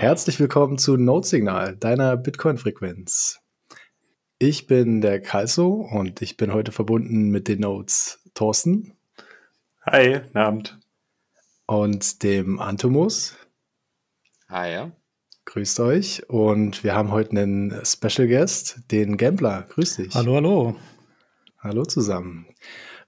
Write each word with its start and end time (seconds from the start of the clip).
Herzlich 0.00 0.40
willkommen 0.40 0.78
zu 0.78 0.96
Node-Signal, 0.96 1.76
deiner 1.76 2.16
Bitcoin-Frequenz. 2.16 3.40
Ich 4.38 4.66
bin 4.66 5.02
der 5.02 5.20
Kalso 5.20 5.72
und 5.72 6.22
ich 6.22 6.38
bin 6.38 6.54
heute 6.54 6.72
verbunden 6.72 7.28
mit 7.28 7.48
den 7.48 7.60
Nodes 7.60 8.18
Thorsten. 8.32 8.94
Hi, 9.82 10.20
guten 10.20 10.38
Abend. 10.38 10.78
Und 11.66 12.22
dem 12.22 12.60
Antomus. 12.60 13.36
Hi, 14.48 14.72
ja. 14.72 14.90
Grüßt 15.44 15.80
euch. 15.80 16.30
Und 16.30 16.82
wir 16.82 16.94
haben 16.94 17.10
heute 17.10 17.32
einen 17.32 17.84
Special 17.84 18.26
Guest, 18.26 18.80
den 18.90 19.18
Gambler. 19.18 19.66
Grüß 19.68 19.96
dich. 19.96 20.14
Hallo, 20.14 20.36
hallo. 20.36 20.76
Hallo 21.58 21.84
zusammen. 21.84 22.46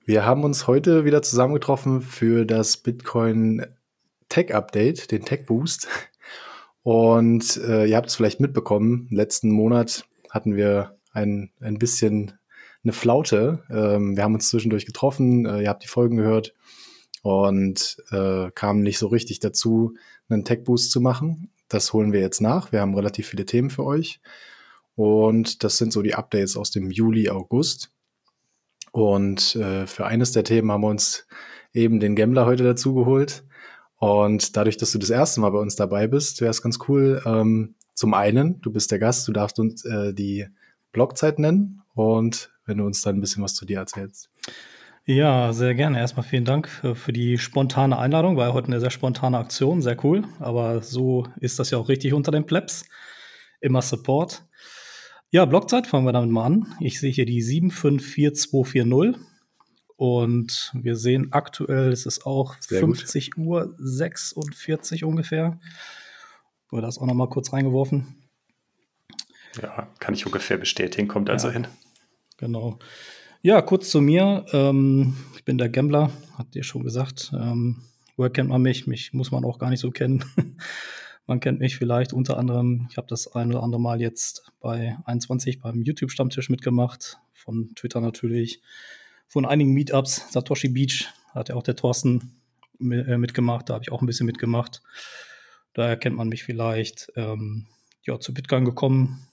Wir 0.04 0.26
haben 0.26 0.44
uns 0.44 0.66
heute 0.66 1.06
wieder 1.06 1.22
zusammengetroffen 1.22 2.02
für 2.02 2.44
das 2.44 2.76
Bitcoin 2.76 3.64
Tech 4.28 4.54
Update, 4.54 5.10
den 5.10 5.24
Tech 5.24 5.46
Boost. 5.46 5.88
Und 6.82 7.56
äh, 7.58 7.86
ihr 7.86 7.96
habt 7.96 8.08
es 8.08 8.16
vielleicht 8.16 8.40
mitbekommen, 8.40 9.06
letzten 9.10 9.50
Monat 9.50 10.04
hatten 10.30 10.56
wir 10.56 10.96
ein, 11.12 11.50
ein 11.60 11.78
bisschen 11.78 12.32
eine 12.82 12.92
Flaute. 12.92 13.62
Ähm, 13.70 14.16
wir 14.16 14.24
haben 14.24 14.34
uns 14.34 14.48
zwischendurch 14.48 14.86
getroffen, 14.86 15.46
äh, 15.46 15.62
ihr 15.62 15.68
habt 15.68 15.84
die 15.84 15.88
Folgen 15.88 16.16
gehört 16.16 16.54
und 17.22 17.98
äh, 18.10 18.50
kamen 18.52 18.82
nicht 18.82 18.98
so 18.98 19.06
richtig 19.06 19.38
dazu, 19.38 19.94
einen 20.28 20.44
Tech 20.44 20.64
Boost 20.64 20.90
zu 20.90 21.00
machen. 21.00 21.50
Das 21.68 21.92
holen 21.92 22.12
wir 22.12 22.20
jetzt 22.20 22.40
nach. 22.40 22.72
Wir 22.72 22.80
haben 22.80 22.94
relativ 22.94 23.28
viele 23.28 23.46
Themen 23.46 23.70
für 23.70 23.84
euch. 23.84 24.20
Und 24.96 25.64
das 25.64 25.78
sind 25.78 25.92
so 25.92 26.02
die 26.02 26.14
Updates 26.14 26.56
aus 26.56 26.70
dem 26.70 26.90
Juli, 26.90 27.30
August. 27.30 27.92
Und 28.90 29.56
äh, 29.56 29.86
für 29.86 30.04
eines 30.04 30.32
der 30.32 30.44
Themen 30.44 30.70
haben 30.70 30.82
wir 30.82 30.88
uns 30.88 31.26
eben 31.72 32.00
den 32.00 32.16
Gambler 32.16 32.44
heute 32.44 32.64
dazu 32.64 32.94
geholt. 32.94 33.44
Und 34.02 34.56
dadurch, 34.56 34.76
dass 34.76 34.90
du 34.90 34.98
das 34.98 35.10
erste 35.10 35.40
Mal 35.40 35.50
bei 35.50 35.60
uns 35.60 35.76
dabei 35.76 36.08
bist, 36.08 36.40
wäre 36.40 36.50
es 36.50 36.60
ganz 36.60 36.80
cool. 36.88 37.22
Ähm, 37.24 37.76
zum 37.94 38.14
einen, 38.14 38.60
du 38.60 38.72
bist 38.72 38.90
der 38.90 38.98
Gast, 38.98 39.28
du 39.28 39.32
darfst 39.32 39.60
uns 39.60 39.84
äh, 39.84 40.12
die 40.12 40.48
Blogzeit 40.90 41.38
nennen 41.38 41.82
und 41.94 42.50
wenn 42.66 42.78
du 42.78 42.84
uns 42.84 43.02
dann 43.02 43.14
ein 43.14 43.20
bisschen 43.20 43.44
was 43.44 43.54
zu 43.54 43.64
dir 43.64 43.78
erzählst. 43.78 44.28
Ja, 45.04 45.52
sehr 45.52 45.76
gerne. 45.76 46.00
Erstmal 46.00 46.26
vielen 46.26 46.44
Dank 46.44 46.68
für 46.94 47.12
die 47.12 47.38
spontane 47.38 47.96
Einladung. 47.96 48.36
War 48.36 48.48
ja 48.48 48.54
heute 48.54 48.66
eine 48.66 48.80
sehr 48.80 48.90
spontane 48.90 49.38
Aktion, 49.38 49.82
sehr 49.82 50.04
cool. 50.04 50.24
Aber 50.40 50.82
so 50.82 51.28
ist 51.38 51.60
das 51.60 51.70
ja 51.70 51.78
auch 51.78 51.88
richtig 51.88 52.12
unter 52.12 52.32
den 52.32 52.44
Plebs. 52.44 52.84
Immer 53.60 53.82
Support. 53.82 54.44
Ja, 55.30 55.44
Blockzeit 55.44 55.86
fangen 55.86 56.06
wir 56.06 56.12
damit 56.12 56.30
mal 56.30 56.46
an. 56.46 56.74
Ich 56.80 56.98
sehe 56.98 57.12
hier 57.12 57.24
die 57.24 57.40
754240. 57.40 59.31
Und 59.96 60.72
wir 60.74 60.96
sehen 60.96 61.32
aktuell, 61.32 61.92
es 61.92 62.06
ist 62.06 62.26
auch 62.26 62.56
Sehr 62.60 62.80
50 62.80 63.32
gut. 63.32 63.44
Uhr 63.44 63.74
46 63.78 65.04
ungefähr. 65.04 65.60
Wurde 66.70 66.86
das 66.86 66.98
auch 66.98 67.06
noch 67.06 67.14
mal 67.14 67.28
kurz 67.28 67.52
reingeworfen. 67.52 68.22
Ja, 69.60 69.88
kann 69.98 70.14
ich 70.14 70.24
ungefähr 70.26 70.56
bestätigen, 70.56 71.08
kommt 71.08 71.28
also 71.28 71.48
ja, 71.48 71.54
hin. 71.54 71.66
Genau. 72.38 72.78
Ja, 73.42 73.60
kurz 73.60 73.90
zu 73.90 74.00
mir. 74.00 74.46
Ähm, 74.52 75.16
ich 75.36 75.44
bin 75.44 75.58
der 75.58 75.68
Gambler, 75.68 76.10
habt 76.38 76.56
ihr 76.56 76.62
schon 76.62 76.84
gesagt. 76.84 77.32
Ähm, 77.34 77.82
woher 78.16 78.30
kennt 78.30 78.48
man 78.48 78.62
mich? 78.62 78.86
Mich 78.86 79.12
muss 79.12 79.30
man 79.30 79.44
auch 79.44 79.58
gar 79.58 79.68
nicht 79.68 79.80
so 79.80 79.90
kennen. 79.90 80.24
man 81.26 81.40
kennt 81.40 81.60
mich 81.60 81.76
vielleicht 81.76 82.12
unter 82.12 82.38
anderem, 82.38 82.86
ich 82.90 82.96
habe 82.96 83.06
das 83.08 83.34
ein 83.34 83.50
oder 83.50 83.62
andere 83.62 83.80
Mal 83.80 84.00
jetzt 84.00 84.50
bei 84.60 84.96
21 85.04 85.60
beim 85.60 85.82
YouTube-Stammtisch 85.82 86.48
mitgemacht, 86.48 87.18
von 87.32 87.74
Twitter 87.74 88.00
natürlich 88.00 88.62
von 89.32 89.46
einigen 89.46 89.72
Meetups. 89.72 90.30
Satoshi 90.30 90.68
Beach 90.68 91.08
hat 91.30 91.48
ja 91.48 91.54
auch 91.54 91.62
der 91.62 91.74
Thorsten 91.74 92.32
äh, 92.80 93.16
mitgemacht, 93.16 93.70
da 93.70 93.74
habe 93.74 93.82
ich 93.82 93.90
auch 93.90 94.02
ein 94.02 94.06
bisschen 94.06 94.26
mitgemacht. 94.26 94.82
Daher 95.72 95.96
kennt 95.96 96.16
man 96.16 96.28
mich 96.28 96.44
vielleicht. 96.44 97.10
Ähm, 97.16 97.66
ja, 98.02 98.20
zu 98.20 98.34
Bitcoin 98.34 98.66
gekommen 98.66 99.26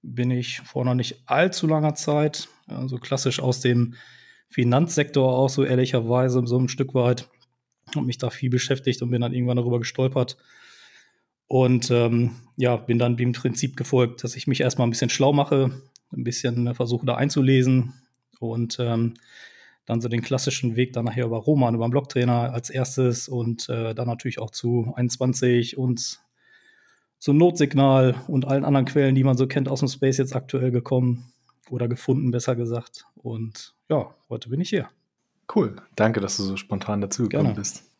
bin 0.00 0.30
ich 0.30 0.60
vor 0.60 0.86
noch 0.86 0.94
nicht 0.94 1.22
allzu 1.26 1.66
langer 1.66 1.94
Zeit, 1.94 2.48
also 2.66 2.96
klassisch 2.96 3.40
aus 3.40 3.60
dem 3.60 3.94
Finanzsektor 4.48 5.36
auch 5.36 5.50
so 5.50 5.64
ehrlicherweise 5.64 6.42
so 6.46 6.58
ein 6.58 6.68
Stück 6.68 6.94
weit. 6.94 7.28
Habe 7.94 8.06
mich 8.06 8.16
da 8.16 8.30
viel 8.30 8.48
beschäftigt 8.48 9.02
und 9.02 9.10
bin 9.10 9.20
dann 9.20 9.34
irgendwann 9.34 9.58
darüber 9.58 9.78
gestolpert. 9.78 10.38
Und 11.46 11.90
ähm, 11.90 12.36
ja, 12.56 12.76
bin 12.76 12.98
dann 12.98 13.18
dem 13.18 13.32
Prinzip 13.32 13.76
gefolgt, 13.76 14.24
dass 14.24 14.34
ich 14.34 14.46
mich 14.46 14.62
erstmal 14.62 14.86
ein 14.86 14.90
bisschen 14.90 15.10
schlau 15.10 15.34
mache, 15.34 15.70
ein 16.10 16.24
bisschen 16.24 16.74
versuche 16.74 17.04
da 17.04 17.16
einzulesen, 17.16 17.92
und 18.50 18.78
ähm, 18.80 19.14
dann 19.86 20.00
so 20.00 20.08
den 20.08 20.22
klassischen 20.22 20.76
Weg 20.76 20.92
dann 20.92 21.04
nachher 21.04 21.26
über 21.26 21.38
Roman, 21.38 21.74
über 21.74 21.86
den 21.86 21.90
Blocktrainer 21.90 22.52
als 22.52 22.70
erstes 22.70 23.28
und 23.28 23.68
äh, 23.68 23.94
dann 23.94 24.06
natürlich 24.06 24.38
auch 24.38 24.50
zu 24.50 24.92
21 24.94 25.76
und 25.76 26.20
zu 27.18 27.32
Notsignal 27.32 28.16
und 28.28 28.46
allen 28.46 28.64
anderen 28.64 28.86
Quellen, 28.86 29.14
die 29.14 29.24
man 29.24 29.36
so 29.36 29.46
kennt 29.46 29.68
aus 29.68 29.80
dem 29.80 29.88
Space 29.88 30.18
jetzt 30.18 30.34
aktuell 30.34 30.70
gekommen 30.70 31.32
oder 31.70 31.88
gefunden, 31.88 32.30
besser 32.30 32.56
gesagt. 32.56 33.06
Und 33.14 33.74
ja, 33.88 34.14
heute 34.28 34.48
bin 34.48 34.60
ich 34.60 34.70
hier. 34.70 34.88
Cool. 35.54 35.76
Danke, 35.96 36.20
dass 36.20 36.36
du 36.36 36.42
so 36.44 36.56
spontan 36.56 37.00
dazugekommen 37.00 37.54
bist. 37.54 37.91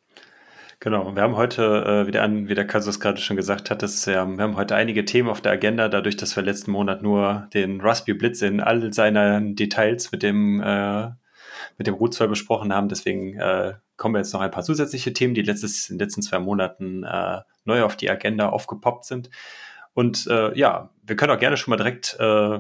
Genau, 0.82 1.15
wir 1.15 1.22
haben 1.22 1.37
heute 1.37 1.62
äh, 1.62 2.06
wieder 2.09 2.25
an, 2.25 2.48
wie 2.48 2.56
der 2.56 2.66
Kasus 2.66 2.98
gerade 2.98 3.20
schon 3.20 3.37
gesagt 3.37 3.70
hat, 3.70 3.84
dass, 3.84 4.04
äh, 4.09 4.15
wir 4.15 4.43
haben 4.43 4.56
heute 4.56 4.75
einige 4.75 5.04
Themen 5.04 5.28
auf 5.28 5.41
der 5.41 5.53
Agenda, 5.53 5.88
dadurch, 5.88 6.16
dass 6.16 6.34
wir 6.34 6.43
letzten 6.43 6.72
Monat 6.72 7.03
nur 7.03 7.47
den 7.54 7.81
Raspberry 7.81 8.19
Blitz 8.19 8.43
in 8.43 8.60
all 8.60 8.93
seinen 8.93 9.54
Details 9.54 10.10
mit 10.10 10.25
dem, 10.25 10.60
äh, 10.60 11.10
mit 11.78 11.87
dem 11.87 11.94
Root 11.94 12.15
2 12.15 12.26
besprochen 12.26 12.75
haben. 12.75 12.88
Deswegen 12.88 13.38
äh, 13.38 13.75
kommen 13.97 14.16
wir 14.16 14.19
jetzt 14.19 14.32
noch 14.32 14.41
ein 14.41 14.50
paar 14.50 14.65
zusätzliche 14.65 15.12
Themen, 15.12 15.34
die 15.34 15.43
letztes, 15.43 15.88
in 15.88 15.98
den 15.98 16.04
letzten 16.04 16.22
zwei 16.22 16.41
Monaten 16.41 17.04
äh, 17.04 17.43
neu 17.64 17.84
auf 17.84 17.94
die 17.94 18.10
Agenda 18.10 18.49
aufgepoppt 18.49 19.04
sind. 19.04 19.31
Und 19.94 20.26
äh, 20.26 20.53
ja, 20.59 20.91
wir 21.04 21.14
können 21.14 21.31
auch 21.31 21.38
gerne 21.38 21.59
schon 21.59 21.70
mal 21.70 21.76
direkt 21.76 22.16
äh, 22.19 22.59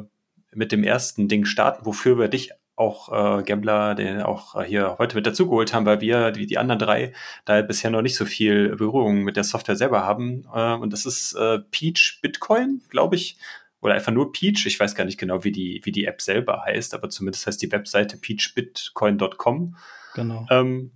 mit 0.52 0.70
dem 0.70 0.84
ersten 0.84 1.26
Ding 1.26 1.44
starten, 1.44 1.84
wofür 1.86 2.20
wir 2.20 2.28
dich 2.28 2.52
auch 2.76 3.38
äh, 3.38 3.42
Gambler, 3.42 3.94
den 3.94 4.22
auch 4.22 4.54
äh, 4.54 4.64
hier 4.64 4.96
heute 4.98 5.16
mit 5.16 5.26
dazugeholt 5.26 5.74
haben, 5.74 5.86
weil 5.86 6.00
wir, 6.00 6.34
wie 6.36 6.46
die 6.46 6.58
anderen 6.58 6.78
drei, 6.78 7.12
da 7.44 7.60
bisher 7.62 7.90
noch 7.90 8.02
nicht 8.02 8.16
so 8.16 8.24
viel 8.24 8.76
Berührung 8.76 9.22
mit 9.22 9.36
der 9.36 9.44
Software 9.44 9.76
selber 9.76 10.04
haben. 10.04 10.46
Äh, 10.54 10.74
und 10.74 10.92
das 10.92 11.06
ist 11.06 11.34
äh, 11.34 11.58
Peach 11.70 12.18
Bitcoin, 12.22 12.82
glaube 12.88 13.16
ich. 13.16 13.38
Oder 13.80 13.94
einfach 13.94 14.12
nur 14.12 14.32
Peach. 14.32 14.64
Ich 14.66 14.78
weiß 14.78 14.94
gar 14.94 15.04
nicht 15.04 15.18
genau, 15.18 15.44
wie 15.44 15.52
die, 15.52 15.80
wie 15.84 15.92
die 15.92 16.04
App 16.06 16.22
selber 16.22 16.62
heißt, 16.64 16.94
aber 16.94 17.10
zumindest 17.10 17.46
heißt 17.46 17.60
die 17.60 17.72
Webseite 17.72 18.16
peachbitcoin.com. 18.16 19.76
Genau. 20.14 20.46
Ähm, 20.50 20.92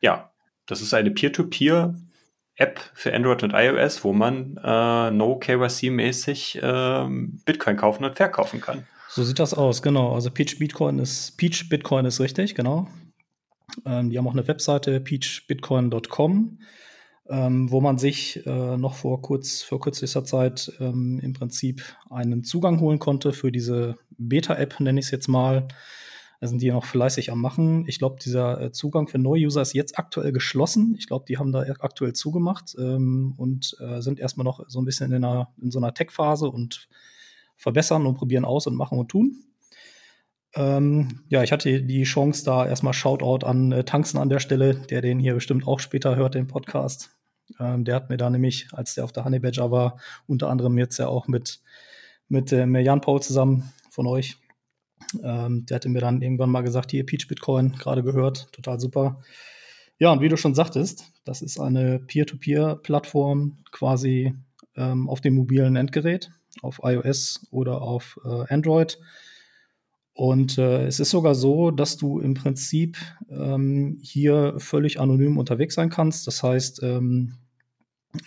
ja, 0.00 0.30
das 0.66 0.82
ist 0.82 0.94
eine 0.94 1.10
Peer-to-Peer 1.10 1.94
App 2.56 2.80
für 2.94 3.14
Android 3.14 3.42
und 3.42 3.52
iOS, 3.54 4.02
wo 4.04 4.12
man 4.12 4.56
äh, 4.62 5.10
No 5.10 5.38
KYC-mäßig 5.38 6.62
äh, 6.62 7.08
Bitcoin 7.44 7.76
kaufen 7.76 8.04
und 8.04 8.16
verkaufen 8.16 8.60
kann. 8.60 8.86
So 9.16 9.24
sieht 9.24 9.38
das 9.38 9.54
aus, 9.54 9.80
genau. 9.80 10.12
Also 10.12 10.30
Peach 10.30 10.58
Bitcoin 10.58 10.98
ist, 10.98 11.38
Peach 11.38 11.70
Bitcoin 11.70 12.04
ist 12.04 12.20
richtig, 12.20 12.54
genau. 12.54 12.86
Ähm, 13.86 14.10
die 14.10 14.18
haben 14.18 14.28
auch 14.28 14.34
eine 14.34 14.46
Webseite, 14.46 15.00
peachbitcoin.com, 15.00 16.58
ähm, 17.30 17.70
wo 17.70 17.80
man 17.80 17.96
sich 17.96 18.44
äh, 18.44 18.76
noch 18.76 18.92
vor 18.92 19.22
kurz, 19.22 19.62
vor 19.62 19.80
kürzlicher 19.80 20.24
Zeit 20.24 20.70
ähm, 20.80 21.18
im 21.22 21.32
Prinzip 21.32 21.82
einen 22.10 22.44
Zugang 22.44 22.78
holen 22.80 22.98
konnte 22.98 23.32
für 23.32 23.50
diese 23.50 23.96
Beta-App, 24.18 24.80
nenne 24.80 25.00
ich 25.00 25.06
es 25.06 25.12
jetzt 25.12 25.28
mal. 25.28 25.66
Da 26.42 26.46
sind 26.46 26.60
die 26.60 26.70
noch 26.70 26.84
fleißig 26.84 27.32
am 27.32 27.40
Machen. 27.40 27.88
Ich 27.88 27.98
glaube, 27.98 28.16
dieser 28.22 28.60
äh, 28.60 28.72
Zugang 28.72 29.08
für 29.08 29.16
Neue-User 29.16 29.62
ist 29.62 29.72
jetzt 29.72 29.98
aktuell 29.98 30.32
geschlossen. 30.32 30.94
Ich 30.98 31.06
glaube, 31.06 31.24
die 31.26 31.38
haben 31.38 31.52
da 31.52 31.64
aktuell 31.78 32.12
zugemacht 32.12 32.76
ähm, 32.78 33.32
und 33.38 33.78
äh, 33.80 34.02
sind 34.02 34.20
erstmal 34.20 34.44
noch 34.44 34.68
so 34.68 34.78
ein 34.78 34.84
bisschen 34.84 35.10
in, 35.12 35.24
einer, 35.24 35.54
in 35.58 35.70
so 35.70 35.78
einer 35.78 35.94
Tech-Phase 35.94 36.50
und 36.50 36.90
verbessern 37.56 38.06
und 38.06 38.14
probieren 38.14 38.44
aus 38.44 38.66
und 38.66 38.76
machen 38.76 38.98
und 38.98 39.08
tun. 39.08 39.42
Ähm, 40.54 41.20
ja, 41.28 41.42
ich 41.42 41.52
hatte 41.52 41.82
die 41.82 42.04
Chance, 42.04 42.44
da 42.44 42.66
erstmal 42.66 42.94
Shoutout 42.94 43.46
an 43.46 43.72
äh, 43.72 43.84
Tanzen 43.84 44.18
an 44.18 44.30
der 44.30 44.40
Stelle, 44.40 44.74
der 44.74 45.02
den 45.02 45.18
hier 45.18 45.34
bestimmt 45.34 45.66
auch 45.66 45.80
später 45.80 46.16
hört, 46.16 46.34
den 46.34 46.46
Podcast. 46.46 47.10
Ähm, 47.60 47.84
der 47.84 47.94
hat 47.94 48.08
mir 48.08 48.16
da 48.16 48.30
nämlich, 48.30 48.68
als 48.72 48.94
der 48.94 49.04
auf 49.04 49.12
der 49.12 49.24
Honey 49.24 49.38
Badger 49.38 49.70
war, 49.70 49.98
unter 50.26 50.48
anderem 50.48 50.78
jetzt 50.78 50.98
ja 50.98 51.08
auch 51.08 51.28
mit, 51.28 51.60
mit 52.28 52.52
äh, 52.52 52.66
Jan 52.80 53.02
Paul 53.02 53.20
zusammen 53.20 53.70
von 53.90 54.06
euch. 54.06 54.38
Ähm, 55.22 55.66
der 55.66 55.76
hatte 55.76 55.90
mir 55.90 56.00
dann 56.00 56.22
irgendwann 56.22 56.50
mal 56.50 56.62
gesagt, 56.62 56.90
hier 56.90 57.04
Peach 57.04 57.28
Bitcoin, 57.28 57.72
gerade 57.72 58.02
gehört, 58.02 58.50
total 58.52 58.80
super. 58.80 59.20
Ja, 59.98 60.10
und 60.10 60.20
wie 60.22 60.28
du 60.28 60.36
schon 60.38 60.54
sagtest, 60.54 61.12
das 61.24 61.42
ist 61.42 61.60
eine 61.60 62.00
Peer-to-Peer-Plattform 62.00 63.58
quasi 63.72 64.34
ähm, 64.74 65.08
auf 65.08 65.20
dem 65.20 65.34
mobilen 65.34 65.76
Endgerät 65.76 66.30
auf 66.62 66.80
iOS 66.82 67.46
oder 67.50 67.82
auf 67.82 68.18
äh, 68.24 68.52
Android. 68.52 68.98
Und 70.12 70.56
äh, 70.56 70.86
es 70.86 70.98
ist 70.98 71.10
sogar 71.10 71.34
so, 71.34 71.70
dass 71.70 71.98
du 71.98 72.20
im 72.20 72.34
Prinzip 72.34 72.96
ähm, 73.28 73.98
hier 74.02 74.54
völlig 74.56 74.98
anonym 74.98 75.36
unterwegs 75.36 75.74
sein 75.74 75.90
kannst. 75.90 76.26
Das 76.26 76.42
heißt, 76.42 76.82
ähm, 76.82 77.34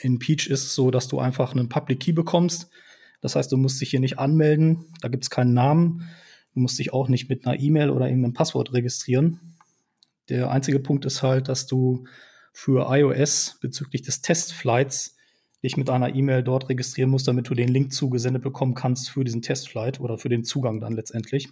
in 0.02 0.20
Peach 0.20 0.48
ist 0.48 0.64
es 0.64 0.76
so, 0.76 0.92
dass 0.92 1.08
du 1.08 1.20
einfach 1.20 1.52
einen 1.52 1.68
Public 1.68 2.00
Key 2.00 2.12
bekommst. 2.12 2.70
Das 3.22 3.36
heißt, 3.36 3.52
du 3.52 3.58
musst 3.58 3.82
dich 3.82 3.90
hier 3.90 4.00
nicht 4.00 4.20
anmelden, 4.20 4.86
da 5.02 5.08
gibt 5.08 5.24
es 5.24 5.30
keinen 5.30 5.54
Namen. 5.54 6.08
Du 6.54 6.62
musst 6.62 6.80
dich 6.80 6.94
auch 6.94 7.10
nicht 7.10 7.30
mit 7.30 7.46
einer 7.46 7.60
E-Mail 7.60 7.90
oder 7.90 8.08
irgendeinem 8.08 8.34
Passwort 8.34 8.74
registrieren. 8.74 9.40
Der 10.30 10.52
einzige 10.52 10.80
Punkt 10.80 11.06
ist 11.06 11.24
halt, 11.24 11.48
dass 11.48 11.66
du 11.66 12.06
für 12.54 12.88
iOS 12.96 13.58
bezüglich 13.62 14.04
des 14.04 14.22
Testflights 14.22 15.16
dich 15.64 15.78
mit 15.78 15.90
einer 15.90 16.16
E-Mail 16.16 16.44
dort 16.44 16.70
registrieren 16.70 17.10
musst, 17.10 17.28
damit 17.28 17.50
du 17.50 17.54
den 17.54 17.68
Link 17.68 17.94
zugesendet 17.94 18.44
bekommen 18.44 18.76
kannst 18.76 19.10
für 19.10 19.24
diesen 19.24 19.42
Testflight 19.42 20.00
oder 20.00 20.18
für 20.18 20.30
den 20.30 20.44
Zugang 20.44 20.80
dann 20.80 20.94
letztendlich. 20.94 21.50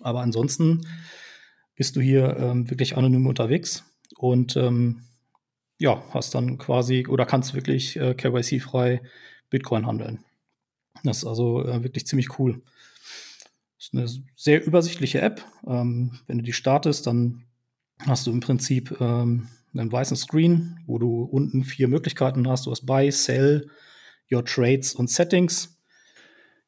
Aber 0.00 0.20
ansonsten 0.20 0.86
bist 1.74 1.96
du 1.96 2.00
hier 2.00 2.36
ähm, 2.38 2.70
wirklich 2.70 2.96
anonym 2.96 3.26
unterwegs 3.26 3.84
und 4.16 4.56
ähm, 4.56 5.02
ja, 5.78 6.02
hast 6.10 6.34
dann 6.34 6.58
quasi 6.58 7.06
oder 7.08 7.24
kannst 7.24 7.54
wirklich 7.54 7.96
äh, 7.96 8.14
KYC-frei 8.14 9.00
Bitcoin 9.50 9.86
handeln. 9.86 10.24
Das 11.04 11.18
ist 11.18 11.24
also 11.24 11.64
äh, 11.64 11.82
wirklich 11.82 12.06
ziemlich 12.06 12.38
cool. 12.38 12.62
Das 13.76 13.86
ist 13.86 13.94
eine 13.94 14.24
sehr 14.34 14.64
übersichtliche 14.64 15.20
App. 15.20 15.44
Ähm, 15.66 16.18
wenn 16.26 16.38
du 16.38 16.44
die 16.44 16.52
startest, 16.52 17.06
dann 17.06 17.44
hast 18.00 18.26
du 18.26 18.32
im 18.32 18.40
Prinzip 18.40 19.00
ähm, 19.00 19.48
einen 19.78 19.92
weißen 19.92 20.16
Screen, 20.16 20.80
wo 20.86 20.98
du 20.98 21.22
unten 21.22 21.64
vier 21.64 21.88
Möglichkeiten 21.88 22.48
hast. 22.48 22.66
Du 22.66 22.70
hast 22.70 22.86
Buy, 22.86 23.10
Sell, 23.10 23.68
Your 24.30 24.44
Trades 24.44 24.94
und 24.94 25.10
Settings. 25.10 25.78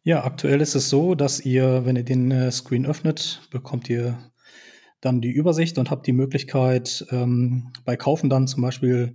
Ja, 0.03 0.25
aktuell 0.25 0.61
ist 0.61 0.75
es 0.75 0.89
so, 0.89 1.15
dass 1.15 1.45
ihr, 1.45 1.85
wenn 1.85 1.97
ihr 1.97 2.05
den 2.05 2.31
äh, 2.31 2.51
Screen 2.51 2.87
öffnet, 2.87 3.43
bekommt 3.51 3.91
ihr 3.91 4.19
dann 5.01 5.21
die 5.21 5.31
Übersicht 5.31 5.79
und 5.79 5.91
habt 5.91 6.07
die 6.07 6.13
Möglichkeit, 6.13 7.07
ähm, 7.11 7.73
bei 7.85 7.97
Kaufen 7.97 8.31
dann 8.31 8.47
zum 8.47 8.63
Beispiel 8.63 9.15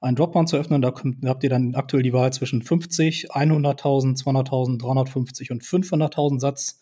einen 0.00 0.16
Dropdown 0.16 0.46
zu 0.46 0.56
öffnen. 0.56 0.82
Da, 0.82 0.90
kommt, 0.90 1.24
da 1.24 1.30
habt 1.30 1.44
ihr 1.44 1.50
dann 1.50 1.74
aktuell 1.74 2.02
die 2.02 2.12
Wahl 2.12 2.32
zwischen 2.32 2.62
50, 2.62 3.32
100.000, 3.32 4.22
200.000, 4.22 4.78
350 4.78 5.50
und 5.50 5.62
500.000 5.62 6.40
Satz. 6.40 6.80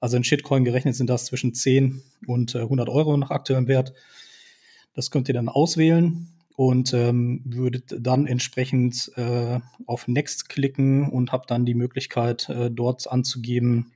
Also 0.00 0.16
in 0.16 0.24
Shitcoin 0.24 0.64
gerechnet 0.64 0.96
sind 0.96 1.08
das 1.08 1.26
zwischen 1.26 1.54
10 1.54 2.02
und 2.26 2.54
äh, 2.54 2.60
100 2.60 2.88
Euro 2.88 3.16
nach 3.16 3.30
aktuellem 3.30 3.68
Wert. 3.68 3.92
Das 4.94 5.10
könnt 5.10 5.28
ihr 5.28 5.34
dann 5.34 5.48
auswählen 5.48 6.28
und 6.56 6.92
ähm, 6.92 7.40
würdet 7.44 7.96
dann 7.98 8.26
entsprechend 8.26 9.10
äh, 9.16 9.60
auf 9.86 10.06
Next 10.06 10.48
klicken 10.48 11.08
und 11.08 11.32
habt 11.32 11.50
dann 11.50 11.64
die 11.64 11.74
Möglichkeit, 11.74 12.48
äh, 12.48 12.70
dort 12.70 13.10
anzugeben, 13.10 13.92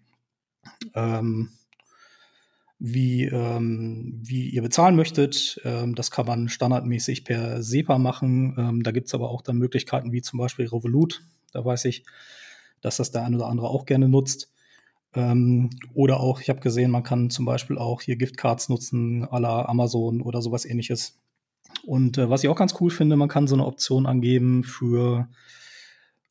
ähm, 0.94 1.50
wie, 2.78 3.24
ähm, 3.24 4.20
wie 4.22 4.48
ihr 4.50 4.62
bezahlen 4.62 4.96
möchtet. 4.96 5.60
Ähm, 5.64 5.94
das 5.94 6.10
kann 6.10 6.26
man 6.26 6.48
standardmäßig 6.48 7.24
per 7.24 7.62
SEPA 7.62 7.98
machen. 7.98 8.54
Ähm, 8.58 8.82
da 8.82 8.90
gibt 8.90 9.08
es 9.08 9.14
aber 9.14 9.30
auch 9.30 9.42
dann 9.42 9.56
Möglichkeiten 9.56 10.12
wie 10.12 10.22
zum 10.22 10.38
Beispiel 10.38 10.66
Revolut. 10.66 11.22
Da 11.52 11.64
weiß 11.64 11.86
ich, 11.86 12.04
dass 12.80 12.96
das 12.96 13.10
der 13.10 13.24
eine 13.24 13.36
oder 13.36 13.46
andere 13.46 13.68
auch 13.68 13.86
gerne 13.86 14.08
nutzt. 14.08 14.52
Ähm, 15.16 15.70
oder 15.94 16.20
auch, 16.20 16.40
ich 16.40 16.50
habe 16.50 16.60
gesehen, 16.60 16.90
man 16.90 17.02
kann 17.02 17.30
zum 17.30 17.46
Beispiel 17.46 17.78
auch 17.78 18.02
hier 18.02 18.16
Giftcards 18.16 18.68
nutzen, 18.68 19.24
à 19.24 19.40
la 19.40 19.64
Amazon 19.64 20.20
oder 20.20 20.42
sowas 20.42 20.64
ähnliches. 20.66 21.18
Und 21.84 22.18
äh, 22.18 22.30
was 22.30 22.44
ich 22.44 22.50
auch 22.50 22.56
ganz 22.56 22.74
cool 22.80 22.90
finde, 22.90 23.16
man 23.16 23.28
kann 23.28 23.48
so 23.48 23.56
eine 23.56 23.66
Option 23.66 24.06
angeben 24.06 24.62
für 24.62 25.28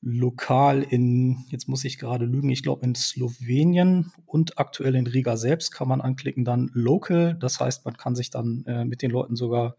lokal 0.01 0.83
in, 0.83 1.45
jetzt 1.49 1.67
muss 1.67 1.83
ich 1.83 1.97
gerade 1.97 2.25
lügen, 2.25 2.49
ich 2.49 2.61
glaube 2.61 2.85
in 2.85 2.93
Slowenien 2.93 4.11
und 4.27 4.59
aktuell 4.59 4.95
in 4.95 5.07
Riga 5.07 5.35
selbst 5.35 5.71
kann 5.71 5.87
man 5.87 5.99
anklicken 5.99 6.45
dann 6.45 6.69
Local. 6.73 7.35
Das 7.39 7.59
heißt, 7.59 7.85
man 7.85 7.97
kann 7.97 8.15
sich 8.15 8.29
dann 8.29 8.63
äh, 8.67 8.85
mit 8.85 9.01
den 9.01 9.09
Leuten 9.09 9.35
sogar 9.35 9.75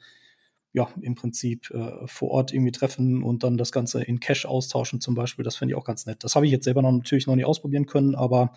ja, 0.73 0.89
im 1.01 1.15
Prinzip 1.15 1.71
äh, 1.71 2.07
vor 2.07 2.33
Ort 2.33 2.53
irgendwie 2.53 2.73
treffen 2.73 3.23
und 3.23 3.45
dann 3.45 3.57
das 3.57 3.71
Ganze 3.71 4.03
in 4.03 4.19
Cash 4.19 4.47
austauschen 4.47 5.01
zum 5.01 5.15
Beispiel. 5.15 5.45
Das 5.45 5.57
finde 5.57 5.73
ich 5.73 5.79
auch 5.79 5.87
ganz 5.87 6.07
nett. 6.07 6.25
Das 6.25 6.35
habe 6.35 6.45
ich 6.45 6.53
jetzt 6.53 6.65
selber 6.65 6.83
noch 6.83 6.93
natürlich 6.93 7.29
noch 7.29 7.37
nicht 7.37 7.47
ausprobieren 7.47 7.87
können, 7.87 8.17
aber 8.17 8.53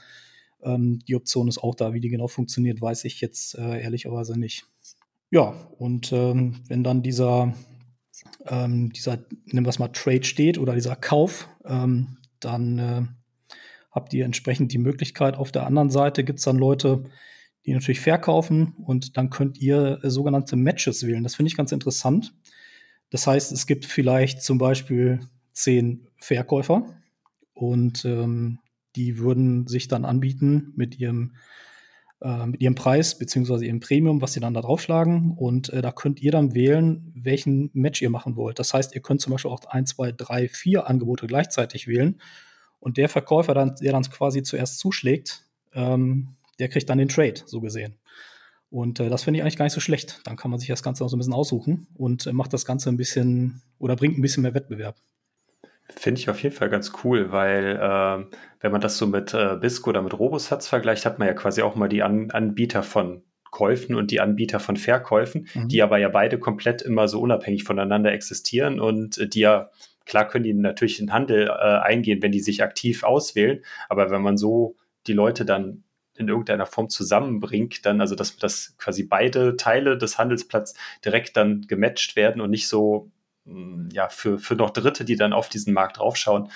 ähm, 0.63 0.99
die 1.07 1.15
Option 1.15 1.47
ist 1.47 1.59
auch 1.59 1.75
da. 1.75 1.93
Wie 1.93 1.99
die 1.99 2.09
genau 2.09 2.27
funktioniert, 2.27 2.81
weiß 2.81 3.05
ich 3.05 3.21
jetzt 3.21 3.55
äh, 3.57 3.81
ehrlicherweise 3.81 4.39
nicht. 4.39 4.65
Ja, 5.31 5.53
und 5.77 6.11
ähm, 6.11 6.63
wenn 6.67 6.83
dann 6.83 7.03
dieser, 7.03 7.53
ähm, 8.47 8.91
dieser, 8.91 9.17
nennen 9.45 9.65
wir 9.65 9.69
es 9.69 9.79
mal 9.79 9.89
Trade 9.89 10.23
steht 10.23 10.57
oder 10.57 10.73
dieser 10.73 10.95
Kauf, 10.95 11.49
ähm, 11.65 12.17
dann 12.39 12.79
äh, 12.79 13.01
habt 13.91 14.13
ihr 14.13 14.25
entsprechend 14.25 14.73
die 14.73 14.77
Möglichkeit. 14.77 15.37
Auf 15.37 15.51
der 15.51 15.65
anderen 15.65 15.89
Seite 15.89 16.23
gibt 16.23 16.39
es 16.39 16.45
dann 16.45 16.57
Leute, 16.57 17.03
die 17.65 17.73
natürlich 17.73 17.99
verkaufen 17.99 18.73
und 18.85 19.17
dann 19.17 19.29
könnt 19.29 19.59
ihr 19.59 19.99
äh, 20.03 20.09
sogenannte 20.09 20.55
Matches 20.55 21.05
wählen. 21.05 21.23
Das 21.23 21.35
finde 21.35 21.49
ich 21.49 21.57
ganz 21.57 21.71
interessant. 21.71 22.33
Das 23.11 23.27
heißt, 23.27 23.51
es 23.51 23.67
gibt 23.67 23.85
vielleicht 23.85 24.41
zum 24.41 24.57
Beispiel 24.57 25.19
zehn 25.51 26.07
Verkäufer 26.17 26.95
und 27.53 28.05
ähm, 28.05 28.59
die 28.95 29.17
würden 29.19 29.67
sich 29.67 29.87
dann 29.87 30.05
anbieten 30.05 30.73
mit 30.75 30.99
ihrem, 30.99 31.35
äh, 32.21 32.45
mit 32.45 32.61
ihrem 32.61 32.75
Preis 32.75 33.17
beziehungsweise 33.17 33.65
ihrem 33.65 33.79
Premium, 33.79 34.21
was 34.21 34.33
sie 34.33 34.39
dann 34.39 34.53
da 34.53 34.61
draufschlagen. 34.61 35.31
Und 35.37 35.69
äh, 35.69 35.81
da 35.81 35.91
könnt 35.91 36.21
ihr 36.21 36.31
dann 36.31 36.53
wählen, 36.53 37.11
welchen 37.15 37.69
Match 37.73 38.01
ihr 38.01 38.09
machen 38.09 38.35
wollt. 38.35 38.59
Das 38.59 38.73
heißt, 38.73 38.95
ihr 38.95 39.01
könnt 39.01 39.21
zum 39.21 39.31
Beispiel 39.31 39.51
auch 39.51 39.65
ein, 39.65 39.85
zwei, 39.85 40.11
drei, 40.11 40.47
vier 40.47 40.87
Angebote 40.87 41.27
gleichzeitig 41.27 41.87
wählen. 41.87 42.19
Und 42.79 42.97
der 42.97 43.09
Verkäufer, 43.09 43.53
dann, 43.53 43.75
der 43.81 43.91
dann 43.91 44.03
quasi 44.03 44.43
zuerst 44.43 44.79
zuschlägt, 44.79 45.45
ähm, 45.73 46.35
der 46.59 46.69
kriegt 46.69 46.89
dann 46.89 46.97
den 46.97 47.09
Trade, 47.09 47.41
so 47.45 47.61
gesehen. 47.61 47.95
Und 48.69 48.99
äh, 48.99 49.09
das 49.09 49.23
finde 49.23 49.39
ich 49.39 49.43
eigentlich 49.43 49.57
gar 49.57 49.65
nicht 49.65 49.73
so 49.73 49.79
schlecht. 49.79 50.21
Dann 50.23 50.37
kann 50.37 50.51
man 50.51 50.59
sich 50.59 50.69
das 50.69 50.83
Ganze 50.83 51.03
auch 51.03 51.09
so 51.09 51.15
ein 51.15 51.19
bisschen 51.19 51.33
aussuchen 51.33 51.87
und 51.95 52.27
äh, 52.27 52.33
macht 52.33 52.53
das 52.53 52.65
Ganze 52.65 52.89
ein 52.89 52.97
bisschen 52.97 53.61
oder 53.79 53.95
bringt 53.95 54.17
ein 54.17 54.21
bisschen 54.21 54.43
mehr 54.43 54.53
Wettbewerb. 54.53 54.95
Finde 55.95 56.21
ich 56.21 56.29
auf 56.29 56.41
jeden 56.41 56.55
Fall 56.55 56.69
ganz 56.69 56.91
cool, 57.03 57.31
weil 57.31 57.75
äh, 57.75 58.35
wenn 58.59 58.71
man 58.71 58.81
das 58.81 58.97
so 58.97 59.07
mit 59.07 59.33
äh, 59.33 59.55
BISC 59.59 59.87
oder 59.87 60.01
mit 60.01 60.17
Robosatz 60.17 60.67
vergleicht, 60.67 61.05
hat 61.05 61.19
man 61.19 61.27
ja 61.27 61.33
quasi 61.33 61.61
auch 61.61 61.75
mal 61.75 61.89
die 61.89 62.03
An 62.03 62.31
Anbieter 62.31 62.83
von 62.83 63.23
Käufen 63.51 63.95
und 63.95 64.11
die 64.11 64.19
Anbieter 64.19 64.59
von 64.59 64.77
Verkäufen, 64.77 65.47
mhm. 65.53 65.67
die 65.67 65.81
aber 65.81 65.97
ja 65.97 66.09
beide 66.09 66.37
komplett 66.39 66.81
immer 66.81 67.07
so 67.07 67.19
unabhängig 67.19 67.63
voneinander 67.63 68.11
existieren 68.11 68.79
und 68.79 69.17
äh, 69.17 69.27
die 69.27 69.39
ja, 69.39 69.71
klar 70.05 70.27
können 70.27 70.43
die 70.43 70.53
natürlich 70.53 70.99
in 70.99 71.11
Handel 71.11 71.47
äh, 71.47 71.51
eingehen, 71.51 72.21
wenn 72.21 72.31
die 72.31 72.39
sich 72.39 72.61
aktiv 72.61 73.03
auswählen, 73.03 73.63
aber 73.89 74.11
wenn 74.11 74.21
man 74.21 74.37
so 74.37 74.75
die 75.07 75.13
Leute 75.13 75.45
dann 75.45 75.83
in 76.15 76.27
irgendeiner 76.27 76.65
Form 76.65 76.89
zusammenbringt, 76.89 77.85
dann 77.85 78.01
also 78.01 78.13
dass, 78.13 78.37
dass 78.37 78.75
quasi 78.77 79.03
beide 79.03 79.55
Teile 79.55 79.97
des 79.97 80.17
Handelsplatzes 80.17 80.75
direkt 81.03 81.37
dann 81.37 81.61
gematcht 81.61 82.15
werden 82.15 82.41
und 82.41 82.49
nicht 82.49 82.67
so 82.67 83.09
ja, 83.91 84.09
für, 84.09 84.39
für 84.39 84.55
noch 84.55 84.71
Dritte, 84.71 85.05
die 85.05 85.15
dann 85.15 85.33
auf 85.33 85.49
diesen 85.49 85.73
Markt 85.73 85.97
draufschauen, 85.97 86.49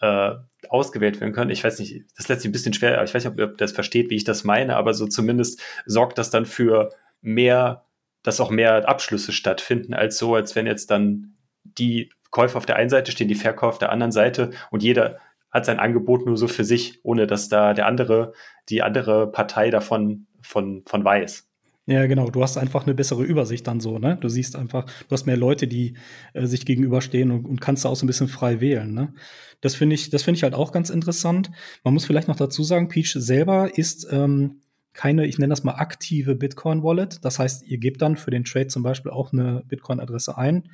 äh, 0.00 0.32
ausgewählt 0.68 1.20
werden 1.20 1.32
können. 1.32 1.50
Ich 1.50 1.64
weiß 1.64 1.78
nicht, 1.78 2.04
das 2.16 2.28
lässt 2.28 2.42
sich 2.42 2.48
ein 2.48 2.52
bisschen 2.52 2.74
schwer, 2.74 2.94
aber 2.94 3.04
ich 3.04 3.14
weiß 3.14 3.24
nicht, 3.24 3.32
ob 3.32 3.38
ihr 3.38 3.46
das 3.46 3.72
versteht, 3.72 4.10
wie 4.10 4.16
ich 4.16 4.24
das 4.24 4.44
meine, 4.44 4.76
aber 4.76 4.94
so 4.94 5.06
zumindest 5.06 5.62
sorgt 5.86 6.18
das 6.18 6.30
dann 6.30 6.46
für 6.46 6.90
mehr, 7.20 7.84
dass 8.22 8.40
auch 8.40 8.50
mehr 8.50 8.88
Abschlüsse 8.88 9.32
stattfinden, 9.32 9.94
als 9.94 10.18
so, 10.18 10.34
als 10.34 10.56
wenn 10.56 10.66
jetzt 10.66 10.90
dann 10.90 11.36
die 11.62 12.10
Käufer 12.30 12.58
auf 12.58 12.66
der 12.66 12.76
einen 12.76 12.90
Seite 12.90 13.12
stehen, 13.12 13.28
die 13.28 13.34
Verkäufer 13.34 13.68
auf 13.68 13.78
der 13.78 13.92
anderen 13.92 14.12
Seite 14.12 14.50
und 14.70 14.82
jeder 14.82 15.20
hat 15.50 15.64
sein 15.64 15.78
Angebot 15.78 16.26
nur 16.26 16.36
so 16.36 16.48
für 16.48 16.64
sich, 16.64 16.98
ohne 17.04 17.26
dass 17.28 17.48
da 17.48 17.74
der 17.74 17.86
andere, 17.86 18.32
die 18.68 18.82
andere 18.82 19.30
Partei 19.30 19.70
davon 19.70 20.26
von, 20.42 20.82
von 20.84 21.04
weiß. 21.04 21.48
Ja, 21.86 22.06
genau. 22.06 22.30
Du 22.30 22.42
hast 22.42 22.56
einfach 22.56 22.84
eine 22.84 22.94
bessere 22.94 23.24
Übersicht 23.24 23.66
dann 23.66 23.78
so, 23.78 23.98
ne? 23.98 24.16
Du 24.18 24.28
siehst 24.30 24.56
einfach, 24.56 24.84
du 24.86 25.10
hast 25.10 25.26
mehr 25.26 25.36
Leute, 25.36 25.66
die 25.66 25.94
äh, 26.32 26.46
sich 26.46 26.64
gegenüberstehen 26.64 27.30
und, 27.30 27.44
und 27.44 27.60
kannst 27.60 27.84
da 27.84 27.90
auch 27.90 27.96
so 27.96 28.04
ein 28.04 28.06
bisschen 28.06 28.28
frei 28.28 28.60
wählen, 28.60 28.94
ne? 28.94 29.12
Das 29.60 29.74
finde 29.74 29.94
ich, 29.94 30.08
das 30.08 30.22
finde 30.22 30.38
ich 30.38 30.42
halt 30.42 30.54
auch 30.54 30.72
ganz 30.72 30.88
interessant. 30.88 31.50
Man 31.84 31.92
muss 31.92 32.06
vielleicht 32.06 32.28
noch 32.28 32.36
dazu 32.36 32.62
sagen, 32.64 32.88
Peach 32.88 33.12
selber 33.12 33.76
ist 33.76 34.06
ähm, 34.10 34.60
keine, 34.94 35.26
ich 35.26 35.38
nenne 35.38 35.50
das 35.50 35.64
mal 35.64 35.74
aktive 35.74 36.34
Bitcoin-Wallet. 36.36 37.22
Das 37.22 37.38
heißt, 37.38 37.66
ihr 37.66 37.78
gebt 37.78 38.00
dann 38.00 38.16
für 38.16 38.30
den 38.30 38.44
Trade 38.44 38.68
zum 38.68 38.82
Beispiel 38.82 39.10
auch 39.10 39.32
eine 39.32 39.62
Bitcoin-Adresse 39.68 40.38
ein. 40.38 40.70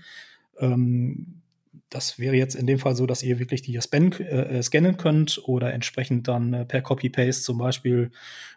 Ähm, 0.58 1.40
das 1.88 2.20
wäre 2.20 2.36
jetzt 2.36 2.54
in 2.54 2.66
dem 2.66 2.78
Fall 2.78 2.94
so, 2.94 3.06
dass 3.06 3.24
ihr 3.24 3.40
wirklich 3.40 3.62
die 3.62 3.80
span, 3.80 4.12
äh, 4.12 4.58
äh, 4.58 4.62
scannen 4.62 4.96
könnt 4.96 5.40
oder 5.44 5.72
entsprechend 5.72 6.28
dann 6.28 6.52
äh, 6.52 6.64
per 6.64 6.82
Copy-Paste 6.82 7.42
zum 7.42 7.58
Beispiel 7.58 8.12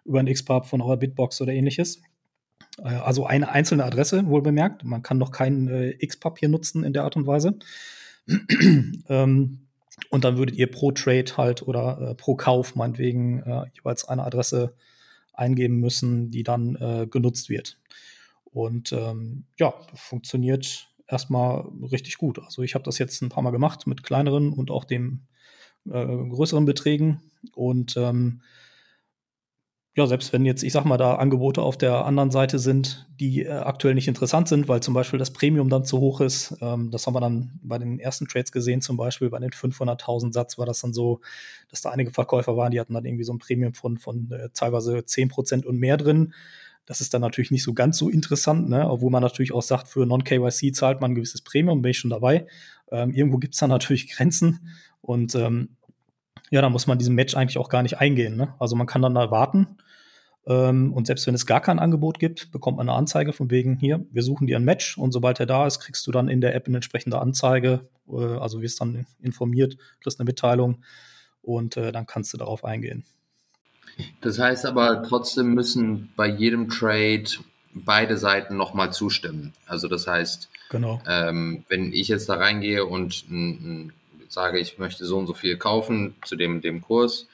über 0.06 0.20
ein 0.20 0.32
XPub 0.32 0.68
von 0.68 0.82
eurer 0.82 0.98
Bitbox 0.98 1.42
oder 1.42 1.54
ähnliches. 1.54 2.02
Äh, 2.80 2.90
also 2.90 3.26
eine 3.26 3.50
einzelne 3.50 3.84
Adresse, 3.84 4.28
wohl 4.28 4.42
bemerkt. 4.42 4.84
Man 4.84 5.02
kann 5.02 5.18
noch 5.18 5.32
kein 5.32 5.68
äh, 5.68 5.96
X-Papier 6.00 6.50
nutzen 6.50 6.84
in 6.84 6.94
der 6.94 7.04
Art 7.04 7.16
und 7.16 7.28
Weise. 7.28 7.58
ähm, 9.10 9.68
und 10.10 10.24
dann 10.24 10.38
würdet 10.38 10.56
ihr 10.56 10.70
pro 10.70 10.92
Trade 10.92 11.38
halt 11.38 11.62
oder 11.68 12.00
äh, 12.02 12.16
pro 12.16 12.36
Kauf 12.36 12.76
meinetwegen 12.76 13.40
äh, 13.44 13.66
jeweils 13.74 14.08
eine 14.08 14.24
Adresse 14.24 14.76
eingeben 15.34 15.80
müssen, 15.80 16.32
die 16.32 16.44
dann 16.44 16.76
äh, 16.76 17.08
genutzt 17.08 17.50
wird. 17.50 17.80
Und 18.46 18.92
ähm, 18.92 19.46
ja, 19.58 19.74
funktioniert 19.96 20.90
erstmal 21.08 21.68
richtig 21.92 22.18
gut. 22.18 22.40
Also 22.40 22.62
ich 22.62 22.76
habe 22.76 22.84
das 22.84 22.98
jetzt 22.98 23.22
ein 23.22 23.30
paar 23.30 23.44
Mal 23.44 23.52
gemacht 23.52 23.88
mit 23.88 24.04
kleineren 24.04 24.54
und 24.54 24.72
auch 24.72 24.86
dem 24.86 25.22
äh, 25.86 26.06
größeren 26.06 26.66
Beträgen. 26.66 27.22
Und 27.56 27.98
ähm, 27.98 28.42
ja, 29.96 30.08
selbst 30.08 30.34
wenn 30.34 30.44
jetzt, 30.44 30.64
ich 30.64 30.74
sag 30.74 30.86
mal, 30.86 30.98
da 30.98 31.16
Angebote 31.16 31.62
auf 31.62 31.78
der 31.78 32.06
anderen 32.06 32.32
Seite 32.32 32.58
sind, 32.58 33.08
die 33.20 33.44
äh, 33.44 33.52
aktuell 33.52 33.94
nicht 33.94 34.08
interessant 34.08 34.48
sind, 34.48 34.68
weil 34.68 34.82
zum 34.82 34.96
Beispiel 34.96 35.20
das 35.20 35.32
Premium 35.32 35.70
dann 35.70 35.86
zu 35.86 36.00
hoch 36.00 36.20
ist, 36.20 36.58
ähm, 36.62 36.90
das 36.90 37.06
haben 37.06 37.14
wir 37.14 37.22
dann 37.22 37.60
bei 37.62 37.78
den 37.78 38.00
ersten 38.00 38.28
Trades 38.28 38.52
gesehen, 38.52 38.82
zum 38.82 38.98
Beispiel 38.98 39.30
bei 39.30 39.38
den 39.38 39.52
500.000 39.52 40.34
Satz 40.34 40.58
war 40.58 40.66
das 40.66 40.82
dann 40.82 40.94
so, 40.94 41.22
dass 41.70 41.82
da 41.82 41.92
einige 41.92 42.10
Verkäufer 42.10 42.58
waren, 42.58 42.72
die 42.72 42.80
hatten 42.80 42.96
dann 42.96 43.06
irgendwie 43.06 43.24
so 43.24 43.34
ein 43.34 43.38
Premium 43.38 43.76
von, 43.76 44.00
von 44.00 44.32
äh, 44.32 44.50
teilweise 44.54 44.98
10% 44.98 45.64
und 45.64 45.78
mehr 45.78 45.98
drin. 45.98 46.34
Das 46.88 47.00
ist 47.00 47.14
dann 47.14 47.22
natürlich 47.22 47.52
nicht 47.52 47.64
so 47.64 47.74
ganz 47.74 47.98
so 48.00 48.10
interessant, 48.10 48.70
ne? 48.70 48.90
obwohl 48.90 49.12
man 49.12 49.22
natürlich 49.22 49.54
auch 49.54 49.62
sagt, 49.62 49.88
für 49.88 50.08
Non-KYC 50.08 50.74
zahlt 50.74 51.02
man 51.02 51.12
ein 51.12 51.16
gewisses 51.16 51.42
Premium, 51.42 51.84
bin 51.84 51.92
ich 51.92 52.00
schon 52.00 52.10
dabei. 52.10 52.48
Ähm, 52.92 53.14
irgendwo 53.14 53.38
gibt 53.38 53.54
es 53.54 53.60
da 53.60 53.68
natürlich 53.68 54.10
Grenzen 54.16 54.72
und 55.02 55.36
ähm, 55.36 55.70
ja, 56.54 56.62
da 56.62 56.70
muss 56.70 56.86
man 56.86 57.00
diesen 57.00 57.16
Match 57.16 57.36
eigentlich 57.36 57.58
auch 57.58 57.68
gar 57.68 57.82
nicht 57.82 57.98
eingehen. 57.98 58.38
Ne? 58.38 58.54
Also 58.60 58.76
man 58.76 58.86
kann 58.86 59.02
dann 59.02 59.16
da 59.16 59.32
warten 59.32 59.76
ähm, 60.46 60.94
und 60.94 61.08
selbst 61.08 61.26
wenn 61.26 61.34
es 61.34 61.48
gar 61.48 61.62
kein 61.62 61.80
Angebot 61.80 62.20
gibt, 62.20 62.52
bekommt 62.52 62.78
man 62.78 62.88
eine 62.88 62.96
Anzeige 62.96 63.34
von 63.34 63.50
wegen 63.50 63.76
hier, 63.78 64.06
wir 64.12 64.22
suchen 64.22 64.46
dir 64.46 64.58
ein 64.58 64.64
Match 64.64 64.96
und 65.00 65.14
sobald 65.14 65.40
er 65.40 65.48
da 65.48 65.66
ist, 65.66 65.80
kriegst 65.80 66.06
du 66.06 66.12
dann 66.12 66.28
in 66.28 66.42
der 66.42 66.54
App 66.54 66.68
eine 66.68 66.78
entsprechende 66.78 67.20
Anzeige, 67.20 67.90
äh, 68.08 68.38
also 68.38 68.62
wirst 68.62 68.80
dann 68.82 69.08
informiert, 69.20 69.78
kriegst 70.02 70.20
eine 70.20 70.28
Mitteilung 70.28 70.84
und 71.42 71.76
äh, 71.76 71.92
dann 71.92 72.06
kannst 72.06 72.32
du 72.34 72.38
darauf 72.38 72.64
eingehen. 72.64 73.04
Das 74.22 74.38
heißt 74.38 74.68
aber, 74.68 75.02
trotzdem 75.02 75.56
müssen 75.56 76.14
bei 76.16 76.28
jedem 76.28 76.70
Trade 76.70 77.26
beide 77.74 78.18
Seiten 78.18 78.58
nochmal 78.58 78.94
zustimmen. 78.94 79.54
Also 79.66 79.88
das 79.88 80.06
heißt, 80.06 80.50
genau. 80.70 81.02
ähm, 81.08 81.66
wenn 81.68 81.94
ich 81.94 82.10
jetzt 82.10 82.30
da 82.30 82.36
reingehe 82.36 82.86
und 82.86 83.26
sage, 84.34 84.60
ich 84.60 84.78
möchte 84.78 85.06
so 85.06 85.18
und 85.18 85.28
so 85.28 85.34
viel 85.34 85.58
kaufen 85.58 86.16
zu 86.26 86.36
dem, 86.36 86.62
dem 86.62 86.82
Kurs 86.82 87.28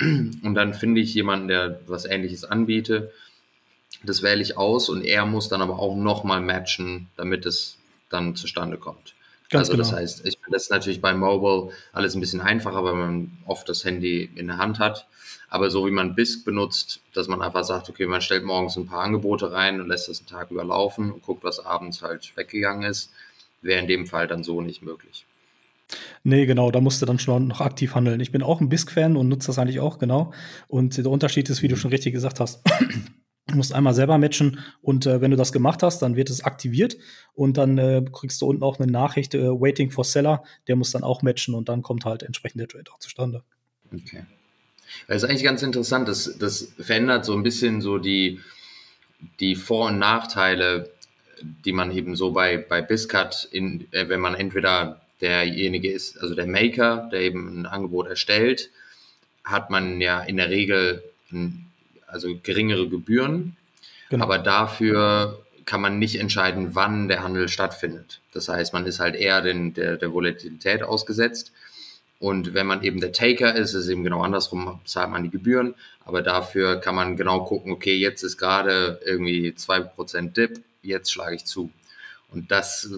und 0.00 0.54
dann 0.54 0.74
finde 0.74 1.00
ich 1.00 1.14
jemanden, 1.14 1.48
der 1.48 1.80
was 1.86 2.04
ähnliches 2.04 2.44
anbietet, 2.44 3.12
das 4.02 4.22
wähle 4.22 4.42
ich 4.42 4.56
aus 4.56 4.88
und 4.88 5.04
er 5.04 5.26
muss 5.26 5.48
dann 5.48 5.62
aber 5.62 5.78
auch 5.78 5.96
nochmal 5.96 6.40
matchen, 6.40 7.08
damit 7.16 7.44
es 7.44 7.76
dann 8.08 8.34
zustande 8.34 8.78
kommt. 8.78 9.14
Ganz 9.50 9.68
also 9.68 9.72
genau. 9.72 9.90
das 9.90 9.92
heißt, 9.92 10.26
ich 10.26 10.38
finde 10.38 10.56
das 10.56 10.70
natürlich 10.70 11.00
bei 11.00 11.12
Mobile 11.12 11.72
alles 11.92 12.14
ein 12.14 12.20
bisschen 12.20 12.40
einfacher, 12.40 12.84
weil 12.84 12.94
man 12.94 13.36
oft 13.46 13.68
das 13.68 13.84
Handy 13.84 14.30
in 14.36 14.46
der 14.46 14.58
Hand 14.58 14.78
hat. 14.78 15.06
Aber 15.48 15.70
so 15.70 15.84
wie 15.86 15.90
man 15.90 16.14
BISC 16.14 16.44
benutzt, 16.44 17.00
dass 17.12 17.26
man 17.26 17.42
einfach 17.42 17.64
sagt, 17.64 17.90
okay, 17.90 18.06
man 18.06 18.20
stellt 18.20 18.44
morgens 18.44 18.76
ein 18.76 18.86
paar 18.86 19.02
Angebote 19.02 19.50
rein 19.50 19.80
und 19.80 19.88
lässt 19.88 20.08
das 20.08 20.20
einen 20.20 20.28
Tag 20.28 20.52
überlaufen 20.52 21.10
und 21.10 21.22
guckt, 21.22 21.42
was 21.42 21.58
abends 21.58 22.00
halt 22.02 22.36
weggegangen 22.36 22.88
ist, 22.88 23.10
wäre 23.60 23.80
in 23.80 23.88
dem 23.88 24.06
Fall 24.06 24.28
dann 24.28 24.44
so 24.44 24.60
nicht 24.60 24.82
möglich. 24.82 25.26
Nee, 26.22 26.46
genau, 26.46 26.70
da 26.70 26.80
musst 26.80 27.02
du 27.02 27.06
dann 27.06 27.18
schon 27.18 27.48
noch 27.48 27.60
aktiv 27.60 27.94
handeln. 27.94 28.20
Ich 28.20 28.32
bin 28.32 28.42
auch 28.42 28.60
ein 28.60 28.68
BISC-Fan 28.68 29.16
und 29.16 29.28
nutze 29.28 29.48
das 29.48 29.58
eigentlich 29.58 29.80
auch, 29.80 29.98
genau. 29.98 30.32
Und 30.68 30.96
der 30.96 31.06
Unterschied 31.06 31.48
ist, 31.50 31.62
wie 31.62 31.68
du 31.68 31.76
schon 31.76 31.90
richtig 31.90 32.12
gesagt 32.12 32.40
hast, 32.40 32.62
Du 33.50 33.56
musst 33.56 33.74
einmal 33.74 33.94
selber 33.94 34.16
matchen 34.16 34.60
und 34.80 35.06
äh, 35.06 35.20
wenn 35.20 35.32
du 35.32 35.36
das 35.36 35.50
gemacht 35.50 35.82
hast, 35.82 36.02
dann 36.02 36.14
wird 36.14 36.30
es 36.30 36.44
aktiviert 36.44 36.96
und 37.34 37.56
dann 37.56 37.78
äh, 37.78 38.04
kriegst 38.12 38.40
du 38.40 38.46
unten 38.46 38.62
auch 38.62 38.78
eine 38.78 38.90
Nachricht, 38.90 39.34
äh, 39.34 39.48
Waiting 39.48 39.90
for 39.90 40.04
Seller, 40.04 40.44
der 40.68 40.76
muss 40.76 40.92
dann 40.92 41.02
auch 41.02 41.22
matchen 41.22 41.54
und 41.54 41.68
dann 41.68 41.82
kommt 41.82 42.04
halt 42.04 42.22
entsprechend 42.22 42.60
der 42.60 42.68
Trade 42.68 42.90
auch 42.92 43.00
zustande. 43.00 43.42
Okay. 43.92 44.24
Das 45.08 45.22
ist 45.22 45.28
eigentlich 45.28 45.42
ganz 45.42 45.62
interessant, 45.62 46.06
das, 46.06 46.36
das 46.38 46.72
verändert 46.78 47.24
so 47.24 47.32
ein 47.32 47.42
bisschen 47.42 47.80
so 47.80 47.98
die, 47.98 48.40
die 49.40 49.56
Vor- 49.56 49.88
und 49.88 49.98
Nachteile, 49.98 50.90
die 51.42 51.72
man 51.72 51.90
eben 51.90 52.14
so 52.14 52.32
bei, 52.32 52.56
bei 52.56 52.82
Biscut, 52.82 53.48
in, 53.50 53.92
äh, 53.92 54.08
wenn 54.08 54.20
man 54.20 54.34
entweder 54.34 55.00
derjenige 55.20 55.90
ist, 55.90 56.20
also 56.20 56.34
der 56.34 56.46
Maker, 56.46 57.08
der 57.12 57.20
eben 57.20 57.60
ein 57.60 57.66
Angebot 57.66 58.08
erstellt, 58.08 58.70
hat 59.44 59.70
man 59.70 60.00
ja 60.00 60.20
in 60.20 60.36
der 60.36 60.50
Regel 60.50 61.02
also 62.06 62.36
geringere 62.42 62.88
Gebühren, 62.88 63.56
genau. 64.08 64.24
aber 64.24 64.38
dafür 64.38 65.44
kann 65.64 65.80
man 65.80 65.98
nicht 65.98 66.18
entscheiden, 66.18 66.74
wann 66.74 67.08
der 67.08 67.22
Handel 67.22 67.48
stattfindet. 67.48 68.20
Das 68.32 68.48
heißt, 68.48 68.72
man 68.72 68.86
ist 68.86 68.98
halt 68.98 69.14
eher 69.14 69.40
den, 69.40 69.72
der, 69.74 69.96
der 69.96 70.12
Volatilität 70.12 70.82
ausgesetzt. 70.82 71.52
Und 72.18 72.54
wenn 72.54 72.66
man 72.66 72.82
eben 72.82 73.00
der 73.00 73.12
Taker 73.12 73.54
ist, 73.54 73.70
ist 73.70 73.84
es 73.84 73.88
eben 73.88 74.02
genau 74.02 74.22
andersrum, 74.22 74.80
zahlt 74.84 75.10
man 75.10 75.22
die 75.22 75.30
Gebühren. 75.30 75.74
Aber 76.04 76.22
dafür 76.22 76.80
kann 76.80 76.94
man 76.94 77.16
genau 77.16 77.44
gucken, 77.44 77.72
okay, 77.72 77.94
jetzt 77.94 78.22
ist 78.22 78.36
gerade 78.36 79.00
irgendwie 79.06 79.50
2% 79.50 80.32
Dip, 80.32 80.60
jetzt 80.82 81.12
schlage 81.12 81.36
ich 81.36 81.44
zu. 81.44 81.70
Und 82.32 82.52
das 82.52 82.88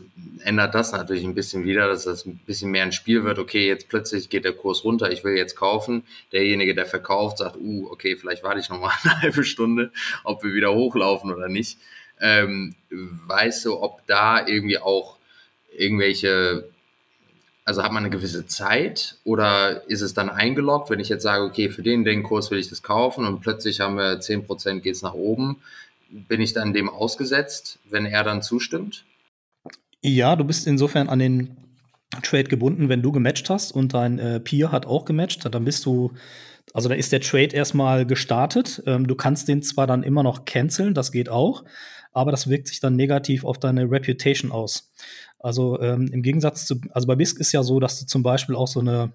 ändert 0.45 0.75
das 0.75 0.93
natürlich 0.93 1.25
ein 1.25 1.35
bisschen 1.35 1.65
wieder, 1.65 1.89
dass 1.89 2.05
das 2.05 2.27
ein 2.27 2.39
bisschen 2.45 2.71
mehr 2.71 2.83
ein 2.83 2.93
Spiel 2.93 3.25
wird. 3.25 3.39
Okay, 3.39 3.67
jetzt 3.67 3.89
plötzlich 3.89 4.29
geht 4.29 4.45
der 4.45 4.53
Kurs 4.53 4.85
runter, 4.85 5.11
ich 5.11 5.25
will 5.25 5.37
jetzt 5.37 5.57
kaufen. 5.57 6.05
Derjenige, 6.33 6.75
der 6.75 6.85
verkauft, 6.85 7.39
sagt, 7.39 7.57
uh, 7.57 7.89
okay, 7.91 8.17
vielleicht 8.17 8.43
warte 8.43 8.61
ich 8.61 8.69
noch 8.69 8.81
mal 8.81 8.93
eine 9.03 9.23
halbe 9.23 9.45
Stunde, 9.45 9.91
ob 10.25 10.45
wir 10.45 10.53
wieder 10.53 10.75
hochlaufen 10.75 11.33
oder 11.33 11.49
nicht. 11.49 11.79
Ähm, 12.21 12.75
weißt 12.91 13.65
du, 13.65 13.81
ob 13.81 14.07
da 14.07 14.47
irgendwie 14.47 14.79
auch 14.79 15.17
irgendwelche, 15.75 16.69
also 17.65 17.83
hat 17.83 17.93
man 17.93 18.05
eine 18.05 18.15
gewisse 18.15 18.47
Zeit 18.47 19.17
oder 19.25 19.89
ist 19.89 20.03
es 20.03 20.13
dann 20.13 20.29
eingeloggt, 20.29 20.91
wenn 20.91 21.01
ich 21.01 21.09
jetzt 21.09 21.23
sage, 21.23 21.45
okay, 21.45 21.71
für 21.71 21.83
den, 21.83 22.05
den 22.05 22.23
Kurs 22.23 22.51
will 22.51 22.59
ich 22.59 22.69
das 22.69 22.83
kaufen 22.83 23.25
und 23.25 23.41
plötzlich 23.41 23.81
haben 23.81 23.97
wir 23.97 24.21
10% 24.21 24.81
geht's 24.81 25.01
nach 25.01 25.15
oben, 25.15 25.63
bin 26.11 26.43
ich 26.43 26.53
dann 26.53 26.75
dem 26.75 26.91
ausgesetzt, 26.91 27.79
wenn 27.89 28.05
er 28.05 28.25
dann 28.25 28.43
zustimmt? 28.43 29.05
Ja, 30.03 30.37
du 30.37 30.45
bist 30.45 30.67
insofern 30.67 31.09
an 31.09 31.21
den 31.21 31.57
Trade 32.23 32.45
gebunden, 32.45 32.89
wenn 32.89 33.03
du 33.03 33.13
gematcht 33.13 33.49
hast 33.49 33.73
und 33.73 33.95
dein 33.95 34.19
äh, 34.19 34.41
Peer 34.41 34.73
hat 34.73 34.85
auch 34.85 35.05
gematcht, 35.05 35.47
dann 35.51 35.65
bist 35.65 35.87
du, 35.87 36.13
also 36.75 36.89
da 36.89 36.95
ist 36.95 37.13
der 37.13 37.21
Trade 37.21 37.55
erstmal 37.55 38.05
gestartet. 38.05 38.83
Ähm, 38.87 39.07
du 39.07 39.15
kannst 39.15 39.49
den 39.49 39.63
zwar 39.63 39.87
dann 39.87 40.03
immer 40.03 40.23
noch 40.23 40.45
canceln, 40.45 40.93
das 40.93 41.13
geht 41.13 41.29
auch, 41.29 41.65
aber 42.13 42.31
das 42.33 42.49
wirkt 42.49 42.69
sich 42.69 42.81
dann 42.81 42.97
negativ 42.97 43.45
auf 43.45 43.59
deine 43.59 43.91
Reputation 43.91 44.53
aus. 44.53 44.93
Also 45.39 45.81
ähm, 45.81 46.09
im 46.13 46.23
Gegensatz 46.23 46.67
zu, 46.67 46.81
also 46.91 47.07
bei 47.07 47.15
BISC 47.15 47.39
ist 47.41 47.53
ja 47.53 47.63
so, 47.63 47.81
dass 47.81 47.99
du 47.99 48.07
zum 48.07 48.23
Beispiel 48.23 48.55
auch 48.55 48.69
so 48.69 48.81
eine 48.81 49.13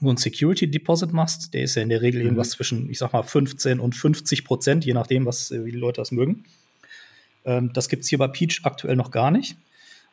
so 0.00 0.10
ein 0.10 0.16
Security 0.16 0.70
Deposit 0.70 1.12
machst, 1.12 1.54
der 1.54 1.62
ist 1.62 1.74
ja 1.74 1.82
in 1.82 1.88
der 1.88 2.02
Regel 2.02 2.20
mhm. 2.20 2.26
irgendwas 2.26 2.50
zwischen, 2.50 2.90
ich 2.90 2.98
sag 2.98 3.12
mal, 3.12 3.22
15 3.22 3.80
und 3.80 3.94
50 3.94 4.44
Prozent, 4.44 4.84
je 4.84 4.92
nachdem, 4.92 5.24
was, 5.24 5.50
äh, 5.50 5.64
wie 5.64 5.72
die 5.72 5.78
Leute 5.78 6.02
das 6.02 6.10
mögen. 6.10 6.44
Ähm, 7.44 7.72
das 7.72 7.88
gibt 7.88 8.02
es 8.02 8.08
hier 8.08 8.18
bei 8.18 8.28
Peach 8.28 8.60
aktuell 8.64 8.96
noch 8.96 9.10
gar 9.10 9.30
nicht. 9.30 9.56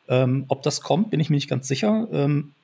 Ähm, 0.08 0.44
ob 0.48 0.62
das 0.62 0.80
kommt, 0.80 1.10
bin 1.10 1.20
ich 1.20 1.30
mir 1.30 1.36
nicht 1.36 1.48
ganz 1.48 1.68
sicher. 1.68 2.08
Ähm, 2.12 2.54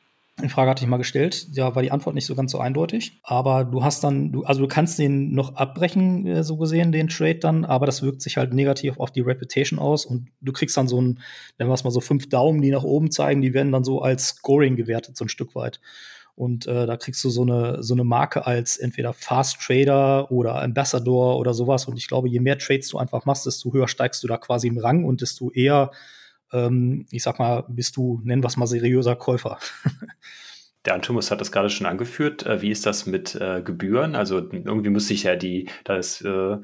die 0.42 0.49
Frage 0.49 0.70
hatte 0.70 0.82
ich 0.82 0.88
mal 0.88 0.97
gestellt, 0.97 1.49
ja, 1.52 1.75
war 1.75 1.82
die 1.82 1.90
Antwort 1.90 2.14
nicht 2.14 2.25
so 2.25 2.35
ganz 2.35 2.52
so 2.52 2.59
eindeutig. 2.59 3.20
Aber 3.23 3.64
du 3.64 3.85
hast 3.85 4.02
dann, 4.04 4.32
du, 4.32 4.44
also 4.44 4.62
du 4.62 4.68
kannst 4.68 4.99
den 4.99 5.35
noch 5.35 5.56
abbrechen, 5.56 6.26
äh, 6.26 6.44
so 6.44 6.56
gesehen, 6.56 6.92
den 6.92 7.09
Trade 7.09 7.37
dann, 7.37 7.64
aber 7.64 7.87
das 7.87 8.02
wirkt 8.02 8.23
sich 8.23 8.37
halt 8.37 8.54
negativ 8.54 8.99
auf 8.99 9.11
die 9.11 9.20
Reputation 9.20 9.78
aus 9.78 10.06
und 10.06 10.28
du 10.40 10.52
kriegst 10.52 10.76
dann 10.76 10.88
so 10.88 11.00
ein, 11.00 11.20
nennen 11.59 11.70
wir 11.70 11.75
es 11.75 11.85
mal 11.85 11.90
so 11.90 12.00
fünf 12.00 12.28
Daumen, 12.28 12.62
die 12.62 12.70
nach 12.70 12.85
oben 12.85 13.11
zeigen, 13.11 13.42
die 13.42 13.54
werden 13.54 13.73
dann 13.73 13.85
so 13.85 14.00
als 14.00 14.28
Scoring 14.28 14.76
gewertet, 14.76 15.16
so 15.16 15.25
ein 15.25 15.28
Stück 15.28 15.54
weit. 15.54 15.80
Und 16.37 16.66
äh, 16.66 16.87
da 16.87 16.97
kriegst 16.97 17.23
du 17.23 17.28
so 17.28 17.42
eine, 17.42 17.82
so 17.82 17.92
eine 17.92 18.04
Marke 18.04 18.47
als 18.47 18.78
entweder 18.78 19.12
Fast 19.12 19.61
Trader 19.61 20.30
oder 20.30 20.62
Ambassador 20.62 21.38
oder 21.38 21.52
sowas. 21.52 21.87
Und 21.87 21.99
ich 21.99 22.09
glaube, 22.09 22.30
je 22.30 22.40
mehr 22.40 22.56
Trades 22.56 22.88
du 22.88 22.97
einfach 22.97 23.26
machst, 23.26 23.44
desto 23.44 23.75
höher 23.75 23.88
steigst 23.88 24.23
du 24.23 24.26
da 24.26 24.38
quasi 24.38 24.68
im 24.68 24.78
Rang 24.78 25.04
und 25.04 25.20
desto 25.20 25.50
eher 25.50 25.90
ähm, 26.52 27.07
ich 27.11 27.23
sag 27.23 27.38
mal, 27.38 27.64
bist 27.69 27.97
du, 27.97 28.21
nennen 28.25 28.42
wir 28.42 28.49
es 28.49 28.57
mal, 28.57 28.66
seriöser 28.66 29.16
Käufer. 29.16 29.59
Der 30.87 30.95
Antumus 30.95 31.30
hat 31.30 31.42
das 31.42 31.52
gerade 31.52 31.69
schon 31.69 31.87
angeführt. 31.87 32.47
Äh, 32.47 32.62
wie 32.62 32.71
ist 32.71 32.87
das 32.87 33.04
mit 33.07 33.35
äh, 33.35 33.61
Gebühren? 33.62 34.14
Also 34.14 34.38
irgendwie 34.38 34.88
muss 34.88 35.09
sich 35.09 35.25
ja 35.25 35.37
die, 35.37 35.69
das 35.85 36.23
äh, 36.23 36.57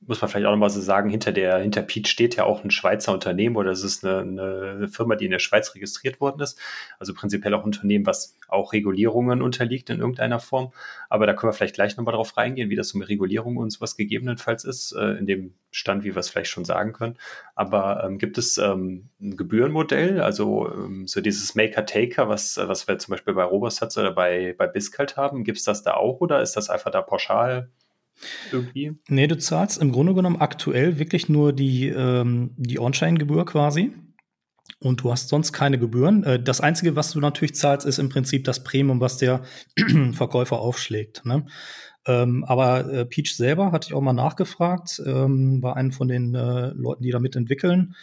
muss 0.00 0.20
man 0.20 0.30
vielleicht 0.30 0.46
auch 0.46 0.52
nochmal 0.52 0.70
so 0.70 0.80
sagen, 0.80 1.10
hinter 1.10 1.32
der, 1.32 1.58
hinter 1.58 1.82
Pete 1.82 2.08
steht 2.08 2.36
ja 2.36 2.44
auch 2.44 2.62
ein 2.62 2.70
Schweizer 2.70 3.12
Unternehmen 3.12 3.56
oder 3.56 3.72
es 3.72 3.82
ist 3.82 4.04
eine, 4.04 4.20
eine, 4.20 4.88
Firma, 4.88 5.16
die 5.16 5.24
in 5.24 5.32
der 5.32 5.40
Schweiz 5.40 5.74
registriert 5.74 6.20
worden 6.20 6.40
ist. 6.40 6.58
Also 7.00 7.14
prinzipiell 7.14 7.52
auch 7.54 7.60
ein 7.60 7.66
Unternehmen, 7.66 8.06
was 8.06 8.36
auch 8.46 8.72
Regulierungen 8.72 9.42
unterliegt 9.42 9.90
in 9.90 9.98
irgendeiner 9.98 10.38
Form. 10.38 10.72
Aber 11.08 11.26
da 11.26 11.34
können 11.34 11.52
wir 11.52 11.54
vielleicht 11.54 11.74
gleich 11.74 11.96
nochmal 11.96 12.14
drauf 12.14 12.36
reingehen, 12.36 12.70
wie 12.70 12.76
das 12.76 12.94
mit 12.94 13.08
Regulierung 13.08 13.56
und 13.56 13.70
sowas 13.70 13.96
gegebenenfalls 13.96 14.64
ist, 14.64 14.92
äh, 14.92 15.18
in 15.18 15.26
dem 15.26 15.54
Stand, 15.72 16.04
wie 16.04 16.14
wir 16.14 16.20
es 16.20 16.28
vielleicht 16.28 16.50
schon 16.50 16.64
sagen 16.64 16.92
können. 16.92 17.16
Aber 17.56 18.04
ähm, 18.04 18.18
gibt 18.18 18.38
es 18.38 18.56
ähm, 18.56 19.08
ein 19.20 19.36
Gebührenmodell, 19.36 20.20
also 20.20 20.72
ähm, 20.72 21.08
so 21.08 21.20
dieses 21.20 21.56
Maker-Taker, 21.56 22.28
was, 22.28 22.56
was 22.56 22.86
wir 22.86 22.98
zum 22.98 23.12
Beispiel 23.12 23.34
bei 23.34 23.44
Robosats 23.44 23.98
oder 23.98 24.12
bei, 24.12 24.54
bei 24.56 24.68
Bisc 24.68 24.96
halt 24.98 25.16
haben, 25.16 25.42
gibt 25.42 25.58
es 25.58 25.64
das 25.64 25.82
da 25.82 25.94
auch 25.94 26.20
oder 26.20 26.40
ist 26.40 26.56
das 26.56 26.70
einfach 26.70 26.92
da 26.92 27.02
pauschal 27.02 27.68
irgendwie? 28.52 28.92
Nee, 29.08 29.26
du 29.26 29.38
zahlst 29.38 29.80
im 29.80 29.92
Grunde 29.92 30.14
genommen 30.14 30.36
aktuell 30.36 30.98
wirklich 30.98 31.28
nur 31.28 31.52
die, 31.52 31.88
ähm, 31.88 32.50
die 32.56 32.78
On-Chain-Gebühr 32.78 33.44
quasi. 33.44 33.92
Und 34.80 35.02
du 35.02 35.10
hast 35.10 35.28
sonst 35.28 35.52
keine 35.52 35.78
Gebühren. 35.78 36.22
Äh, 36.24 36.42
das 36.42 36.60
Einzige, 36.60 36.94
was 36.94 37.12
du 37.12 37.20
natürlich 37.20 37.54
zahlst, 37.54 37.86
ist 37.86 37.98
im 37.98 38.08
Prinzip 38.08 38.44
das 38.44 38.62
Premium, 38.62 39.00
was 39.00 39.16
der 39.16 39.42
Verkäufer 40.12 40.60
aufschlägt. 40.60 41.24
Ne? 41.24 41.46
Ähm, 42.06 42.44
aber 42.44 42.90
äh, 42.92 43.04
Peach 43.04 43.34
selber 43.34 43.72
hatte 43.72 43.88
ich 43.88 43.94
auch 43.94 44.00
mal 44.00 44.12
nachgefragt, 44.12 45.02
ähm, 45.04 45.60
bei 45.60 45.72
einem 45.72 45.92
von 45.92 46.08
den 46.08 46.34
äh, 46.34 46.68
Leuten, 46.68 47.02
die 47.02 47.10
da 47.10 47.18
mitentwickeln. 47.18 47.94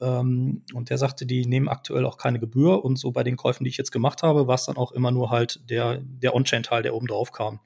Ähm, 0.00 0.62
und 0.74 0.90
der 0.90 0.98
sagte, 0.98 1.26
die 1.26 1.46
nehmen 1.46 1.68
aktuell 1.68 2.04
auch 2.04 2.18
keine 2.18 2.38
Gebühr. 2.38 2.84
Und 2.84 2.98
so 2.98 3.10
bei 3.10 3.24
den 3.24 3.36
Käufen, 3.36 3.64
die 3.64 3.70
ich 3.70 3.78
jetzt 3.78 3.90
gemacht 3.90 4.22
habe, 4.22 4.46
war 4.46 4.54
es 4.54 4.66
dann 4.66 4.76
auch 4.76 4.92
immer 4.92 5.10
nur 5.10 5.30
halt 5.30 5.68
der, 5.70 5.98
der 6.02 6.34
On-Chain-Teil, 6.34 6.82
der 6.82 6.94
oben 6.94 7.06
drauf 7.06 7.32
kam. 7.32 7.60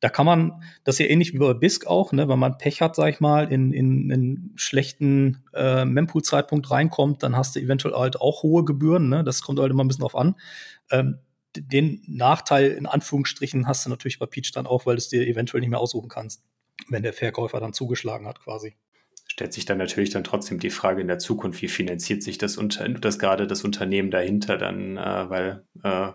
Da 0.00 0.08
kann 0.08 0.26
man, 0.26 0.62
das 0.84 0.96
ist 0.96 0.98
ja 1.00 1.06
ähnlich 1.06 1.34
wie 1.34 1.38
bei 1.38 1.54
BISC 1.54 1.86
auch, 1.86 2.12
ne, 2.12 2.28
wenn 2.28 2.38
man 2.38 2.56
Pech 2.56 2.80
hat, 2.80 2.94
sag 2.94 3.08
ich 3.08 3.20
mal, 3.20 3.50
in, 3.52 3.72
in, 3.72 4.10
in 4.10 4.12
einen 4.12 4.52
schlechten 4.54 5.44
äh, 5.54 5.84
Mempool-Zeitpunkt 5.84 6.70
reinkommt, 6.70 7.22
dann 7.22 7.36
hast 7.36 7.56
du 7.56 7.60
eventuell 7.60 7.94
halt 7.94 8.20
auch 8.20 8.42
hohe 8.42 8.64
Gebühren, 8.64 9.08
ne? 9.08 9.24
Das 9.24 9.42
kommt 9.42 9.58
halt 9.58 9.70
immer 9.70 9.82
ein 9.82 9.88
bisschen 9.88 10.02
drauf 10.02 10.16
an. 10.16 10.36
Ähm, 10.90 11.18
den 11.56 12.02
Nachteil 12.06 12.70
in 12.70 12.86
Anführungsstrichen 12.86 13.66
hast 13.66 13.84
du 13.84 13.90
natürlich 13.90 14.18
bei 14.18 14.26
Peach 14.26 14.52
dann 14.52 14.66
auch, 14.66 14.86
weil 14.86 14.94
du 14.94 14.98
es 14.98 15.08
dir 15.08 15.26
eventuell 15.26 15.60
nicht 15.60 15.70
mehr 15.70 15.80
aussuchen 15.80 16.08
kannst, 16.08 16.44
wenn 16.88 17.02
der 17.02 17.12
Verkäufer 17.12 17.58
dann 17.58 17.72
zugeschlagen 17.72 18.26
hat, 18.26 18.40
quasi. 18.40 18.76
Stellt 19.28 19.52
sich 19.52 19.64
dann 19.66 19.78
natürlich 19.78 20.10
dann 20.10 20.24
trotzdem 20.24 20.58
die 20.58 20.70
Frage 20.70 21.00
in 21.00 21.08
der 21.08 21.18
Zukunft, 21.18 21.62
wie 21.62 21.68
finanziert 21.68 22.22
sich 22.22 22.38
das, 22.38 22.56
unter, 22.56 22.88
das 22.88 23.18
gerade 23.18 23.46
das 23.46 23.62
Unternehmen 23.62 24.10
dahinter 24.10 24.56
dann, 24.56 24.96
äh, 24.96 25.30
weil, 25.30 25.64
äh, 25.84 26.12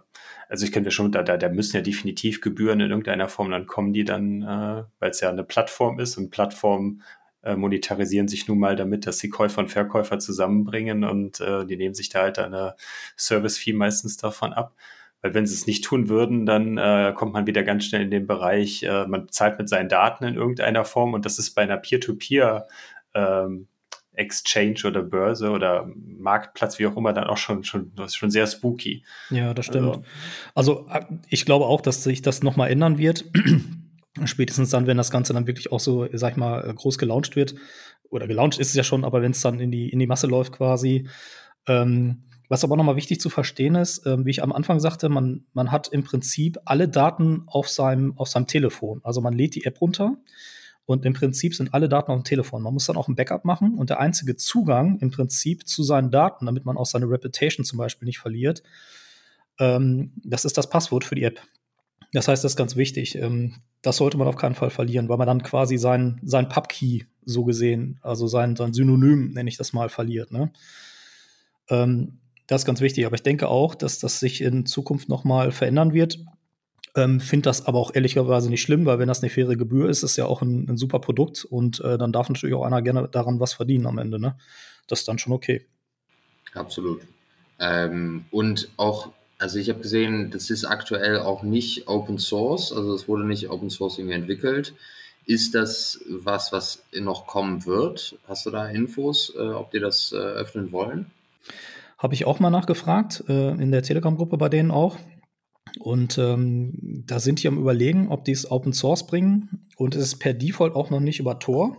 also 0.50 0.66
ich 0.66 0.72
könnte 0.72 0.92
schon, 0.92 1.12
da, 1.12 1.24
da, 1.24 1.38
da 1.38 1.50
müssen 1.50 1.78
ja 1.78 1.82
definitiv 1.82 2.42
Gebühren 2.42 2.82
in 2.82 2.90
irgendeiner 2.90 3.30
Form 3.30 3.52
dann 3.52 3.68
kommen, 3.68 3.94
die 3.94 4.04
dann, 4.04 4.42
äh, 4.42 4.84
weil 5.00 5.12
es 5.12 5.22
ja 5.22 5.30
eine 5.30 5.44
Plattform 5.44 6.00
ist 6.00 6.18
und 6.18 6.32
Plattformen 6.32 7.04
äh, 7.44 7.56
monetarisieren 7.56 8.28
sich 8.28 8.48
nun 8.48 8.60
mal 8.60 8.76
damit, 8.76 9.06
dass 9.06 9.20
sie 9.20 9.30
Käufer 9.30 9.62
und 9.62 9.70
Verkäufer 9.70 10.20
zusammenbringen 10.20 11.04
und 11.04 11.40
äh, 11.40 11.66
die 11.66 11.78
nehmen 11.78 11.94
sich 11.94 12.10
da 12.10 12.22
halt 12.24 12.40
eine 12.40 12.76
Service-Fee 13.18 13.74
meistens 13.74 14.18
davon 14.18 14.54
ab. 14.54 14.76
Weil 15.22 15.34
wenn 15.34 15.46
sie 15.46 15.56
es 15.56 15.68
nicht 15.68 15.86
tun 15.86 16.10
würden, 16.10 16.46
dann 16.46 16.78
äh, 16.78 17.14
kommt 17.16 17.32
man 17.32 17.48
wieder 17.48 17.64
ganz 17.64 17.86
schnell 17.86 18.02
in 18.02 18.12
den 18.12 18.28
Bereich, 18.28 18.84
äh, 18.84 19.08
man 19.08 19.30
zahlt 19.30 19.58
mit 19.58 19.70
seinen 19.70 19.88
Daten 19.88 20.26
in 20.26 20.36
irgendeiner 20.36 20.84
Form 20.84 21.14
und 21.14 21.26
das 21.26 21.40
ist 21.40 21.52
bei 21.52 21.62
einer 21.62 21.78
Peer-to-Peer 21.78 22.68
ähm, 23.14 23.68
Exchange 24.16 24.82
oder 24.86 25.02
Börse 25.02 25.50
oder 25.50 25.90
Marktplatz, 25.96 26.80
wie 26.80 26.88
auch 26.88 26.96
immer, 26.96 27.14
dann 27.14 27.26
auch 27.26 27.38
schon, 27.38 27.64
schon, 27.64 27.94
das 27.96 28.12
ist 28.12 28.16
schon 28.16 28.30
sehr 28.30 28.48
spooky. 28.48 29.04
Ja, 29.30 29.54
das 29.54 29.66
stimmt. 29.66 30.02
Also, 30.54 30.86
also 30.88 31.20
ich 31.30 31.46
glaube 31.46 31.66
auch, 31.66 31.82
dass 31.82 32.04
sich 32.04 32.22
das 32.22 32.44
nochmal 32.44 32.70
ändern 32.70 32.98
wird. 32.98 33.26
Spätestens 34.26 34.70
dann, 34.70 34.86
wenn 34.86 34.98
das 34.98 35.10
Ganze 35.10 35.34
dann 35.34 35.48
wirklich 35.48 35.72
auch 35.72 35.80
so, 35.80 36.08
sag 36.14 36.34
ich 36.34 36.38
mal, 36.38 36.62
groß 36.74 37.00
gelauncht 37.00 37.36
wird. 37.36 37.56
Oder 38.10 38.28
gelauncht 38.28 38.60
ist 38.60 38.70
es 38.70 38.76
ja 38.76 38.84
schon, 38.84 39.04
aber 39.04 39.24
wenn 39.24 39.32
es 39.32 39.42
dann 39.42 39.60
in 39.60 39.72
die, 39.72 39.90
in 39.90 39.98
die 39.98 40.06
Masse 40.06 40.28
läuft 40.28 40.54
quasi. 40.54 41.10
Ähm, 41.68 42.26
was 42.50 42.64
aber 42.64 42.78
nochmal 42.78 42.96
wichtig 42.96 43.20
zu 43.20 43.32
verstehen 43.32 43.74
ist, 43.74 44.06
äh, 44.06 44.24
wie 44.24 44.30
ich 44.30 44.44
am 44.44 44.52
Anfang 44.52 44.80
sagte, 44.80 45.10
man, 45.10 45.46
man 45.54 45.72
hat 45.72 45.88
im 45.88 46.04
Prinzip 46.04 46.60
alle 46.66 46.88
Daten 46.88 47.44
auf 47.48 47.68
seinem, 47.68 48.16
auf 48.18 48.28
seinem 48.28 48.46
Telefon. 48.46 49.02
Also 49.04 49.22
man 49.22 49.34
lädt 49.34 49.56
die 49.56 49.66
App 49.66 49.82
runter 49.82 50.18
und 50.86 51.06
im 51.06 51.14
Prinzip 51.14 51.56
sind 51.56 51.74
alle 51.74 51.88
Daten 51.88 52.12
auf 52.12 52.20
dem 52.20 52.26
Telefon. 52.26 52.62
Man 52.62 52.74
muss 52.74 52.86
dann 52.86 52.98
auch 52.98 53.08
ein 53.08 53.16
Backup 53.16 53.46
machen 53.46 53.76
und 53.76 53.90
der 53.90 54.00
einzige 54.00 54.36
Zugang 54.36 55.00
im 55.00 55.12
Prinzip 55.12 55.68
zu 55.68 55.84
seinen 55.84 56.12
Daten, 56.12 56.46
damit 56.46 56.66
man 56.66 56.78
auch 56.78 56.86
seine 56.86 57.10
Reputation 57.10 57.66
zum 57.66 57.78
Beispiel 57.78 58.06
nicht 58.06 58.20
verliert, 58.20 58.64
ähm, 59.60 60.14
das 60.24 60.46
ist 60.46 60.58
das 60.58 60.70
Passwort 60.70 61.04
für 61.04 61.16
die 61.16 61.24
App. 61.24 61.40
Das 62.12 62.28
heißt, 62.28 62.44
das 62.44 62.54
ist 62.54 62.58
ganz 62.58 62.76
wichtig. 62.76 63.16
Ähm, 63.16 63.56
das 63.82 63.98
sollte 63.98 64.18
man 64.18 64.28
auf 64.28 64.36
keinen 64.36 64.56
Fall 64.56 64.70
verlieren, 64.70 65.10
weil 65.10 65.18
man 65.18 65.28
dann 65.28 65.44
quasi 65.44 65.78
sein, 65.78 66.20
sein 66.24 66.48
Pub-Key 66.48 67.04
so 67.26 67.44
gesehen, 67.44 68.00
also 68.02 68.28
sein, 68.28 68.56
sein 68.56 68.74
Synonym, 68.74 69.32
nenne 69.32 69.50
ich 69.50 69.58
das 69.58 69.74
mal, 69.74 69.90
verliert. 69.90 70.32
Ne? 70.32 70.52
Ähm, 71.70 72.20
das 72.48 72.62
ist 72.62 72.66
ganz 72.66 72.82
wichtig. 72.82 73.06
Aber 73.06 73.16
ich 73.16 73.24
denke 73.24 73.48
auch, 73.48 73.76
dass 73.76 74.00
das 74.00 74.20
sich 74.20 74.42
in 74.42 74.66
Zukunft 74.66 75.10
noch 75.10 75.24
mal 75.24 75.52
verändern 75.52 75.94
wird. 75.94 76.20
Ähm, 76.96 77.20
Finde 77.20 77.46
das 77.46 77.66
aber 77.66 77.80
auch 77.80 77.96
ehrlicherweise 77.96 78.50
nicht 78.50 78.62
schlimm, 78.62 78.86
weil 78.86 79.00
wenn 79.00 79.08
das 79.08 79.24
eine 79.24 79.32
faire 79.32 79.56
Gebühr 79.56 79.90
ist, 79.90 80.04
ist 80.04 80.16
ja 80.16 80.26
auch 80.26 80.42
ein, 80.44 80.70
ein 80.70 80.78
super 80.78 81.00
Produkt 81.00 81.44
und 81.44 81.80
äh, 81.80 81.98
dann 81.98 82.12
darf 82.12 82.30
natürlich 82.30 82.56
auch 82.56 82.64
einer 82.64 82.84
gerne 82.84 83.08
daran 83.08 83.40
was 83.40 83.54
verdienen 83.54 83.88
am 83.88 83.98
Ende. 83.98 84.20
Ne? 84.20 84.36
Das 84.88 85.00
ist 85.00 85.08
dann 85.08 85.18
schon 85.18 85.34
okay. 85.34 85.66
Absolut. 86.54 87.02
Ähm, 87.60 88.26
und 88.30 88.70
auch, 88.78 89.10
also 89.40 89.58
ich 89.58 89.70
habe 89.70 89.80
gesehen, 89.80 90.30
das 90.30 90.52
ist 90.52 90.66
aktuell 90.66 91.20
auch 91.20 91.42
nicht 91.42 91.88
Open 91.88 92.20
Source, 92.20 92.72
also 92.72 92.94
es 92.94 93.08
wurde 93.08 93.26
nicht 93.26 93.50
Open 93.50 93.72
Source 93.72 93.98
irgendwie 93.98 94.16
entwickelt. 94.16 94.76
Ist 95.26 95.56
das 95.56 96.02
was, 96.08 96.52
was 96.52 96.84
noch 96.94 97.26
kommen 97.26 97.66
wird? 97.66 98.20
Hast 98.28 98.46
du 98.46 98.52
da 98.52 98.68
Infos, 98.68 99.34
äh, 99.36 99.40
ob 99.40 99.72
die 99.72 99.80
das 99.80 100.12
äh, 100.12 100.18
öffnen 100.18 100.72
wollen? 100.72 101.10
Habe 101.98 102.14
ich 102.14 102.26
auch 102.26 102.42
mal 102.42 102.50
nachgefragt, 102.50 103.24
äh, 103.30 103.52
in 103.52 103.72
der 103.72 103.82
Telegram-Gruppe 103.82 104.38
bei 104.38 104.50
denen 104.50 104.70
auch. 104.70 104.98
Und 105.80 106.18
ähm, 106.18 107.04
da 107.08 107.20
sind 107.20 107.42
die 107.42 107.48
am 107.48 107.58
Überlegen, 107.58 108.10
ob 108.10 108.26
die 108.26 108.32
es 108.32 108.50
Open 108.50 108.74
Source 108.74 109.08
bringen. 109.08 109.68
Und 109.76 109.96
es 109.96 110.04
ist 110.04 110.20
per 110.20 110.34
Default 110.34 110.76
auch 110.76 110.90
noch 110.90 111.00
nicht 111.00 111.20
über 111.20 111.40
Tor. 111.40 111.78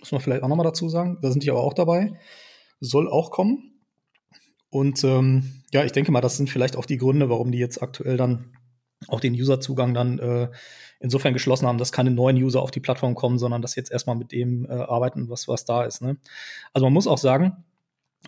Muss 0.00 0.12
man 0.12 0.20
vielleicht 0.20 0.42
auch 0.42 0.48
noch 0.48 0.56
mal 0.56 0.64
dazu 0.64 0.88
sagen. 0.88 1.18
Da 1.22 1.30
sind 1.30 1.42
die 1.42 1.50
aber 1.50 1.62
auch 1.62 1.74
dabei. 1.74 2.12
Soll 2.80 3.08
auch 3.08 3.30
kommen. 3.30 3.72
Und 4.68 5.04
ähm, 5.04 5.62
ja, 5.72 5.84
ich 5.84 5.92
denke 5.92 6.12
mal, 6.12 6.20
das 6.20 6.36
sind 6.36 6.50
vielleicht 6.50 6.76
auch 6.76 6.84
die 6.84 6.98
Gründe, 6.98 7.30
warum 7.30 7.52
die 7.52 7.58
jetzt 7.58 7.80
aktuell 7.82 8.16
dann 8.16 8.52
auch 9.08 9.20
den 9.20 9.34
Userzugang 9.34 9.94
dann 9.94 10.18
äh, 10.18 10.50
insofern 11.00 11.32
geschlossen 11.32 11.66
haben, 11.66 11.78
dass 11.78 11.92
keine 11.92 12.10
neuen 12.10 12.36
User 12.36 12.62
auf 12.62 12.70
die 12.70 12.80
Plattform 12.80 13.14
kommen, 13.14 13.38
sondern 13.38 13.62
dass 13.62 13.76
jetzt 13.76 13.92
erstmal 13.92 14.16
mit 14.16 14.32
dem 14.32 14.64
äh, 14.64 14.72
arbeiten, 14.72 15.28
was, 15.28 15.48
was 15.48 15.64
da 15.64 15.84
ist. 15.84 16.02
Ne? 16.02 16.16
Also 16.72 16.86
man 16.86 16.92
muss 16.92 17.06
auch 17.06 17.18
sagen, 17.18 17.64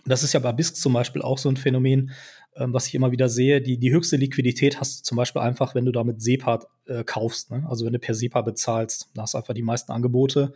das 0.05 0.23
ist 0.23 0.33
ja 0.33 0.39
bei 0.39 0.51
BISC 0.51 0.75
zum 0.75 0.93
Beispiel 0.93 1.21
auch 1.21 1.37
so 1.37 1.49
ein 1.49 1.57
Phänomen, 1.57 2.11
ähm, 2.55 2.73
was 2.73 2.87
ich 2.87 2.95
immer 2.95 3.11
wieder 3.11 3.29
sehe. 3.29 3.61
Die, 3.61 3.77
die 3.77 3.91
höchste 3.91 4.17
Liquidität 4.17 4.79
hast 4.79 4.99
du 4.99 5.03
zum 5.03 5.15
Beispiel 5.17 5.41
einfach, 5.41 5.75
wenn 5.75 5.85
du 5.85 5.91
damit 5.91 6.21
SEPA 6.21 6.65
äh, 6.85 7.03
kaufst. 7.03 7.51
Ne? 7.51 7.65
Also 7.69 7.85
wenn 7.85 7.93
du 7.93 7.99
per 7.99 8.15
SEPA 8.15 8.41
bezahlst, 8.41 9.09
da 9.13 9.23
hast 9.23 9.33
du 9.33 9.37
einfach 9.37 9.53
die 9.53 9.63
meisten 9.63 9.91
Angebote. 9.91 10.53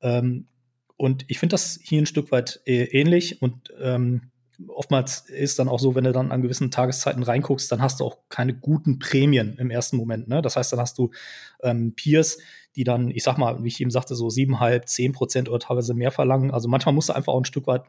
Ähm, 0.00 0.46
und 0.96 1.24
ich 1.28 1.38
finde 1.38 1.54
das 1.54 1.78
hier 1.82 2.00
ein 2.00 2.06
Stück 2.06 2.32
weit 2.32 2.60
äh, 2.64 2.84
ähnlich 2.84 3.42
und 3.42 3.72
ähm, 3.80 4.30
oftmals 4.68 5.28
ist 5.28 5.58
dann 5.58 5.68
auch 5.68 5.78
so, 5.78 5.94
wenn 5.94 6.04
du 6.04 6.12
dann 6.12 6.32
an 6.32 6.42
gewissen 6.42 6.70
Tageszeiten 6.70 7.22
reinguckst, 7.22 7.70
dann 7.70 7.82
hast 7.82 8.00
du 8.00 8.04
auch 8.04 8.18
keine 8.28 8.54
guten 8.54 8.98
Prämien 8.98 9.56
im 9.58 9.70
ersten 9.70 9.96
Moment. 9.96 10.28
Ne? 10.28 10.40
Das 10.42 10.56
heißt, 10.56 10.72
dann 10.72 10.80
hast 10.80 10.98
du 10.98 11.10
ähm, 11.62 11.94
Peers, 11.94 12.38
die 12.76 12.84
dann, 12.84 13.10
ich 13.10 13.24
sag 13.24 13.38
mal, 13.38 13.62
wie 13.64 13.68
ich 13.68 13.80
eben 13.80 13.90
sagte, 13.90 14.14
so 14.14 14.30
siebeneinhalb, 14.30 14.88
zehn 14.88 15.12
Prozent 15.12 15.48
oder 15.48 15.58
teilweise 15.58 15.94
mehr 15.94 16.10
verlangen. 16.10 16.50
Also 16.50 16.68
manchmal 16.68 16.94
musst 16.94 17.08
du 17.08 17.14
einfach 17.14 17.32
auch 17.32 17.40
ein 17.40 17.46
Stück 17.46 17.66
weit 17.66 17.84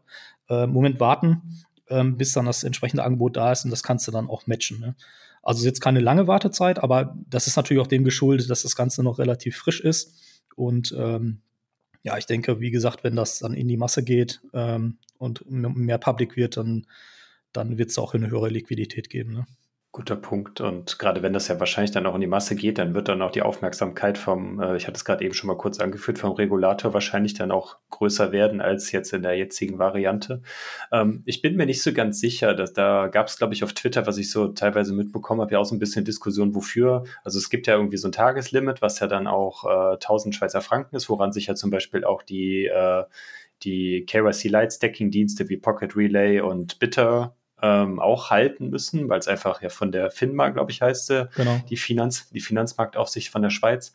äh, 0.49 0.65
Moment 0.65 0.99
warten, 0.99 1.41
ähm, 1.89 2.17
bis 2.17 2.33
dann 2.33 2.45
das 2.45 2.63
entsprechende 2.63 3.03
Angebot 3.03 3.35
da 3.35 3.51
ist 3.51 3.65
und 3.65 3.71
das 3.71 3.83
kannst 3.83 4.07
du 4.07 4.11
dann 4.11 4.29
auch 4.29 4.47
matchen. 4.47 4.79
Ne? 4.79 4.95
Also 5.43 5.65
jetzt 5.65 5.81
keine 5.81 5.99
lange 5.99 6.27
Wartezeit, 6.27 6.79
aber 6.79 7.15
das 7.29 7.47
ist 7.47 7.57
natürlich 7.57 7.81
auch 7.81 7.87
dem 7.87 8.03
geschuldet, 8.03 8.49
dass 8.49 8.63
das 8.63 8.75
Ganze 8.75 9.03
noch 9.03 9.19
relativ 9.19 9.57
frisch 9.57 9.81
ist 9.81 10.15
und 10.55 10.95
ähm, 10.97 11.41
ja, 12.03 12.17
ich 12.17 12.25
denke, 12.25 12.61
wie 12.61 12.71
gesagt, 12.71 13.03
wenn 13.03 13.15
das 13.17 13.39
dann 13.39 13.53
in 13.53 13.67
die 13.67 13.77
Masse 13.77 14.03
geht 14.03 14.41
ähm, 14.53 14.97
und 15.17 15.43
mehr 15.49 15.97
Public 15.97 16.37
wird, 16.37 16.55
dann, 16.55 16.87
dann 17.51 17.77
wird 17.77 17.89
es 17.89 17.97
auch 17.97 18.13
eine 18.13 18.29
höhere 18.29 18.49
Liquidität 18.49 19.09
geben. 19.09 19.33
Ne? 19.33 19.45
Guter 19.97 20.15
Punkt. 20.15 20.61
Und 20.61 20.99
gerade 20.99 21.23
wenn 21.23 21.33
das 21.33 21.47
ja 21.47 21.59
wahrscheinlich 21.59 21.89
dann 21.89 22.05
auch 22.05 22.13
in 22.13 22.21
die 22.21 22.27
Masse 22.27 22.55
geht, 22.55 22.77
dann 22.77 22.93
wird 22.93 23.07
dann 23.07 23.23
auch 23.23 23.31
die 23.31 23.41
Aufmerksamkeit 23.41 24.19
vom, 24.19 24.59
äh, 24.59 24.77
ich 24.77 24.85
hatte 24.85 24.95
es 24.95 25.03
gerade 25.03 25.25
eben 25.25 25.33
schon 25.33 25.47
mal 25.47 25.57
kurz 25.57 25.79
angeführt, 25.79 26.19
vom 26.19 26.33
Regulator 26.33 26.93
wahrscheinlich 26.93 27.33
dann 27.33 27.49
auch 27.49 27.77
größer 27.89 28.31
werden 28.31 28.61
als 28.61 28.91
jetzt 28.91 29.11
in 29.11 29.23
der 29.23 29.35
jetzigen 29.35 29.79
Variante. 29.79 30.43
Ähm, 30.91 31.23
ich 31.25 31.41
bin 31.41 31.55
mir 31.55 31.65
nicht 31.65 31.81
so 31.81 31.93
ganz 31.93 32.19
sicher, 32.19 32.53
dass 32.53 32.73
da 32.73 33.07
gab 33.07 33.25
es, 33.25 33.39
glaube 33.39 33.55
ich, 33.55 33.63
auf 33.63 33.73
Twitter, 33.73 34.05
was 34.05 34.19
ich 34.19 34.29
so 34.29 34.49
teilweise 34.49 34.93
mitbekommen 34.93 35.41
habe, 35.41 35.53
ja 35.53 35.57
auch 35.57 35.65
so 35.65 35.73
ein 35.73 35.79
bisschen 35.79 36.05
Diskussion, 36.05 36.53
wofür. 36.53 37.03
Also 37.23 37.39
es 37.39 37.49
gibt 37.49 37.65
ja 37.65 37.73
irgendwie 37.73 37.97
so 37.97 38.07
ein 38.07 38.11
Tageslimit, 38.11 38.83
was 38.83 38.99
ja 38.99 39.07
dann 39.07 39.25
auch 39.25 39.63
äh, 39.63 39.93
1000 39.93 40.35
Schweizer 40.35 40.61
Franken 40.61 40.95
ist, 40.95 41.09
woran 41.09 41.31
sich 41.31 41.47
ja 41.47 41.55
zum 41.55 41.71
Beispiel 41.71 42.03
auch 42.03 42.21
die 42.21 42.67
äh, 42.67 43.03
die 43.63 44.05
KYC 44.05 44.49
Light 44.49 44.73
Stacking 44.73 45.09
Dienste 45.09 45.49
wie 45.49 45.57
Pocket 45.57 45.95
Relay 45.95 46.39
und 46.39 46.77
Bitter 46.77 47.35
ähm, 47.61 47.99
auch 47.99 48.29
halten 48.29 48.69
müssen, 48.69 49.09
weil 49.09 49.19
es 49.19 49.27
einfach 49.27 49.61
ja 49.61 49.69
von 49.69 49.91
der 49.91 50.11
FINMA, 50.11 50.49
glaube 50.49 50.71
ich, 50.71 50.81
heißt 50.81 51.09
genau. 51.35 51.61
die, 51.69 51.77
Finanz, 51.77 52.29
die 52.29 52.39
Finanzmarktaufsicht 52.39 53.29
von 53.29 53.41
der 53.41 53.49
Schweiz 53.49 53.93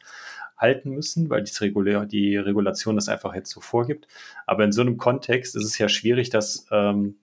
halten 0.56 0.90
müssen, 0.90 1.30
weil 1.30 1.42
die, 1.42 1.52
Regulär, 1.60 2.06
die 2.06 2.36
Regulation 2.36 2.96
das 2.96 3.08
einfach 3.08 3.34
jetzt 3.34 3.50
so 3.50 3.60
vorgibt. 3.60 4.06
Aber 4.46 4.64
in 4.64 4.72
so 4.72 4.80
einem 4.80 4.96
Kontext 4.96 5.56
ist 5.56 5.64
es 5.64 5.78
ja 5.78 5.88
schwierig, 5.88 6.30
dass 6.30 6.66
ähm, 6.70 7.16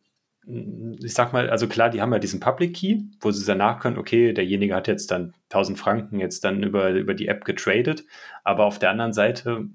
ich 0.45 1.13
sag 1.13 1.32
mal, 1.32 1.49
also 1.49 1.67
klar, 1.67 1.89
die 1.89 2.02
haben 2.02 2.12
ja 2.12 2.19
diesen 2.19 2.39
Public 2.39 2.75
Key, 2.75 3.02
wo 3.21 3.30
sie 3.32 3.45
danach 3.45 3.80
können, 3.80 3.97
okay, 3.97 4.34
derjenige 4.34 4.73
hat 4.73 4.88
jetzt 4.88 5.12
dann 5.12 5.34
1000 5.49 5.78
Franken 5.78 6.19
jetzt 6.19 6.43
dann 6.43 6.63
über, 6.63 6.89
über 6.91 7.13
die 7.13 7.28
App 7.28 7.45
getradet, 7.45 8.04
aber 8.43 8.65
auf 8.65 8.80
der 8.80 8.89
anderen 8.89 9.13
Seite 9.13 9.69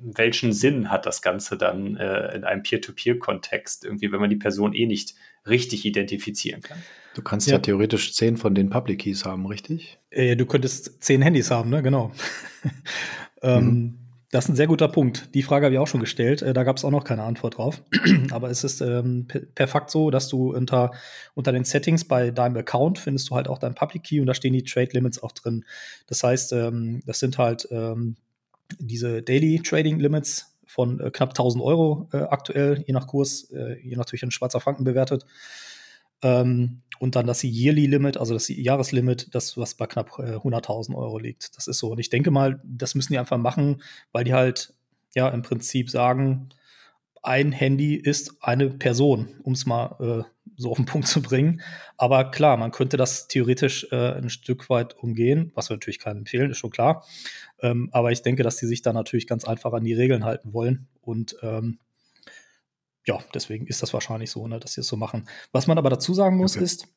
welchen 0.00 0.52
Sinn 0.52 0.90
hat 0.90 1.06
das 1.06 1.22
Ganze 1.22 1.56
dann 1.56 1.96
äh, 1.96 2.34
in 2.34 2.44
einem 2.44 2.62
Peer-to-Peer-Kontext, 2.62 3.84
irgendwie, 3.84 4.12
wenn 4.12 4.20
man 4.20 4.30
die 4.30 4.36
Person 4.36 4.72
eh 4.72 4.86
nicht 4.86 5.14
richtig 5.46 5.84
identifizieren 5.84 6.62
kann? 6.62 6.78
Du 7.14 7.22
kannst 7.22 7.46
ja, 7.46 7.54
ja 7.54 7.58
theoretisch 7.60 8.14
zehn 8.14 8.36
von 8.36 8.54
den 8.54 8.70
Public 8.70 9.00
Keys 9.00 9.24
haben, 9.24 9.46
richtig? 9.46 9.98
Äh, 10.10 10.36
du 10.36 10.46
könntest 10.46 11.02
zehn 11.02 11.22
Handys 11.22 11.50
haben, 11.50 11.70
ne? 11.70 11.82
Genau. 11.82 12.12
ähm, 13.42 13.64
mhm. 13.64 13.98
Das 14.32 14.44
ist 14.44 14.50
ein 14.50 14.56
sehr 14.56 14.66
guter 14.66 14.88
Punkt. 14.88 15.34
Die 15.34 15.42
Frage 15.42 15.66
habe 15.66 15.74
ich 15.74 15.78
auch 15.78 15.86
schon 15.86 16.00
gestellt. 16.00 16.42
Äh, 16.42 16.52
da 16.52 16.64
gab 16.64 16.76
es 16.76 16.84
auch 16.84 16.90
noch 16.90 17.04
keine 17.04 17.22
Antwort 17.22 17.58
drauf. 17.58 17.80
Aber 18.32 18.50
es 18.50 18.64
ist 18.64 18.80
ähm, 18.80 19.28
per 19.54 19.68
Fakt 19.68 19.90
so, 19.90 20.10
dass 20.10 20.28
du 20.28 20.52
unter, 20.52 20.90
unter 21.34 21.52
den 21.52 21.64
Settings 21.64 22.04
bei 22.04 22.32
deinem 22.32 22.56
Account 22.56 22.98
findest 22.98 23.30
du 23.30 23.36
halt 23.36 23.48
auch 23.48 23.58
dein 23.58 23.74
Public 23.74 24.02
Key 24.02 24.20
und 24.20 24.26
da 24.26 24.34
stehen 24.34 24.52
die 24.52 24.64
Trade 24.64 24.90
Limits 24.92 25.22
auch 25.22 25.32
drin. 25.32 25.64
Das 26.08 26.22
heißt, 26.22 26.52
ähm, 26.52 27.02
das 27.06 27.20
sind 27.20 27.38
halt 27.38 27.68
ähm, 27.70 28.16
diese 28.78 29.22
Daily 29.22 29.60
Trading 29.60 29.98
Limits 29.98 30.56
von 30.66 31.00
äh, 31.00 31.10
knapp 31.10 31.30
1000 31.30 31.62
Euro 31.62 32.08
äh, 32.12 32.18
aktuell, 32.18 32.84
je 32.86 32.92
nach 32.92 33.06
Kurs, 33.06 33.50
äh, 33.50 33.78
je 33.80 33.96
natürlich 33.96 34.22
in 34.22 34.30
Schweizer 34.30 34.60
Franken 34.60 34.84
bewertet. 34.84 35.24
Ähm, 36.22 36.82
und 36.98 37.14
dann 37.14 37.26
das 37.26 37.44
Yearly 37.44 37.86
Limit, 37.86 38.16
also 38.16 38.34
das 38.34 38.48
Jahreslimit, 38.48 39.34
das 39.34 39.56
was 39.56 39.74
bei 39.74 39.86
knapp 39.86 40.18
äh, 40.18 40.36
100.000 40.36 40.94
Euro 40.94 41.18
liegt. 41.18 41.56
Das 41.56 41.66
ist 41.66 41.78
so. 41.78 41.90
Und 41.90 41.98
ich 41.98 42.10
denke 42.10 42.30
mal, 42.30 42.60
das 42.64 42.94
müssen 42.94 43.12
die 43.12 43.18
einfach 43.18 43.38
machen, 43.38 43.82
weil 44.12 44.24
die 44.24 44.34
halt 44.34 44.74
ja 45.14 45.28
im 45.28 45.42
Prinzip 45.42 45.90
sagen, 45.90 46.48
ein 47.22 47.52
Handy 47.52 47.96
ist 47.96 48.36
eine 48.40 48.70
Person, 48.70 49.28
um 49.42 49.52
es 49.52 49.66
mal 49.66 50.24
äh, 50.26 50.35
so 50.56 50.70
auf 50.70 50.76
den 50.76 50.86
Punkt 50.86 51.06
zu 51.06 51.22
bringen. 51.22 51.60
Aber 51.96 52.30
klar, 52.30 52.56
man 52.56 52.70
könnte 52.70 52.96
das 52.96 53.28
theoretisch 53.28 53.86
äh, 53.90 54.12
ein 54.14 54.30
Stück 54.30 54.70
weit 54.70 54.96
umgehen, 54.96 55.52
was 55.54 55.68
wir 55.68 55.76
natürlich 55.76 55.98
keinen 55.98 56.18
empfehlen, 56.18 56.50
ist 56.50 56.58
schon 56.58 56.70
klar. 56.70 57.04
Ähm, 57.60 57.88
aber 57.92 58.12
ich 58.12 58.22
denke, 58.22 58.42
dass 58.42 58.56
die 58.56 58.66
sich 58.66 58.82
da 58.82 58.92
natürlich 58.92 59.26
ganz 59.26 59.44
einfach 59.44 59.72
an 59.72 59.84
die 59.84 59.94
Regeln 59.94 60.24
halten 60.24 60.52
wollen. 60.52 60.88
Und 61.00 61.36
ähm, 61.42 61.78
ja, 63.06 63.18
deswegen 63.34 63.66
ist 63.66 63.82
das 63.82 63.92
wahrscheinlich 63.92 64.30
so, 64.30 64.46
ne, 64.46 64.58
dass 64.58 64.74
sie 64.74 64.80
es 64.80 64.88
so 64.88 64.96
machen. 64.96 65.28
Was 65.52 65.66
man 65.66 65.78
aber 65.78 65.90
dazu 65.90 66.12
sagen 66.12 66.36
muss, 66.36 66.56
okay. 66.56 66.64
ist, 66.64 66.88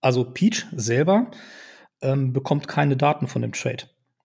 also 0.00 0.24
Peach 0.24 0.66
selber 0.72 1.30
ähm, 2.00 2.32
bekommt 2.32 2.68
keine 2.68 2.96
Daten 2.96 3.26
von 3.26 3.42
dem 3.42 3.52
Trade. 3.52 3.84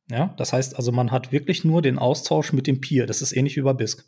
Ja, 0.09 0.33
das 0.37 0.53
heißt 0.53 0.75
also, 0.75 0.91
man 0.91 1.11
hat 1.11 1.31
wirklich 1.31 1.63
nur 1.63 1.81
den 1.81 1.97
Austausch 1.97 2.53
mit 2.53 2.67
dem 2.67 2.81
Peer. 2.81 3.05
Das 3.05 3.21
ist 3.21 3.31
ähnlich 3.31 3.55
wie 3.55 3.61
bei 3.61 3.73
BISC. 3.73 4.05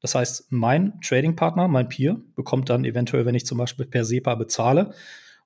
Das 0.00 0.14
heißt, 0.14 0.46
mein 0.50 1.00
Trading-Partner, 1.00 1.68
mein 1.68 1.88
Peer, 1.88 2.20
bekommt 2.36 2.70
dann 2.70 2.84
eventuell, 2.84 3.26
wenn 3.26 3.34
ich 3.34 3.46
zum 3.46 3.58
Beispiel 3.58 3.86
per 3.86 4.04
SEPA 4.04 4.34
bezahle 4.36 4.94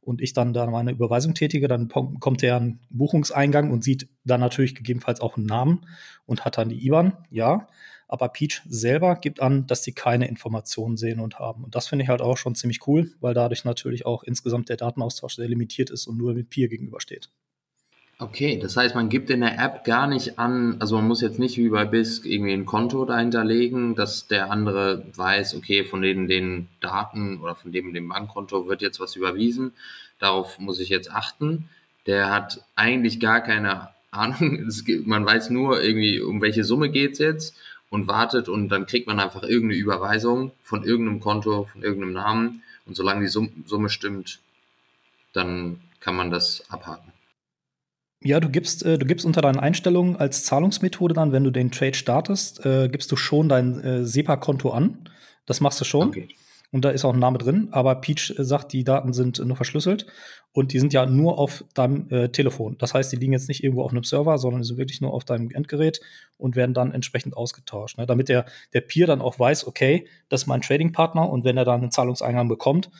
und 0.02 0.20
ich 0.20 0.32
dann 0.32 0.52
da 0.52 0.66
meine 0.66 0.90
Überweisung 0.90 1.34
tätige, 1.34 1.68
dann 1.68 1.88
kommt 1.88 2.42
er 2.42 2.56
einen 2.56 2.80
Buchungseingang 2.90 3.70
und 3.70 3.84
sieht 3.84 4.08
dann 4.24 4.40
natürlich 4.40 4.74
gegebenenfalls 4.74 5.20
auch 5.20 5.36
einen 5.36 5.46
Namen 5.46 5.86
und 6.26 6.44
hat 6.44 6.58
dann 6.58 6.68
die 6.68 6.84
IBAN, 6.86 7.16
ja. 7.30 7.66
Aber 8.08 8.28
Peach 8.28 8.60
selber 8.68 9.16
gibt 9.16 9.40
an, 9.40 9.66
dass 9.66 9.84
sie 9.84 9.92
keine 9.92 10.28
Informationen 10.28 10.98
sehen 10.98 11.18
und 11.18 11.38
haben. 11.38 11.64
Und 11.64 11.74
das 11.74 11.88
finde 11.88 12.02
ich 12.02 12.10
halt 12.10 12.20
auch 12.20 12.36
schon 12.36 12.54
ziemlich 12.54 12.86
cool, 12.86 13.10
weil 13.20 13.32
dadurch 13.32 13.64
natürlich 13.64 14.04
auch 14.04 14.22
insgesamt 14.22 14.68
der 14.68 14.76
Datenaustausch 14.76 15.36
sehr 15.36 15.48
limitiert 15.48 15.88
ist 15.88 16.06
und 16.06 16.18
nur 16.18 16.34
mit 16.34 16.50
Peer 16.50 16.68
gegenübersteht. 16.68 17.30
Okay, 18.22 18.56
das 18.56 18.76
heißt, 18.76 18.94
man 18.94 19.08
gibt 19.08 19.30
in 19.30 19.40
der 19.40 19.58
App 19.58 19.82
gar 19.82 20.06
nicht 20.06 20.38
an, 20.38 20.76
also 20.78 20.94
man 20.94 21.08
muss 21.08 21.22
jetzt 21.22 21.40
nicht 21.40 21.56
wie 21.58 21.70
bei 21.70 21.84
BISC 21.84 22.24
irgendwie 22.24 22.52
ein 22.52 22.66
Konto 22.66 23.04
dahinterlegen, 23.04 23.96
dass 23.96 24.28
der 24.28 24.48
andere 24.52 25.04
weiß, 25.16 25.56
okay, 25.56 25.82
von 25.82 26.02
den, 26.02 26.28
den 26.28 26.68
Daten 26.78 27.40
oder 27.40 27.56
von 27.56 27.72
dem, 27.72 27.92
dem 27.92 28.08
Bankkonto 28.08 28.68
wird 28.68 28.80
jetzt 28.80 29.00
was 29.00 29.16
überwiesen, 29.16 29.72
darauf 30.20 30.60
muss 30.60 30.78
ich 30.78 30.88
jetzt 30.88 31.10
achten. 31.10 31.68
Der 32.06 32.30
hat 32.30 32.64
eigentlich 32.76 33.18
gar 33.18 33.40
keine 33.40 33.88
Ahnung, 34.12 34.70
man 35.04 35.26
weiß 35.26 35.50
nur 35.50 35.82
irgendwie, 35.82 36.20
um 36.20 36.40
welche 36.40 36.62
Summe 36.62 36.90
geht's 36.90 37.18
jetzt 37.18 37.56
und 37.90 38.06
wartet 38.06 38.48
und 38.48 38.68
dann 38.68 38.86
kriegt 38.86 39.08
man 39.08 39.18
einfach 39.18 39.42
irgendeine 39.42 39.80
Überweisung 39.80 40.52
von 40.62 40.84
irgendeinem 40.84 41.18
Konto, 41.18 41.64
von 41.72 41.82
irgendeinem 41.82 42.12
Namen 42.12 42.62
und 42.86 42.96
solange 42.96 43.22
die 43.22 43.50
Summe 43.66 43.90
stimmt, 43.90 44.38
dann 45.32 45.80
kann 45.98 46.14
man 46.14 46.30
das 46.30 46.62
abhaken. 46.70 47.11
Ja, 48.24 48.40
du 48.40 48.48
gibst, 48.48 48.84
äh, 48.84 48.98
du 48.98 49.06
gibst 49.06 49.26
unter 49.26 49.40
deinen 49.40 49.58
Einstellungen 49.58 50.16
als 50.16 50.44
Zahlungsmethode 50.44 51.14
dann, 51.14 51.32
wenn 51.32 51.44
du 51.44 51.50
den 51.50 51.70
Trade 51.70 51.94
startest, 51.94 52.64
äh, 52.64 52.88
gibst 52.88 53.10
du 53.10 53.16
schon 53.16 53.48
dein 53.48 53.80
äh, 53.80 54.04
SEPA-Konto 54.04 54.70
an. 54.70 55.08
Das 55.46 55.60
machst 55.60 55.80
du 55.80 55.84
schon. 55.84 56.08
Okay. 56.08 56.28
Und 56.70 56.86
da 56.86 56.90
ist 56.90 57.04
auch 57.04 57.12
ein 57.12 57.18
Name 57.18 57.36
drin, 57.36 57.68
aber 57.70 57.96
Peach 57.96 58.34
äh, 58.38 58.44
sagt, 58.44 58.72
die 58.72 58.82
Daten 58.82 59.12
sind 59.12 59.38
nur 59.44 59.56
verschlüsselt 59.56 60.06
und 60.52 60.72
die 60.72 60.78
sind 60.78 60.92
ja 60.92 61.04
nur 61.04 61.38
auf 61.38 61.64
deinem 61.74 62.08
äh, 62.10 62.30
Telefon. 62.30 62.76
Das 62.78 62.94
heißt, 62.94 63.12
die 63.12 63.16
liegen 63.16 63.32
jetzt 63.32 63.48
nicht 63.48 63.62
irgendwo 63.62 63.82
auf 63.82 63.90
einem 63.90 64.04
Server, 64.04 64.38
sondern 64.38 64.62
sind 64.62 64.78
wirklich 64.78 65.00
nur 65.00 65.12
auf 65.12 65.24
deinem 65.24 65.50
Endgerät 65.50 66.00
und 66.38 66.56
werden 66.56 66.72
dann 66.72 66.92
entsprechend 66.92 67.36
ausgetauscht. 67.36 67.98
Ne? 67.98 68.06
Damit 68.06 68.30
der, 68.30 68.46
der 68.72 68.80
Peer 68.80 69.06
dann 69.06 69.20
auch 69.20 69.38
weiß, 69.38 69.66
okay, 69.66 70.06
das 70.30 70.42
ist 70.42 70.46
mein 70.46 70.62
Trading-Partner 70.62 71.28
und 71.28 71.44
wenn 71.44 71.58
er 71.58 71.66
dann 71.66 71.82
einen 71.82 71.90
Zahlungseingang 71.90 72.48
bekommt, 72.48 72.90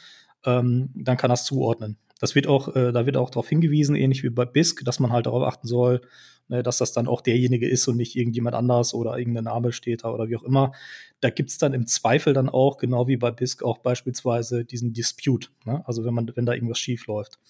ähm, 0.44 0.90
dann 0.94 1.16
kann 1.16 1.30
er 1.30 1.35
es 1.35 1.44
zuordnen. 1.44 1.96
Das 2.22 2.37
wird 2.37 2.46
auch, 2.46 2.76
äh, 2.76 2.92
da 2.92 3.04
wird 3.04 3.16
auch 3.16 3.30
darauf 3.30 3.48
hingewiesen, 3.48 3.96
ähnlich 3.96 4.22
wie 4.22 4.30
bei 4.30 4.44
BISC, 4.44 4.85
dass 4.85 5.00
man 5.00 5.11
halt 5.11 5.26
darauf 5.26 5.42
achten 5.42 5.66
soll, 5.66 6.02
ne, 6.46 6.62
dass 6.62 6.78
das 6.78 6.92
dann 6.92 7.08
auch 7.08 7.20
derjenige 7.20 7.68
ist 7.68 7.88
und 7.88 7.96
nicht 7.96 8.14
irgendjemand 8.14 8.54
anders 8.54 8.94
oder 8.94 9.18
irgendein 9.18 9.42
Name 9.42 9.72
steht 9.72 10.04
da 10.04 10.11
oder 10.11 10.28
wie 10.28 10.37
auch 10.37 10.44
immer. 10.44 10.70
Da 11.18 11.30
gibt 11.30 11.50
es 11.50 11.58
dann 11.58 11.74
im 11.74 11.88
Zweifel 11.88 12.32
dann 12.32 12.48
auch, 12.48 12.76
genau 12.76 13.08
wie 13.08 13.16
bei 13.16 13.32
BISC, 13.32 13.64
auch 13.64 13.78
beispielsweise 13.78 14.64
diesen 14.64 14.92
Dispute. 14.92 15.48
Ne? 15.64 15.82
Also 15.85 16.04
wenn 16.04 16.14
man, 16.14 16.30
wenn 16.37 16.46
da 16.46 16.52
irgendwas 16.52 16.78
schief 16.78 17.08
läuft. 17.08 17.40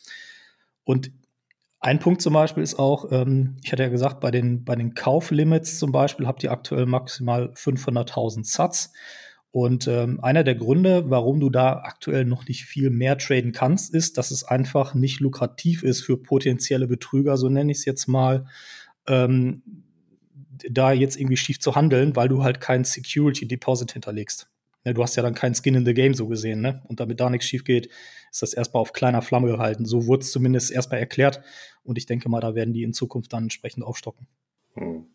Und 0.84 1.12
ein 1.78 1.98
Punkt 1.98 2.22
zum 2.22 2.32
Beispiel 2.32 2.62
ist 2.62 2.78
auch, 2.78 3.12
ähm, 3.12 3.58
ich 3.62 3.72
hatte 3.72 3.82
ja 3.82 3.90
gesagt, 3.90 4.20
bei 4.20 4.30
den, 4.30 4.64
bei 4.64 4.74
den 4.74 4.94
Kauflimits 4.94 5.78
zum 5.80 5.92
Beispiel 5.92 6.26
habt 6.26 6.42
ihr 6.42 6.50
aktuell 6.50 6.86
maximal 6.86 7.52
500.000 7.54 8.50
Satz. 8.50 8.94
Und 9.52 9.86
ähm, 9.86 10.18
einer 10.20 10.44
der 10.44 10.54
Gründe, 10.54 11.10
warum 11.10 11.38
du 11.38 11.50
da 11.50 11.82
aktuell 11.84 12.24
noch 12.24 12.48
nicht 12.48 12.64
viel 12.64 12.88
mehr 12.88 13.18
traden 13.18 13.52
kannst, 13.52 13.94
ist, 13.94 14.16
dass 14.16 14.30
es 14.30 14.44
einfach 14.44 14.94
nicht 14.94 15.20
lukrativ 15.20 15.82
ist 15.82 16.02
für 16.02 16.16
potenzielle 16.16 16.88
Betrüger, 16.88 17.36
so 17.36 17.50
nenne 17.50 17.70
ich 17.70 17.78
es 17.78 17.84
jetzt 17.84 18.06
mal, 18.08 18.46
ähm, 19.06 19.62
da 20.70 20.92
jetzt 20.92 21.18
irgendwie 21.18 21.36
schief 21.36 21.60
zu 21.60 21.76
handeln, 21.76 22.16
weil 22.16 22.28
du 22.28 22.42
halt 22.42 22.60
kein 22.60 22.84
Security 22.84 23.46
Deposit 23.46 23.92
hinterlegst. 23.92 24.48
Ja, 24.84 24.94
du 24.94 25.02
hast 25.02 25.16
ja 25.16 25.22
dann 25.22 25.34
kein 25.34 25.54
Skin 25.54 25.74
in 25.74 25.84
the 25.84 25.94
Game 25.94 26.14
so 26.14 26.28
gesehen, 26.28 26.62
ne? 26.62 26.82
Und 26.88 26.98
damit 26.98 27.20
da 27.20 27.28
nichts 27.28 27.46
schief 27.46 27.62
geht, 27.64 27.88
ist 28.30 28.42
das 28.42 28.54
erstmal 28.54 28.80
auf 28.80 28.94
kleiner 28.94 29.20
Flamme 29.20 29.48
gehalten. 29.48 29.84
So 29.84 30.06
wurde 30.06 30.22
es 30.22 30.32
zumindest 30.32 30.72
erstmal 30.72 30.98
erklärt. 30.98 31.42
Und 31.84 31.98
ich 31.98 32.06
denke 32.06 32.28
mal, 32.28 32.40
da 32.40 32.54
werden 32.54 32.72
die 32.72 32.82
in 32.82 32.94
Zukunft 32.94 33.32
dann 33.32 33.44
entsprechend 33.44 33.84
aufstocken. 33.84 34.26
Hm. 34.74 35.06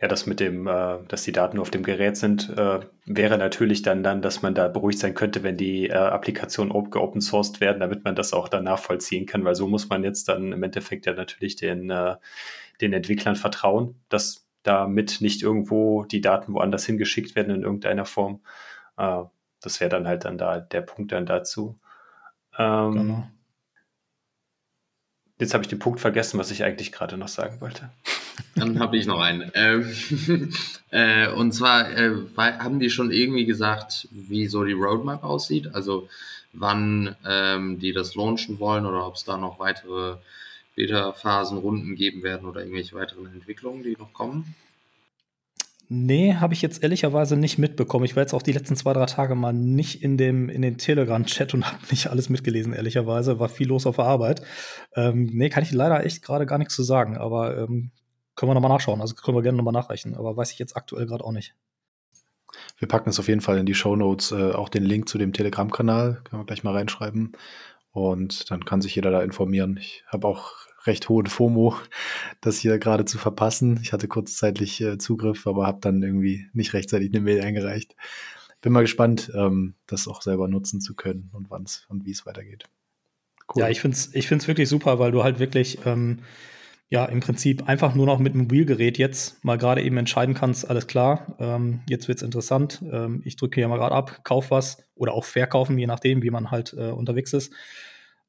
Ja, 0.00 0.08
das 0.08 0.24
mit 0.24 0.40
dem, 0.40 0.66
äh, 0.66 0.98
dass 1.08 1.24
die 1.24 1.32
Daten 1.32 1.56
nur 1.56 1.62
auf 1.62 1.70
dem 1.70 1.82
Gerät 1.82 2.16
sind, 2.16 2.48
äh, 2.56 2.80
wäre 3.04 3.36
natürlich 3.36 3.82
dann, 3.82 4.02
dann, 4.02 4.22
dass 4.22 4.40
man 4.40 4.54
da 4.54 4.68
beruhigt 4.68 4.98
sein 4.98 5.14
könnte, 5.14 5.42
wenn 5.42 5.58
die 5.58 5.88
äh, 5.88 5.92
Applikationen 5.92 6.72
geopen 6.90 7.20
sourced 7.20 7.60
werden, 7.60 7.80
damit 7.80 8.02
man 8.04 8.14
das 8.14 8.32
auch 8.32 8.48
dann 8.48 8.64
nachvollziehen 8.64 9.26
kann, 9.26 9.44
weil 9.44 9.54
so 9.54 9.66
muss 9.66 9.90
man 9.90 10.02
jetzt 10.02 10.28
dann 10.28 10.52
im 10.52 10.62
Endeffekt 10.62 11.04
ja 11.04 11.12
natürlich 11.12 11.56
den, 11.56 11.90
äh, 11.90 12.16
den 12.80 12.94
Entwicklern 12.94 13.36
vertrauen, 13.36 14.00
dass 14.08 14.46
damit 14.62 15.18
nicht 15.20 15.42
irgendwo 15.42 16.04
die 16.04 16.22
Daten 16.22 16.54
woanders 16.54 16.86
hingeschickt 16.86 17.34
werden 17.34 17.54
in 17.54 17.62
irgendeiner 17.62 18.06
Form. 18.06 18.40
Äh, 18.96 19.24
das 19.60 19.80
wäre 19.80 19.90
dann 19.90 20.08
halt 20.08 20.24
dann 20.24 20.38
da 20.38 20.60
der 20.60 20.80
Punkt 20.80 21.12
dann 21.12 21.26
dazu. 21.26 21.78
Ähm, 22.58 22.92
genau. 22.92 23.30
Jetzt 25.38 25.52
habe 25.52 25.62
ich 25.62 25.68
den 25.68 25.78
Punkt 25.78 26.00
vergessen, 26.00 26.38
was 26.38 26.50
ich 26.50 26.64
eigentlich 26.64 26.92
gerade 26.92 27.18
noch 27.18 27.28
sagen 27.28 27.60
wollte. 27.60 27.90
Dann 28.54 28.78
habe 28.78 28.96
ich 28.96 29.06
noch 29.06 29.20
einen. 29.20 29.50
Ähm, 29.54 30.52
äh, 30.90 31.28
und 31.28 31.52
zwar 31.52 31.90
äh, 31.90 32.12
haben 32.36 32.80
die 32.80 32.90
schon 32.90 33.10
irgendwie 33.10 33.44
gesagt, 33.44 34.08
wie 34.10 34.46
so 34.46 34.64
die 34.64 34.72
Roadmap 34.72 35.24
aussieht, 35.24 35.74
also 35.74 36.08
wann 36.52 37.16
ähm, 37.26 37.78
die 37.78 37.92
das 37.92 38.14
launchen 38.14 38.58
wollen 38.58 38.86
oder 38.86 39.06
ob 39.06 39.14
es 39.14 39.24
da 39.24 39.36
noch 39.36 39.58
weitere 39.58 40.16
Beta-Phasen, 40.74 41.58
Runden 41.58 41.94
geben 41.94 42.22
werden 42.22 42.48
oder 42.48 42.60
irgendwelche 42.60 42.94
weiteren 42.94 43.26
Entwicklungen, 43.26 43.82
die 43.82 43.96
noch 43.98 44.12
kommen? 44.12 44.54
Nee, 45.92 46.34
habe 46.34 46.54
ich 46.54 46.62
jetzt 46.62 46.84
ehrlicherweise 46.84 47.36
nicht 47.36 47.58
mitbekommen. 47.58 48.04
Ich 48.04 48.14
war 48.14 48.22
jetzt 48.22 48.32
auch 48.32 48.42
die 48.42 48.52
letzten 48.52 48.76
zwei, 48.76 48.92
drei 48.92 49.06
Tage 49.06 49.34
mal 49.34 49.52
nicht 49.52 50.04
in 50.04 50.16
dem 50.16 50.48
in 50.48 50.62
den 50.62 50.78
Telegram-Chat 50.78 51.52
und 51.52 51.66
habe 51.72 51.84
nicht 51.90 52.06
alles 52.06 52.28
mitgelesen, 52.28 52.72
ehrlicherweise. 52.72 53.40
War 53.40 53.48
viel 53.48 53.66
los 53.66 53.86
auf 53.86 53.96
der 53.96 54.04
Arbeit. 54.04 54.40
Ähm, 54.94 55.28
nee, 55.32 55.48
kann 55.48 55.64
ich 55.64 55.72
leider 55.72 56.04
echt 56.06 56.22
gerade 56.22 56.46
gar 56.46 56.58
nichts 56.58 56.76
zu 56.76 56.84
sagen, 56.84 57.16
aber 57.16 57.58
ähm, 57.58 57.90
können 58.40 58.50
wir 58.50 58.54
nochmal 58.54 58.70
nachschauen. 58.70 59.02
Also 59.02 59.14
können 59.14 59.36
wir 59.36 59.42
gerne 59.42 59.58
nochmal 59.58 59.74
nachreichen, 59.74 60.16
aber 60.16 60.34
weiß 60.34 60.50
ich 60.52 60.58
jetzt 60.58 60.74
aktuell 60.74 61.04
gerade 61.04 61.24
auch 61.24 61.32
nicht. 61.32 61.54
Wir 62.78 62.88
packen 62.88 63.10
es 63.10 63.20
auf 63.20 63.28
jeden 63.28 63.42
Fall 63.42 63.58
in 63.58 63.66
die 63.66 63.74
Show 63.74 63.94
Notes, 63.96 64.32
äh, 64.32 64.52
auch 64.52 64.70
den 64.70 64.82
Link 64.82 65.10
zu 65.10 65.18
dem 65.18 65.34
Telegram-Kanal, 65.34 66.22
können 66.24 66.40
wir 66.40 66.46
gleich 66.46 66.64
mal 66.64 66.74
reinschreiben. 66.74 67.32
Und 67.92 68.50
dann 68.50 68.64
kann 68.64 68.80
sich 68.80 68.94
jeder 68.94 69.10
da 69.10 69.20
informieren. 69.22 69.76
Ich 69.76 70.04
habe 70.06 70.26
auch 70.26 70.54
recht 70.86 71.08
hohen 71.10 71.26
FOMO, 71.26 71.76
das 72.40 72.58
hier 72.58 72.78
gerade 72.78 73.04
zu 73.04 73.18
verpassen. 73.18 73.78
Ich 73.82 73.92
hatte 73.92 74.08
kurzzeitig 74.08 74.80
äh, 74.80 74.96
Zugriff, 74.96 75.46
aber 75.46 75.66
habe 75.66 75.80
dann 75.82 76.02
irgendwie 76.02 76.46
nicht 76.54 76.72
rechtzeitig 76.72 77.10
eine 77.12 77.20
Mail 77.20 77.42
eingereicht. 77.42 77.94
Bin 78.62 78.72
mal 78.72 78.80
gespannt, 78.80 79.30
ähm, 79.34 79.74
das 79.86 80.08
auch 80.08 80.22
selber 80.22 80.48
nutzen 80.48 80.80
zu 80.80 80.94
können 80.94 81.28
und 81.34 81.50
wann 81.50 81.64
es 81.64 81.84
und 81.88 82.06
wie 82.06 82.12
es 82.12 82.24
weitergeht. 82.24 82.64
Cool. 83.54 83.62
Ja, 83.62 83.68
ich 83.68 83.80
finde 83.80 83.96
es 83.96 84.14
ich 84.14 84.28
find's 84.28 84.48
wirklich 84.48 84.68
super, 84.70 84.98
weil 84.98 85.12
du 85.12 85.24
halt 85.24 85.40
wirklich 85.40 85.84
ähm, 85.84 86.20
ja 86.90 87.04
im 87.04 87.20
Prinzip 87.20 87.68
einfach 87.68 87.94
nur 87.94 88.06
noch 88.06 88.18
mit 88.18 88.34
dem 88.34 88.42
Mobilgerät 88.42 88.98
jetzt 88.98 89.42
mal 89.44 89.56
gerade 89.56 89.82
eben 89.82 89.96
entscheiden 89.96 90.34
kannst, 90.34 90.68
alles 90.68 90.88
klar, 90.88 91.36
ähm, 91.38 91.80
jetzt 91.88 92.08
wird's 92.08 92.22
interessant, 92.22 92.82
ähm, 92.92 93.22
ich 93.24 93.36
drücke 93.36 93.60
hier 93.60 93.68
mal 93.68 93.78
gerade 93.78 93.94
ab, 93.94 94.24
kauf 94.24 94.50
was 94.50 94.82
oder 94.96 95.14
auch 95.14 95.24
verkaufen, 95.24 95.78
je 95.78 95.86
nachdem, 95.86 96.22
wie 96.22 96.30
man 96.30 96.50
halt 96.50 96.74
äh, 96.76 96.90
unterwegs 96.90 97.32
ist. 97.32 97.52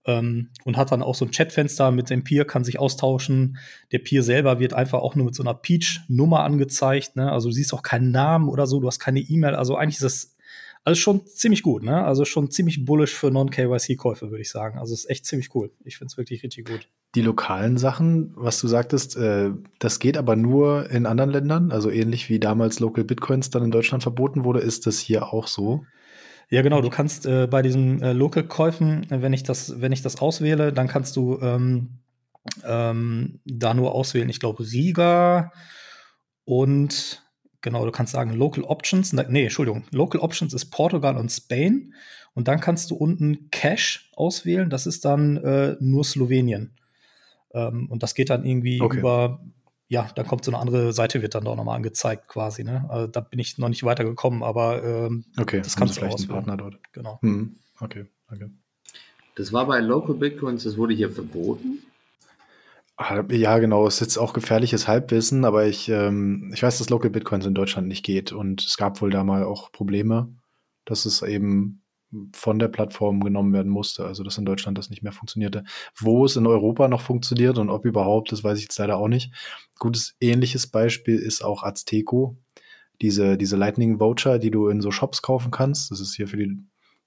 Ähm, 0.03 0.49
und 0.63 0.77
hat 0.77 0.91
dann 0.91 1.03
auch 1.03 1.13
so 1.13 1.25
ein 1.25 1.31
Chatfenster 1.31 1.91
mit 1.91 2.09
dem 2.09 2.23
Peer, 2.23 2.45
kann 2.45 2.63
sich 2.63 2.79
austauschen. 2.79 3.57
Der 3.91 3.99
Peer 3.99 4.23
selber 4.23 4.59
wird 4.59 4.73
einfach 4.73 4.99
auch 4.99 5.15
nur 5.15 5.25
mit 5.25 5.35
so 5.35 5.43
einer 5.43 5.53
Peach-Nummer 5.53 6.43
angezeigt. 6.43 7.15
Ne? 7.15 7.31
Also 7.31 7.49
du 7.49 7.53
siehst 7.53 7.71
auch 7.71 7.83
keinen 7.83 8.09
Namen 8.09 8.49
oder 8.49 8.65
so, 8.65 8.79
du 8.79 8.87
hast 8.87 8.97
keine 8.97 9.19
E-Mail. 9.19 9.53
Also 9.53 9.75
eigentlich 9.75 10.01
ist 10.01 10.03
das 10.03 10.37
alles 10.83 10.99
schon 10.99 11.25
ziemlich 11.25 11.63
gut. 11.63 11.83
Ne? 11.83 12.03
Also 12.03 12.25
schon 12.25 12.51
ziemlich 12.51 12.85
bullish 12.85 13.13
für 13.13 13.31
Non-KYC-Käufe, 13.31 14.29
würde 14.29 14.41
ich 14.41 14.49
sagen. 14.49 14.79
Also 14.79 14.93
ist 14.93 15.09
echt 15.09 15.25
ziemlich 15.25 15.53
cool. 15.55 15.71
Ich 15.83 15.97
finde 15.97 16.11
es 16.11 16.17
wirklich 16.17 16.43
richtig 16.43 16.67
gut 16.67 16.87
die 17.15 17.21
lokalen 17.21 17.77
Sachen, 17.77 18.31
was 18.35 18.59
du 18.59 18.67
sagtest, 18.67 19.17
äh, 19.17 19.51
das 19.79 19.99
geht 19.99 20.17
aber 20.17 20.35
nur 20.35 20.89
in 20.89 21.05
anderen 21.05 21.31
Ländern, 21.31 21.71
also 21.71 21.89
ähnlich 21.89 22.29
wie 22.29 22.39
damals 22.39 22.79
Local 22.79 23.03
Bitcoins 23.03 23.49
dann 23.49 23.63
in 23.63 23.71
Deutschland 23.71 24.03
verboten 24.03 24.45
wurde, 24.45 24.61
ist 24.61 24.87
das 24.87 24.99
hier 24.99 25.33
auch 25.33 25.47
so? 25.47 25.83
Ja, 26.49 26.61
genau. 26.61 26.81
Du 26.81 26.89
kannst 26.89 27.25
äh, 27.25 27.47
bei 27.47 27.61
diesen 27.61 28.01
äh, 28.01 28.13
Local-Käufen, 28.13 29.07
wenn 29.09 29.33
ich 29.33 29.43
das, 29.43 29.79
wenn 29.79 29.91
ich 29.91 30.01
das 30.01 30.21
auswähle, 30.21 30.73
dann 30.73 30.87
kannst 30.87 31.15
du 31.15 31.39
ähm, 31.41 31.99
ähm, 32.65 33.39
da 33.45 33.73
nur 33.73 33.93
auswählen. 33.93 34.29
Ich 34.29 34.39
glaube 34.39 34.63
Riga 34.63 35.51
und 36.43 37.23
genau, 37.61 37.85
du 37.85 37.91
kannst 37.91 38.13
sagen 38.13 38.33
Local 38.33 38.63
Options. 38.63 39.13
Nee, 39.13 39.43
Entschuldigung, 39.43 39.83
Local 39.91 40.21
Options 40.21 40.53
ist 40.53 40.65
Portugal 40.71 41.17
und 41.17 41.29
Spain 41.29 41.93
Und 42.33 42.47
dann 42.47 42.59
kannst 42.59 42.91
du 42.91 42.95
unten 42.95 43.49
Cache 43.51 43.99
auswählen. 44.15 44.69
Das 44.69 44.87
ist 44.87 45.05
dann 45.05 45.37
äh, 45.37 45.75
nur 45.79 46.03
Slowenien. 46.03 46.77
Ähm, 47.53 47.89
und 47.89 48.03
das 48.03 48.15
geht 48.15 48.29
dann 48.29 48.45
irgendwie 48.45 48.81
okay. 48.81 48.99
über, 48.99 49.41
ja, 49.87 50.09
dann 50.15 50.25
kommt 50.25 50.45
so 50.45 50.51
eine 50.51 50.59
andere 50.59 50.93
Seite, 50.93 51.21
wird 51.21 51.35
dann 51.35 51.47
auch 51.47 51.55
nochmal 51.55 51.75
angezeigt 51.75 52.27
quasi. 52.27 52.63
Ne? 52.63 52.85
Also 52.89 53.07
da 53.07 53.19
bin 53.19 53.39
ich 53.39 53.57
noch 53.57 53.69
nicht 53.69 53.83
weitergekommen, 53.83 54.43
aber 54.43 54.83
ähm, 54.83 55.25
okay, 55.37 55.61
das 55.61 55.75
kannst 55.75 55.95
du 55.95 55.99
vielleicht 55.99 56.15
auswählen. 56.15 56.45
Partner 56.45 56.57
dort. 56.57 56.79
Genau. 56.93 57.19
Hm. 57.21 57.57
Okay, 57.79 58.05
okay. 58.31 58.49
Das 59.35 59.51
war 59.51 59.65
bei 59.65 59.79
Local 59.79 60.15
Bitcoins, 60.15 60.63
das 60.63 60.77
wurde 60.77 60.93
hier 60.93 61.09
verboten. 61.09 61.79
Ja, 63.29 63.59
genau. 63.59 63.87
Es 63.87 63.95
ist 63.95 64.01
jetzt 64.01 64.17
auch 64.17 64.33
gefährliches 64.33 64.87
Halbwissen, 64.87 65.45
aber 65.45 65.65
ich, 65.65 65.89
ähm, 65.89 66.51
ich 66.53 66.61
weiß, 66.61 66.77
dass 66.77 66.89
Local 66.89 67.09
Bitcoins 67.09 67.45
in 67.45 67.53
Deutschland 67.53 67.87
nicht 67.87 68.03
geht 68.03 68.31
und 68.31 68.63
es 68.63 68.77
gab 68.77 69.01
wohl 69.01 69.09
da 69.09 69.23
mal 69.23 69.43
auch 69.43 69.71
Probleme, 69.71 70.35
dass 70.85 71.05
es 71.05 71.21
eben 71.21 71.81
von 72.33 72.59
der 72.59 72.67
Plattform 72.67 73.21
genommen 73.21 73.53
werden 73.53 73.71
musste, 73.71 74.05
also 74.05 74.23
dass 74.23 74.37
in 74.37 74.45
Deutschland 74.45 74.77
das 74.77 74.89
nicht 74.89 75.01
mehr 75.01 75.13
funktionierte. 75.13 75.63
Wo 75.97 76.25
es 76.25 76.35
in 76.35 76.45
Europa 76.45 76.87
noch 76.87 77.01
funktioniert 77.01 77.57
und 77.57 77.69
ob 77.69 77.85
überhaupt, 77.85 78.31
das 78.31 78.43
weiß 78.43 78.57
ich 78.57 78.65
jetzt 78.65 78.77
leider 78.79 78.97
auch 78.97 79.07
nicht. 79.07 79.31
Gutes 79.79 80.15
ähnliches 80.19 80.67
Beispiel 80.67 81.17
ist 81.17 81.43
auch 81.43 81.63
Azteco, 81.63 82.37
diese, 83.01 83.37
diese 83.37 83.55
Lightning 83.55 83.99
Voucher, 83.99 84.39
die 84.39 84.51
du 84.51 84.67
in 84.67 84.81
so 84.81 84.91
Shops 84.91 85.21
kaufen 85.21 85.51
kannst. 85.51 85.91
Das 85.91 86.01
ist 86.01 86.15
hier 86.15 86.27
für 86.27 86.37
die 86.37 86.57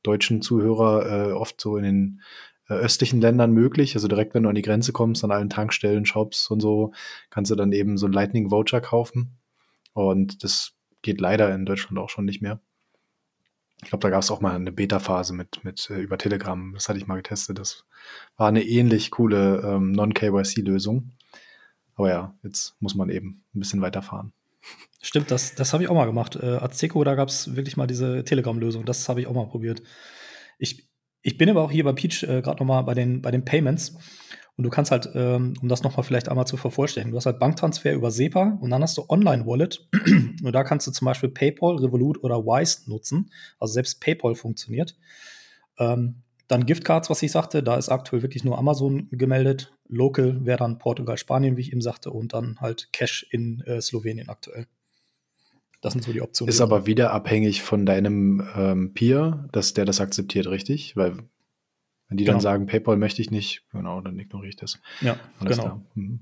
deutschen 0.02 0.42
Zuhörer 0.42 1.28
äh, 1.28 1.32
oft 1.32 1.60
so 1.60 1.76
in 1.76 1.84
den 1.84 2.20
östlichen 2.76 3.20
Ländern 3.20 3.52
möglich. 3.52 3.94
Also 3.94 4.08
direkt, 4.08 4.34
wenn 4.34 4.42
du 4.42 4.48
an 4.48 4.54
die 4.54 4.62
Grenze 4.62 4.92
kommst, 4.92 5.24
an 5.24 5.30
allen 5.30 5.50
Tankstellen, 5.50 6.06
Shops 6.06 6.50
und 6.50 6.60
so, 6.60 6.92
kannst 7.30 7.50
du 7.50 7.54
dann 7.54 7.72
eben 7.72 7.96
so 7.98 8.06
ein 8.06 8.12
Lightning 8.12 8.50
Voucher 8.50 8.80
kaufen. 8.80 9.38
Und 9.92 10.44
das 10.44 10.72
geht 11.02 11.20
leider 11.20 11.54
in 11.54 11.66
Deutschland 11.66 11.98
auch 11.98 12.10
schon 12.10 12.24
nicht 12.24 12.42
mehr. 12.42 12.60
Ich 13.82 13.90
glaube, 13.90 14.02
da 14.02 14.10
gab 14.10 14.22
es 14.22 14.30
auch 14.30 14.40
mal 14.40 14.54
eine 14.54 14.72
Beta-Phase 14.72 15.34
mit, 15.34 15.62
mit 15.64 15.90
äh, 15.90 16.00
über 16.00 16.16
Telegram. 16.16 16.72
Das 16.72 16.88
hatte 16.88 16.98
ich 16.98 17.06
mal 17.06 17.16
getestet. 17.16 17.58
Das 17.58 17.84
war 18.36 18.48
eine 18.48 18.64
ähnlich 18.64 19.10
coole 19.10 19.60
ähm, 19.64 19.92
Non-KYC-Lösung. 19.92 21.12
Aber 21.96 22.08
ja, 22.08 22.34
jetzt 22.42 22.74
muss 22.80 22.94
man 22.94 23.10
eben 23.10 23.44
ein 23.54 23.60
bisschen 23.60 23.82
weiterfahren. 23.82 24.32
Stimmt, 25.02 25.30
das, 25.30 25.54
das 25.54 25.72
habe 25.72 25.82
ich 25.82 25.90
auch 25.90 25.94
mal 25.94 26.06
gemacht. 26.06 26.36
Äh, 26.36 26.56
Azteco, 26.56 27.04
da 27.04 27.14
gab 27.14 27.28
es 27.28 27.54
wirklich 27.56 27.76
mal 27.76 27.86
diese 27.86 28.24
Telegram-Lösung. 28.24 28.86
Das 28.86 29.08
habe 29.08 29.20
ich 29.20 29.26
auch 29.26 29.34
mal 29.34 29.46
probiert. 29.46 29.82
Ich, 30.58 30.88
ich 31.24 31.38
bin 31.38 31.48
aber 31.48 31.62
auch 31.62 31.70
hier 31.70 31.84
bei 31.84 31.92
Peach 31.94 32.22
äh, 32.22 32.42
gerade 32.42 32.62
noch 32.62 32.66
mal 32.66 32.82
bei 32.82 32.94
den, 32.94 33.22
bei 33.22 33.30
den 33.30 33.44
Payments. 33.44 33.96
Und 34.56 34.62
du 34.62 34.70
kannst 34.70 34.92
halt, 34.92 35.08
ähm, 35.14 35.54
um 35.60 35.68
das 35.68 35.82
noch 35.82 35.96
mal 35.96 36.04
vielleicht 36.04 36.28
einmal 36.28 36.46
zu 36.46 36.56
vervollständigen, 36.56 37.10
du 37.10 37.16
hast 37.16 37.26
halt 37.26 37.40
Banktransfer 37.40 37.92
über 37.92 38.12
SEPA 38.12 38.58
und 38.60 38.70
dann 38.70 38.82
hast 38.82 38.96
du 38.98 39.04
Online-Wallet. 39.08 39.88
und 40.44 40.52
da 40.52 40.62
kannst 40.62 40.86
du 40.86 40.92
zum 40.92 41.06
Beispiel 41.06 41.30
PayPal, 41.30 41.76
Revolut 41.76 42.22
oder 42.22 42.44
Wise 42.44 42.88
nutzen. 42.88 43.30
Also 43.58 43.72
selbst 43.72 44.00
PayPal 44.00 44.34
funktioniert. 44.34 44.96
Ähm, 45.78 46.22
dann 46.46 46.66
Giftcards, 46.66 47.08
was 47.08 47.22
ich 47.22 47.32
sagte, 47.32 47.62
da 47.62 47.76
ist 47.76 47.88
aktuell 47.88 48.22
wirklich 48.22 48.44
nur 48.44 48.58
Amazon 48.58 49.08
gemeldet. 49.10 49.72
Local 49.88 50.44
wäre 50.44 50.58
dann 50.58 50.78
Portugal, 50.78 51.16
Spanien, 51.16 51.56
wie 51.56 51.62
ich 51.62 51.72
eben 51.72 51.80
sagte, 51.80 52.10
und 52.10 52.34
dann 52.34 52.58
halt 52.60 52.92
Cash 52.92 53.26
in 53.30 53.62
äh, 53.62 53.80
Slowenien 53.80 54.28
aktuell. 54.28 54.66
Das 55.84 55.92
sind 55.92 56.02
so 56.02 56.14
die 56.14 56.22
Optionen. 56.22 56.48
Ist 56.48 56.62
aber 56.62 56.86
wieder 56.86 57.12
abhängig 57.12 57.62
von 57.62 57.84
deinem 57.84 58.42
ähm, 58.56 58.94
Peer, 58.94 59.46
dass 59.52 59.74
der 59.74 59.84
das 59.84 60.00
akzeptiert, 60.00 60.46
richtig? 60.46 60.96
Weil 60.96 61.18
wenn 62.08 62.16
die 62.16 62.24
genau. 62.24 62.36
dann 62.36 62.40
sagen, 62.40 62.66
PayPal 62.66 62.96
möchte 62.96 63.20
ich 63.20 63.30
nicht, 63.30 63.64
genau, 63.70 64.00
dann 64.00 64.18
ignoriere 64.18 64.48
ich 64.48 64.56
das. 64.56 64.80
Ja, 65.02 65.18
Alles 65.40 65.58
genau. 65.58 65.82
Mhm. 65.94 66.20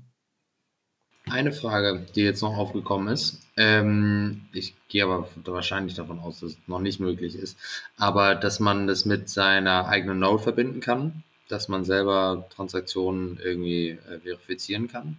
Eine 1.29 1.53
Frage, 1.53 2.05
die 2.13 2.23
jetzt 2.23 2.41
noch 2.41 2.57
aufgekommen 2.57 3.07
ist. 3.07 3.39
Ähm, 3.55 4.41
ich 4.51 4.75
gehe 4.89 5.05
aber 5.05 5.29
wahrscheinlich 5.45 5.95
davon 5.95 6.19
aus, 6.19 6.41
dass 6.41 6.51
es 6.51 6.57
noch 6.67 6.81
nicht 6.81 6.99
möglich 6.99 7.35
ist. 7.35 7.57
Aber 7.95 8.35
dass 8.35 8.59
man 8.59 8.85
das 8.85 9.05
mit 9.05 9.29
seiner 9.29 9.87
eigenen 9.87 10.19
Node 10.19 10.43
verbinden 10.43 10.81
kann, 10.81 11.23
dass 11.47 11.69
man 11.69 11.85
selber 11.85 12.49
Transaktionen 12.49 13.39
irgendwie 13.41 13.91
äh, 13.91 14.19
verifizieren 14.19 14.89
kann. 14.89 15.15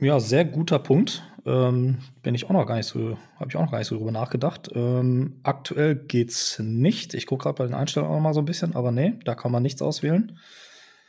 Ja, 0.00 0.18
sehr 0.20 0.44
guter 0.44 0.78
Punkt. 0.78 1.22
Ähm, 1.46 1.98
bin 2.22 2.34
ich 2.34 2.46
auch 2.46 2.50
noch 2.50 2.66
gar 2.66 2.76
nicht 2.76 2.86
so, 2.86 3.18
habe 3.36 3.50
ich 3.50 3.56
auch 3.56 3.62
noch 3.62 3.70
gar 3.70 3.78
nicht 3.78 3.86
so 3.86 3.96
drüber 3.96 4.12
nachgedacht. 4.12 4.70
Ähm, 4.74 5.40
aktuell 5.42 5.94
geht's 5.94 6.58
nicht. 6.58 7.14
Ich 7.14 7.26
gucke 7.26 7.44
gerade 7.44 7.56
bei 7.58 7.66
den 7.66 7.74
Einstellungen 7.74 8.12
auch 8.12 8.16
noch 8.16 8.22
mal 8.22 8.34
so 8.34 8.40
ein 8.40 8.46
bisschen, 8.46 8.74
aber 8.74 8.90
nee, 8.90 9.14
da 9.24 9.34
kann 9.34 9.52
man 9.52 9.62
nichts 9.62 9.82
auswählen. 9.82 10.38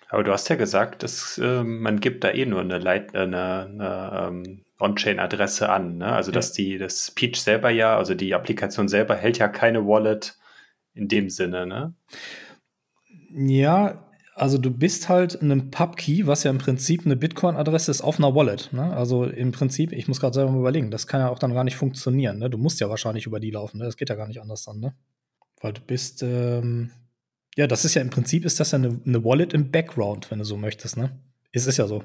Aber 0.10 0.24
du 0.24 0.32
hast 0.32 0.50
ja 0.50 0.56
gesagt, 0.56 1.04
dass 1.04 1.38
äh, 1.38 1.64
man 1.64 2.00
gibt 2.00 2.24
da 2.24 2.32
eh 2.32 2.46
nur 2.46 2.62
eine, 2.62 2.78
Leit 2.78 3.16
eine, 3.16 3.66
eine 3.66 4.28
ähm, 4.28 4.66
On-Chain-Adresse 4.80 5.70
an. 5.70 5.98
Ne? 5.98 6.08
Also 6.08 6.32
ja. 6.32 6.36
dass 6.36 6.52
die 6.52 6.78
das 6.78 7.12
Peach 7.12 7.38
selber 7.38 7.70
ja, 7.70 7.98
also 7.98 8.14
die 8.14 8.34
Applikation 8.36 8.88
selber 8.88 9.16
hält 9.16 9.40
ja 9.40 9.48
keine 9.48 9.88
Wallet 9.88 10.38
in 10.94 11.08
dem 11.08 11.30
Sinne. 11.30 11.66
Ne? 11.66 11.94
Ja, 13.30 14.05
also 14.38 14.58
du 14.58 14.70
bist 14.70 15.08
halt 15.08 15.42
einem 15.42 15.72
Pubkey, 15.72 16.28
was 16.28 16.44
ja 16.44 16.52
im 16.52 16.58
Prinzip 16.58 17.06
eine 17.06 17.16
Bitcoin-Adresse 17.16 17.90
ist, 17.90 18.02
auf 18.02 18.20
einer 18.20 18.36
Wallet. 18.36 18.74
Ne? 18.74 18.94
Also 18.94 19.24
im 19.24 19.54
Prinzip, 19.54 19.94
ich 19.94 20.10
muss 20.10 20.20
gerade 20.20 20.34
selber 20.34 20.52
mal 20.52 20.60
überlegen, 20.60 20.92
das 20.92 21.08
kann 21.08 21.22
ja 21.22 21.30
auch 21.30 21.40
dann 21.40 21.54
gar 21.54 21.64
nicht 21.64 21.78
funktionieren. 21.78 22.40
Ne? 22.40 22.50
Du 22.50 22.58
musst 22.58 22.82
ja 22.82 22.90
wahrscheinlich 22.90 23.26
über 23.26 23.40
die 23.40 23.52
laufen. 23.52 23.78
Ne? 23.78 23.86
Das 23.86 23.96
geht 23.96 24.10
ja 24.10 24.16
gar 24.16 24.28
nicht 24.28 24.42
anders 24.42 24.66
dann, 24.66 24.82
ne? 24.82 24.94
Weil 25.62 25.72
du 25.72 25.80
bist, 25.80 26.22
ähm, 26.22 26.92
ja, 27.56 27.66
das 27.66 27.86
ist 27.86 27.94
ja 27.94 28.02
im 28.02 28.10
Prinzip 28.10 28.44
ist 28.44 28.60
das 28.60 28.72
ja 28.72 28.78
eine, 28.78 29.00
eine 29.06 29.24
Wallet 29.24 29.54
im 29.54 29.72
Background, 29.72 30.30
wenn 30.30 30.40
du 30.40 30.46
so 30.46 30.58
möchtest, 30.58 30.98
ne? 30.98 31.18
Es 31.54 31.66
ist 31.66 31.78
ja 31.78 31.88
so. 31.88 32.04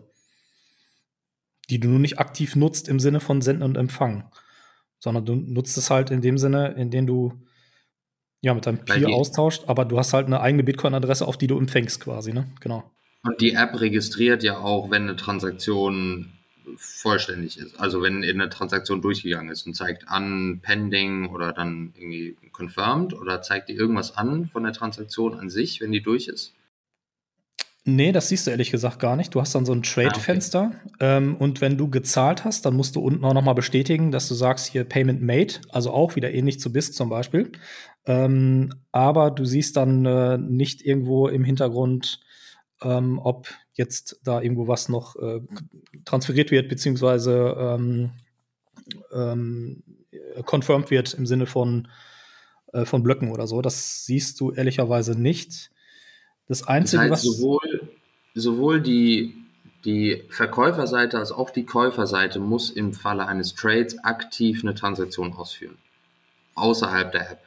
Die 1.69 1.81
du 1.81 1.89
nur 1.89 1.99
nicht 1.99 2.21
aktiv 2.21 2.55
nutzt 2.55 2.89
im 2.89 3.01
Sinne 3.01 3.19
von 3.19 3.43
Senden 3.43 3.65
und 3.65 3.77
Empfangen, 3.77 4.23
sondern 5.01 5.27
du 5.27 5.35
nutzt 5.35 5.77
es 5.77 5.91
halt 5.91 6.13
in 6.13 6.21
dem 6.21 6.39
Sinne, 6.39 6.75
in 6.75 6.93
dem 6.93 7.09
du 7.09 7.43
ja, 8.43 8.55
mit 8.55 8.67
deinem 8.67 8.85
Peer 8.85 9.09
austauscht, 9.09 9.65
aber 9.67 9.85
du 9.85 9.99
hast 9.99 10.13
halt 10.13 10.27
eine 10.27 10.41
eigene 10.41 10.65
Bitcoin-Adresse, 10.65 11.27
auf 11.27 11.37
die 11.37 11.47
du 11.47 11.59
empfängst 11.59 12.01
quasi, 12.01 12.33
ne? 12.33 12.47
Genau. 12.61 12.91
Und 13.23 13.41
die 13.41 13.53
App 13.53 13.79
registriert 13.81 14.43
ja 14.43 14.59
auch, 14.59 14.91
wenn 14.91 15.03
eine 15.03 15.17
Transaktion 15.17 16.33
vollständig 16.77 17.59
ist. 17.59 17.79
Also 17.79 18.01
wenn 18.03 18.25
eine 18.25 18.49
Transaktion 18.49 19.03
durchgegangen 19.03 19.51
ist 19.51 19.67
und 19.67 19.75
zeigt 19.75 20.09
an 20.09 20.61
Pending 20.63 21.29
oder 21.29 21.53
dann 21.53 21.93
irgendwie 21.97 22.37
confirmed 22.53 23.13
oder 23.13 23.43
zeigt 23.43 23.69
die 23.69 23.75
irgendwas 23.75 24.17
an 24.17 24.47
von 24.47 24.63
der 24.63 24.73
Transaktion 24.73 25.39
an 25.39 25.51
sich, 25.51 25.81
wenn 25.81 25.93
die 25.93 26.03
durch 26.03 26.29
ist? 26.29 26.55
Nee, 27.85 28.13
das 28.13 28.29
siehst 28.29 28.47
du 28.47 28.51
ehrlich 28.51 28.71
gesagt 28.71 28.99
gar 28.99 29.17
nicht. 29.17 29.35
Du 29.35 29.41
hast 29.41 29.55
dann 29.55 29.65
so 29.65 29.73
ein 29.73 29.83
Trade-Fenster 29.83 30.73
ah, 30.73 30.81
okay. 30.85 30.95
ähm, 31.01 31.37
und 31.37 31.63
wenn 31.63 31.79
du 31.79 31.89
gezahlt 31.89 32.45
hast, 32.45 32.67
dann 32.67 32.77
musst 32.77 32.95
du 32.95 33.01
unten 33.01 33.25
auch 33.25 33.33
nochmal 33.33 33.55
bestätigen, 33.55 34.11
dass 34.11 34.29
du 34.29 34.35
sagst 34.35 34.67
hier 34.67 34.85
Payment 34.85 35.23
Made, 35.23 35.55
also 35.71 35.91
auch 35.91 36.15
wieder 36.15 36.33
ähnlich 36.33 36.61
zu 36.61 36.73
BISC 36.73 36.95
zum 36.95 37.09
Beispiel. 37.09 37.53
Ähm, 38.05 38.75
aber 38.93 39.31
du 39.31 39.47
siehst 39.47 39.77
dann 39.77 40.05
äh, 40.05 40.37
nicht 40.37 40.83
irgendwo 40.83 41.29
im 41.29 41.43
Hintergrund, 41.43 42.21
ähm, 42.83 43.19
ob 43.23 43.49
jetzt 43.73 44.21
da 44.25 44.43
irgendwo 44.43 44.69
was 44.69 44.91
noch 44.91 45.17
äh, 45.17 45.41
transferiert 46.05 46.51
wird, 46.51 46.69
beziehungsweise 46.69 47.57
ähm, 47.59 48.11
ähm, 49.13 49.83
confirmed 50.45 50.91
wird 50.91 51.15
im 51.15 51.27
Sinne 51.27 51.47
von, 51.47 51.89
äh, 52.73 52.85
von 52.85 53.03
Blöcken 53.03 53.31
oder 53.31 53.47
so. 53.47 53.63
Das 53.63 54.05
siehst 54.05 54.39
du 54.41 54.53
ehrlicherweise 54.53 55.19
nicht. 55.19 55.71
Das 56.49 56.67
Einzige, 56.67 57.09
das 57.09 57.13
heißt, 57.13 57.27
was. 57.27 57.37
Sowohl, 57.37 57.89
sowohl 58.35 58.81
die, 58.81 59.35
die 59.85 60.25
Verkäuferseite 60.29 61.19
als 61.19 61.33
auch 61.33 61.51
die 61.51 61.65
Käuferseite 61.65 62.39
muss 62.39 62.71
im 62.71 62.93
Falle 62.93 63.27
eines 63.27 63.55
Trades 63.55 64.03
aktiv 64.05 64.63
eine 64.63 64.75
Transaktion 64.75 65.33
ausführen. 65.33 65.79
Außerhalb 66.55 67.13
der 67.13 67.31
App. 67.31 67.43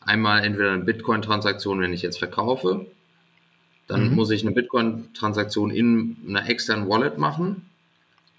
Einmal 0.00 0.44
entweder 0.44 0.72
eine 0.72 0.84
Bitcoin-Transaktion, 0.84 1.80
wenn 1.80 1.92
ich 1.92 2.02
jetzt 2.02 2.18
verkaufe, 2.18 2.86
dann 3.88 4.10
mhm. 4.10 4.14
muss 4.14 4.30
ich 4.30 4.42
eine 4.42 4.52
Bitcoin-Transaktion 4.52 5.70
in 5.70 6.16
einer 6.28 6.48
externen 6.48 6.88
Wallet 6.88 7.18
machen. 7.18 7.68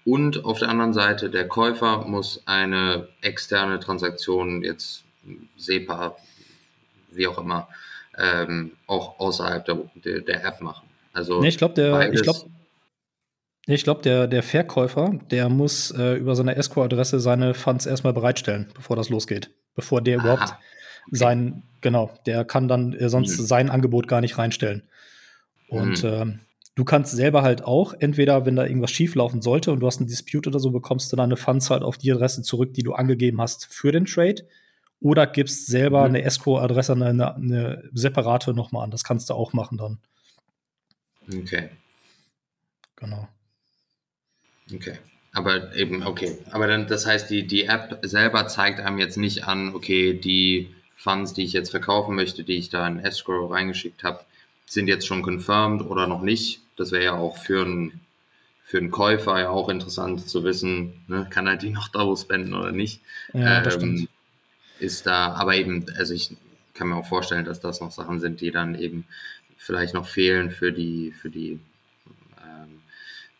Und 0.04 0.44
auf 0.44 0.58
der 0.58 0.70
anderen 0.70 0.94
Seite, 0.94 1.28
der 1.28 1.46
Käufer 1.46 2.06
muss 2.06 2.42
eine 2.46 3.08
externe 3.20 3.80
Transaktion, 3.80 4.62
jetzt 4.62 5.04
SEPA, 5.58 6.16
wie 7.10 7.26
auch 7.26 7.38
immer, 7.38 7.68
ähm, 8.20 8.72
auch 8.86 9.18
außerhalb 9.18 9.64
der, 9.64 9.78
der, 10.04 10.20
der, 10.20 10.44
App 10.44 10.60
machen. 10.60 10.88
Also 11.12 11.40
nee, 11.40 11.48
ich 11.48 11.58
glaube, 11.58 11.74
der, 11.74 12.12
ich 12.12 12.22
glaube, 12.22 12.40
ich 13.66 13.84
glaube, 13.84 14.02
der, 14.02 14.26
der 14.26 14.42
Verkäufer, 14.42 15.12
der 15.30 15.48
muss 15.48 15.90
äh, 15.92 16.14
über 16.14 16.34
seine 16.34 16.56
Escrow-Adresse 16.56 17.20
seine 17.20 17.54
Funds 17.54 17.86
erstmal 17.86 18.12
bereitstellen, 18.12 18.68
bevor 18.74 18.96
das 18.96 19.08
losgeht. 19.08 19.50
Bevor 19.74 20.00
der 20.00 20.18
Aha. 20.18 20.24
überhaupt 20.24 20.54
sein, 21.10 21.62
genau, 21.80 22.10
der 22.26 22.44
kann 22.44 22.68
dann 22.68 22.92
äh, 22.92 23.08
sonst 23.08 23.38
mhm. 23.38 23.44
sein 23.44 23.70
Angebot 23.70 24.08
gar 24.08 24.20
nicht 24.20 24.38
reinstellen. 24.38 24.88
Und 25.68 26.02
mhm. 26.02 26.10
ähm, 26.10 26.40
du 26.74 26.84
kannst 26.84 27.12
selber 27.12 27.42
halt 27.42 27.64
auch, 27.64 27.94
entweder 27.98 28.44
wenn 28.44 28.56
da 28.56 28.64
irgendwas 28.64 28.90
schieflaufen 28.90 29.42
sollte 29.42 29.72
und 29.72 29.80
du 29.80 29.86
hast 29.86 29.98
einen 29.98 30.08
Dispute 30.08 30.48
oder 30.48 30.58
so, 30.58 30.70
bekommst 30.70 31.12
du 31.12 31.16
deine 31.16 31.36
Funds 31.36 31.70
halt 31.70 31.82
auf 31.82 31.98
die 31.98 32.12
Adresse 32.12 32.42
zurück, 32.42 32.74
die 32.74 32.82
du 32.82 32.94
angegeben 32.94 33.40
hast 33.40 33.66
für 33.66 33.92
den 33.92 34.06
Trade. 34.06 34.42
Oder 35.00 35.26
gibst 35.26 35.66
selber 35.66 36.00
mhm. 36.00 36.14
eine 36.14 36.22
Escrow-Adresse, 36.22 36.92
eine, 36.92 37.34
eine, 37.34 37.90
separate 37.92 38.52
nochmal 38.52 38.84
an. 38.84 38.90
Das 38.90 39.04
kannst 39.04 39.30
du 39.30 39.34
auch 39.34 39.52
machen 39.52 39.78
dann. 39.78 39.98
Okay. 41.32 41.70
Genau. 42.96 43.28
Okay. 44.72 44.98
Aber 45.32 45.74
eben, 45.74 46.02
okay. 46.02 46.38
Aber 46.50 46.66
dann, 46.66 46.86
das 46.86 47.06
heißt, 47.06 47.30
die, 47.30 47.46
die 47.46 47.64
App 47.64 48.00
selber 48.02 48.46
zeigt 48.48 48.80
einem 48.80 48.98
jetzt 48.98 49.16
nicht 49.16 49.44
an, 49.44 49.74
okay, 49.74 50.12
die 50.12 50.74
Funds, 50.96 51.32
die 51.32 51.44
ich 51.44 51.52
jetzt 51.52 51.70
verkaufen 51.70 52.14
möchte, 52.14 52.44
die 52.44 52.56
ich 52.56 52.68
da 52.68 52.86
in 52.86 52.98
Escrow 52.98 53.50
reingeschickt 53.50 54.04
habe, 54.04 54.20
sind 54.66 54.86
jetzt 54.86 55.06
schon 55.06 55.22
confirmed 55.22 55.82
oder 55.82 56.06
noch 56.06 56.22
nicht. 56.22 56.60
Das 56.76 56.92
wäre 56.92 57.04
ja 57.04 57.14
auch 57.14 57.36
für 57.38 57.64
einen 57.64 58.00
für 58.70 58.78
einen 58.78 58.92
Käufer 58.92 59.40
ja 59.40 59.48
auch 59.50 59.68
interessant 59.68 60.28
zu 60.28 60.44
wissen, 60.44 61.02
ne, 61.08 61.26
kann 61.28 61.48
er 61.48 61.56
die 61.56 61.70
noch 61.70 61.88
Double 61.88 62.16
spenden 62.16 62.54
oder 62.54 62.70
nicht. 62.70 63.00
Ja, 63.32 63.62
das 63.62 63.74
Ähm, 63.74 63.80
stimmt. 63.80 64.08
Ist 64.80 65.06
da, 65.06 65.32
aber 65.34 65.54
eben, 65.56 65.86
also 65.96 66.14
ich 66.14 66.34
kann 66.74 66.88
mir 66.88 66.96
auch 66.96 67.06
vorstellen, 67.06 67.44
dass 67.44 67.60
das 67.60 67.80
noch 67.80 67.90
Sachen 67.92 68.20
sind, 68.20 68.40
die 68.40 68.50
dann 68.50 68.74
eben 68.74 69.04
vielleicht 69.56 69.94
noch 69.94 70.06
fehlen 70.08 70.50
für 70.50 70.72
die, 70.72 71.12
für 71.12 71.28
die 71.30 71.60
ähm, 72.42 72.80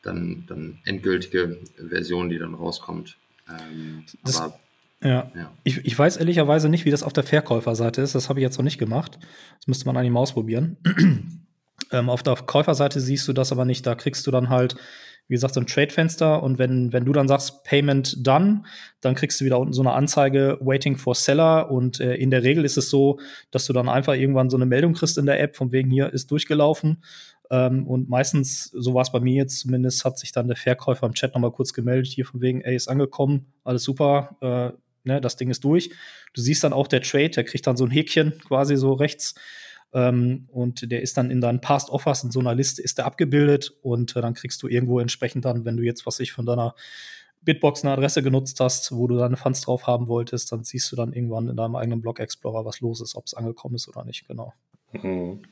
dann, 0.02 0.44
dann 0.46 0.78
endgültige 0.84 1.58
Version, 1.76 2.28
die 2.28 2.38
dann 2.38 2.54
rauskommt. 2.54 3.16
Ähm, 3.48 4.04
Das- 4.24 4.40
aber 4.40 4.58
Ja. 5.02 5.30
ja. 5.34 5.50
Ich, 5.64 5.78
ich 5.78 5.98
weiß 5.98 6.18
ehrlicherweise 6.18 6.68
nicht, 6.68 6.84
wie 6.84 6.90
das 6.90 7.02
auf 7.02 7.14
der 7.14 7.24
Verkäuferseite 7.24 8.02
ist. 8.02 8.14
Das 8.14 8.28
habe 8.28 8.40
ich 8.40 8.42
jetzt 8.42 8.58
noch 8.58 8.64
nicht 8.64 8.78
gemacht. 8.78 9.18
Das 9.58 9.66
müsste 9.66 9.86
man 9.86 9.96
eigentlich 9.96 10.12
mal 10.12 10.20
ausprobieren. 10.20 10.76
ähm, 11.90 12.10
auf 12.10 12.22
der 12.22 12.34
Käuferseite 12.36 13.00
siehst 13.00 13.26
du 13.26 13.32
das 13.32 13.50
aber 13.52 13.64
nicht. 13.64 13.86
Da 13.86 13.94
kriegst 13.94 14.26
du 14.26 14.30
dann 14.30 14.50
halt, 14.50 14.76
wie 15.30 15.34
gesagt, 15.34 15.54
so 15.54 15.60
ein 15.60 15.66
Trade-Fenster. 15.66 16.42
Und 16.42 16.58
wenn, 16.58 16.92
wenn 16.92 17.04
du 17.04 17.12
dann 17.12 17.28
sagst 17.28 17.62
Payment 17.62 18.26
done, 18.26 18.64
dann 19.00 19.14
kriegst 19.14 19.40
du 19.40 19.44
wieder 19.44 19.60
unten 19.60 19.72
so 19.72 19.80
eine 19.80 19.92
Anzeige 19.92 20.58
Waiting 20.60 20.96
for 20.96 21.14
Seller. 21.14 21.70
Und 21.70 22.00
äh, 22.00 22.16
in 22.16 22.32
der 22.32 22.42
Regel 22.42 22.64
ist 22.64 22.76
es 22.76 22.90
so, 22.90 23.20
dass 23.52 23.64
du 23.64 23.72
dann 23.72 23.88
einfach 23.88 24.14
irgendwann 24.14 24.50
so 24.50 24.56
eine 24.56 24.66
Meldung 24.66 24.92
kriegst 24.92 25.18
in 25.18 25.26
der 25.26 25.40
App, 25.40 25.54
von 25.54 25.70
wegen 25.70 25.88
hier 25.88 26.12
ist 26.12 26.32
durchgelaufen. 26.32 27.04
Ähm, 27.48 27.86
und 27.86 28.08
meistens, 28.08 28.72
so 28.72 28.92
war 28.92 29.02
es 29.02 29.12
bei 29.12 29.20
mir 29.20 29.34
jetzt 29.34 29.60
zumindest, 29.60 30.04
hat 30.04 30.18
sich 30.18 30.32
dann 30.32 30.48
der 30.48 30.56
Verkäufer 30.56 31.06
im 31.06 31.14
Chat 31.14 31.34
nochmal 31.34 31.52
kurz 31.52 31.72
gemeldet, 31.72 32.08
hier 32.08 32.26
von 32.26 32.40
wegen, 32.40 32.62
ey, 32.62 32.74
ist 32.74 32.88
angekommen, 32.88 33.52
alles 33.62 33.84
super, 33.84 34.36
äh, 34.40 34.76
ne, 35.08 35.20
das 35.20 35.36
Ding 35.36 35.48
ist 35.48 35.62
durch. 35.62 35.90
Du 36.34 36.40
siehst 36.40 36.64
dann 36.64 36.72
auch 36.72 36.88
der 36.88 37.02
Trade, 37.02 37.30
der 37.30 37.44
kriegt 37.44 37.68
dann 37.68 37.76
so 37.76 37.84
ein 37.84 37.90
Häkchen 37.92 38.40
quasi 38.40 38.76
so 38.76 38.94
rechts. 38.94 39.36
Ähm, 39.92 40.48
und 40.48 40.90
der 40.90 41.02
ist 41.02 41.16
dann 41.16 41.30
in 41.30 41.40
deinen 41.40 41.60
Past 41.60 41.90
Offers 41.90 42.22
in 42.22 42.30
so 42.30 42.40
einer 42.40 42.54
Liste 42.54 42.80
ist 42.82 42.98
der 42.98 43.06
abgebildet 43.06 43.72
und 43.82 44.14
äh, 44.14 44.20
dann 44.20 44.34
kriegst 44.34 44.62
du 44.62 44.68
irgendwo 44.68 45.00
entsprechend 45.00 45.44
dann, 45.44 45.64
wenn 45.64 45.76
du 45.76 45.82
jetzt, 45.82 46.06
was 46.06 46.20
ich 46.20 46.32
von 46.32 46.46
deiner 46.46 46.74
Bitbox 47.42 47.82
eine 47.82 47.92
Adresse 47.92 48.22
genutzt 48.22 48.60
hast, 48.60 48.92
wo 48.92 49.06
du 49.06 49.16
deine 49.16 49.36
Funds 49.36 49.62
drauf 49.62 49.86
haben 49.86 50.08
wolltest, 50.08 50.52
dann 50.52 50.62
siehst 50.62 50.92
du 50.92 50.96
dann 50.96 51.12
irgendwann 51.12 51.48
in 51.48 51.56
deinem 51.56 51.74
eigenen 51.74 52.00
Blog 52.00 52.20
Explorer, 52.20 52.64
was 52.64 52.80
los 52.80 53.00
ist, 53.00 53.16
ob 53.16 53.26
es 53.26 53.34
angekommen 53.34 53.76
ist 53.76 53.88
oder 53.88 54.04
nicht, 54.04 54.28
genau. 54.28 54.52
Mhm. 54.92 55.42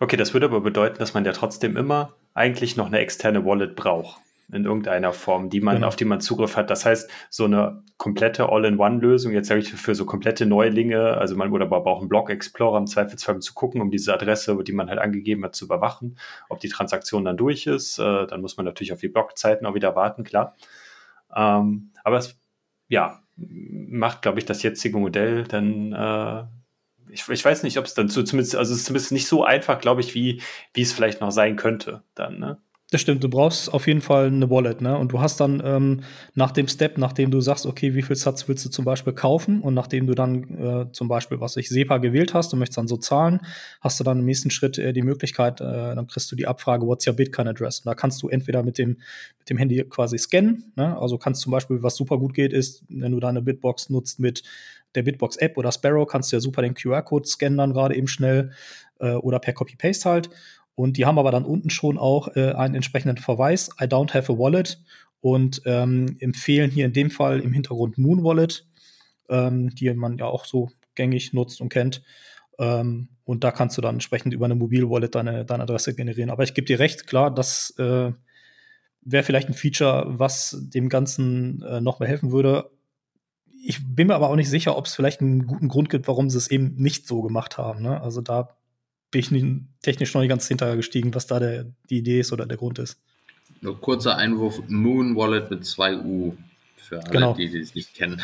Okay, 0.00 0.16
das 0.16 0.34
würde 0.34 0.46
aber 0.46 0.60
bedeuten, 0.60 0.98
dass 0.98 1.14
man 1.14 1.24
ja 1.24 1.32
trotzdem 1.32 1.76
immer 1.76 2.14
eigentlich 2.34 2.76
noch 2.76 2.86
eine 2.86 2.98
externe 2.98 3.44
Wallet 3.44 3.74
braucht. 3.74 4.20
In 4.52 4.64
irgendeiner 4.64 5.12
Form, 5.12 5.50
die 5.50 5.60
man, 5.60 5.76
Genau. 5.76 5.88
auf 5.88 5.96
die 5.96 6.04
man 6.04 6.20
Zugriff 6.20 6.56
hat. 6.56 6.70
Das 6.70 6.84
heißt, 6.86 7.10
so 7.30 7.46
eine 7.46 7.82
komplette 7.96 8.48
All-in-One-Lösung, 8.48 9.32
jetzt 9.32 9.48
sage 9.48 9.60
ich 9.60 9.72
für 9.72 9.94
so 9.96 10.06
komplette 10.06 10.46
Neulinge, 10.46 11.16
also 11.16 11.34
man 11.34 11.50
oder 11.50 11.66
man 11.66 11.82
braucht 11.82 12.00
einen 12.00 12.08
Block 12.08 12.30
Explorer 12.30 12.78
im 12.78 12.86
Zweifelsfall 12.86 13.34
um 13.34 13.40
zu 13.40 13.54
gucken, 13.54 13.80
um 13.80 13.90
diese 13.90 14.14
Adresse, 14.14 14.56
die 14.62 14.72
man 14.72 14.88
halt 14.88 15.00
angegeben 15.00 15.42
hat, 15.44 15.56
zu 15.56 15.64
überwachen, 15.64 16.16
ob 16.48 16.60
die 16.60 16.68
Transaktion 16.68 17.24
dann 17.24 17.36
durch 17.36 17.66
ist. 17.66 17.98
Äh, 17.98 18.26
dann 18.26 18.40
muss 18.40 18.56
man 18.56 18.66
natürlich 18.66 18.92
auf 18.92 19.00
die 19.00 19.08
Blockzeiten 19.08 19.66
auch 19.66 19.74
wieder 19.74 19.96
warten, 19.96 20.22
klar. 20.22 20.54
Ähm, 21.34 21.90
aber 22.04 22.18
es, 22.18 22.38
ja, 22.88 23.20
macht, 23.36 24.22
glaube 24.22 24.38
ich, 24.38 24.44
das 24.44 24.62
jetzige 24.62 24.98
Modell 24.98 25.44
dann 25.44 25.92
äh, 25.92 26.44
ich, 27.08 27.28
ich 27.28 27.44
weiß 27.44 27.62
nicht, 27.62 27.78
ob 27.78 27.84
es 27.84 27.94
dann 27.94 28.08
so 28.08 28.22
zumindest, 28.22 28.56
also 28.56 28.72
es 28.72 28.80
ist 28.80 28.86
zumindest 28.86 29.12
nicht 29.12 29.28
so 29.28 29.44
einfach, 29.44 29.80
glaube 29.80 30.00
ich, 30.00 30.14
wie, 30.14 30.42
wie 30.74 30.82
es 30.82 30.92
vielleicht 30.92 31.20
noch 31.20 31.30
sein 31.30 31.56
könnte 31.56 32.02
dann, 32.14 32.38
ne? 32.38 32.58
Das 32.92 33.00
stimmt, 33.00 33.24
du 33.24 33.28
brauchst 33.28 33.74
auf 33.74 33.88
jeden 33.88 34.00
Fall 34.00 34.28
eine 34.28 34.48
Wallet, 34.48 34.80
ne? 34.80 34.96
Und 34.96 35.10
du 35.10 35.20
hast 35.20 35.40
dann 35.40 35.60
ähm, 35.64 36.02
nach 36.34 36.52
dem 36.52 36.68
Step, 36.68 36.98
nachdem 36.98 37.32
du 37.32 37.40
sagst, 37.40 37.66
okay, 37.66 37.96
wie 37.96 38.02
viel 38.02 38.14
Satz 38.14 38.46
willst 38.46 38.64
du 38.64 38.70
zum 38.70 38.84
Beispiel 38.84 39.12
kaufen 39.12 39.60
und 39.60 39.74
nachdem 39.74 40.06
du 40.06 40.14
dann 40.14 40.44
äh, 40.56 40.92
zum 40.92 41.08
Beispiel, 41.08 41.40
was 41.40 41.56
ich 41.56 41.68
SEPA 41.68 41.98
gewählt 41.98 42.32
hast, 42.32 42.52
du 42.52 42.56
möchtest 42.56 42.78
dann 42.78 42.86
so 42.86 42.96
zahlen, 42.96 43.40
hast 43.80 43.98
du 43.98 44.04
dann 44.04 44.20
im 44.20 44.24
nächsten 44.24 44.50
Schritt 44.50 44.78
äh, 44.78 44.92
die 44.92 45.02
Möglichkeit, 45.02 45.60
äh, 45.60 45.64
dann 45.64 46.06
kriegst 46.06 46.30
du 46.30 46.36
die 46.36 46.46
Abfrage, 46.46 46.86
what's 46.86 47.04
your 47.08 47.14
Bitcoin 47.14 47.48
Address? 47.48 47.80
Und 47.80 47.86
da 47.86 47.96
kannst 47.96 48.22
du 48.22 48.28
entweder 48.28 48.62
mit 48.62 48.78
dem, 48.78 49.00
mit 49.40 49.50
dem 49.50 49.58
Handy 49.58 49.82
quasi 49.88 50.16
scannen, 50.16 50.72
ne? 50.76 50.96
Also 50.96 51.18
kannst 51.18 51.40
zum 51.40 51.50
Beispiel, 51.50 51.82
was 51.82 51.96
super 51.96 52.18
gut 52.18 52.34
geht, 52.34 52.52
ist, 52.52 52.84
wenn 52.88 53.10
du 53.10 53.18
deine 53.18 53.42
Bitbox 53.42 53.90
nutzt 53.90 54.20
mit 54.20 54.44
der 54.94 55.02
Bitbox 55.02 55.38
App 55.38 55.58
oder 55.58 55.72
Sparrow, 55.72 56.06
kannst 56.06 56.30
du 56.30 56.36
ja 56.36 56.40
super 56.40 56.62
den 56.62 56.74
QR-Code 56.74 57.26
scannen 57.26 57.58
dann 57.58 57.72
gerade 57.72 57.96
eben 57.96 58.06
schnell 58.06 58.52
äh, 59.00 59.14
oder 59.14 59.40
per 59.40 59.54
Copy-Paste 59.54 60.08
halt. 60.08 60.30
Und 60.76 60.98
die 60.98 61.06
haben 61.06 61.18
aber 61.18 61.32
dann 61.32 61.44
unten 61.44 61.70
schon 61.70 61.98
auch 61.98 62.36
äh, 62.36 62.52
einen 62.52 62.76
entsprechenden 62.76 63.16
Verweis, 63.16 63.70
I 63.80 63.84
don't 63.84 64.14
have 64.14 64.32
a 64.32 64.38
wallet 64.38 64.80
und 65.20 65.62
ähm, 65.64 66.16
empfehlen 66.20 66.70
hier 66.70 66.84
in 66.84 66.92
dem 66.92 67.10
Fall 67.10 67.40
im 67.40 67.52
Hintergrund 67.52 67.98
Moon 67.98 68.22
Wallet, 68.22 68.66
ähm, 69.28 69.74
die 69.74 69.92
man 69.94 70.18
ja 70.18 70.26
auch 70.26 70.44
so 70.44 70.70
gängig 70.94 71.32
nutzt 71.32 71.60
und 71.60 71.70
kennt. 71.70 72.02
Ähm, 72.58 73.08
und 73.24 73.42
da 73.42 73.50
kannst 73.50 73.76
du 73.76 73.82
dann 73.82 73.96
entsprechend 73.96 74.34
über 74.34 74.44
eine 74.44 74.54
Mobil-Wallet 74.54 75.14
deine, 75.14 75.44
deine 75.44 75.64
Adresse 75.64 75.94
generieren. 75.94 76.30
Aber 76.30 76.44
ich 76.44 76.54
gebe 76.54 76.66
dir 76.66 76.78
recht, 76.78 77.06
klar, 77.06 77.34
das 77.34 77.70
äh, 77.78 78.12
wäre 79.00 79.24
vielleicht 79.24 79.48
ein 79.48 79.54
Feature, 79.54 80.04
was 80.18 80.56
dem 80.60 80.88
Ganzen 80.88 81.62
äh, 81.62 81.80
noch 81.80 82.00
mehr 82.00 82.08
helfen 82.08 82.32
würde. 82.32 82.70
Ich 83.64 83.80
bin 83.84 84.08
mir 84.08 84.14
aber 84.14 84.28
auch 84.30 84.36
nicht 84.36 84.50
sicher, 84.50 84.76
ob 84.76 84.86
es 84.86 84.94
vielleicht 84.94 85.22
einen 85.22 85.46
guten 85.46 85.68
Grund 85.68 85.88
gibt, 85.88 86.06
warum 86.06 86.28
sie 86.28 86.38
es 86.38 86.50
eben 86.50 86.74
nicht 86.76 87.06
so 87.06 87.22
gemacht 87.22 87.56
haben. 87.58 87.82
Ne? 87.82 88.00
Also 88.00 88.20
da 88.20 88.56
bin 89.10 89.20
ich 89.20 89.30
nicht, 89.30 89.46
technisch 89.82 90.14
noch 90.14 90.20
nicht 90.20 90.30
ganz 90.30 90.48
hinterher 90.48 90.76
gestiegen, 90.76 91.14
was 91.14 91.26
da 91.26 91.38
der, 91.38 91.66
die 91.90 91.98
Idee 91.98 92.20
ist 92.20 92.32
oder 92.32 92.46
der 92.46 92.56
Grund 92.56 92.78
ist. 92.78 92.98
Nur 93.60 93.80
kurzer 93.80 94.16
Einwurf, 94.16 94.60
Moon 94.68 95.16
Wallet 95.16 95.50
mit 95.50 95.64
zwei 95.64 95.96
U 95.96 96.34
für 96.76 97.00
alle, 97.00 97.10
Genau. 97.10 97.34
die, 97.34 97.48
die 97.48 97.58
es 97.58 97.74
nicht 97.74 97.94
kennen. 97.94 98.20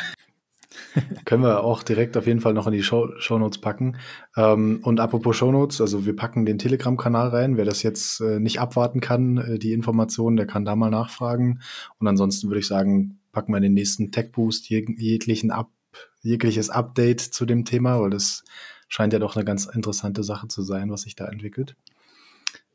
Können 1.24 1.42
wir 1.42 1.64
auch 1.64 1.82
direkt 1.82 2.16
auf 2.16 2.26
jeden 2.26 2.40
Fall 2.40 2.54
noch 2.54 2.66
in 2.66 2.72
die 2.72 2.82
Show 2.82 3.10
Shownotes 3.18 3.58
packen. 3.58 3.96
Ähm, 4.36 4.80
und 4.82 5.00
apropos 5.00 5.36
Shownotes, 5.36 5.80
also 5.80 6.06
wir 6.06 6.16
packen 6.16 6.46
den 6.46 6.58
Telegram-Kanal 6.58 7.28
rein. 7.28 7.56
Wer 7.56 7.64
das 7.64 7.82
jetzt 7.82 8.20
äh, 8.20 8.40
nicht 8.40 8.60
abwarten 8.60 9.00
kann, 9.00 9.36
äh, 9.38 9.58
die 9.58 9.72
Informationen, 9.72 10.36
der 10.36 10.46
kann 10.46 10.64
da 10.64 10.76
mal 10.76 10.90
nachfragen. 10.90 11.60
Und 11.98 12.08
ansonsten 12.08 12.48
würde 12.48 12.60
ich 12.60 12.66
sagen, 12.66 13.18
packen 13.32 13.52
wir 13.52 13.58
in 13.58 13.64
den 13.64 13.74
nächsten 13.74 14.10
Tech 14.12 14.32
Boost 14.32 14.68
jeg 14.70 14.88
jeglichen 14.98 15.50
Up 15.50 15.70
jegliches 16.22 16.70
Update 16.70 17.20
zu 17.20 17.44
dem 17.46 17.64
Thema, 17.64 18.00
weil 18.00 18.10
das 18.10 18.44
scheint 18.92 19.14
ja 19.14 19.18
doch 19.18 19.37
eine 19.37 19.44
ganz 19.46 19.64
interessante 19.64 20.22
Sache 20.22 20.48
zu 20.48 20.61
sein, 20.61 20.90
was 20.90 21.02
sich 21.02 21.16
da 21.16 21.24
entwickelt. 21.24 21.76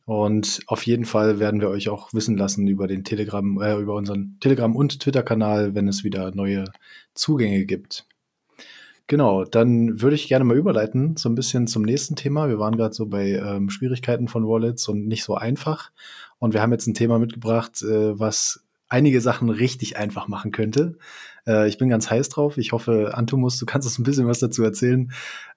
Und 0.05 0.61
auf 0.65 0.83
jeden 0.83 1.05
Fall 1.05 1.37
werden 1.37 1.61
wir 1.61 1.69
euch 1.69 1.89
auch 1.89 2.11
wissen 2.11 2.37
lassen 2.37 2.67
über 2.67 2.87
den 2.87 3.03
Telegram, 3.03 3.61
äh, 3.61 3.77
über 3.77 3.93
unseren 3.93 4.37
Telegram- 4.39 4.75
und 4.75 4.99
Twitter-Kanal, 4.99 5.75
wenn 5.75 5.87
es 5.87 6.03
wieder 6.03 6.33
neue 6.33 6.65
Zugänge 7.13 7.65
gibt. 7.65 8.07
Genau, 9.05 9.43
dann 9.45 10.01
würde 10.01 10.15
ich 10.15 10.27
gerne 10.27 10.43
mal 10.43 10.57
überleiten, 10.57 11.17
so 11.17 11.29
ein 11.29 11.35
bisschen 11.35 11.67
zum 11.67 11.83
nächsten 11.83 12.15
Thema. 12.15 12.49
Wir 12.49 12.57
waren 12.57 12.77
gerade 12.77 12.95
so 12.95 13.05
bei 13.05 13.33
ähm, 13.33 13.69
Schwierigkeiten 13.69 14.27
von 14.27 14.47
Wallets 14.47 14.87
und 14.87 15.07
nicht 15.07 15.23
so 15.23 15.35
einfach. 15.35 15.91
Und 16.39 16.55
wir 16.55 16.63
haben 16.63 16.71
jetzt 16.71 16.87
ein 16.87 16.95
Thema 16.95 17.19
mitgebracht, 17.19 17.83
äh, 17.83 18.19
was 18.19 18.63
einige 18.89 19.21
Sachen 19.21 19.49
richtig 19.49 19.97
einfach 19.97 20.27
machen 20.27 20.51
könnte. 20.51 20.97
Äh, 21.47 21.67
ich 21.67 21.77
bin 21.77 21.89
ganz 21.89 22.09
heiß 22.09 22.29
drauf. 22.29 22.57
Ich 22.57 22.71
hoffe, 22.71 23.13
Antumus, 23.15 23.57
du 23.57 23.65
kannst 23.65 23.87
uns 23.87 23.97
ein 23.97 24.03
bisschen 24.03 24.27
was 24.27 24.39
dazu 24.39 24.63
erzählen. 24.63 25.11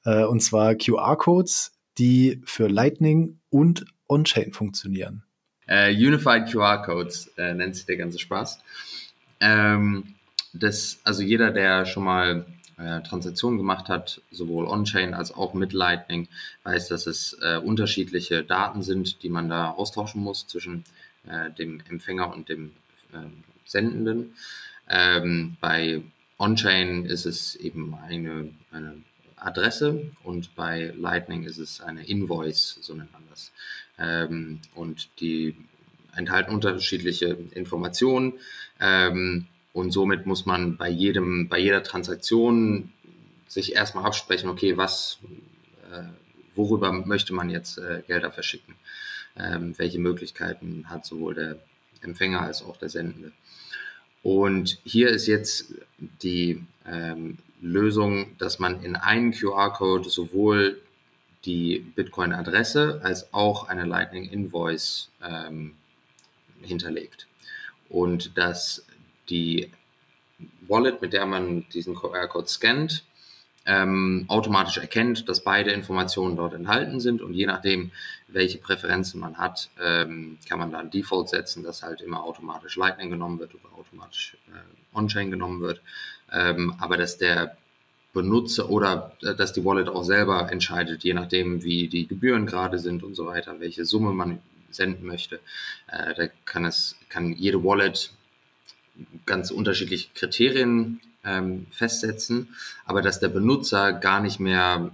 Äh, 0.04 0.24
und 0.24 0.40
zwar 0.40 0.74
QR-Codes, 0.74 1.72
die 1.98 2.40
für 2.44 2.68
Lightning 2.68 3.40
und 3.50 3.84
On-Chain 4.08 4.52
funktionieren. 4.52 5.24
Äh, 5.66 5.94
Unified 5.94 6.50
QR 6.50 6.82
Codes 6.82 7.30
äh, 7.36 7.54
nennt 7.54 7.76
sich 7.76 7.86
der 7.86 7.96
ganze 7.96 8.18
Spaß. 8.18 8.60
Ähm, 9.40 10.14
das, 10.52 10.98
also 11.04 11.22
jeder, 11.22 11.52
der 11.52 11.86
schon 11.86 12.04
mal 12.04 12.44
äh, 12.76 13.00
Transaktionen 13.02 13.58
gemacht 13.58 13.88
hat, 13.88 14.20
sowohl 14.32 14.66
on-chain 14.66 15.14
als 15.14 15.32
auch 15.32 15.54
mit 15.54 15.72
Lightning, 15.72 16.26
weiß, 16.64 16.88
dass 16.88 17.06
es 17.06 17.38
äh, 17.40 17.56
unterschiedliche 17.58 18.42
Daten 18.42 18.82
sind, 18.82 19.22
die 19.22 19.28
man 19.28 19.48
da 19.48 19.70
austauschen 19.70 20.22
muss 20.22 20.46
zwischen 20.46 20.84
dem 21.58 21.82
Empfänger 21.86 22.32
und 22.32 22.48
dem 22.48 22.70
ähm, 23.12 23.44
Sendenden. 23.66 24.32
Ähm, 24.90 25.56
bei 25.60 26.02
on-chain 26.38 27.06
ist 27.06 27.24
es 27.24 27.54
eben 27.54 27.94
eine, 27.94 28.50
eine 28.72 28.96
Adresse 29.36 30.10
und 30.24 30.54
bei 30.56 30.92
Lightning 30.96 31.44
ist 31.44 31.58
es 31.58 31.80
eine 31.80 32.04
Invoice, 32.06 32.78
so 32.80 32.94
nennt 32.94 33.12
man 33.12 33.22
das. 33.30 33.52
Ähm, 33.98 34.60
und 34.74 35.08
die 35.20 35.54
enthalten 36.16 36.52
unterschiedliche 36.52 37.38
Informationen. 37.52 38.34
Ähm, 38.80 39.46
und 39.72 39.92
somit 39.92 40.26
muss 40.26 40.44
man 40.44 40.76
bei 40.76 40.88
jedem, 40.88 41.48
bei 41.48 41.58
jeder 41.58 41.84
Transaktion 41.84 42.92
sich 43.46 43.74
erstmal 43.74 44.04
absprechen, 44.04 44.50
okay, 44.50 44.76
was, 44.76 45.18
äh, 45.92 46.02
worüber 46.54 46.92
möchte 46.92 47.32
man 47.32 47.48
jetzt 47.48 47.78
äh, 47.78 48.02
Gelder 48.06 48.32
verschicken? 48.32 48.74
Ähm, 49.36 49.78
welche 49.78 50.00
Möglichkeiten 50.00 50.86
hat 50.88 51.06
sowohl 51.06 51.34
der 51.34 51.56
Empfänger 52.00 52.40
als 52.40 52.62
auch 52.62 52.76
der 52.76 52.88
Sendende? 52.88 53.30
Und 54.22 54.78
hier 54.84 55.08
ist 55.08 55.26
jetzt 55.26 55.74
die 56.22 56.62
ähm, 56.86 57.38
Lösung, 57.60 58.36
dass 58.38 58.58
man 58.58 58.82
in 58.82 58.96
einen 58.96 59.32
QR-Code 59.32 60.08
sowohl 60.08 60.80
die 61.44 61.78
Bitcoin-Adresse 61.78 63.00
als 63.02 63.32
auch 63.32 63.68
eine 63.68 63.84
Lightning 63.84 64.28
Invoice 64.28 65.08
ähm, 65.22 65.74
hinterlegt. 66.62 67.26
Und 67.88 68.36
dass 68.36 68.84
die 69.30 69.70
Wallet, 70.68 71.00
mit 71.00 71.12
der 71.12 71.26
man 71.26 71.66
diesen 71.70 71.94
QR-Code 71.94 72.48
scannt, 72.48 73.04
ähm, 73.66 74.24
automatisch 74.28 74.78
erkennt, 74.78 75.28
dass 75.28 75.44
beide 75.44 75.70
Informationen 75.70 76.36
dort 76.36 76.54
enthalten 76.54 77.00
sind 77.00 77.22
und 77.22 77.34
je 77.34 77.46
nachdem, 77.46 77.90
welche 78.28 78.58
Präferenzen 78.58 79.20
man 79.20 79.38
hat, 79.38 79.70
ähm, 79.82 80.38
kann 80.48 80.58
man 80.58 80.72
da 80.72 80.78
ein 80.78 80.90
Default 80.90 81.28
setzen, 81.28 81.62
dass 81.62 81.82
halt 81.82 82.00
immer 82.00 82.24
automatisch 82.24 82.76
Lightning 82.76 83.10
genommen 83.10 83.38
wird 83.38 83.54
oder 83.54 83.74
automatisch 83.76 84.36
äh, 84.48 84.96
On-Chain 84.96 85.30
genommen 85.30 85.60
wird, 85.60 85.82
ähm, 86.32 86.74
aber 86.78 86.96
dass 86.96 87.18
der 87.18 87.56
Benutzer 88.12 88.70
oder 88.70 89.12
äh, 89.22 89.34
dass 89.34 89.52
die 89.52 89.64
Wallet 89.64 89.88
auch 89.88 90.04
selber 90.04 90.50
entscheidet, 90.50 91.04
je 91.04 91.14
nachdem, 91.14 91.62
wie 91.62 91.88
die 91.88 92.06
Gebühren 92.06 92.46
gerade 92.46 92.78
sind 92.78 93.02
und 93.02 93.14
so 93.14 93.26
weiter, 93.26 93.60
welche 93.60 93.84
Summe 93.84 94.12
man 94.12 94.40
senden 94.70 95.06
möchte. 95.06 95.40
Äh, 95.88 96.14
da 96.14 96.26
kann 96.44 96.64
es, 96.64 96.96
kann 97.08 97.32
jede 97.32 97.62
Wallet 97.62 98.12
ganz 99.26 99.50
unterschiedliche 99.50 100.08
Kriterien 100.14 101.00
ähm, 101.24 101.66
festsetzen, 101.70 102.54
aber 102.84 103.02
dass 103.02 103.20
der 103.20 103.28
Benutzer 103.28 103.92
gar 103.92 104.20
nicht 104.20 104.40
mehr 104.40 104.90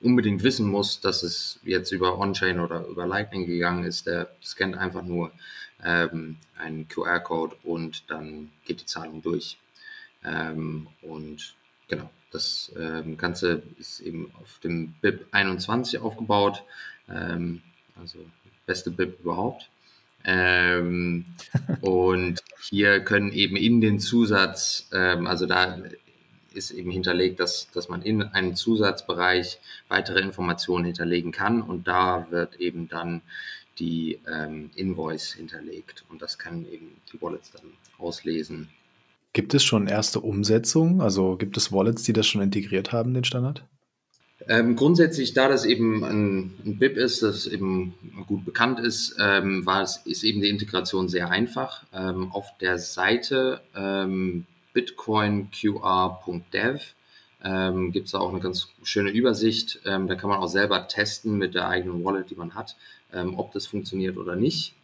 unbedingt 0.00 0.42
wissen 0.42 0.68
muss, 0.68 1.00
dass 1.00 1.22
es 1.22 1.58
jetzt 1.64 1.90
über 1.92 2.18
On-Chain 2.18 2.60
oder 2.60 2.86
über 2.86 3.06
Lightning 3.06 3.46
gegangen 3.46 3.84
ist. 3.84 4.06
Der 4.06 4.28
scannt 4.42 4.76
einfach 4.76 5.02
nur 5.02 5.32
ähm, 5.84 6.36
einen 6.58 6.88
QR-Code 6.88 7.56
und 7.64 8.10
dann 8.10 8.50
geht 8.64 8.80
die 8.80 8.86
Zahlung 8.86 9.22
durch. 9.22 9.58
Ähm, 10.24 10.86
und 11.02 11.54
genau, 11.88 12.10
das 12.30 12.72
ähm, 12.78 13.16
Ganze 13.16 13.62
ist 13.78 14.00
eben 14.00 14.30
auf 14.40 14.58
dem 14.62 14.94
BIP 15.00 15.26
21 15.30 16.00
aufgebaut, 16.00 16.62
ähm, 17.08 17.62
also 18.00 18.18
beste 18.66 18.90
BIP 18.90 19.20
überhaupt. 19.20 19.68
Ähm, 20.26 21.24
und 21.80 22.42
hier 22.68 23.00
können 23.00 23.30
eben 23.32 23.54
in 23.54 23.80
den 23.80 24.00
Zusatz, 24.00 24.88
ähm, 24.92 25.28
also 25.28 25.46
da 25.46 25.78
ist 26.52 26.72
eben 26.72 26.90
hinterlegt, 26.90 27.38
dass, 27.38 27.70
dass 27.70 27.88
man 27.88 28.02
in 28.02 28.22
einen 28.22 28.56
Zusatzbereich 28.56 29.60
weitere 29.88 30.20
Informationen 30.20 30.84
hinterlegen 30.84 31.30
kann 31.30 31.62
und 31.62 31.86
da 31.86 32.26
wird 32.30 32.56
eben 32.56 32.88
dann 32.88 33.22
die 33.78 34.18
ähm, 34.28 34.70
Invoice 34.74 35.34
hinterlegt 35.34 36.04
und 36.08 36.22
das 36.22 36.38
kann 36.38 36.66
eben 36.72 36.96
die 37.12 37.22
Wallets 37.22 37.52
dann 37.52 37.72
auslesen. 37.98 38.68
Gibt 39.32 39.54
es 39.54 39.62
schon 39.62 39.86
erste 39.86 40.20
Umsetzungen? 40.20 41.00
Also 41.02 41.36
gibt 41.36 41.56
es 41.56 41.70
Wallets, 41.70 42.02
die 42.02 42.14
das 42.14 42.26
schon 42.26 42.40
integriert 42.40 42.92
haben, 42.92 43.14
den 43.14 43.24
Standard? 43.24 43.62
Ähm, 44.48 44.76
grundsätzlich, 44.76 45.34
da 45.34 45.48
das 45.48 45.64
eben 45.64 46.04
ein, 46.04 46.54
ein, 46.64 46.78
BIP 46.78 46.96
ist, 46.96 47.20
das 47.22 47.48
eben 47.48 47.94
gut 48.26 48.44
bekannt 48.44 48.78
ist, 48.78 49.16
ähm, 49.18 49.66
war 49.66 49.82
es, 49.82 50.02
ist 50.04 50.22
eben 50.22 50.40
die 50.40 50.48
Integration 50.48 51.08
sehr 51.08 51.30
einfach. 51.30 51.82
Ähm, 51.92 52.30
auf 52.30 52.56
der 52.60 52.78
Seite 52.78 53.60
ähm, 53.74 54.46
bitcoinqr.dev 54.72 56.80
ähm, 57.42 57.90
gibt 57.90 58.06
es 58.06 58.12
da 58.12 58.18
auch 58.18 58.30
eine 58.30 58.38
ganz 58.40 58.68
schöne 58.84 59.10
Übersicht. 59.10 59.80
Ähm, 59.84 60.06
da 60.06 60.14
kann 60.14 60.30
man 60.30 60.38
auch 60.38 60.48
selber 60.48 60.86
testen 60.86 61.38
mit 61.38 61.54
der 61.54 61.68
eigenen 61.68 62.04
Wallet, 62.04 62.30
die 62.30 62.36
man 62.36 62.54
hat, 62.54 62.76
ob 63.36 63.52
das 63.52 63.66
funktioniert 63.66 64.18
oder 64.18 64.36
nicht. 64.36 64.74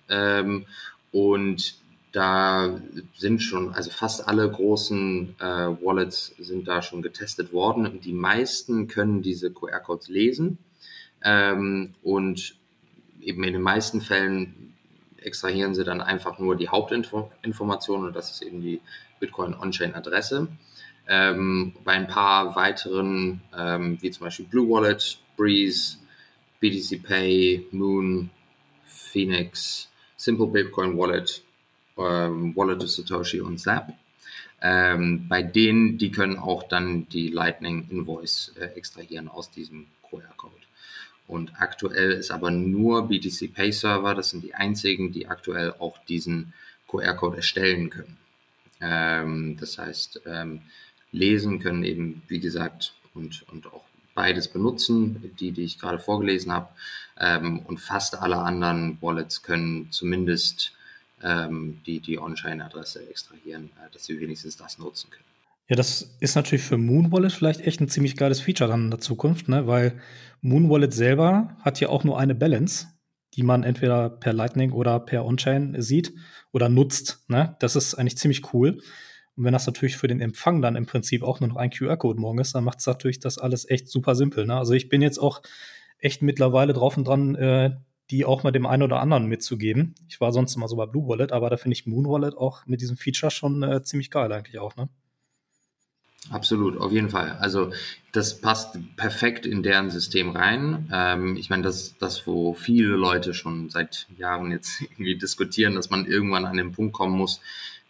und 1.11 1.75
da 2.13 2.79
sind 3.17 3.43
schon, 3.43 3.73
also 3.73 3.91
fast 3.91 4.29
alle 4.29 4.49
großen 4.51 5.35
äh, 5.41 5.45
Wallets 5.45 6.35
sind 6.39 6.69
da 6.69 6.83
schon 6.83 7.03
getestet 7.03 7.53
worden. 7.53 7.87
Und 7.87 8.05
die 8.05 8.13
meisten 8.13 8.87
können 8.87 9.23
diese 9.23 9.51
QR-Codes 9.51 10.09
lesen. 10.09 10.59
Ähm, 11.25 11.95
und 12.03 12.55
eben 13.21 13.43
in 13.45 13.55
den 13.55 13.63
meisten 13.63 14.01
Fällen 14.01 14.75
extrahieren 15.17 15.75
sie 15.75 15.85
dann 15.85 16.01
einfach 16.01 16.39
nur 16.39 16.57
die 16.57 16.69
Hauptinformationen 16.69 18.09
und 18.09 18.17
das 18.17 18.31
ist 18.31 18.43
eben 18.43 18.61
die 18.61 18.81
Bitcoin 19.21 19.55
On-Chain-Adresse. 19.55 20.49
Ähm, 21.09 21.75
bei 21.85 21.93
ein 21.93 22.09
paar 22.09 22.55
weiteren, 22.57 23.41
ähm, 23.57 23.99
wie 24.01 24.11
zum 24.11 24.25
Beispiel 24.25 24.47
Blue 24.47 24.69
Wallet, 24.69 25.19
Breeze, 25.37 25.99
BTC 26.61 27.03
Pay, 27.03 27.67
Moon, 27.71 28.31
Phoenix, 28.85 29.89
Simple 30.17 30.47
Bitcoin 30.47 30.97
Wallet, 30.97 31.43
ähm, 31.99 32.55
Wallet 32.57 32.83
of 32.83 32.91
Satoshi 32.91 33.41
und 33.41 33.59
Zap. 33.59 33.93
Ähm, 34.61 35.27
bei 35.29 35.43
denen, 35.43 35.99
die 35.99 36.13
können 36.13 36.39
auch 36.39 36.63
dann 36.63 37.09
die 37.09 37.29
Lightning 37.29 37.89
Invoice 37.91 38.53
äh, 38.61 38.67
extrahieren 38.77 39.29
aus 39.29 39.51
diesem 39.51 39.87
QR-Code. 40.09 40.55
Und 41.27 41.53
aktuell 41.59 42.13
ist 42.13 42.31
aber 42.31 42.51
nur 42.51 43.09
BTC 43.09 43.53
Pay 43.53 43.73
Server, 43.73 44.15
das 44.15 44.31
sind 44.31 44.45
die 44.45 44.55
einzigen, 44.55 45.13
die 45.13 45.27
aktuell 45.27 45.75
auch 45.79 45.99
diesen 46.05 46.53
QR-Code 46.89 47.39
erstellen 47.39 47.91
können. 47.91 48.19
Ähm, 48.81 49.57
das 49.59 49.79
heißt, 49.79 50.23
ähm, 50.27 50.63
lesen 51.11 51.59
können 51.59 51.85
eben, 51.85 52.23
wie 52.29 52.41
gesagt, 52.41 52.95
und, 53.15 53.45
und 53.51 53.67
auch 53.67 53.85
beides 54.15 54.49
benutzen, 54.49 55.33
die, 55.41 55.53
die 55.53 55.63
ich 55.63 55.79
gerade 55.79 55.99
vorgelesen 55.99 56.53
habe. 56.53 56.69
Ähm, 57.19 57.61
und 57.61 57.79
fast 57.79 58.21
alle 58.21 58.39
anderen 58.39 58.99
Wallets 59.01 59.43
können 59.43 59.91
zumindest 59.91 60.73
die, 61.87 62.01
die 62.01 62.19
On-Chain-Adresse 62.19 63.09
extrahieren, 63.09 63.71
äh, 63.77 63.93
dass 63.93 64.07
sie 64.07 64.21
wenigstens 64.21 64.57
das 64.57 64.79
nutzen 64.79 65.11
können. 65.11 65.25
Ja, 65.69 65.77
das 65.77 66.17
ist 66.21 66.35
natürlich 66.35 66.65
für 66.65 66.77
Moon 66.77 67.13
Wallet 67.13 67.33
vielleicht 67.33 67.61
echt 67.61 67.81
ein 67.81 67.89
ziemlich 67.89 68.17
geiles 68.17 68.41
Feature 68.41 68.69
dann 68.69 68.85
in 68.85 68.91
der 68.91 69.01
Zukunft, 69.01 69.49
ne? 69.49 69.67
weil 69.67 70.01
Moon 70.41 70.69
Wallet 70.69 70.93
selber 70.93 71.57
hat 71.61 71.81
ja 71.81 71.89
auch 71.89 72.05
nur 72.05 72.19
eine 72.19 72.35
Balance, 72.35 72.89
die 73.35 73.43
man 73.43 73.63
entweder 73.63 74.11
per 74.11 74.33
Lightning 74.33 74.73
oder 74.73 75.01
per 75.01 75.25
On-Chain 75.25 75.81
sieht 75.81 76.13
oder 76.53 76.69
nutzt. 76.69 77.25
Ne? 77.29 77.57
Das 77.61 77.77
ist 77.77 77.95
eigentlich 77.95 78.19
ziemlich 78.19 78.53
cool. 78.53 78.83
Und 79.37 79.45
wenn 79.45 79.53
das 79.53 79.67
natürlich 79.67 79.97
für 79.97 80.09
den 80.09 80.21
Empfang 80.21 80.61
dann 80.61 80.77
im 80.77 80.85
Prinzip 80.87 81.23
auch 81.23 81.41
nur 81.41 81.49
noch 81.49 81.57
ein 81.57 81.71
QR-Code 81.71 82.21
morgen 82.21 82.39
ist, 82.39 82.55
dann 82.55 82.65
macht 82.65 82.81
es 82.81 82.87
natürlich 82.87 83.21
das 83.21 83.39
alles 83.39 83.69
echt 83.71 83.89
super 83.89 84.15
simpel. 84.15 84.45
Ne? 84.47 84.57
Also 84.57 84.75
ich 84.75 84.89
bin 84.89 85.01
jetzt 85.01 85.19
auch 85.19 85.41
echt 85.99 86.21
mittlerweile 86.21 86.73
drauf 86.73 86.97
und 86.97 87.07
dran, 87.07 87.35
äh, 87.37 87.71
die 88.13 88.25
auch 88.25 88.45
mal 88.45 88.53
dem 88.53 88.67
einen 88.67 88.83
oder 88.83 89.01
anderen 89.01 89.27
mitzugeben. 89.27 89.95
Ich 90.09 90.21
war 90.21 90.33
sonst 90.33 90.55
immer 90.55 90.69
so 90.69 90.77
bei 90.77 90.87
Blue 90.87 91.09
Wallet, 91.09 91.33
aber 91.33 91.51
da 91.51 91.57
finde 91.57 91.73
ich 91.73 91.87
Moon 91.87 92.07
Wallet 92.07 92.37
auch 92.37 92.67
mit 92.67 92.81
diesem 92.83 92.97
Feature 92.97 93.31
schon 93.31 93.63
äh, 93.63 93.83
ziemlich 93.83 94.11
geil 94.11 94.31
eigentlich 94.31 94.59
auch, 94.59 94.77
ne? 94.77 94.89
Absolut, 96.31 96.79
auf 96.79 96.93
jeden 96.93 97.11
Fall. 97.11 97.33
Also 97.41 97.73
das 98.13 98.41
passt 98.41 98.79
perfekt 98.97 99.45
in 99.45 99.65
deren 99.65 99.91
System 99.91 100.31
rein. 100.31 100.89
Ähm, 100.93 101.37
ich 101.37 101.51
meine, 101.51 101.65
das 101.65 101.97
das, 101.99 102.27
wo 102.29 102.55
viele 102.55 102.95
Leute 102.95 103.35
schon 103.35 103.71
seit 103.71 104.07
Jahren 104.17 104.53
jetzt 104.53 104.83
irgendwie 104.93 105.17
diskutieren, 105.17 105.75
dass 105.75 105.91
man 105.91 106.07
irgendwann 106.07 106.45
an 106.45 106.57
den 106.57 106.73
Punkt 106.73 106.93
kommen 106.93 107.17
muss, 107.17 107.41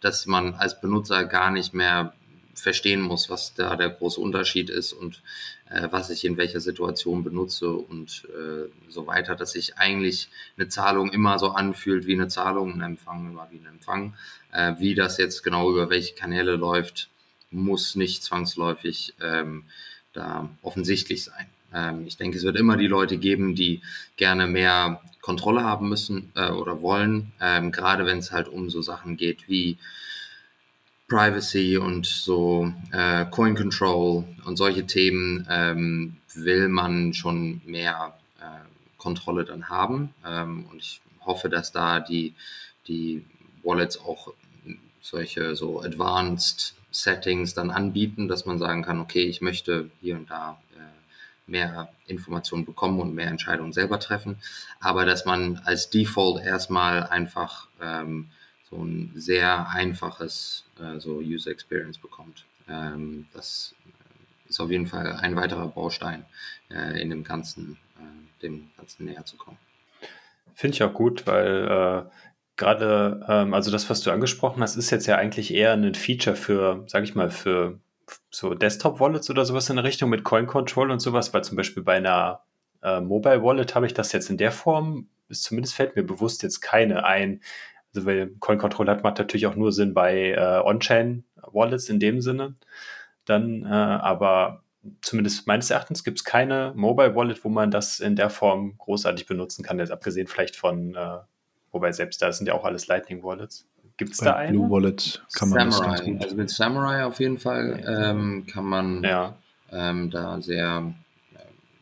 dass 0.01 0.25
man 0.25 0.55
als 0.55 0.81
Benutzer 0.81 1.25
gar 1.25 1.51
nicht 1.51 1.73
mehr 1.73 2.13
verstehen 2.53 3.01
muss, 3.01 3.29
was 3.29 3.53
da 3.53 3.75
der 3.75 3.89
große 3.89 4.19
Unterschied 4.19 4.69
ist 4.69 4.93
und 4.93 5.21
äh, 5.69 5.87
was 5.91 6.09
ich 6.09 6.25
in 6.25 6.37
welcher 6.37 6.59
Situation 6.59 7.23
benutze 7.23 7.71
und 7.71 8.27
äh, 8.29 8.69
so 8.89 9.07
weiter, 9.07 9.35
dass 9.35 9.53
sich 9.53 9.77
eigentlich 9.77 10.29
eine 10.57 10.67
Zahlung 10.67 11.11
immer 11.11 11.39
so 11.39 11.49
anfühlt 11.49 12.05
wie 12.05 12.13
eine 12.13 12.27
Zahlung, 12.27 12.73
ein 12.73 12.81
Empfang 12.81 13.31
immer 13.31 13.47
wie 13.51 13.57
ein 13.57 13.65
Empfang. 13.65 14.13
Äh, 14.51 14.73
wie 14.77 14.95
das 14.95 15.17
jetzt 15.17 15.43
genau 15.43 15.71
über 15.71 15.89
welche 15.89 16.13
Kanäle 16.13 16.55
läuft, 16.55 17.09
muss 17.49 17.95
nicht 17.95 18.23
zwangsläufig 18.23 19.13
ähm, 19.21 19.65
da 20.13 20.49
offensichtlich 20.61 21.23
sein. 21.23 21.47
Ähm, 21.73 22.05
ich 22.05 22.17
denke, 22.17 22.37
es 22.37 22.43
wird 22.43 22.57
immer 22.57 22.77
die 22.77 22.87
Leute 22.87 23.17
geben, 23.17 23.55
die 23.55 23.81
gerne 24.15 24.47
mehr 24.47 25.01
Kontrolle 25.21 25.63
haben 25.63 25.89
müssen 25.89 26.31
äh, 26.35 26.49
oder 26.49 26.81
wollen, 26.81 27.31
ähm, 27.41 27.71
gerade 27.71 28.05
wenn 28.05 28.19
es 28.19 28.31
halt 28.31 28.47
um 28.47 28.69
so 28.69 28.81
Sachen 28.81 29.17
geht 29.17 29.47
wie 29.49 29.77
Privacy 31.07 31.77
und 31.77 32.05
so 32.05 32.71
äh, 32.91 33.25
Coin 33.25 33.55
Control 33.55 34.23
und 34.45 34.57
solche 34.57 34.85
Themen 34.87 35.45
ähm, 35.49 36.17
will 36.33 36.69
man 36.69 37.13
schon 37.13 37.61
mehr 37.65 38.17
äh, 38.39 38.43
Kontrolle 38.97 39.45
dann 39.45 39.69
haben. 39.69 40.13
Ähm, 40.25 40.65
und 40.71 40.77
ich 40.77 41.01
hoffe, 41.25 41.49
dass 41.49 41.71
da 41.71 41.99
die, 41.99 42.33
die 42.87 43.25
Wallets 43.63 43.99
auch 43.99 44.33
solche 45.01 45.55
so 45.55 45.81
Advanced 45.81 46.75
Settings 46.91 47.53
dann 47.53 47.71
anbieten, 47.71 48.27
dass 48.27 48.45
man 48.45 48.59
sagen 48.59 48.83
kann, 48.83 48.99
okay, 48.99 49.23
ich 49.23 49.41
möchte 49.41 49.89
hier 49.99 50.15
und 50.15 50.29
da 50.29 50.61
äh, 50.75 51.51
mehr 51.51 51.89
Informationen 52.07 52.65
bekommen 52.65 52.99
und 52.99 53.15
mehr 53.15 53.27
Entscheidungen 53.27 53.73
selber 53.73 53.99
treffen, 53.99 54.37
aber 54.79 55.05
dass 55.05 55.25
man 55.25 55.59
als 55.65 55.89
Default 55.89 56.43
erstmal 56.43 57.03
einfach 57.07 57.67
ähm, 57.81 58.29
so 58.69 58.77
ein 58.77 59.11
sehr 59.15 59.69
einfaches 59.69 60.62
äh, 60.79 60.99
so 60.99 61.17
User 61.17 61.51
Experience 61.51 61.97
bekommt. 61.97 62.45
Ähm, 62.67 63.27
das 63.33 63.75
ist 64.47 64.59
auf 64.59 64.69
jeden 64.69 64.87
Fall 64.87 65.13
ein 65.13 65.35
weiterer 65.35 65.67
Baustein 65.67 66.25
äh, 66.69 67.01
in 67.01 67.09
dem 67.09 67.23
Ganzen, 67.23 67.77
äh, 67.97 68.41
dem 68.41 68.69
Ganzen 68.77 69.05
näher 69.05 69.25
zu 69.25 69.37
kommen. 69.37 69.57
Finde 70.53 70.75
ich 70.75 70.83
auch 70.83 70.93
gut, 70.93 71.25
weil 71.25 71.67
äh, 72.07 72.09
gerade, 72.55 73.25
ähm, 73.27 73.53
also 73.53 73.71
das, 73.71 73.89
was 73.89 74.01
du 74.01 74.11
angesprochen 74.11 74.61
hast, 74.61 74.75
ist 74.75 74.91
jetzt 74.91 75.07
ja 75.07 75.17
eigentlich 75.17 75.53
eher 75.53 75.73
ein 75.73 75.95
Feature 75.95 76.35
für, 76.35 76.83
sage 76.87 77.05
ich 77.05 77.15
mal, 77.15 77.31
für 77.31 77.79
so 78.29 78.53
Desktop-Wallets 78.53 79.29
oder 79.29 79.45
sowas 79.45 79.69
in 79.69 79.77
der 79.77 79.85
Richtung 79.85 80.09
mit 80.09 80.23
Coin 80.23 80.45
Control 80.45 80.91
und 80.91 80.99
sowas, 80.99 81.33
weil 81.33 81.43
zum 81.43 81.57
Beispiel 81.57 81.83
bei 81.83 81.97
einer 81.97 82.41
äh, 82.81 82.99
Mobile 82.99 83.41
Wallet 83.41 83.75
habe 83.75 83.85
ich 83.85 83.93
das 83.93 84.11
jetzt 84.11 84.29
in 84.29 84.37
der 84.37 84.51
Form, 84.51 85.07
ist 85.29 85.43
zumindest 85.43 85.75
fällt 85.75 85.95
mir 85.95 86.03
bewusst 86.03 86.43
jetzt 86.43 86.59
keine 86.59 87.05
ein, 87.05 87.41
also 87.95 88.07
weil 88.07 88.31
Coin 88.39 88.57
Control 88.57 88.87
hat, 88.87 89.03
macht 89.03 89.17
natürlich 89.19 89.45
auch 89.47 89.55
nur 89.55 89.71
Sinn 89.71 89.93
bei 89.93 90.31
äh, 90.31 90.61
On-Chain 90.63 91.23
Wallets 91.51 91.89
in 91.89 91.99
dem 91.99 92.21
Sinne. 92.21 92.55
Dann, 93.25 93.65
äh, 93.65 93.69
aber 93.69 94.63
zumindest 95.01 95.47
meines 95.47 95.69
Erachtens 95.69 96.03
gibt 96.03 96.19
es 96.19 96.23
keine 96.23 96.73
Mobile 96.75 97.15
Wallet, 97.15 97.43
wo 97.43 97.49
man 97.49 97.71
das 97.71 97.99
in 97.99 98.15
der 98.15 98.29
Form 98.29 98.77
großartig 98.77 99.25
benutzen 99.25 99.63
kann, 99.63 99.79
jetzt 99.79 99.91
abgesehen 99.91 100.27
vielleicht 100.27 100.55
von, 100.55 100.95
äh, 100.95 101.17
wobei 101.71 101.91
selbst 101.91 102.21
da 102.21 102.31
sind 102.31 102.47
ja 102.47 102.53
auch 102.53 102.65
alles 102.65 102.87
Lightning 102.87 103.23
Wallets. 103.23 103.65
Gibt 103.97 104.13
es 104.13 104.17
da 104.17 104.35
einen? 104.35 104.53
Blue 104.53 104.69
Wallet 104.69 105.23
kann 105.33 105.49
man 105.49 105.71
Samurai. 105.71 105.91
das 105.91 105.99
ganz 105.99 106.03
gut. 106.03 106.23
Also 106.23 106.35
mit 106.35 106.49
Samurai 106.49 107.05
auf 107.05 107.19
jeden 107.19 107.37
Fall 107.37 107.83
ähm, 107.87 108.45
kann 108.47 108.65
man 108.65 109.03
Ja, 109.03 109.37
ähm, 109.71 110.09
da 110.09 110.41
sehr 110.41 110.93
äh, 111.35 111.37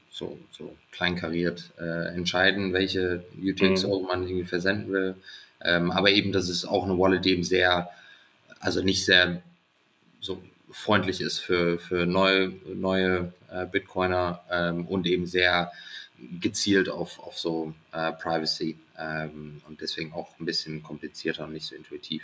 so, 0.10 0.38
so 0.52 0.76
kleinkariert 0.92 1.72
äh, 1.80 2.14
entscheiden, 2.14 2.74
welche 2.74 3.24
UTXO 3.42 4.02
man 4.02 4.24
irgendwie 4.24 4.44
versenden 4.44 4.92
will. 4.92 5.16
Ähm, 5.64 5.92
aber 5.92 6.12
eben, 6.12 6.32
das 6.32 6.50
ist 6.50 6.66
auch 6.66 6.84
eine 6.84 6.98
Wallet, 6.98 7.26
die 7.26 7.32
eben 7.32 7.44
sehr, 7.44 7.90
also 8.60 8.82
nicht 8.82 9.06
sehr 9.06 9.42
so 10.20 10.42
freundlich 10.72 11.22
ist 11.22 11.40
für, 11.40 11.80
für 11.80 12.06
neue, 12.06 12.54
neue 12.74 13.34
äh, 13.52 13.66
Bitcoiner 13.66 14.42
ähm, 14.50 14.88
und 14.88 15.06
eben 15.06 15.26
sehr 15.26 15.72
gezielt 16.40 16.90
auf, 16.90 17.20
auf 17.20 17.38
so 17.38 17.74
äh, 17.92 18.12
Privacy 18.14 18.78
ähm, 18.98 19.62
und 19.68 19.82
deswegen 19.82 20.14
auch 20.14 20.30
ein 20.40 20.46
bisschen 20.46 20.84
komplizierter 20.84 21.46
und 21.46 21.54
nicht 21.54 21.66
so 21.66 21.76
intuitiv. 21.76 22.24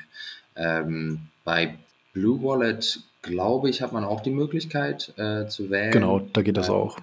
Ähm, 0.55 1.27
bei 1.43 1.77
Blue 2.13 2.41
Wallet, 2.41 2.99
glaube 3.21 3.69
ich, 3.69 3.81
hat 3.81 3.91
man 3.91 4.03
auch 4.03 4.21
die 4.21 4.31
Möglichkeit 4.31 5.13
äh, 5.17 5.47
zu 5.47 5.69
wählen. 5.69 5.91
Genau, 5.91 6.19
da 6.19 6.41
geht 6.41 6.57
das 6.57 6.69
auch. 6.69 6.97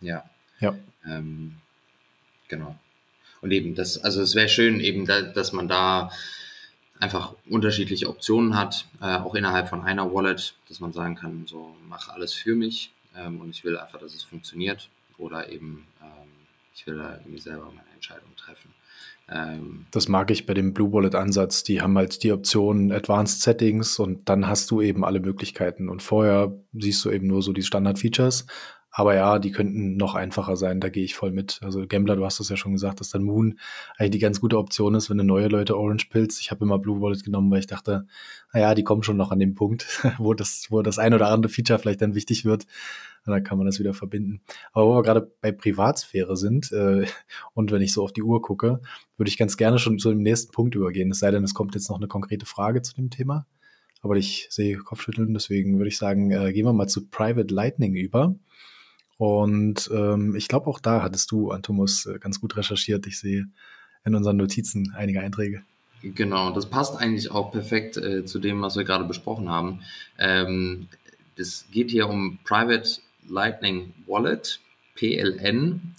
Ja. 0.00 0.24
Ja. 0.60 0.76
Ähm, 1.06 1.56
genau. 2.48 2.76
Und 3.40 3.52
eben, 3.52 3.74
das, 3.74 3.98
also 3.98 4.22
es 4.22 4.34
wäre 4.34 4.48
schön, 4.48 4.80
eben, 4.80 5.06
da, 5.06 5.22
dass 5.22 5.52
man 5.52 5.68
da 5.68 6.10
einfach 6.98 7.34
unterschiedliche 7.48 8.08
Optionen 8.08 8.56
hat, 8.56 8.86
äh, 9.00 9.16
auch 9.16 9.34
innerhalb 9.34 9.68
von 9.68 9.82
einer 9.82 10.12
Wallet, 10.12 10.54
dass 10.68 10.80
man 10.80 10.92
sagen 10.92 11.14
kann, 11.14 11.46
so 11.46 11.74
mach 11.88 12.10
alles 12.10 12.34
für 12.34 12.54
mich 12.54 12.92
ähm, 13.16 13.40
und 13.40 13.50
ich 13.50 13.64
will 13.64 13.78
einfach, 13.78 13.98
dass 13.98 14.14
es 14.14 14.22
funktioniert 14.22 14.88
oder 15.16 15.48
eben 15.50 15.86
ähm, 16.02 16.28
ich 16.74 16.86
will 16.86 16.96
da 16.96 17.18
irgendwie 17.18 17.40
selber 17.40 17.66
meine 17.66 17.88
Entscheidung 17.94 18.30
treffen. 18.36 18.70
Ähm, 19.28 19.86
Das 19.90 20.08
mag 20.08 20.30
ich 20.30 20.46
bei 20.46 20.54
dem 20.54 20.72
Blue 20.72 20.92
Wallet 20.92 21.14
Ansatz. 21.14 21.62
Die 21.62 21.80
haben 21.80 21.96
halt 21.96 22.22
die 22.22 22.32
Option 22.32 22.90
Advanced 22.90 23.42
Settings 23.42 23.98
und 23.98 24.28
dann 24.28 24.46
hast 24.46 24.70
du 24.70 24.80
eben 24.80 25.04
alle 25.04 25.20
Möglichkeiten. 25.20 25.88
Und 25.88 26.02
vorher 26.02 26.52
siehst 26.72 27.04
du 27.04 27.10
eben 27.10 27.26
nur 27.26 27.42
so 27.42 27.52
die 27.52 27.62
Standard-Features. 27.62 28.46
Aber 28.92 29.14
ja, 29.14 29.38
die 29.38 29.52
könnten 29.52 29.96
noch 29.96 30.16
einfacher 30.16 30.56
sein, 30.56 30.80
da 30.80 30.88
gehe 30.88 31.04
ich 31.04 31.14
voll 31.14 31.30
mit. 31.30 31.60
Also 31.62 31.86
Gambler, 31.86 32.16
du 32.16 32.24
hast 32.24 32.40
das 32.40 32.48
ja 32.48 32.56
schon 32.56 32.72
gesagt, 32.72 33.00
dass 33.00 33.10
dann 33.10 33.22
Moon 33.22 33.58
eigentlich 33.96 34.10
die 34.10 34.18
ganz 34.18 34.40
gute 34.40 34.58
Option 34.58 34.96
ist, 34.96 35.08
wenn 35.08 35.18
du 35.18 35.24
neue 35.24 35.46
Leute 35.46 35.76
Orange 35.76 36.08
pillst. 36.10 36.40
Ich 36.40 36.50
habe 36.50 36.64
immer 36.64 36.78
Blue 36.78 37.00
Wallet 37.00 37.22
genommen, 37.22 37.50
weil 37.52 37.60
ich 37.60 37.68
dachte, 37.68 38.06
naja, 38.52 38.74
die 38.74 38.82
kommen 38.82 39.04
schon 39.04 39.16
noch 39.16 39.30
an 39.30 39.38
den 39.38 39.54
Punkt, 39.54 39.86
wo 40.18 40.34
das, 40.34 40.66
wo 40.70 40.82
das 40.82 40.98
ein 40.98 41.14
oder 41.14 41.28
andere 41.28 41.52
Feature 41.52 41.78
vielleicht 41.78 42.02
dann 42.02 42.16
wichtig 42.16 42.44
wird. 42.44 42.66
Und 43.26 43.32
dann 43.32 43.44
kann 43.44 43.58
man 43.58 43.66
das 43.66 43.78
wieder 43.78 43.94
verbinden. 43.94 44.40
Aber 44.72 44.86
wo 44.86 44.96
wir 44.96 45.02
gerade 45.02 45.30
bei 45.40 45.52
Privatsphäre 45.52 46.36
sind 46.36 46.72
äh, 46.72 47.06
und 47.54 47.70
wenn 47.70 47.82
ich 47.82 47.92
so 47.92 48.02
auf 48.02 48.12
die 48.12 48.22
Uhr 48.22 48.42
gucke, 48.42 48.80
würde 49.16 49.28
ich 49.28 49.36
ganz 49.36 49.56
gerne 49.56 49.78
schon 49.78 49.98
zu 49.98 50.08
dem 50.08 50.22
nächsten 50.22 50.52
Punkt 50.52 50.74
übergehen. 50.74 51.10
Es 51.10 51.20
sei 51.20 51.30
denn, 51.30 51.44
es 51.44 51.54
kommt 51.54 51.74
jetzt 51.74 51.90
noch 51.90 51.98
eine 51.98 52.08
konkrete 52.08 52.46
Frage 52.46 52.82
zu 52.82 52.94
dem 52.94 53.10
Thema. 53.10 53.46
Aber 54.02 54.16
ich 54.16 54.48
sehe 54.50 54.78
Kopfschütteln, 54.78 55.34
deswegen 55.34 55.76
würde 55.78 55.88
ich 55.88 55.98
sagen, 55.98 56.30
äh, 56.30 56.52
gehen 56.52 56.64
wir 56.64 56.72
mal 56.72 56.88
zu 56.88 57.08
Private 57.08 57.54
Lightning 57.54 57.94
über. 57.94 58.34
Und 59.20 59.90
ähm, 59.92 60.34
ich 60.34 60.48
glaube, 60.48 60.66
auch 60.68 60.80
da 60.80 61.02
hattest 61.02 61.30
du, 61.30 61.50
Antomus, 61.50 62.06
äh, 62.06 62.18
ganz 62.18 62.40
gut 62.40 62.56
recherchiert. 62.56 63.06
Ich 63.06 63.20
sehe 63.20 63.48
in 64.02 64.14
unseren 64.14 64.38
Notizen 64.38 64.94
einige 64.96 65.20
Einträge. 65.20 65.62
Genau, 66.02 66.52
das 66.52 66.70
passt 66.70 66.96
eigentlich 66.96 67.30
auch 67.30 67.52
perfekt 67.52 67.98
äh, 67.98 68.24
zu 68.24 68.38
dem, 68.38 68.62
was 68.62 68.76
wir 68.76 68.84
gerade 68.84 69.04
besprochen 69.04 69.50
haben. 69.50 69.80
Ähm, 70.18 70.88
das 71.36 71.66
geht 71.70 71.90
hier 71.90 72.08
um 72.08 72.38
Private 72.44 73.00
Lightning 73.28 73.92
Wallet, 74.06 74.58
PLN. 74.94 75.94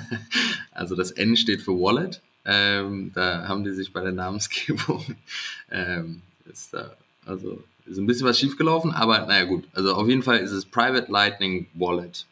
also 0.70 0.94
das 0.94 1.12
N 1.12 1.38
steht 1.38 1.62
für 1.62 1.72
Wallet. 1.72 2.20
Ähm, 2.44 3.12
da 3.14 3.48
haben 3.48 3.64
die 3.64 3.72
sich 3.72 3.94
bei 3.94 4.02
der 4.02 4.12
Namensgebung 4.12 5.06
ähm, 5.70 6.20
ist 6.44 6.74
da, 6.74 6.92
also 7.24 7.64
ist 7.86 7.96
ein 7.96 8.06
bisschen 8.06 8.26
was 8.26 8.38
schiefgelaufen, 8.38 8.90
aber 8.90 9.24
naja 9.24 9.44
gut. 9.44 9.64
Also 9.72 9.94
auf 9.94 10.06
jeden 10.06 10.22
Fall 10.22 10.40
ist 10.40 10.52
es 10.52 10.66
Private 10.66 11.10
Lightning 11.10 11.66
Wallet. 11.72 12.26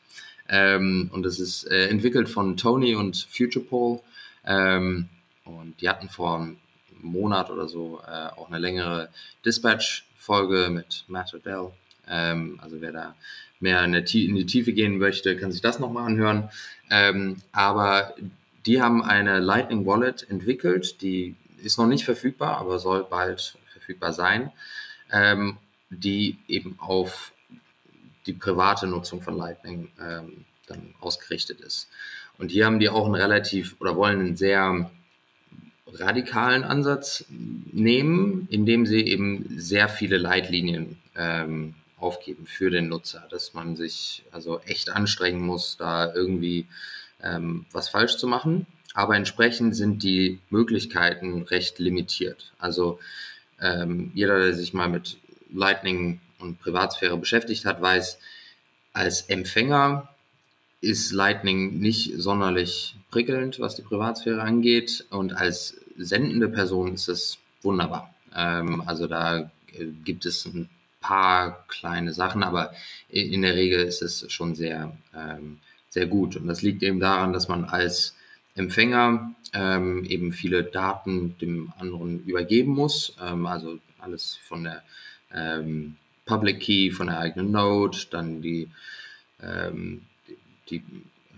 Ähm, 0.49 1.11
und 1.13 1.23
das 1.25 1.39
ist 1.39 1.65
äh, 1.65 1.89
entwickelt 1.89 2.29
von 2.29 2.57
Tony 2.57 2.95
und 2.95 3.27
Futurepol. 3.31 4.01
Ähm, 4.45 5.09
und 5.45 5.81
die 5.81 5.89
hatten 5.89 6.09
vor 6.09 6.39
einem 6.41 6.59
Monat 7.01 7.51
oder 7.51 7.69
so 7.69 8.01
äh, 8.07 8.29
auch 8.37 8.49
eine 8.49 8.59
längere 8.59 9.09
Dispatch-Folge 9.45 10.71
mit 10.71 11.05
Matt 11.09 11.35
Odell. 11.35 11.71
Ähm, 12.09 12.59
also 12.63 12.81
wer 12.81 12.93
da 12.93 13.15
mehr 13.61 13.83
in, 13.85 13.95
in 13.95 14.37
die 14.37 14.47
Tiefe 14.47 14.73
gehen 14.73 14.99
möchte, 14.99 15.37
kann 15.37 15.53
sich 15.53 15.63
das 15.63 15.79
nochmal 15.79 16.07
anhören. 16.07 16.51
Ähm, 16.91 17.37
aber 17.53 18.15
die 18.67 18.83
haben 18.83 19.03
eine 19.03 19.39
Lightning 19.39 19.87
Wallet 19.87 20.29
entwickelt, 20.29 21.01
die 21.03 21.37
ist 21.63 21.79
noch 21.79 21.87
nicht 21.87 22.05
verfügbar, 22.05 22.59
aber 22.59 22.79
soll 22.79 23.05
bald 23.05 23.57
verfügbar 23.73 24.13
sein, 24.13 24.53
ähm, 25.11 25.59
die 25.91 26.39
eben 26.49 26.77
auf 26.79 27.33
die 28.27 28.33
private 28.33 28.87
Nutzung 28.87 29.23
von 29.23 29.37
Lightning 29.37 29.89
ähm, 30.01 30.45
dann 30.67 30.95
ausgerichtet 31.01 31.61
ist. 31.61 31.89
Und 32.39 32.51
hier 32.51 32.67
haben 32.67 32.81
die 32.81 32.89
auch 32.89 33.07
einen 33.07 33.15
relativ 33.15 33.77
oder 33.81 33.97
wollen 33.97 34.21
einen 34.21 34.37
sehr 34.37 34.91
radikalen 35.87 36.65
Ansatz 36.65 37.25
nehmen, 37.31 38.49
indem 38.51 38.87
sie 38.87 39.03
eben 39.07 39.47
sehr 39.57 39.89
viele 39.89 40.19
Leitlinien 40.19 40.99
ähm, 41.15 41.75
aufgeben 41.99 42.47
für 42.47 42.71
den 42.71 42.89
Nutzer, 42.89 43.27
dass 43.31 43.55
man 43.55 43.77
sich 43.77 44.25
also 44.33 44.61
echt 44.61 44.91
anstrengen 44.91 45.41
muss, 45.41 45.77
da 45.77 46.13
irgendwie 46.13 46.67
ähm, 47.23 47.65
was 47.73 47.89
falsch 47.89 48.17
zu 48.17 48.27
machen. 48.27 48.67
Aber 48.95 49.17
entsprechend 49.17 49.77
sind 49.77 50.03
die 50.03 50.41
Möglichkeiten 50.51 51.43
recht 51.43 51.79
limitiert. 51.79 52.53
Also 52.59 52.99
ähm, 53.61 54.11
jeder, 54.15 54.39
der 54.39 54.55
sich 54.55 54.75
mal 54.75 54.89
mit 54.89 55.19
Lightning 55.53 56.21
und 56.39 56.61
Privatsphäre 56.61 57.17
beschäftigt 57.17 57.65
hat, 57.65 57.81
weiß, 57.81 58.19
als 58.93 59.23
Empfänger 59.23 60.09
ist 60.81 61.13
Lightning 61.13 61.79
nicht 61.79 62.13
sonderlich 62.17 62.97
prickelnd, 63.11 63.61
was 63.61 63.77
die 63.77 63.83
Privatsphäre 63.83 64.43
angeht. 64.43 65.07
Und 65.11 65.37
als 65.37 65.81
sendende 65.97 66.49
Person 66.49 66.95
ist 66.95 67.09
es 67.09 67.39
wunderbar. 67.63 68.15
Ähm, 68.35 68.83
also 68.87 69.07
da 69.07 69.51
äh, 69.73 69.87
gibt 70.05 70.27
es 70.27 70.45
ein 70.47 70.69
paar 71.01 71.65
kleine 71.69 72.13
Sachen, 72.13 72.43
aber 72.43 72.73
in, 73.09 73.43
der 73.43 73.55
Regel 73.55 73.85
ist 73.85 74.03
es 74.03 74.31
schon 74.33 74.55
sehr, 74.55 74.97
ähm, 75.15 75.59
sehr 75.89 76.07
gut. 76.07 76.37
Und 76.37 76.47
das 76.47 76.63
liegt 76.63 76.83
eben 76.83 77.01
daran, 77.01 77.33
dass 77.33 77.49
man 77.49 77.65
als 77.65 78.15
Empfänger 78.55 79.35
ähm, 79.53 80.05
eben 80.05 80.33
viele 80.33 80.65
Daten 80.65 81.37
dem 81.39 81.73
anderen 81.79 82.25
übergeben 82.25 82.73
muss. 82.73 83.15
Ähm, 83.23 83.47
also 83.47 83.79
alles 83.99 84.39
von 84.43 84.65
der 84.65 84.83
ähm, 85.33 85.97
Public 86.27 86.61
Key, 86.61 86.91
von 86.91 87.07
der 87.07 87.21
eigenen 87.21 87.53
Node, 87.53 87.99
dann 88.11 88.43
die, 88.43 88.69
ähm, 89.43 90.03
die, 90.69 90.83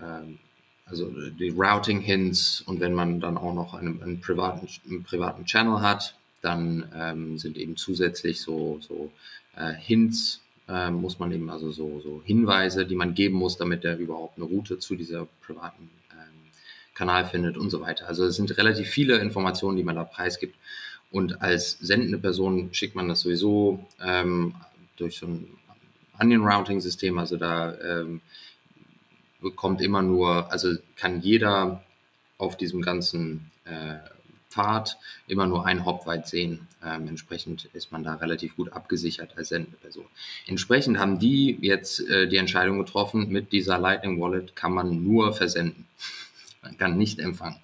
ähm, 0.01 0.39
also 0.85 1.09
die 1.29 1.49
Routing 1.49 2.01
Hints 2.01 2.61
und 2.61 2.79
wenn 2.79 2.93
man 2.93 3.19
dann 3.21 3.37
auch 3.37 3.53
noch 3.53 3.75
einen, 3.75 4.01
einen 4.01 4.19
privaten, 4.19 4.67
einen 4.89 5.03
privaten 5.03 5.45
Channel 5.45 5.81
hat, 5.81 6.15
dann 6.41 6.89
ähm, 6.95 7.37
sind 7.37 7.57
eben 7.57 7.77
zusätzlich 7.77 8.41
so, 8.41 8.79
so 8.81 9.11
äh, 9.55 9.73
Hints, 9.73 10.41
äh, 10.67 10.89
muss 10.89 11.19
man 11.19 11.31
eben 11.31 11.49
also 11.49 11.71
so, 11.71 11.99
so 12.01 12.21
Hinweise, 12.25 12.85
die 12.85 12.95
man 12.95 13.13
geben 13.13 13.35
muss, 13.35 13.57
damit 13.57 13.85
er 13.85 13.97
überhaupt 13.97 14.37
eine 14.37 14.45
Route 14.45 14.79
zu 14.79 14.95
dieser 14.95 15.27
privaten 15.41 15.89
ähm, 16.11 16.51
Kanal 16.95 17.25
findet 17.25 17.57
und 17.57 17.69
so 17.69 17.81
weiter. 17.81 18.07
Also 18.07 18.25
es 18.25 18.35
sind 18.35 18.57
relativ 18.57 18.87
viele 18.87 19.17
Informationen, 19.17 19.77
die 19.77 19.83
man 19.83 19.95
da 19.95 20.03
preisgibt. 20.03 20.55
Und 21.11 21.41
als 21.41 21.71
sendende 21.79 22.19
Person 22.19 22.69
schickt 22.71 22.95
man 22.95 23.07
das 23.07 23.21
sowieso 23.21 23.83
ähm, 23.99 24.53
durch 24.99 25.17
so 25.17 25.27
ein 25.27 25.47
Onion-Routing-System. 26.19 27.17
Also 27.17 27.37
da 27.37 27.73
ähm, 27.79 28.21
bekommt 29.41 29.81
immer 29.81 30.01
nur, 30.01 30.51
also 30.51 30.75
kann 30.95 31.21
jeder 31.21 31.83
auf 32.37 32.57
diesem 32.57 32.81
ganzen 32.81 33.51
äh, 33.65 33.95
Pfad 34.49 34.97
immer 35.27 35.45
nur 35.45 35.65
ein 35.65 35.85
Hop 35.85 36.07
weit 36.07 36.27
sehen. 36.27 36.67
Ähm, 36.83 37.07
entsprechend 37.07 37.65
ist 37.73 37.91
man 37.91 38.03
da 38.03 38.15
relativ 38.15 38.55
gut 38.55 38.73
abgesichert 38.73 39.37
als 39.37 39.49
sendende 39.49 39.77
Person. 39.77 40.05
Entsprechend 40.47 40.97
haben 40.97 41.19
die 41.19 41.57
jetzt 41.61 41.99
äh, 42.09 42.27
die 42.27 42.37
Entscheidung 42.37 42.79
getroffen, 42.79 43.29
mit 43.29 43.51
dieser 43.51 43.77
Lightning 43.77 44.19
Wallet 44.19 44.55
kann 44.55 44.73
man 44.73 45.03
nur 45.03 45.33
versenden. 45.33 45.85
Man 46.61 46.77
kann 46.77 46.97
nicht 46.97 47.19
empfangen. 47.19 47.55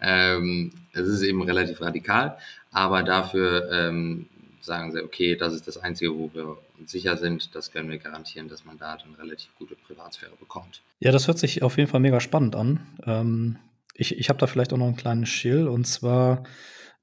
Ähm, 0.00 0.70
es 0.92 1.08
ist 1.08 1.22
eben 1.22 1.42
relativ 1.42 1.80
radikal, 1.80 2.38
aber 2.70 3.02
dafür 3.02 3.68
ähm, 3.72 4.28
sagen 4.60 4.92
sie, 4.92 5.02
okay, 5.02 5.34
das 5.34 5.52
ist 5.52 5.66
das 5.66 5.78
Einzige, 5.78 6.14
wo 6.14 6.30
wir 6.32 6.56
sicher 6.84 7.16
sind, 7.16 7.54
das 7.54 7.72
können 7.72 7.90
wir 7.90 7.98
garantieren, 7.98 8.48
dass 8.48 8.64
man 8.64 8.78
da 8.78 8.96
dann 8.96 9.14
relativ 9.14 9.54
gute 9.56 9.74
Privatsphäre 9.74 10.36
bekommt. 10.38 10.82
Ja, 11.00 11.12
das 11.12 11.26
hört 11.26 11.38
sich 11.38 11.62
auf 11.62 11.76
jeden 11.76 11.88
Fall 11.90 12.00
mega 12.00 12.20
spannend 12.20 12.56
an. 12.56 12.86
Ähm, 13.04 13.58
ich 13.94 14.18
ich 14.18 14.28
habe 14.28 14.38
da 14.38 14.46
vielleicht 14.46 14.72
auch 14.72 14.78
noch 14.78 14.86
einen 14.86 14.96
kleinen 14.96 15.26
Schill 15.26 15.68
und 15.68 15.86
zwar 15.86 16.44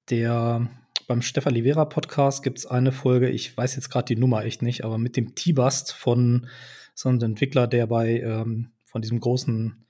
der 0.09 0.69
beim 1.07 1.21
Stefan 1.21 1.53
Livera 1.53 1.86
Podcast 1.86 2.43
gibt 2.43 2.59
es 2.59 2.65
eine 2.65 2.91
Folge, 2.91 3.30
ich 3.30 3.55
weiß 3.55 3.76
jetzt 3.76 3.89
gerade 3.89 4.05
die 4.05 4.15
Nummer 4.15 4.45
echt 4.45 4.61
nicht, 4.61 4.86
aber 4.86 4.97
mit 4.97 5.17
dem 5.17 5.36
T-Bust 5.36 5.91
von 5.91 6.47
ist 6.95 7.05
ein 7.05 7.21
Entwickler, 7.21 7.67
der 7.67 7.88
bei 7.88 8.19
ähm, 8.19 8.71
von 8.86 9.01
diesem 9.01 9.19
großen 9.19 9.86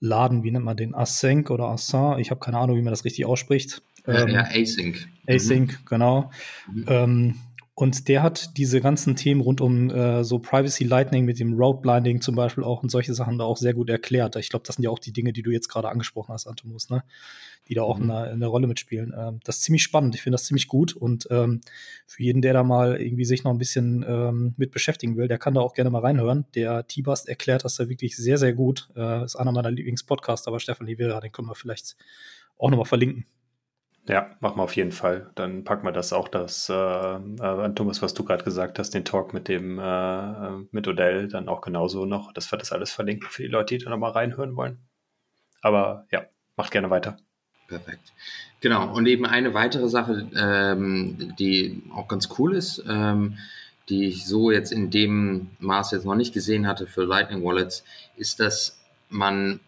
Laden, 0.00 0.44
wie 0.44 0.50
nennt 0.50 0.64
man 0.64 0.76
den, 0.76 0.94
Async 0.94 1.50
oder 1.50 1.64
Async, 1.64 2.18
ich 2.18 2.30
habe 2.30 2.40
keine 2.40 2.58
Ahnung, 2.58 2.76
wie 2.76 2.82
man 2.82 2.92
das 2.92 3.04
richtig 3.04 3.26
ausspricht. 3.26 3.82
Ähm, 4.06 4.28
ja, 4.28 4.46
Async. 4.50 5.08
Async, 5.26 5.72
mhm. 5.72 5.84
genau. 5.86 6.30
Mhm. 6.72 6.84
Ähm, 6.88 7.34
und 7.76 8.06
der 8.06 8.22
hat 8.22 8.56
diese 8.56 8.80
ganzen 8.80 9.16
Themen 9.16 9.40
rund 9.40 9.60
um 9.60 9.90
äh, 9.90 10.22
so 10.22 10.38
Privacy 10.38 10.84
Lightning 10.84 11.24
mit 11.24 11.40
dem 11.40 11.54
Road 11.54 11.82
Blinding 11.82 12.20
zum 12.20 12.36
Beispiel 12.36 12.62
auch 12.62 12.84
und 12.84 12.88
solche 12.88 13.14
Sachen 13.14 13.36
da 13.38 13.44
auch 13.44 13.56
sehr 13.56 13.74
gut 13.74 13.90
erklärt. 13.90 14.36
Ich 14.36 14.48
glaube, 14.48 14.64
das 14.64 14.76
sind 14.76 14.84
ja 14.84 14.90
auch 14.90 15.00
die 15.00 15.12
Dinge, 15.12 15.32
die 15.32 15.42
du 15.42 15.50
jetzt 15.50 15.68
gerade 15.68 15.88
angesprochen 15.88 16.32
hast, 16.32 16.46
Antomus, 16.46 16.88
ne? 16.88 17.02
die 17.68 17.74
da 17.74 17.82
auch 17.82 17.98
mhm. 17.98 18.10
eine, 18.10 18.30
eine, 18.30 18.46
Rolle 18.46 18.68
mitspielen. 18.68 19.12
Ähm, 19.16 19.40
das 19.42 19.56
ist 19.56 19.62
ziemlich 19.64 19.82
spannend. 19.82 20.14
Ich 20.14 20.22
finde 20.22 20.34
das 20.34 20.44
ziemlich 20.44 20.68
gut. 20.68 20.92
Und 20.92 21.26
ähm, 21.30 21.62
für 22.06 22.22
jeden, 22.22 22.42
der 22.42 22.52
da 22.52 22.62
mal 22.62 23.00
irgendwie 23.00 23.24
sich 23.24 23.42
noch 23.42 23.50
ein 23.50 23.58
bisschen 23.58 24.04
ähm, 24.06 24.54
mit 24.56 24.70
beschäftigen 24.70 25.16
will, 25.16 25.26
der 25.26 25.38
kann 25.38 25.54
da 25.54 25.60
auch 25.60 25.74
gerne 25.74 25.90
mal 25.90 26.00
reinhören. 26.00 26.44
Der 26.54 26.86
T-Bast 26.86 27.28
erklärt 27.28 27.64
das 27.64 27.74
da 27.74 27.88
wirklich 27.88 28.16
sehr, 28.16 28.38
sehr 28.38 28.52
gut. 28.52 28.88
Äh, 28.94 29.24
ist 29.24 29.34
einer 29.34 29.50
meiner 29.50 29.72
Lieblingspodcasts, 29.72 30.46
aber 30.46 30.60
Stefan 30.60 30.86
Livera, 30.86 31.20
den 31.20 31.32
können 31.32 31.48
wir 31.48 31.56
vielleicht 31.56 31.96
auch 32.56 32.70
nochmal 32.70 32.86
verlinken. 32.86 33.26
Ja, 34.06 34.36
machen 34.40 34.58
wir 34.58 34.64
auf 34.64 34.76
jeden 34.76 34.92
Fall. 34.92 35.30
Dann 35.34 35.64
packen 35.64 35.86
wir 35.86 35.92
das 35.92 36.12
auch, 36.12 36.28
das, 36.28 36.68
äh, 36.68 36.74
äh, 36.74 37.74
Thomas, 37.74 38.02
was 38.02 38.12
du 38.12 38.22
gerade 38.22 38.44
gesagt 38.44 38.78
hast, 38.78 38.90
den 38.90 39.04
Talk 39.04 39.32
mit 39.32 39.48
dem, 39.48 39.78
äh, 39.78 40.50
mit 40.70 40.86
Odell, 40.86 41.28
dann 41.28 41.48
auch 41.48 41.62
genauso 41.62 42.04
noch, 42.04 42.32
dass 42.32 42.52
wir 42.52 42.58
das 42.58 42.72
alles 42.72 42.92
verlinken 42.92 43.28
für 43.30 43.42
die 43.42 43.48
Leute, 43.48 43.78
die 43.78 43.84
da 43.84 43.90
nochmal 43.90 44.12
reinhören 44.12 44.56
wollen. 44.56 44.78
Aber 45.62 46.06
ja, 46.12 46.26
macht 46.56 46.70
gerne 46.70 46.90
weiter. 46.90 47.16
Perfekt. 47.66 48.12
Genau, 48.60 48.94
und 48.94 49.06
eben 49.06 49.24
eine 49.24 49.54
weitere 49.54 49.88
Sache, 49.88 50.28
ähm, 50.36 51.34
die 51.38 51.82
auch 51.94 52.06
ganz 52.06 52.28
cool 52.38 52.54
ist, 52.54 52.84
ähm, 52.86 53.38
die 53.88 54.06
ich 54.06 54.26
so 54.26 54.50
jetzt 54.50 54.70
in 54.70 54.90
dem 54.90 55.50
Maß 55.60 55.92
jetzt 55.92 56.04
noch 56.04 56.14
nicht 56.14 56.34
gesehen 56.34 56.66
hatte 56.66 56.86
für 56.86 57.04
Lightning 57.04 57.42
Wallets, 57.42 57.84
ist, 58.16 58.40
dass 58.40 58.80
man 59.08 59.60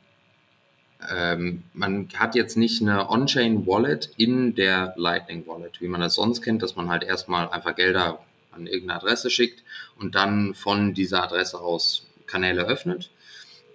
ähm, 1.15 1.63
man 1.73 2.09
hat 2.17 2.35
jetzt 2.35 2.57
nicht 2.57 2.81
eine 2.81 3.11
On-Chain-Wallet 3.11 4.11
in 4.17 4.55
der 4.55 4.95
Lightning 4.97 5.47
Wallet, 5.47 5.81
wie 5.81 5.89
man 5.89 6.01
das 6.01 6.15
sonst 6.15 6.43
kennt, 6.43 6.63
dass 6.63 6.77
man 6.77 6.89
halt 6.89 7.05
erstmal 7.05 7.49
einfach 7.49 7.75
Gelder 7.75 8.21
an 8.51 8.67
irgendeine 8.67 9.01
Adresse 9.01 9.31
schickt 9.31 9.63
und 9.99 10.15
dann 10.15 10.55
von 10.55 10.95
dieser 10.95 11.23
Adresse 11.23 11.61
aus 11.61 12.07
Kanäle 12.27 12.65
öffnet, 12.65 13.11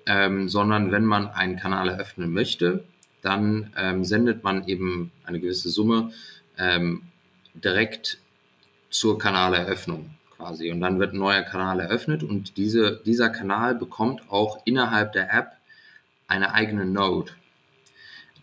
ähm, 0.05 0.49
sondern 0.49 0.91
wenn 0.91 1.05
man 1.05 1.29
einen 1.29 1.57
Kanal 1.57 1.89
eröffnen 1.89 2.33
möchte, 2.33 2.83
dann 3.21 3.71
ähm, 3.77 4.03
sendet 4.03 4.43
man 4.43 4.67
eben 4.67 5.11
eine 5.25 5.39
gewisse 5.39 5.69
Summe 5.69 6.11
ähm, 6.57 7.03
direkt 7.53 8.17
zur 8.89 9.19
Kanaleröffnung 9.19 10.15
quasi. 10.35 10.71
Und 10.71 10.81
dann 10.81 10.99
wird 10.99 11.13
ein 11.13 11.19
neuer 11.19 11.43
Kanal 11.43 11.79
eröffnet 11.79 12.23
und 12.23 12.57
diese, 12.57 12.99
dieser 13.05 13.29
Kanal 13.29 13.75
bekommt 13.75 14.23
auch 14.29 14.59
innerhalb 14.65 15.13
der 15.13 15.31
App 15.33 15.51
eine 16.31 16.53
eigene 16.53 16.85
Node. 16.85 17.33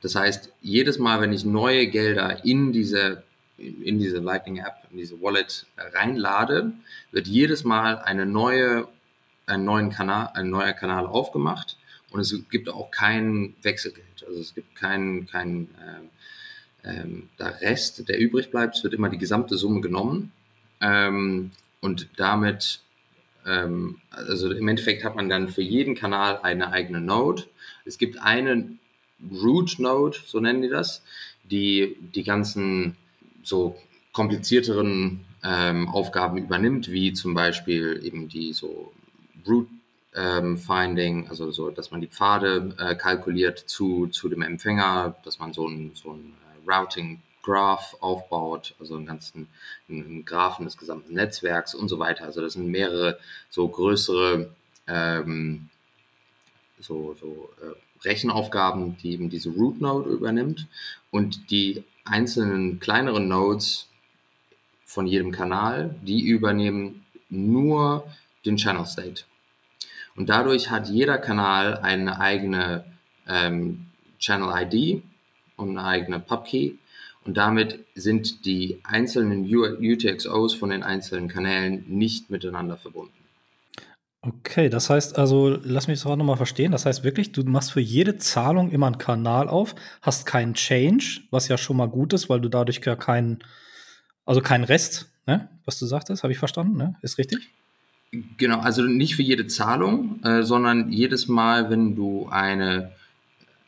Das 0.03 0.15
heißt, 0.15 0.53
jedes 0.61 0.99
Mal, 0.99 1.21
wenn 1.23 1.33
ich 1.33 1.45
neue 1.45 1.87
Gelder 1.89 2.45
in 2.45 2.71
diese, 2.73 3.25
in 3.57 3.99
diese 3.99 4.19
Lightning 4.19 4.59
App, 4.59 4.87
in 4.91 4.99
diese 4.99 5.21
Wallet 5.23 5.67
reinlade, 5.77 6.73
wird 7.11 7.27
jedes 7.27 7.65
Mal 7.65 7.99
eine 7.99 8.27
neue, 8.27 8.87
einen 9.47 9.65
neuen 9.65 9.91
Kanal, 9.91 10.31
ein 10.35 10.51
neuer 10.51 10.75
Kanal 10.75 11.07
aufgemacht 11.07 11.79
und 12.11 12.21
es 12.21 12.35
gibt 12.51 12.69
auch 12.69 12.91
kein 12.91 13.55
Wechselgeld. 13.63 14.25
Also 14.27 14.41
es 14.41 14.55
gibt 14.55 14.77
keinen, 14.77 15.27
kein, 15.27 15.69
äh, 16.85 16.91
äh, 16.91 17.23
der 17.39 17.61
Rest, 17.63 18.07
der 18.09 18.21
übrig 18.21 18.51
bleibt, 18.51 18.77
es 18.77 18.85
wird 18.85 18.95
immer 18.95 19.09
die 19.09 19.19
gesamte 19.19 19.57
Summe 19.57 19.81
genommen 19.81 20.31
ähm, 20.83 21.53
und 21.81 22.09
damit 22.17 22.83
ähm, 23.49 24.01
also 24.11 24.53
im 24.53 24.69
Endeffekt 24.69 25.05
hat 25.05 25.17
man 25.17 25.29
dann 25.29 25.49
für 25.49 25.63
jeden 25.63 25.95
Kanal 25.95 26.41
eine 26.43 26.71
eigene 26.71 27.01
Node. 27.01 27.45
Es 27.89 27.99
gibt 27.99 28.21
eine 28.21 28.77
Root 29.33 29.79
Node, 29.79 30.19
so 30.27 30.39
nennen 30.41 30.63
die 30.63 30.69
das, 30.69 31.03
die 31.45 31.97
die 32.15 32.23
ganzen 32.23 32.97
so 33.43 33.77
komplizierteren 34.13 35.25
ähm, 35.43 35.89
Aufgaben 35.89 36.39
übernimmt, 36.39 36.91
wie 36.91 37.13
zum 37.13 37.35
Beispiel 37.35 38.01
eben 38.05 38.29
die 38.29 38.53
so 38.53 38.93
Root 39.47 39.69
ähm, 40.15 40.59
Finding, 40.59 41.29
also 41.29 41.51
so, 41.51 41.71
dass 41.71 41.91
man 41.91 42.01
die 42.01 42.09
Pfade 42.09 42.75
äh, 42.79 42.95
kalkuliert 42.95 43.59
zu, 43.59 44.09
zu 44.09 44.29
dem 44.29 44.43
Empfänger, 44.43 45.17
dass 45.25 45.39
man 45.39 45.53
so 45.53 45.67
ein, 45.67 45.93
so 45.95 46.13
ein 46.13 46.35
äh, 46.67 46.71
Routing 46.71 47.21
Graph 47.43 47.97
aufbaut, 48.01 48.75
also 48.79 48.97
einen 48.97 49.07
ganzen 49.07 49.49
einen 49.89 50.25
Graphen 50.25 50.67
des 50.67 50.77
gesamten 50.77 51.15
Netzwerks 51.15 51.75
und 51.75 51.89
so 51.89 51.99
weiter. 51.99 52.25
Also 52.25 52.43
das 52.43 52.55
sind 52.55 52.69
mehrere 52.69 53.19
so 53.49 53.67
größere 53.69 54.51
ähm, 54.87 55.71
so, 56.81 57.17
so 57.21 57.51
äh, 57.63 58.07
Rechenaufgaben, 58.07 58.97
die 58.99 59.13
eben 59.13 59.29
diese 59.31 59.51
Root 59.51 59.81
Node 59.81 60.11
übernimmt 60.11 60.67
und 61.11 61.51
die 61.51 61.85
einzelnen 62.05 62.81
kleineren 62.81 63.29
Nodes 63.29 63.89
von 64.85 65.07
jedem 65.07 65.33
Kanal, 65.33 65.95
die 66.03 66.27
übernehmen 66.27 67.05
nur 67.29 68.07
den 68.47 68.57
Channel 68.57 68.87
State. 68.87 69.25
Und 70.17 70.29
dadurch 70.29 70.71
hat 70.71 70.89
jeder 70.89 71.19
Kanal 71.19 71.77
eine 71.79 72.21
eigene 72.21 72.85
ähm, 73.29 73.87
Channel 74.19 74.53
ID 74.63 75.03
und 75.57 75.77
eine 75.77 75.87
eigene 75.87 76.19
Pubkey 76.21 76.79
und 77.25 77.37
damit 77.37 77.85
sind 77.95 78.47
die 78.47 78.81
einzelnen 78.85 79.45
UTXOs 79.45 80.55
von 80.55 80.71
den 80.71 80.83
einzelnen 80.83 81.29
Kanälen 81.29 81.85
nicht 81.87 82.31
miteinander 82.31 82.79
verbunden. 82.79 83.18
Okay, 84.21 84.69
das 84.69 84.91
heißt 84.91 85.17
also, 85.17 85.59
lass 85.63 85.87
mich 85.87 86.01
das 86.01 86.07
auch 86.11 86.17
nochmal 86.17 86.37
verstehen. 86.37 86.73
Das 86.73 86.87
heißt 86.87 87.05
wirklich, 87.05 87.33
du 87.33 87.45
machst 87.45 87.73
für 87.73 87.81
jede 87.81 88.17
Zahlung 88.17 88.71
immer 88.71 88.87
einen 88.87 88.99
Kanal 88.99 89.49
auf, 89.49 89.75
hast 90.03 90.27
keinen 90.27 90.55
Change, 90.55 91.21
was 91.31 91.49
ja 91.49 91.57
schon 91.57 91.77
mal 91.77 91.87
gut 91.89 92.13
ist, 92.13 92.29
weil 92.29 92.41
du 92.41 92.49
dadurch 92.49 92.81
ja 92.85 92.97
keinen, 92.97 93.39
also 94.27 94.41
keinen 94.41 94.65
Rest, 94.65 95.09
ne, 95.27 95.49
was 95.65 95.79
du 95.79 95.87
sagtest, 95.87 96.25
habe 96.25 96.33
ich 96.33 96.39
verstanden, 96.39 96.77
ne? 96.77 96.97
Ist 97.01 97.19
richtig? 97.19 97.49
Genau, 98.39 98.59
also 98.59 98.83
nicht 98.83 99.15
für 99.15 99.23
jede 99.23 99.47
Zahlung, 99.47 100.23
äh, 100.25 100.43
sondern 100.43 100.91
jedes 100.91 101.29
Mal, 101.29 101.71
wenn 101.71 101.95
du 101.95 102.29
eine 102.29 102.93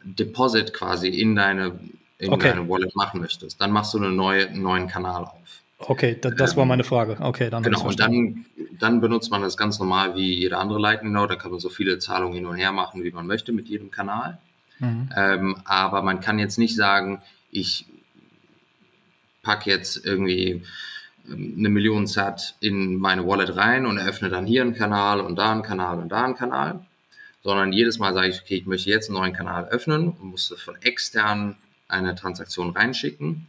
Deposit 0.03 0.73
quasi 0.73 1.09
in 1.09 1.37
deine 1.37 1.79
in 2.21 2.33
okay. 2.33 2.51
deine 2.51 2.69
Wallet 2.69 2.95
machen 2.95 3.21
möchtest. 3.21 3.61
Dann 3.61 3.71
machst 3.71 3.95
du 3.95 3.99
eine 3.99 4.11
neue, 4.11 4.49
einen 4.49 4.63
neuen 4.63 4.87
Kanal 4.87 5.25
auf. 5.25 5.63
Okay, 5.81 6.19
da, 6.21 6.31
das 6.31 6.53
ähm, 6.53 6.59
war 6.59 6.65
meine 6.67 6.85
Frage. 6.85 7.17
Okay, 7.21 7.49
dann 7.49 7.63
genau. 7.63 7.83
Und 7.87 7.99
dann, 7.99 8.45
dann 8.79 9.01
benutzt 9.01 9.31
man 9.31 9.43
das 9.43 9.57
ganz 9.57 9.79
normal 9.79 10.15
wie 10.15 10.35
jede 10.35 10.59
andere 10.59 10.79
Lightning 10.79 11.13
Node. 11.13 11.35
Da 11.35 11.41
kann 11.41 11.51
man 11.51 11.61
so 11.61 11.71
viele 11.71 11.99
Zahlungen 11.99 12.35
hin 12.35 12.47
und 12.47 12.57
her 12.57 12.73
machen, 12.73 13.03
wie 13.03 13.11
man 13.11 13.27
möchte 13.27 13.53
mit 13.53 13.69
jedem 13.69 13.91
Kanal. 13.91 14.39
Mhm. 14.79 15.09
Ähm, 15.17 15.57
aber 15.65 16.03
man 16.03 16.21
kann 16.21 16.39
jetzt 16.39 16.59
nicht 16.59 16.77
sagen, 16.77 17.23
ich 17.51 17.87
packe 19.43 19.71
jetzt 19.71 20.05
irgendwie 20.05 20.63
ähm, 21.29 21.55
eine 21.59 21.69
Million 21.71 22.07
Sat 22.07 22.57
in 22.61 22.97
meine 22.97 23.27
Wallet 23.27 23.57
rein 23.57 23.87
und 23.87 23.97
eröffne 23.97 24.29
dann 24.29 24.47
hier 24.47 24.63
einen 24.63 24.75
Kanal 24.75 25.21
und 25.21 25.37
da 25.37 25.51
einen 25.51 25.63
Kanal 25.63 25.99
und 25.99 26.11
da 26.11 26.25
einen 26.25 26.37
Kanal, 26.37 26.81
sondern 27.43 27.73
jedes 27.73 27.99
Mal 27.99 28.13
sage 28.13 28.29
ich, 28.29 28.43
okay, 28.43 28.57
ich 28.57 28.67
möchte 28.67 28.91
jetzt 28.91 29.09
einen 29.09 29.19
neuen 29.19 29.33
Kanal 29.33 29.67
öffnen 29.69 30.11
und 30.11 30.25
muss 30.25 30.51
das 30.51 30.61
von 30.61 30.77
externen 30.83 31.57
eine 31.89 32.15
Transaktion 32.15 32.71
reinschicken 32.71 33.47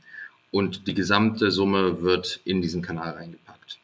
und 0.52 0.88
die 0.88 0.94
gesamte 0.94 1.50
Summe 1.50 2.02
wird 2.02 2.42
in 2.44 2.62
diesen 2.62 2.82
Kanal 2.82 3.12
reingepackt. 3.12 3.80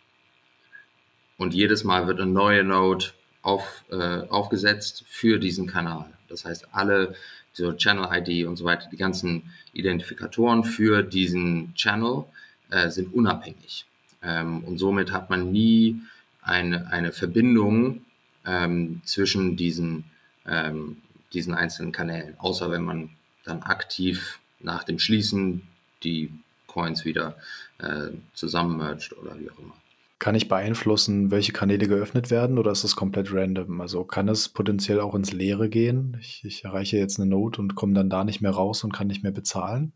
Und 1.38 1.54
jedes 1.54 1.84
Mal 1.84 2.08
wird 2.08 2.20
eine 2.20 2.32
neue 2.32 2.64
Node 2.64 3.06
auf, 3.42 3.84
äh, 3.90 4.28
aufgesetzt 4.30 5.04
für 5.08 5.40
diesen 5.40 5.68
Kanal. 5.68 6.12
Das 6.28 6.46
heißt, 6.46 6.68
alle 6.74 7.16
so 7.54 7.74
Channel 7.74 8.10
ID 8.12 8.46
und 8.46 8.58
so 8.58 8.66
weiter, 8.66 8.88
die 8.92 8.98
ganzen 8.98 9.52
Identifikatoren 9.74 10.64
für 10.64 11.04
diesen 11.04 11.74
Channel 11.76 12.26
äh, 12.70 12.90
sind 12.90 13.14
unabhängig. 13.14 13.86
Ähm, 14.22 14.64
und 14.64 14.78
somit 14.78 15.12
hat 15.12 15.30
man 15.30 15.52
nie 15.52 16.02
eine, 16.42 16.92
eine 16.92 17.12
Verbindung 17.12 18.02
ähm, 18.46 19.02
zwischen 19.06 19.56
diesen, 19.56 20.06
ähm, 20.46 20.98
diesen 21.34 21.54
einzelnen 21.54 21.92
Kanälen, 21.92 22.36
außer 22.40 22.70
wenn 22.72 22.84
man 22.84 23.10
dann 23.44 23.64
aktiv 23.64 24.40
nach 24.60 24.84
dem 24.84 25.00
Schließen 25.00 25.64
die 26.04 26.32
Coins 26.78 27.06
wieder 27.06 27.36
äh, 27.80 28.10
zusammenmerged 28.34 29.18
oder 29.18 29.40
wie 29.40 29.50
auch 29.50 29.58
immer. 29.58 29.74
Kann 30.20 30.36
ich 30.36 30.48
beeinflussen, 30.48 31.32
welche 31.32 31.52
Kanäle 31.52 31.88
geöffnet 31.88 32.30
werden 32.30 32.60
oder 32.60 32.72
ist 32.72 32.84
das 32.84 32.96
komplett 32.96 33.34
random? 33.34 33.82
Also 33.82 34.04
kann 34.04 34.30
es 34.30 34.50
potenziell 34.50 35.00
auch 35.00 35.16
ins 35.16 35.34
Leere 35.34 35.70
gehen? 35.70 36.18
Ich, 36.20 36.44
ich 36.44 36.66
erreiche 36.66 36.98
jetzt 36.98 37.20
eine 37.20 37.30
Note 37.30 37.62
und 37.62 37.76
komme 37.76 37.94
dann 37.94 38.10
da 38.10 38.24
nicht 38.24 38.42
mehr 38.42 38.52
raus 38.52 38.84
und 38.84 38.94
kann 38.94 39.08
nicht 39.08 39.24
mehr 39.24 39.32
bezahlen? 39.32 39.92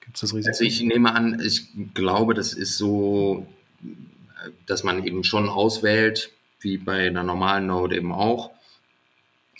Gibt 0.00 0.16
es 0.16 0.22
das 0.22 0.34
Risiko? 0.34 0.50
Also 0.50 0.64
ich 0.64 0.82
nehme 0.82 1.14
an, 1.14 1.40
ich 1.44 1.68
glaube, 1.92 2.34
das 2.34 2.54
ist 2.54 2.78
so, 2.78 3.46
dass 4.66 4.82
man 4.82 5.04
eben 5.04 5.24
schon 5.24 5.48
auswählt, 5.48 6.30
wie 6.60 6.78
bei 6.78 7.06
einer 7.06 7.22
normalen 7.22 7.66
Node 7.66 7.96
eben 7.96 8.12
auch, 8.12 8.50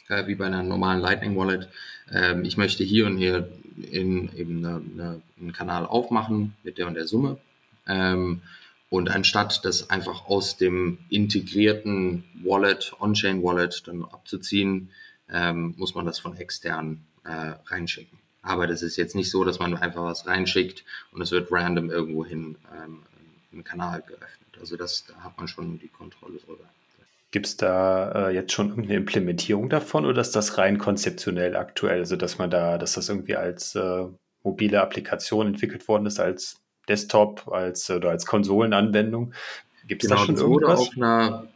äh, 0.09 0.27
wie 0.27 0.35
bei 0.35 0.47
einer 0.47 0.63
normalen 0.63 1.01
Lightning 1.01 1.37
Wallet. 1.37 1.69
Ähm, 2.11 2.45
ich 2.45 2.57
möchte 2.57 2.85
hier 2.85 3.07
und 3.07 3.19
hier 3.19 3.49
in 3.77 4.35
eben 4.37 4.65
eine, 4.65 4.77
eine, 4.77 5.23
einen 5.41 5.53
Kanal 5.53 5.87
aufmachen 5.87 6.55
mit 6.63 6.79
der 6.79 6.87
und 6.87 6.95
der 6.95 7.07
Summe. 7.07 7.39
Ähm, 7.87 8.43
und 8.91 9.11
anstatt 9.11 9.65
das 9.65 9.89
einfach 9.89 10.27
aus 10.27 10.59
dem 10.59 10.99
integrierten 11.09 12.25
Wallet, 12.45 12.93
On-Chain-Wallet 13.01 13.89
dann 13.89 14.05
abzuziehen, 14.05 14.91
ähm, 15.31 15.75
muss 15.79 15.95
man 15.95 16.05
das 16.05 16.19
von 16.19 16.37
extern 16.37 17.03
äh, 17.25 17.55
reinschicken. 17.67 18.19
Aber 18.43 18.67
das 18.67 18.83
ist 18.83 18.97
jetzt 18.97 19.15
nicht 19.15 19.31
so, 19.31 19.45
dass 19.45 19.59
man 19.61 19.77
einfach 19.77 20.03
was 20.03 20.27
reinschickt 20.27 20.85
und 21.13 21.23
es 21.23 21.31
wird 21.31 21.51
random 21.51 21.91
irgendwohin 21.91 22.57
ähm, 22.77 23.03
im 23.53 23.65
Kanal 23.65 24.03
geöffnet. 24.03 24.59
Also 24.61 24.77
das, 24.77 25.07
da 25.07 25.15
hat 25.23 25.39
man 25.39 25.49
schon 25.49 25.79
die 25.79 25.89
Kontrolle 25.89 26.39
drüber. 26.39 26.65
Gibt 27.33 27.47
es 27.47 27.57
da 27.57 28.29
äh, 28.29 28.35
jetzt 28.35 28.53
schon 28.53 28.69
irgendeine 28.69 28.97
Implementierung 28.97 29.71
davon 29.71 30.05
oder 30.05 30.21
ist 30.21 30.37
das 30.37 30.59
rein 30.59 30.77
konzeptionell 30.77 31.57
aktuell? 31.57 32.01
Also 32.01 32.17
dass 32.17 32.37
man 32.37 32.51
da, 32.51 32.77
dass 32.77 32.93
das 32.93 33.09
irgendwie 33.09 33.37
als 33.37 33.75
äh, 33.75 34.05
mobile 34.45 34.81
Applikation 34.83 35.47
entwickelt 35.47 35.89
worden 35.89 36.05
ist, 36.05 36.21
als 36.21 36.61
Desktop, 36.89 37.49
als 37.49 37.91
oder 37.91 38.11
als 38.11 38.27
Konsolenanwendung? 38.27 39.33
Gibt 39.89 40.05
es 40.05 40.11
genau, 40.11 40.21
da 40.21 40.27
schon 40.27 40.37
irgendwas? 40.37 40.81
Auf 40.81 40.91
einer, 40.95 41.49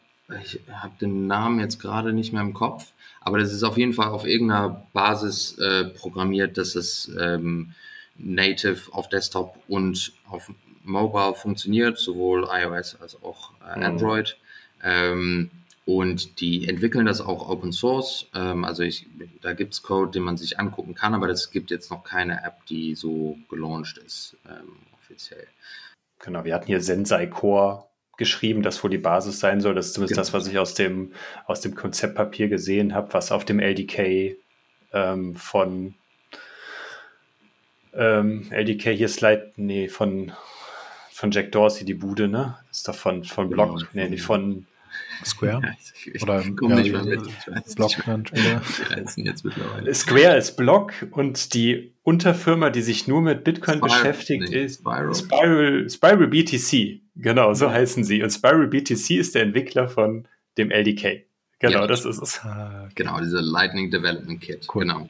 ich 0.43 0.61
habe 0.73 0.95
den 0.99 1.27
Namen 1.27 1.61
jetzt 1.61 1.79
gerade 1.79 2.15
nicht 2.15 2.33
mehr 2.33 2.43
im 2.43 2.55
Kopf, 2.55 2.93
aber 3.21 3.39
das 3.39 3.53
ist 3.53 3.63
auf 3.63 3.77
jeden 3.77 3.93
Fall 3.93 4.09
auf 4.09 4.27
irgendeiner 4.27 4.87
Basis 4.95 5.59
äh, 5.59 5.85
programmiert, 5.85 6.57
dass 6.57 6.75
es 6.75 7.11
ähm, 7.21 7.75
native 8.17 8.95
auf 8.95 9.11
Desktop 9.11 9.59
und 9.69 10.15
auf 10.31 10.51
Mobile 10.85 11.35
funktioniert, 11.35 11.99
sowohl 11.99 12.49
iOS 12.51 12.97
als 12.99 13.23
auch 13.23 13.51
äh, 13.61 13.77
mhm. 13.77 13.85
Android. 13.85 14.39
Mhm. 14.79 14.83
Ähm, 14.89 15.51
und 15.87 16.41
die 16.41 16.69
entwickeln 16.69 17.07
das 17.07 17.21
auch 17.21 17.49
Open 17.49 17.73
Source. 17.73 18.27
Ähm, 18.35 18.65
also 18.65 18.83
ich, 18.83 19.07
da 19.41 19.55
gibt 19.55 19.73
es 19.73 19.83
Code, 19.83 20.11
den 20.11 20.25
man 20.25 20.37
sich 20.37 20.59
angucken 20.59 20.95
kann, 20.95 21.15
aber 21.15 21.29
es 21.29 21.51
gibt 21.53 21.71
jetzt 21.71 21.91
noch 21.91 22.03
keine 22.03 22.45
App, 22.45 22.67
die 22.67 22.95
so 22.97 23.39
gelauncht 23.49 23.97
ist, 23.99 24.37
ähm, 24.47 24.73
offiziell. 24.93 25.47
Genau, 26.19 26.45
wir 26.45 26.55
hatten 26.55 26.67
hier 26.67 26.81
Sensei 26.81 27.27
Core 27.27 27.85
geschrieben, 28.17 28.63
das 28.63 28.83
wohl 28.83 28.91
die 28.91 28.99
Basis 28.99 29.39
sein 29.39 29.61
soll. 29.61 29.75
Das 29.75 29.87
ist 29.87 29.95
zumindest 29.95 30.15
genau. 30.15 30.23
das, 30.23 30.33
was 30.33 30.49
ich 30.49 30.59
aus 30.59 30.75
dem, 30.75 31.13
aus 31.47 31.61
dem 31.61 31.77
Konzeptpapier 31.77 32.49
gesehen 32.49 32.93
habe, 32.93 33.13
was 33.15 33.31
auf 33.31 33.45
dem 33.45 33.61
LDK 33.61 34.37
ähm, 34.93 35.37
von 35.37 35.95
ähm, 37.95 38.51
LDK 38.51 38.91
hier 38.91 39.09
Slide, 39.09 39.53
nee, 39.57 39.89
von, 39.89 40.33
von 41.13 41.31
Jack 41.31 41.53
Dorsey, 41.53 41.85
die 41.85 41.95
Bude, 41.95 42.27
ne? 42.27 42.59
Ist 42.73 42.89
doch 42.89 42.95
von, 42.97 43.23
von 43.23 43.49
Block, 43.49 43.77
genau, 43.77 43.89
nee, 43.93 44.09
nicht 44.09 44.23
von 44.23 44.67
Square? 45.25 45.77
Ich, 45.95 46.15
ich 46.15 46.23
oder 46.23 46.43
komme 46.57 46.77
ja, 46.77 46.83
nicht 46.83 46.93
mehr 46.93 47.05
mit. 47.05 47.77
Block 47.77 47.93
jetzt 49.17 49.45
mittlerweile. 49.45 49.95
Square 49.95 50.37
ist 50.37 50.57
Block 50.57 50.93
und 51.11 51.55
die 51.55 51.93
Unterfirma, 52.03 52.71
die 52.71 52.83
sich 52.83 53.09
nur 53.09 53.23
mit 53.23 53.45
Bitcoin 53.45 53.79
Spiral, 53.79 53.89
beschäftigt, 53.89 54.51
nee, 54.51 54.65
ist 54.65 54.81
Spiral. 54.81 55.15
Spiral, 55.15 55.91
Spiral 55.91 56.27
BTC. 56.29 57.01
Genau, 57.17 57.55
so 57.55 57.71
heißen 57.71 58.05
sie. 58.05 58.23
Und 58.23 58.31
Spiral 58.31 58.69
BTC 58.69 59.11
ist 59.11 59.35
der 59.35 59.43
Entwickler 59.43 59.89
von 59.89 60.29
dem 60.59 60.71
LDK. 60.71 61.27
Genau, 61.59 61.81
ja, 61.81 61.87
das 61.87 62.05
ist 62.05 62.21
es. 62.21 62.41
Ah, 62.41 62.89
genau, 62.95 63.19
diese 63.21 63.41
Lightning 63.41 63.91
Development 63.91 64.41
Kit. 64.41 64.67
Cool. 64.73 64.83
Genau. 64.83 65.09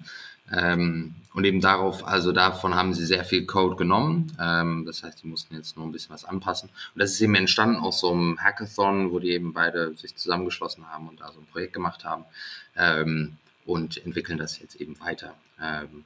Ähm, 0.52 1.14
und 1.34 1.44
eben 1.44 1.60
darauf, 1.60 2.06
also 2.06 2.32
davon 2.32 2.74
haben 2.74 2.94
sie 2.94 3.04
sehr 3.04 3.24
viel 3.24 3.44
Code 3.44 3.76
genommen. 3.76 4.32
Ähm, 4.40 4.84
das 4.86 5.02
heißt, 5.02 5.22
die 5.22 5.26
mussten 5.26 5.54
jetzt 5.54 5.76
nur 5.76 5.86
ein 5.86 5.92
bisschen 5.92 6.14
was 6.14 6.24
anpassen. 6.24 6.70
Und 6.94 7.00
das 7.00 7.12
ist 7.12 7.20
eben 7.20 7.34
entstanden 7.34 7.76
aus 7.76 8.00
so 8.00 8.12
einem 8.12 8.38
Hackathon, 8.38 9.12
wo 9.12 9.18
die 9.18 9.32
eben 9.32 9.52
beide 9.52 9.94
sich 9.96 10.16
zusammengeschlossen 10.16 10.88
haben 10.88 11.08
und 11.08 11.20
da 11.20 11.30
so 11.32 11.40
ein 11.40 11.46
Projekt 11.46 11.74
gemacht 11.74 12.04
haben 12.04 12.24
ähm, 12.76 13.36
und 13.66 14.04
entwickeln 14.04 14.38
das 14.38 14.58
jetzt 14.60 14.76
eben 14.76 14.98
weiter. 15.00 15.34
Ähm, 15.60 16.04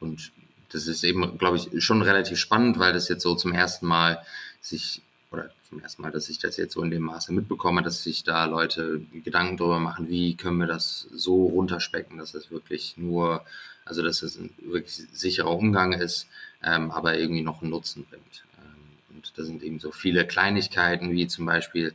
und 0.00 0.32
das 0.70 0.86
ist 0.86 1.04
eben, 1.04 1.38
glaube 1.38 1.58
ich, 1.58 1.84
schon 1.84 2.02
relativ 2.02 2.38
spannend, 2.38 2.78
weil 2.78 2.92
das 2.92 3.08
jetzt 3.08 3.22
so 3.22 3.34
zum 3.34 3.52
ersten 3.52 3.86
Mal 3.86 4.18
sich 4.60 5.02
oder 5.30 5.50
zum 5.68 5.80
ersten 5.80 6.02
Mal, 6.02 6.10
dass 6.10 6.28
ich 6.28 6.38
das 6.38 6.56
jetzt 6.56 6.74
so 6.74 6.82
in 6.82 6.90
dem 6.90 7.02
Maße 7.02 7.32
mitbekomme, 7.32 7.82
dass 7.82 8.02
sich 8.02 8.24
da 8.24 8.44
Leute 8.46 9.00
Gedanken 9.24 9.56
darüber 9.56 9.78
machen, 9.78 10.08
wie 10.08 10.36
können 10.36 10.58
wir 10.58 10.66
das 10.66 11.08
so 11.14 11.46
runterspecken, 11.46 12.18
dass 12.18 12.34
es 12.34 12.50
wirklich 12.50 12.94
nur 12.96 13.44
also, 13.84 14.02
dass 14.02 14.22
es 14.22 14.38
ein 14.38 14.50
wirklich 14.62 14.94
sicherer 15.12 15.50
Umgang 15.50 15.92
ist, 15.92 16.28
ähm, 16.62 16.90
aber 16.90 17.18
irgendwie 17.18 17.42
noch 17.42 17.62
einen 17.62 17.70
Nutzen 17.70 18.04
bringt. 18.04 18.44
Ähm, 18.58 19.16
und 19.16 19.32
da 19.36 19.44
sind 19.44 19.62
eben 19.62 19.80
so 19.80 19.90
viele 19.90 20.26
Kleinigkeiten, 20.26 21.12
wie 21.12 21.26
zum 21.26 21.46
Beispiel, 21.46 21.94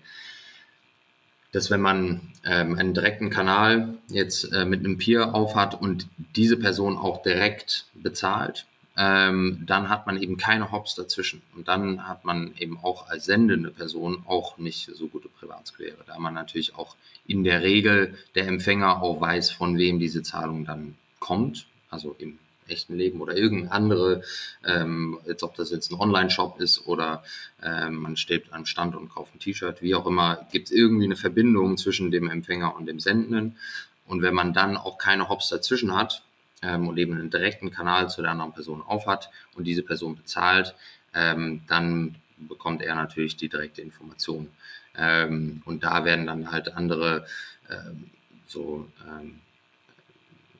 dass 1.53 1.71
wenn 1.71 1.81
man 1.81 2.33
ähm, 2.43 2.77
einen 2.77 2.93
direkten 2.93 3.29
Kanal 3.29 3.95
jetzt 4.09 4.51
äh, 4.51 4.65
mit 4.65 4.81
einem 4.81 4.97
Peer 4.97 5.33
aufhat 5.33 5.79
und 5.79 6.07
diese 6.35 6.57
Person 6.57 6.97
auch 6.97 7.21
direkt 7.23 7.85
bezahlt, 7.93 8.65
ähm, 8.97 9.63
dann 9.65 9.89
hat 9.89 10.07
man 10.07 10.21
eben 10.21 10.37
keine 10.37 10.71
Hops 10.71 10.95
dazwischen. 10.95 11.41
Und 11.55 11.67
dann 11.67 12.07
hat 12.07 12.25
man 12.25 12.53
eben 12.57 12.77
auch 12.83 13.07
als 13.09 13.25
sendende 13.25 13.69
Person 13.69 14.23
auch 14.25 14.57
nicht 14.57 14.89
so 14.93 15.07
gute 15.07 15.29
Privatsphäre, 15.29 15.97
da 16.05 16.19
man 16.19 16.33
natürlich 16.33 16.75
auch 16.75 16.95
in 17.27 17.43
der 17.43 17.61
Regel 17.61 18.17
der 18.35 18.47
Empfänger 18.47 19.01
auch 19.01 19.21
weiß, 19.21 19.51
von 19.51 19.77
wem 19.77 19.99
diese 19.99 20.23
Zahlung 20.23 20.65
dann 20.65 20.95
kommt 21.19 21.67
also 21.89 22.15
im 22.19 22.39
echten 22.69 22.95
Leben 22.95 23.21
oder 23.21 23.35
irgendeine 23.35 23.71
andere, 23.71 24.21
ähm, 24.65 25.19
jetzt 25.25 25.43
ob 25.43 25.55
das 25.55 25.71
jetzt 25.71 25.91
ein 25.91 25.99
Online-Shop 25.99 26.59
ist 26.59 26.85
oder 26.85 27.23
ähm, 27.63 27.95
man 27.95 28.17
steht 28.17 28.51
am 28.51 28.65
Stand 28.65 28.95
und 28.95 29.09
kauft 29.09 29.35
ein 29.35 29.39
T-Shirt, 29.39 29.81
wie 29.81 29.95
auch 29.95 30.05
immer, 30.05 30.47
gibt 30.51 30.67
es 30.67 30.71
irgendwie 30.71 31.05
eine 31.05 31.15
Verbindung 31.15 31.77
zwischen 31.77 32.11
dem 32.11 32.29
Empfänger 32.29 32.75
und 32.75 32.85
dem 32.85 32.99
Sendenden. 32.99 33.57
Und 34.05 34.21
wenn 34.21 34.33
man 34.33 34.53
dann 34.53 34.77
auch 34.77 34.97
keine 34.97 35.29
Hops 35.29 35.49
dazwischen 35.49 35.95
hat 35.95 36.23
ähm, 36.61 36.87
und 36.87 36.97
eben 36.97 37.13
einen 37.13 37.29
direkten 37.29 37.71
Kanal 37.71 38.09
zu 38.09 38.21
der 38.21 38.31
anderen 38.31 38.53
Person 38.53 38.81
aufhat 38.81 39.29
und 39.55 39.65
diese 39.65 39.83
Person 39.83 40.15
bezahlt, 40.15 40.75
ähm, 41.13 41.61
dann 41.67 42.15
bekommt 42.37 42.81
er 42.81 42.95
natürlich 42.95 43.35
die 43.35 43.49
direkte 43.49 43.81
Information. 43.81 44.49
Ähm, 44.95 45.61
und 45.65 45.83
da 45.83 46.05
werden 46.05 46.25
dann 46.25 46.51
halt 46.51 46.75
andere 46.75 47.25
ähm, 47.69 48.09
so 48.45 48.87
ähm, 49.07 49.39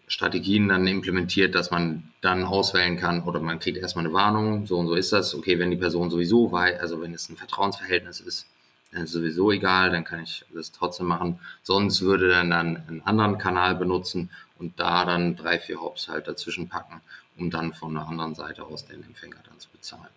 Strategien 0.08 0.70
dann 0.70 0.88
implementiert, 0.88 1.54
dass 1.54 1.70
man 1.70 2.12
dann 2.22 2.44
auswählen 2.46 2.98
kann 2.98 3.24
oder 3.24 3.42
man 3.42 3.60
kriegt 3.60 3.78
erstmal 3.78 4.06
eine 4.06 4.14
Warnung, 4.14 4.66
so 4.66 4.78
und 4.78 4.88
so 4.88 4.96
ist 4.96 5.12
das. 5.12 5.36
Okay, 5.36 5.60
wenn 5.60 5.70
die 5.70 5.78
Person 5.78 6.10
sowieso 6.10 6.52
weiß, 6.52 6.80
also 6.80 7.02
wenn 7.02 7.14
es 7.14 7.30
ein 7.30 7.36
Vertrauensverhältnis 7.36 8.22
ist, 8.22 8.48
dann 8.92 9.04
ist 9.04 9.12
sowieso 9.12 9.52
egal, 9.52 9.92
dann 9.92 10.06
kann 10.06 10.24
ich 10.24 10.46
das 10.54 10.72
trotzdem 10.72 11.08
machen. 11.08 11.40
Sonst 11.62 12.02
würde 12.02 12.30
dann 12.30 12.50
dann 12.50 12.78
einen 12.88 13.02
anderen 13.02 13.38
Kanal 13.38 13.76
benutzen 13.76 14.30
und 14.58 14.80
da 14.80 15.04
dann 15.04 15.36
drei, 15.36 15.60
vier 15.60 15.82
Hops 15.82 16.08
halt 16.08 16.30
dazwischen 16.30 16.70
packen, 16.70 17.02
um 17.38 17.52
dann 17.52 17.74
von 17.74 17.94
der 17.94 18.08
anderen 18.08 18.34
Seite 18.34 18.64
aus 18.64 18.86
den 18.86 19.04
Empfänger 19.04 19.44
dann 19.46 19.60
zu 19.60 19.70
bezahlen. 19.70 20.08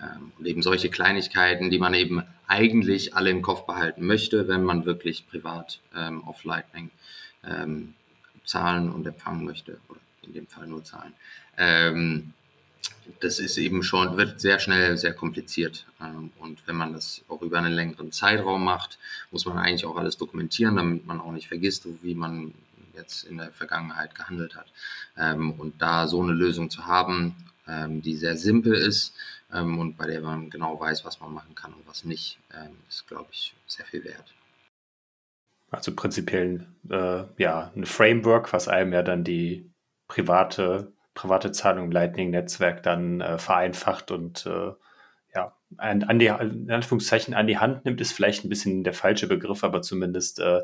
Ähm, 0.00 0.32
und 0.38 0.46
eben 0.46 0.62
solche 0.62 0.88
Kleinigkeiten, 0.88 1.70
die 1.70 1.78
man 1.78 1.92
eben 1.92 2.22
eigentlich 2.46 3.14
alle 3.14 3.28
im 3.28 3.42
Kopf 3.42 3.66
behalten 3.66 4.06
möchte, 4.06 4.48
wenn 4.48 4.64
man 4.64 4.86
wirklich 4.86 5.28
privat 5.28 5.80
ähm, 5.94 6.24
auf 6.24 6.42
Lightning 6.44 6.90
ähm, 7.46 7.94
zahlen 8.44 8.90
und 8.90 9.06
empfangen 9.06 9.44
möchte, 9.44 9.78
oder 9.88 10.00
in 10.22 10.32
dem 10.32 10.46
Fall 10.46 10.66
nur 10.66 10.84
zahlen. 10.84 11.12
Ähm, 11.56 12.32
das 13.20 13.38
ist 13.38 13.58
eben 13.58 13.82
schon, 13.82 14.16
wird 14.16 14.40
sehr 14.40 14.58
schnell 14.58 14.96
sehr 14.96 15.14
kompliziert. 15.14 15.86
Ähm, 16.00 16.30
und 16.38 16.66
wenn 16.66 16.76
man 16.76 16.92
das 16.92 17.22
auch 17.28 17.42
über 17.42 17.58
einen 17.58 17.72
längeren 17.72 18.12
Zeitraum 18.12 18.64
macht, 18.64 18.98
muss 19.30 19.46
man 19.46 19.58
eigentlich 19.58 19.84
auch 19.84 19.96
alles 19.96 20.16
dokumentieren, 20.16 20.76
damit 20.76 21.06
man 21.06 21.20
auch 21.20 21.32
nicht 21.32 21.48
vergisst, 21.48 21.86
wie 22.02 22.14
man 22.14 22.54
jetzt 22.94 23.24
in 23.24 23.38
der 23.38 23.50
Vergangenheit 23.50 24.14
gehandelt 24.14 24.56
hat. 24.56 24.66
Ähm, 25.16 25.52
und 25.52 25.80
da 25.82 26.06
so 26.06 26.22
eine 26.22 26.32
Lösung 26.32 26.70
zu 26.70 26.86
haben, 26.86 27.34
ähm, 27.66 28.02
die 28.02 28.16
sehr 28.16 28.36
simpel 28.36 28.74
ist 28.74 29.14
und 29.50 29.96
bei 29.96 30.06
der 30.08 30.20
man 30.20 30.50
genau 30.50 30.80
weiß, 30.80 31.04
was 31.04 31.20
man 31.20 31.32
machen 31.32 31.54
kann 31.54 31.72
und 31.74 31.86
was 31.86 32.04
nicht, 32.04 32.38
ist, 32.88 33.06
glaube 33.06 33.28
ich, 33.30 33.54
sehr 33.68 33.86
viel 33.86 34.02
wert. 34.02 34.34
Also 35.70 35.94
prinzipiell 35.94 36.66
äh, 36.90 37.24
ja 37.38 37.72
ein 37.74 37.86
Framework, 37.86 38.52
was 38.52 38.68
einem 38.68 38.92
ja 38.92 39.02
dann 39.02 39.24
die 39.24 39.70
private, 40.08 40.92
private 41.14 41.52
Zahlung 41.52 41.86
im 41.86 41.92
Lightning-Netzwerk 41.92 42.82
dann 42.82 43.20
äh, 43.20 43.38
vereinfacht 43.38 44.10
und 44.10 44.46
äh, 44.46 44.72
ja, 45.34 45.56
an, 45.78 46.04
an 46.04 46.18
die, 46.18 46.26
in 46.26 46.70
Anführungszeichen 46.70 47.34
an 47.34 47.46
die 47.46 47.58
Hand 47.58 47.84
nimmt, 47.84 48.00
ist 48.00 48.12
vielleicht 48.12 48.44
ein 48.44 48.48
bisschen 48.48 48.84
der 48.84 48.94
falsche 48.94 49.26
Begriff, 49.26 49.64
aber 49.64 49.82
zumindest 49.82 50.38
äh, 50.38 50.62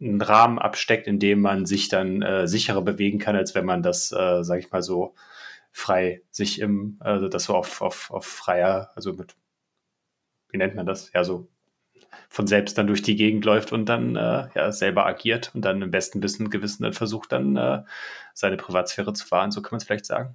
einen 0.00 0.20
Rahmen 0.20 0.58
absteckt, 0.58 1.06
in 1.06 1.18
dem 1.18 1.40
man 1.40 1.66
sich 1.66 1.88
dann 1.88 2.22
äh, 2.22 2.46
sicherer 2.46 2.82
bewegen 2.82 3.18
kann, 3.18 3.34
als 3.36 3.54
wenn 3.54 3.64
man 3.64 3.82
das, 3.82 4.12
äh, 4.12 4.42
sage 4.44 4.60
ich 4.60 4.70
mal 4.70 4.82
so, 4.82 5.14
frei 5.72 6.22
sich 6.30 6.60
im, 6.60 6.96
also 7.00 7.28
das 7.28 7.44
so 7.44 7.54
auf, 7.54 7.82
auf, 7.82 8.10
auf 8.10 8.26
freier, 8.26 8.90
also 8.94 9.12
mit, 9.12 9.34
wie 10.50 10.58
nennt 10.58 10.74
man 10.74 10.86
das? 10.86 11.12
Ja, 11.12 11.24
so 11.24 11.48
von 12.28 12.46
selbst 12.46 12.76
dann 12.78 12.86
durch 12.86 13.02
die 13.02 13.16
Gegend 13.16 13.44
läuft 13.44 13.72
und 13.72 13.86
dann 13.86 14.16
äh, 14.16 14.48
ja, 14.54 14.72
selber 14.72 15.06
agiert 15.06 15.50
und 15.54 15.62
dann 15.62 15.82
im 15.82 15.90
besten 15.90 16.22
Wissen 16.22 16.50
Gewissen 16.50 16.82
dann 16.82 16.92
versucht, 16.92 17.32
dann 17.32 17.56
äh, 17.56 17.82
seine 18.34 18.56
Privatsphäre 18.56 19.12
zu 19.12 19.30
wahren. 19.30 19.50
So 19.50 19.62
kann 19.62 19.72
man 19.72 19.78
es 19.78 19.84
vielleicht 19.84 20.06
sagen. 20.06 20.34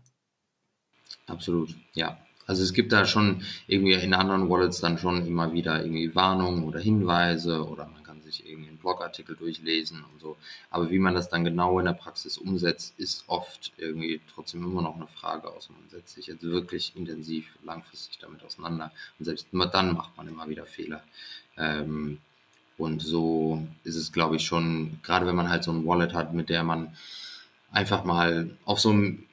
Absolut, 1.28 1.76
ja. 1.94 2.18
Also 2.48 2.64
es 2.64 2.74
gibt 2.74 2.92
da 2.92 3.06
schon 3.06 3.44
irgendwie 3.68 3.94
in 3.94 4.14
anderen 4.14 4.50
Wallets 4.50 4.82
dann 4.82 4.98
schon 4.98 5.26
immer 5.26 5.54
wieder 5.54 5.82
irgendwie 5.82 6.14
Warnungen 6.16 6.66
oder 6.66 6.80
Hinweise 6.80 7.66
oder 7.66 7.86
man 7.86 8.04
kann 8.04 8.22
sich 8.22 8.46
irgendwie 8.46 8.70
einen 8.70 8.78
Blogartikel 8.78 9.36
durchlesen 9.36 10.04
und 10.12 10.20
so. 10.20 10.38
Aber 10.70 10.90
wie 10.90 11.00
man 11.00 11.14
das 11.14 11.30
dann 11.30 11.46
genau 11.46 11.80
in 11.80 11.86
der 11.86 11.94
Praxis 11.94 12.38
umsetzt, 12.38 12.94
ist 12.98 13.24
oft 13.28 13.72
irgendwie 13.78 14.20
trotzdem 14.34 14.64
immer 14.64 14.82
noch 14.82 14.96
eine 14.96 15.08
Frage 15.08 15.48
aus. 15.48 15.70
Man 15.70 15.90
setzt 15.90 16.16
sich 16.16 16.28
jetzt 16.28 16.44
wirklich 16.44 16.94
intensiv 16.96 17.46
langfristig 17.64 18.20
damit 18.20 18.44
auseinander 18.44 18.92
und 19.18 19.26
selbst 19.26 19.48
immer 19.52 19.68
dann 19.68 19.94
macht 19.94 20.18
man 20.18 20.28
immer 20.28 20.50
wieder 20.50 20.66
Fehler. 20.66 21.04
Ähm, 21.62 22.18
und 22.78 23.02
so 23.02 23.66
ist 23.84 23.96
es, 23.96 24.12
glaube 24.12 24.38
ich, 24.38 24.46
schon, 24.46 25.00
gerade 25.04 25.28
wenn 25.28 25.36
man 25.36 25.50
halt 25.50 25.64
so 25.64 25.72
ein 25.72 25.86
Wallet 25.86 26.14
hat, 26.14 26.34
mit 26.34 26.50
der 26.50 26.64
man 26.64 26.96
einfach 27.72 28.04
mal 28.04 28.50
auf 28.66 28.80
so 28.80 28.90
einem 28.90 29.24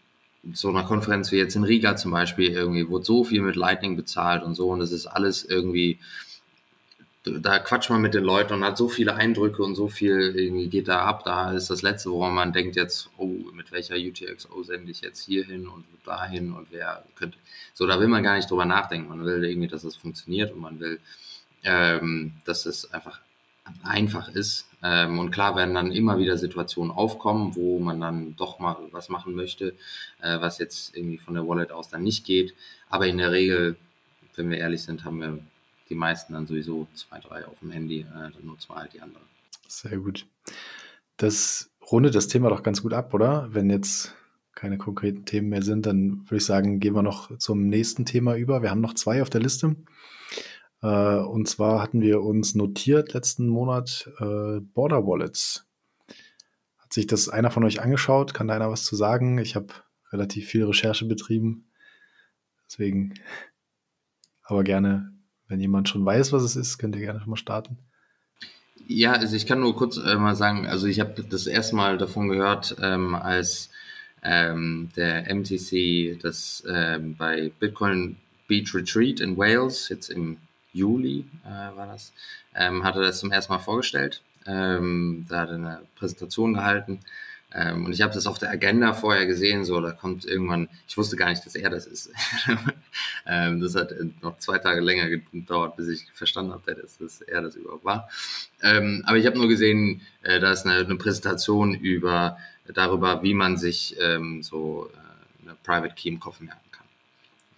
so 0.52 0.68
einer 0.68 0.84
Konferenz 0.84 1.32
wie 1.32 1.36
jetzt 1.36 1.56
in 1.56 1.64
Riga 1.64 1.96
zum 1.96 2.12
Beispiel, 2.12 2.50
irgendwie 2.50 2.88
wurde 2.88 3.04
so 3.04 3.24
viel 3.24 3.42
mit 3.42 3.56
Lightning 3.56 3.96
bezahlt 3.96 4.42
und 4.42 4.54
so 4.54 4.70
und 4.70 4.80
das 4.80 4.92
ist 4.92 5.06
alles 5.06 5.44
irgendwie, 5.44 5.98
da 7.24 7.58
quatscht 7.58 7.90
man 7.90 8.00
mit 8.00 8.14
den 8.14 8.22
Leuten 8.22 8.54
und 8.54 8.64
hat 8.64 8.78
so 8.78 8.88
viele 8.88 9.14
Eindrücke 9.14 9.62
und 9.62 9.74
so 9.74 9.88
viel 9.88 10.34
irgendwie 10.36 10.68
geht 10.68 10.88
da 10.88 11.00
ab. 11.00 11.24
Da 11.24 11.52
ist 11.52 11.70
das 11.70 11.82
Letzte, 11.82 12.10
woran 12.10 12.34
man 12.34 12.52
denkt 12.52 12.76
jetzt, 12.76 13.10
oh, 13.18 13.34
mit 13.52 13.72
welcher 13.72 13.96
UTXO 13.96 14.62
sende 14.62 14.90
ich 14.90 15.00
jetzt 15.00 15.24
hier 15.24 15.44
hin 15.44 15.66
und 15.68 15.84
dahin 16.04 16.52
und 16.52 16.68
wer 16.70 17.04
könnte. 17.16 17.36
So, 17.74 17.86
da 17.86 18.00
will 18.00 18.08
man 18.08 18.22
gar 18.22 18.36
nicht 18.36 18.50
drüber 18.50 18.64
nachdenken. 18.64 19.08
Man 19.08 19.24
will 19.24 19.44
irgendwie, 19.44 19.68
dass 19.68 19.84
es 19.84 19.96
funktioniert 19.96 20.52
und 20.52 20.60
man 20.60 20.80
will, 20.80 21.00
ähm, 21.64 22.32
dass 22.44 22.66
es 22.66 22.92
einfach 22.92 23.20
einfach 23.82 24.28
ist. 24.28 24.66
Ähm, 24.82 25.18
und 25.18 25.30
klar 25.30 25.56
werden 25.56 25.74
dann 25.74 25.92
immer 25.92 26.18
wieder 26.18 26.38
Situationen 26.38 26.92
aufkommen, 26.92 27.54
wo 27.56 27.78
man 27.78 28.00
dann 28.00 28.36
doch 28.36 28.58
mal 28.58 28.76
was 28.92 29.08
machen 29.08 29.34
möchte, 29.34 29.74
äh, 30.22 30.40
was 30.40 30.58
jetzt 30.58 30.96
irgendwie 30.96 31.18
von 31.18 31.34
der 31.34 31.46
Wallet 31.46 31.72
aus 31.72 31.88
dann 31.90 32.02
nicht 32.02 32.24
geht. 32.24 32.54
Aber 32.88 33.06
in 33.06 33.18
der 33.18 33.32
Regel, 33.32 33.76
wenn 34.36 34.50
wir 34.50 34.58
ehrlich 34.58 34.82
sind, 34.82 35.04
haben 35.04 35.20
wir 35.20 35.38
die 35.88 35.94
meisten 35.94 36.32
dann 36.32 36.46
sowieso 36.46 36.86
zwei, 36.94 37.18
drei 37.18 37.46
auf 37.46 37.58
dem 37.60 37.70
Handy, 37.70 38.00
äh, 38.00 38.04
dann 38.12 38.34
nutzen 38.44 38.70
wir 38.70 38.76
halt 38.76 38.92
die 38.92 39.00
anderen. 39.00 39.26
Sehr 39.66 39.98
gut. 39.98 40.26
Das 41.16 41.70
rundet 41.90 42.14
das 42.14 42.28
Thema 42.28 42.50
doch 42.50 42.62
ganz 42.62 42.82
gut 42.82 42.92
ab, 42.92 43.12
oder? 43.14 43.48
Wenn 43.52 43.70
jetzt 43.70 44.14
keine 44.54 44.78
konkreten 44.78 45.24
Themen 45.24 45.48
mehr 45.48 45.62
sind, 45.62 45.86
dann 45.86 46.22
würde 46.24 46.36
ich 46.36 46.44
sagen, 46.44 46.80
gehen 46.80 46.94
wir 46.94 47.02
noch 47.02 47.36
zum 47.38 47.68
nächsten 47.68 48.04
Thema 48.04 48.34
über. 48.34 48.62
Wir 48.62 48.70
haben 48.70 48.80
noch 48.80 48.94
zwei 48.94 49.22
auf 49.22 49.30
der 49.30 49.40
Liste. 49.40 49.76
Äh, 50.82 51.16
und 51.16 51.48
zwar 51.48 51.82
hatten 51.82 52.00
wir 52.00 52.22
uns 52.22 52.54
notiert 52.54 53.12
letzten 53.14 53.48
Monat 53.48 54.10
äh, 54.18 54.60
Border 54.60 55.06
Wallets. 55.06 55.66
Hat 56.78 56.92
sich 56.92 57.06
das 57.06 57.28
einer 57.28 57.50
von 57.50 57.64
euch 57.64 57.80
angeschaut? 57.80 58.34
Kann 58.34 58.48
da 58.48 58.54
einer 58.54 58.70
was 58.70 58.84
zu 58.84 58.96
sagen? 58.96 59.38
Ich 59.38 59.56
habe 59.56 59.68
relativ 60.12 60.46
viel 60.48 60.64
Recherche 60.64 61.04
betrieben. 61.04 61.70
Deswegen, 62.66 63.14
aber 64.42 64.62
gerne, 64.62 65.12
wenn 65.48 65.60
jemand 65.60 65.88
schon 65.88 66.04
weiß, 66.04 66.32
was 66.32 66.42
es 66.42 66.56
ist, 66.56 66.78
könnt 66.78 66.94
ihr 66.96 67.02
gerne 67.02 67.20
schon 67.20 67.30
mal 67.30 67.36
starten. 67.36 67.78
Ja, 68.86 69.12
also 69.12 69.36
ich 69.36 69.46
kann 69.46 69.60
nur 69.60 69.76
kurz 69.76 69.98
äh, 69.98 70.16
mal 70.16 70.36
sagen, 70.36 70.66
also 70.66 70.86
ich 70.86 71.00
habe 71.00 71.22
das 71.22 71.46
erste 71.46 71.76
Mal 71.76 71.98
davon 71.98 72.28
gehört, 72.28 72.76
ähm, 72.80 73.14
als 73.14 73.70
ähm, 74.22 74.90
der 74.96 75.34
MTC 75.34 76.18
das 76.22 76.62
ähm, 76.68 77.16
bei 77.16 77.52
Bitcoin 77.58 78.16
Beach 78.46 78.74
Retreat 78.74 79.20
in 79.20 79.36
Wales 79.36 79.88
jetzt 79.88 80.08
im 80.08 80.38
Juli 80.72 81.24
äh, 81.44 81.76
war 81.76 81.86
das, 81.86 82.12
ähm, 82.54 82.84
hat 82.84 82.96
er 82.96 83.02
das 83.02 83.20
zum 83.20 83.32
ersten 83.32 83.52
Mal 83.52 83.58
vorgestellt. 83.58 84.22
Ähm, 84.46 85.26
da 85.28 85.40
hat 85.40 85.48
er 85.50 85.54
eine 85.56 85.82
Präsentation 85.96 86.54
gehalten. 86.54 87.00
Ähm, 87.54 87.86
und 87.86 87.92
ich 87.92 88.02
habe 88.02 88.12
das 88.12 88.26
auf 88.26 88.38
der 88.38 88.50
Agenda 88.50 88.92
vorher 88.92 89.24
gesehen, 89.24 89.64
so 89.64 89.80
da 89.80 89.92
kommt 89.92 90.26
irgendwann, 90.26 90.68
ich 90.86 90.98
wusste 90.98 91.16
gar 91.16 91.30
nicht, 91.30 91.46
dass 91.46 91.54
er 91.54 91.70
das 91.70 91.86
ist. 91.86 92.10
ähm, 93.26 93.60
das 93.60 93.74
hat 93.74 93.94
noch 94.20 94.38
zwei 94.38 94.58
Tage 94.58 94.80
länger 94.80 95.08
gedauert, 95.08 95.76
bis 95.76 95.88
ich 95.88 96.06
verstanden 96.12 96.52
habe, 96.52 96.74
dass, 96.74 96.98
dass 96.98 97.22
er 97.22 97.40
das 97.40 97.56
überhaupt 97.56 97.86
war. 97.86 98.10
Ähm, 98.62 99.02
aber 99.06 99.16
ich 99.16 99.24
habe 99.24 99.38
nur 99.38 99.48
gesehen, 99.48 100.02
äh, 100.22 100.40
da 100.40 100.52
ist 100.52 100.66
eine, 100.66 100.80
eine, 100.80 100.96
Präsentation 100.96 101.74
über 101.74 102.38
darüber, 102.66 103.22
wie 103.22 103.32
man 103.32 103.56
sich 103.56 103.96
ähm, 103.98 104.42
so 104.42 104.90
äh, 104.92 105.42
eine 105.44 105.56
Private 105.62 105.94
Key 105.94 106.10
im 106.10 106.20
Kopf 106.20 106.40
merken 106.40 106.70
kann. 106.70 106.86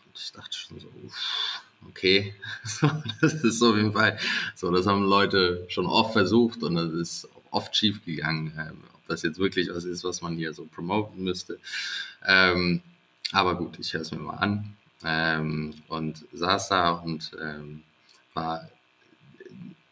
Und 0.07 0.17
ich 0.17 0.31
dachte 0.31 0.57
schon 0.57 0.79
so, 0.79 0.87
uff, 1.05 1.63
okay, 1.89 2.35
das 3.21 3.35
ist 3.35 3.63
auf 3.63 3.77
jeden 3.77 3.93
Fall 3.93 4.19
so, 4.55 4.71
das 4.71 4.87
haben 4.87 5.05
Leute 5.05 5.65
schon 5.69 5.87
oft 5.87 6.13
versucht 6.13 6.63
und 6.63 6.75
das 6.75 6.93
ist 6.93 7.29
oft 7.51 7.75
schief 7.75 8.05
gegangen. 8.05 8.53
Ähm, 8.59 8.79
ob 8.95 9.07
das 9.09 9.23
jetzt 9.23 9.39
wirklich 9.39 9.69
was 9.71 9.85
ist, 9.85 10.05
was 10.05 10.23
man 10.23 10.37
hier 10.37 10.53
so 10.53 10.65
promoten 10.67 11.23
müsste. 11.23 11.59
Ähm, 12.27 12.83
aber 13.33 13.57
gut, 13.57 13.79
ich 13.79 13.93
höre 13.93 14.03
es 14.03 14.13
mir 14.13 14.19
mal 14.19 14.37
an 14.37 14.77
ähm, 15.05 15.75
und 15.89 16.25
saß 16.33 16.69
da 16.69 16.91
und 16.91 17.33
ähm, 17.41 17.83
war 18.35 18.69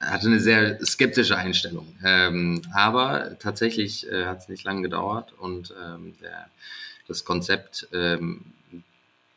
hatte 0.01 0.29
eine 0.29 0.39
sehr 0.39 0.79
skeptische 0.85 1.37
Einstellung. 1.37 1.87
Ähm, 2.05 2.63
aber 2.73 3.37
tatsächlich 3.39 4.11
äh, 4.11 4.27
hat 4.27 4.39
es 4.39 4.49
nicht 4.49 4.65
lange 4.65 4.83
gedauert 4.83 5.33
und 5.39 5.75
ähm, 5.85 6.15
der, 6.23 6.49
das 7.09 7.25
Konzept 7.25 7.89
ähm, 7.93 8.53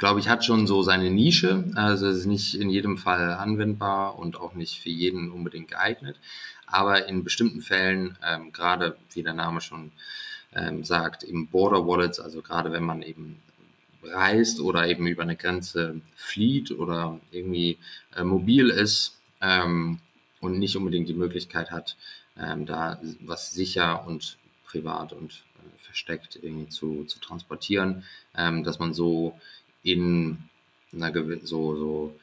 glaube 0.01 0.19
ich, 0.19 0.27
hat 0.27 0.43
schon 0.43 0.65
so 0.65 0.81
seine 0.81 1.11
Nische. 1.11 1.63
Also 1.75 2.07
es 2.07 2.17
ist 2.17 2.25
nicht 2.25 2.55
in 2.55 2.71
jedem 2.71 2.97
Fall 2.97 3.33
anwendbar 3.33 4.17
und 4.17 4.35
auch 4.35 4.55
nicht 4.55 4.81
für 4.81 4.89
jeden 4.89 5.29
unbedingt 5.29 5.67
geeignet. 5.67 6.17
Aber 6.65 7.07
in 7.07 7.23
bestimmten 7.23 7.61
Fällen, 7.61 8.17
ähm, 8.27 8.51
gerade 8.51 8.97
wie 9.13 9.21
der 9.21 9.35
Name 9.35 9.61
schon 9.61 9.91
ähm, 10.55 10.83
sagt, 10.83 11.21
eben 11.21 11.49
Border 11.49 11.85
Wallets, 11.85 12.19
also 12.19 12.41
gerade 12.41 12.71
wenn 12.71 12.83
man 12.83 13.03
eben 13.03 13.43
reist 14.01 14.59
oder 14.59 14.87
eben 14.87 15.05
über 15.05 15.21
eine 15.21 15.35
Grenze 15.35 16.01
flieht 16.15 16.71
oder 16.71 17.19
irgendwie 17.29 17.77
äh, 18.17 18.23
mobil 18.23 18.71
ist 18.71 19.19
ähm, 19.39 19.99
und 20.39 20.57
nicht 20.57 20.75
unbedingt 20.75 21.09
die 21.09 21.13
Möglichkeit 21.13 21.69
hat, 21.69 21.95
ähm, 22.39 22.65
da 22.65 22.99
was 23.19 23.53
sicher 23.53 24.07
und 24.07 24.39
privat 24.65 25.13
und 25.13 25.43
äh, 25.59 25.85
versteckt 25.85 26.39
irgendwie 26.41 26.69
zu, 26.69 27.03
zu 27.03 27.19
transportieren, 27.19 28.03
ähm, 28.35 28.63
dass 28.63 28.79
man 28.79 28.95
so 28.95 29.39
in 29.83 30.37
einer 30.93 31.13
so, 31.45 31.75
so, 31.75 32.15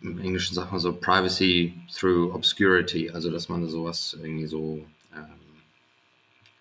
im 0.00 0.18
Englischen 0.20 0.54
sagt 0.54 0.70
man 0.70 0.80
so 0.80 0.92
Privacy 0.92 1.74
through 1.94 2.34
Obscurity, 2.34 3.10
also 3.10 3.30
dass 3.30 3.48
man 3.48 3.68
sowas 3.68 4.16
irgendwie 4.20 4.46
so, 4.46 4.84
ähm, 5.14 5.24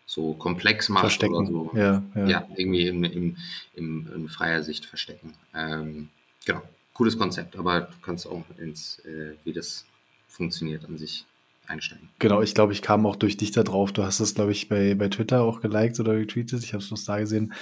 so 0.06 0.34
komplex 0.34 0.90
macht 0.90 1.02
verstecken. 1.02 1.36
oder 1.36 1.48
so. 1.48 1.72
Ja, 1.74 2.04
ja. 2.16 2.28
ja 2.28 2.48
irgendwie 2.56 2.88
im, 2.88 3.04
im, 3.04 3.38
im, 3.76 4.10
in 4.14 4.30
freier 4.30 4.64
Sicht 4.64 4.86
verstecken. 4.86 5.34
Ähm, 5.54 6.10
genau, 6.46 6.62
cooles 6.94 7.18
Konzept, 7.18 7.56
aber 7.56 7.82
du 7.82 7.96
kannst 8.02 8.28
auch 8.28 8.44
ins, 8.58 9.00
äh, 9.00 9.36
wie 9.44 9.54
das 9.54 9.86
funktioniert 10.28 10.86
an 10.86 10.98
sich 10.98 11.26
einsteigen. 11.68 12.10
Genau, 12.20 12.42
ich 12.42 12.54
glaube, 12.54 12.74
ich 12.74 12.82
kam 12.82 13.06
auch 13.06 13.16
durch 13.16 13.38
dich 13.38 13.52
da 13.52 13.64
drauf. 13.64 13.92
Du 13.94 14.04
hast 14.04 14.20
das, 14.20 14.36
glaube 14.36 14.52
ich, 14.52 14.68
bei, 14.68 14.96
bei 14.96 15.08
Twitter 15.08 15.42
auch 15.42 15.62
geliked 15.62 16.00
oder 16.00 16.14
retweetet. 16.14 16.64
Ich 16.64 16.74
habe 16.74 16.84
es 16.84 16.90
bloß 16.90 17.06
da 17.06 17.20
gesehen. 17.20 17.54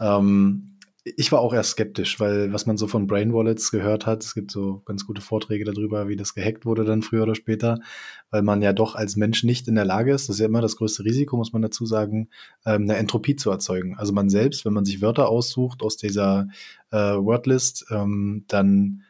Ähm, 0.00 0.75
ich 1.16 1.30
war 1.30 1.40
auch 1.40 1.54
erst 1.54 1.70
skeptisch, 1.70 2.18
weil 2.18 2.52
was 2.52 2.66
man 2.66 2.76
so 2.76 2.88
von 2.88 3.06
Brain 3.06 3.32
Wallets 3.32 3.70
gehört 3.70 4.06
hat, 4.06 4.24
es 4.24 4.34
gibt 4.34 4.50
so 4.50 4.82
ganz 4.86 5.06
gute 5.06 5.20
Vorträge 5.20 5.64
darüber, 5.64 6.08
wie 6.08 6.16
das 6.16 6.34
gehackt 6.34 6.66
wurde 6.66 6.84
dann 6.84 7.02
früher 7.02 7.22
oder 7.22 7.36
später, 7.36 7.78
weil 8.30 8.42
man 8.42 8.60
ja 8.60 8.72
doch 8.72 8.96
als 8.96 9.14
Mensch 9.14 9.44
nicht 9.44 9.68
in 9.68 9.76
der 9.76 9.84
Lage 9.84 10.12
ist, 10.12 10.28
das 10.28 10.36
ist 10.36 10.40
ja 10.40 10.46
immer 10.46 10.60
das 10.60 10.76
größte 10.76 11.04
Risiko, 11.04 11.36
muss 11.36 11.52
man 11.52 11.62
dazu 11.62 11.86
sagen, 11.86 12.28
ähm, 12.64 12.82
eine 12.82 12.96
Entropie 12.96 13.36
zu 13.36 13.50
erzeugen. 13.50 13.96
Also 13.96 14.12
man 14.12 14.28
selbst, 14.28 14.64
wenn 14.64 14.72
man 14.72 14.84
sich 14.84 15.00
Wörter 15.00 15.28
aussucht 15.28 15.82
aus 15.82 15.96
dieser 15.96 16.48
äh, 16.90 16.96
Wordlist, 16.96 17.86
ähm, 17.90 18.44
dann 18.48 19.02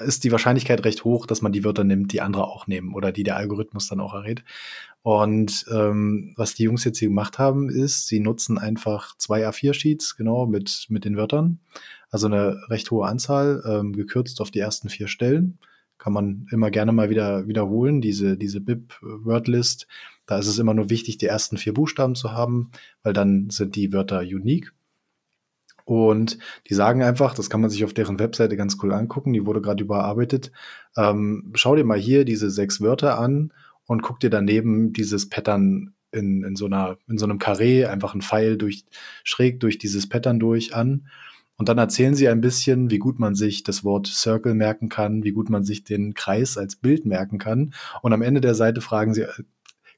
ist 0.00 0.24
die 0.24 0.32
Wahrscheinlichkeit 0.32 0.84
recht 0.84 1.04
hoch, 1.04 1.26
dass 1.26 1.42
man 1.42 1.52
die 1.52 1.64
Wörter 1.64 1.84
nimmt, 1.84 2.12
die 2.12 2.20
andere 2.20 2.48
auch 2.48 2.66
nehmen 2.66 2.94
oder 2.94 3.12
die 3.12 3.22
der 3.22 3.36
Algorithmus 3.36 3.88
dann 3.88 4.00
auch 4.00 4.14
errät. 4.14 4.44
Und 5.02 5.64
ähm, 5.72 6.34
was 6.36 6.54
die 6.54 6.64
Jungs 6.64 6.84
jetzt 6.84 6.98
hier 6.98 7.08
gemacht 7.08 7.38
haben, 7.38 7.70
ist, 7.70 8.08
sie 8.08 8.20
nutzen 8.20 8.58
einfach 8.58 9.16
zwei 9.16 9.46
A4-Sheets, 9.48 10.16
genau, 10.16 10.46
mit, 10.46 10.86
mit 10.88 11.04
den 11.04 11.16
Wörtern. 11.16 11.60
Also 12.10 12.26
eine 12.26 12.60
recht 12.68 12.90
hohe 12.90 13.06
Anzahl, 13.06 13.62
ähm, 13.66 13.92
gekürzt 13.92 14.40
auf 14.40 14.50
die 14.50 14.58
ersten 14.58 14.88
vier 14.88 15.08
Stellen. 15.08 15.58
Kann 15.98 16.12
man 16.12 16.46
immer 16.50 16.70
gerne 16.70 16.92
mal 16.92 17.10
wieder 17.10 17.46
wiederholen, 17.48 18.00
diese, 18.00 18.36
diese 18.36 18.60
BIP-Wordlist. 18.60 19.86
Da 20.26 20.38
ist 20.38 20.46
es 20.46 20.58
immer 20.58 20.74
nur 20.74 20.90
wichtig, 20.90 21.18
die 21.18 21.26
ersten 21.26 21.56
vier 21.56 21.74
Buchstaben 21.74 22.14
zu 22.14 22.32
haben, 22.32 22.70
weil 23.02 23.12
dann 23.12 23.50
sind 23.50 23.76
die 23.76 23.92
Wörter 23.92 24.20
unique. 24.20 24.72
Und 25.88 26.36
die 26.68 26.74
sagen 26.74 27.02
einfach, 27.02 27.32
das 27.32 27.48
kann 27.48 27.62
man 27.62 27.70
sich 27.70 27.82
auf 27.82 27.94
deren 27.94 28.18
Webseite 28.18 28.58
ganz 28.58 28.76
cool 28.82 28.92
angucken, 28.92 29.32
die 29.32 29.46
wurde 29.46 29.62
gerade 29.62 29.82
überarbeitet. 29.82 30.52
Ähm, 30.98 31.50
schau 31.54 31.76
dir 31.76 31.84
mal 31.84 31.96
hier 31.98 32.26
diese 32.26 32.50
sechs 32.50 32.82
Wörter 32.82 33.18
an 33.18 33.54
und 33.86 34.02
guck 34.02 34.20
dir 34.20 34.28
daneben 34.28 34.92
dieses 34.92 35.30
Pattern 35.30 35.94
in, 36.12 36.44
in, 36.44 36.56
so, 36.56 36.66
einer, 36.66 36.98
in 37.08 37.16
so 37.16 37.24
einem 37.24 37.38
Karree, 37.38 37.86
einfach 37.86 38.14
ein 38.14 38.20
Pfeil 38.20 38.58
durch, 38.58 38.84
schräg 39.24 39.60
durch 39.60 39.78
dieses 39.78 40.06
Pattern 40.06 40.38
durch 40.38 40.74
an. 40.74 41.08
Und 41.56 41.70
dann 41.70 41.78
erzählen 41.78 42.14
sie 42.14 42.28
ein 42.28 42.42
bisschen, 42.42 42.90
wie 42.90 42.98
gut 42.98 43.18
man 43.18 43.34
sich 43.34 43.62
das 43.62 43.82
Wort 43.82 44.08
Circle 44.08 44.52
merken 44.52 44.90
kann, 44.90 45.24
wie 45.24 45.32
gut 45.32 45.48
man 45.48 45.64
sich 45.64 45.84
den 45.84 46.12
Kreis 46.12 46.58
als 46.58 46.76
Bild 46.76 47.06
merken 47.06 47.38
kann. 47.38 47.72
Und 48.02 48.12
am 48.12 48.20
Ende 48.20 48.42
der 48.42 48.54
Seite 48.54 48.82
fragen 48.82 49.14
sie, 49.14 49.24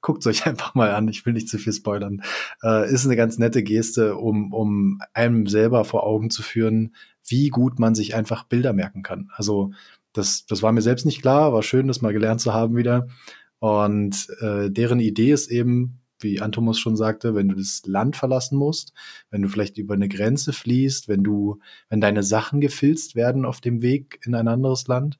guckt 0.01 0.27
euch 0.27 0.47
einfach 0.47 0.75
mal 0.75 0.95
an, 0.95 1.09
ich 1.09 1.25
will 1.27 1.33
nicht 1.33 1.49
zu 1.49 1.59
viel 1.59 1.73
spoilern. 1.73 2.23
Äh, 2.63 2.93
ist 2.93 3.05
eine 3.05 3.17
ganz 3.17 3.39
nette 3.39 3.63
Geste, 3.63 4.17
um, 4.17 4.53
um 4.53 5.01
einem 5.15 5.47
selber 5.47 5.85
vor 5.85 6.05
Augen 6.05 6.31
zu 6.31 6.43
führen, 6.43 6.95
wie 7.27 7.49
gut 7.49 7.79
man 7.79 7.95
sich 7.95 8.15
einfach 8.15 8.45
Bilder 8.45 8.73
merken 8.73 9.03
kann. 9.03 9.31
Also 9.35 9.73
das, 10.13 10.47
das 10.47 10.63
war 10.63 10.73
mir 10.73 10.83
selbst 10.83 11.07
nicht 11.07 11.23
klar, 11.23 11.53
war 11.53 11.63
schön, 11.63 11.87
das 11.87 12.03
mal 12.03 12.13
gelernt 12.13 12.41
zu 12.41 12.53
haben 12.53 12.77
wieder 12.77 13.09
Und 13.61 14.29
äh, 14.41 14.71
deren 14.71 15.01
Idee 15.01 15.33
ist 15.33 15.51
eben, 15.51 16.01
wie 16.19 16.41
Antomus 16.41 16.79
schon 16.79 16.97
sagte, 16.97 17.35
wenn 17.35 17.49
du 17.49 17.55
das 17.57 17.83
Land 17.87 18.17
verlassen 18.17 18.59
musst, 18.59 18.93
wenn 19.31 19.43
du 19.43 19.49
vielleicht 19.49 19.79
über 19.79 19.95
eine 19.95 20.09
Grenze 20.09 20.53
fließt, 20.53 21.09
wenn 21.09 21.23
du, 21.23 21.61
wenn 21.89 22.01
deine 22.01 22.23
Sachen 22.23 22.61
gefilzt 22.61 23.15
werden 23.17 23.45
auf 23.45 23.61
dem 23.61 23.81
Weg 23.83 24.21
in 24.25 24.35
ein 24.35 24.49
anderes 24.49 24.87
Land 24.87 25.19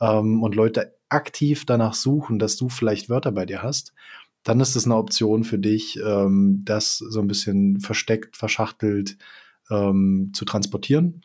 ähm, 0.00 0.42
und 0.42 0.54
Leute 0.54 0.94
aktiv 1.10 1.66
danach 1.66 1.94
suchen, 1.94 2.38
dass 2.38 2.56
du 2.56 2.68
vielleicht 2.68 3.10
Wörter 3.10 3.32
bei 3.32 3.46
dir 3.46 3.62
hast, 3.62 3.92
dann 4.42 4.60
ist 4.60 4.76
es 4.76 4.86
eine 4.86 4.96
Option 4.96 5.44
für 5.44 5.58
dich, 5.58 5.98
ähm, 6.04 6.62
das 6.64 6.98
so 6.98 7.20
ein 7.20 7.28
bisschen 7.28 7.80
versteckt, 7.80 8.36
verschachtelt 8.36 9.18
ähm, 9.70 10.30
zu 10.34 10.44
transportieren. 10.44 11.22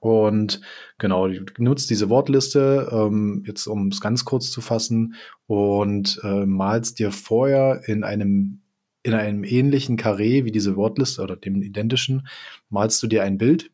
Und 0.00 0.60
genau, 0.98 1.28
nutzt 1.56 1.88
diese 1.88 2.10
Wortliste, 2.10 2.90
ähm, 2.92 3.42
jetzt 3.46 3.66
um 3.66 3.88
es 3.88 4.00
ganz 4.00 4.24
kurz 4.24 4.50
zu 4.50 4.60
fassen, 4.60 5.14
und 5.46 6.20
äh, 6.22 6.44
malst 6.44 6.98
dir 6.98 7.10
vorher 7.10 7.82
in 7.86 8.04
einem, 8.04 8.60
in 9.02 9.14
einem 9.14 9.44
ähnlichen 9.44 9.96
Karree 9.96 10.44
wie 10.44 10.52
diese 10.52 10.76
Wortliste 10.76 11.22
oder 11.22 11.36
dem 11.36 11.62
identischen, 11.62 12.26
malst 12.68 13.02
du 13.02 13.06
dir 13.06 13.22
ein 13.22 13.38
Bild. 13.38 13.70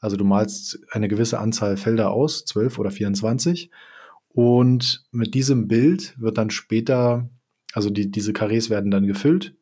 Also 0.00 0.16
du 0.16 0.24
malst 0.24 0.78
eine 0.92 1.08
gewisse 1.08 1.38
Anzahl 1.38 1.76
Felder 1.76 2.12
aus, 2.12 2.44
12 2.44 2.78
oder 2.78 2.90
24. 2.90 3.70
Und 4.38 5.04
mit 5.10 5.34
diesem 5.34 5.66
Bild 5.66 6.14
wird 6.16 6.38
dann 6.38 6.50
später, 6.50 7.28
also 7.72 7.90
die, 7.90 8.08
diese 8.08 8.32
Karrees 8.32 8.70
werden 8.70 8.92
dann 8.92 9.04
gefüllt. 9.04 9.56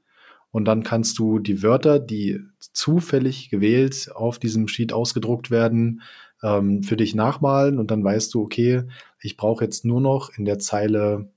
Und 0.51 0.67
dann 0.67 0.83
kannst 0.83 1.19
du 1.19 1.39
die 1.39 1.63
Wörter, 1.63 1.99
die 1.99 2.41
zufällig 2.75 3.49
gewählt 3.49 4.11
auf 4.15 4.39
diesem 4.39 4.69
Sheet 4.69 4.93
ausgedruckt 4.93 5.51
werden, 5.51 6.03
ähm, 6.43 6.83
für 6.83 6.99
dich 6.99 7.15
nachmalen. 7.15 7.79
Und 7.79 7.91
dann 7.91 8.05
weißt 8.05 8.35
du, 8.35 8.43
okay, 8.43 8.83
ich 9.19 9.39
brauche 9.39 9.65
jetzt 9.65 9.87
nur 9.87 10.03
noch 10.03 10.29
in 10.37 10.45
der 10.45 10.59
Zeile 10.59 11.33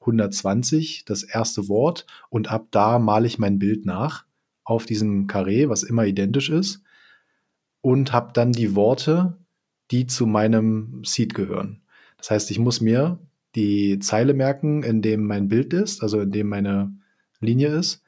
120 0.00 1.04
das 1.04 1.22
erste 1.22 1.68
Wort. 1.68 2.06
Und 2.30 2.50
ab 2.50 2.68
da 2.70 2.98
male 2.98 3.26
ich 3.26 3.38
mein 3.38 3.58
Bild 3.58 3.84
nach 3.84 4.24
auf 4.62 4.86
diesem 4.86 5.26
Karree, 5.26 5.68
was 5.68 5.82
immer 5.82 6.06
identisch 6.06 6.48
ist. 6.48 6.82
Und 7.82 8.14
habe 8.14 8.32
dann 8.32 8.52
die 8.52 8.74
Worte, 8.74 9.36
die 9.90 10.06
zu 10.06 10.24
meinem 10.24 11.02
Seed 11.04 11.34
gehören. 11.34 11.83
Das 12.24 12.30
heißt, 12.30 12.50
ich 12.52 12.58
muss 12.58 12.80
mir 12.80 13.18
die 13.54 13.98
Zeile 13.98 14.32
merken, 14.32 14.82
in 14.82 15.02
dem 15.02 15.26
mein 15.26 15.48
Bild 15.48 15.74
ist, 15.74 16.02
also 16.02 16.22
in 16.22 16.32
dem 16.32 16.48
meine 16.48 16.90
Linie 17.40 17.68
ist 17.68 18.02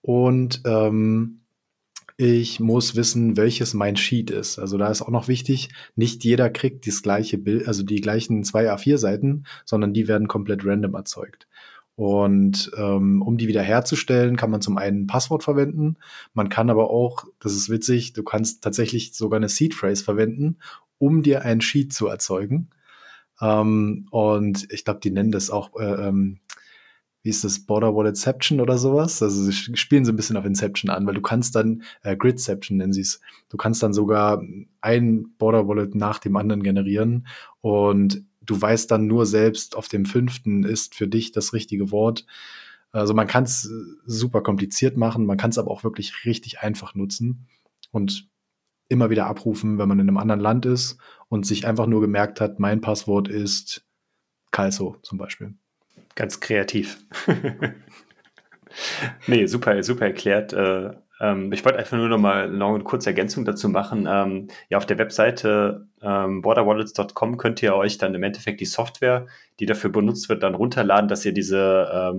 und 0.00 0.62
ähm, 0.64 1.40
ich 2.16 2.58
muss 2.58 2.96
wissen, 2.96 3.36
welches 3.36 3.74
mein 3.74 3.98
Sheet 3.98 4.30
ist. 4.30 4.58
Also 4.58 4.78
da 4.78 4.88
ist 4.88 5.02
auch 5.02 5.10
noch 5.10 5.28
wichtig, 5.28 5.68
nicht 5.94 6.24
jeder 6.24 6.48
kriegt 6.48 6.86
das 6.86 7.02
gleiche 7.02 7.36
Bild, 7.36 7.68
also 7.68 7.82
die 7.82 8.00
gleichen 8.00 8.44
zwei 8.44 8.72
A4-Seiten, 8.72 9.44
sondern 9.66 9.92
die 9.92 10.08
werden 10.08 10.26
komplett 10.26 10.64
random 10.64 10.94
erzeugt. 10.94 11.46
Und 11.96 12.72
ähm, 12.78 13.20
um 13.20 13.36
die 13.36 13.46
wieder 13.46 13.60
herzustellen, 13.60 14.38
kann 14.38 14.52
man 14.52 14.62
zum 14.62 14.78
einen 14.78 15.02
ein 15.02 15.06
Passwort 15.06 15.42
verwenden. 15.42 15.98
Man 16.32 16.48
kann 16.48 16.70
aber 16.70 16.88
auch, 16.88 17.26
das 17.40 17.52
ist 17.52 17.68
witzig, 17.68 18.14
du 18.14 18.22
kannst 18.22 18.64
tatsächlich 18.64 19.12
sogar 19.12 19.36
eine 19.36 19.50
Seed 19.50 19.74
Phrase 19.74 20.02
verwenden, 20.02 20.56
um 20.96 21.22
dir 21.22 21.42
ein 21.42 21.60
Sheet 21.60 21.92
zu 21.92 22.06
erzeugen. 22.06 22.70
Ähm, 23.40 24.06
und 24.10 24.66
ich 24.72 24.84
glaube, 24.84 25.00
die 25.00 25.10
nennen 25.10 25.32
das 25.32 25.50
auch 25.50 25.78
äh, 25.78 26.08
ähm, 26.08 26.40
wie 27.24 27.30
ist 27.30 27.42
das, 27.42 27.58
Border 27.58 27.96
Walletception 27.96 28.60
oder 28.60 28.76
sowas. 28.76 29.22
Also 29.22 29.44
sie 29.44 29.52
spielen 29.52 30.04
so 30.04 30.12
ein 30.12 30.16
bisschen 30.16 30.36
auf 30.36 30.44
Inception 30.44 30.90
an, 30.90 31.06
weil 31.06 31.14
du 31.14 31.22
kannst 31.22 31.56
dann, 31.56 31.82
äh, 32.02 32.16
Gridception 32.16 32.76
nennen 32.76 32.92
sie 32.92 33.00
es, 33.00 33.20
du 33.48 33.56
kannst 33.56 33.82
dann 33.82 33.94
sogar 33.94 34.42
ein 34.82 35.34
Border 35.38 35.66
Wallet 35.66 35.94
nach 35.94 36.18
dem 36.18 36.36
anderen 36.36 36.62
generieren 36.62 37.26
und 37.62 38.22
du 38.42 38.60
weißt 38.60 38.90
dann 38.90 39.06
nur 39.06 39.24
selbst, 39.24 39.74
auf 39.74 39.88
dem 39.88 40.04
fünften 40.04 40.64
ist 40.64 40.94
für 40.94 41.08
dich 41.08 41.32
das 41.32 41.54
richtige 41.54 41.90
Wort. 41.90 42.26
Also 42.92 43.14
man 43.14 43.26
kann 43.26 43.44
es 43.44 43.72
super 44.04 44.42
kompliziert 44.42 44.98
machen, 44.98 45.24
man 45.24 45.38
kann 45.38 45.50
es 45.50 45.58
aber 45.58 45.70
auch 45.70 45.82
wirklich 45.82 46.26
richtig 46.26 46.60
einfach 46.60 46.94
nutzen 46.94 47.46
und 47.90 48.28
immer 48.90 49.08
wieder 49.08 49.26
abrufen, 49.26 49.78
wenn 49.78 49.88
man 49.88 49.98
in 49.98 50.08
einem 50.08 50.18
anderen 50.18 50.40
Land 50.40 50.66
ist 50.66 50.98
und 51.34 51.44
sich 51.44 51.66
einfach 51.66 51.86
nur 51.86 52.00
gemerkt 52.00 52.40
hat, 52.40 52.60
mein 52.60 52.80
Passwort 52.80 53.26
ist 53.26 53.84
Calso 54.52 54.98
zum 55.02 55.18
Beispiel. 55.18 55.54
Ganz 56.14 56.38
kreativ. 56.38 57.04
nee, 59.26 59.46
super, 59.46 59.82
super 59.82 60.06
erklärt. 60.06 60.52
Äh, 60.52 60.92
ähm, 61.20 61.52
ich 61.52 61.64
wollte 61.64 61.80
einfach 61.80 61.96
nur 61.96 62.08
noch 62.08 62.20
mal 62.20 62.48
noch 62.48 62.72
eine 62.72 62.84
kurze 62.84 63.10
Ergänzung 63.10 63.44
dazu 63.44 63.68
machen. 63.68 64.06
Ähm, 64.08 64.46
ja, 64.68 64.78
auf 64.78 64.86
der 64.86 64.98
Webseite 64.98 65.88
ähm, 66.00 66.40
borderwallets.com 66.40 67.36
könnt 67.36 67.60
ihr 67.64 67.74
euch 67.74 67.98
dann 67.98 68.14
im 68.14 68.22
Endeffekt 68.22 68.60
die 68.60 68.64
Software, 68.64 69.26
die 69.58 69.66
dafür 69.66 69.90
benutzt 69.90 70.28
wird, 70.28 70.44
dann 70.44 70.54
runterladen, 70.54 71.08
dass 71.08 71.24
ihr 71.24 71.32
diese 71.32 72.12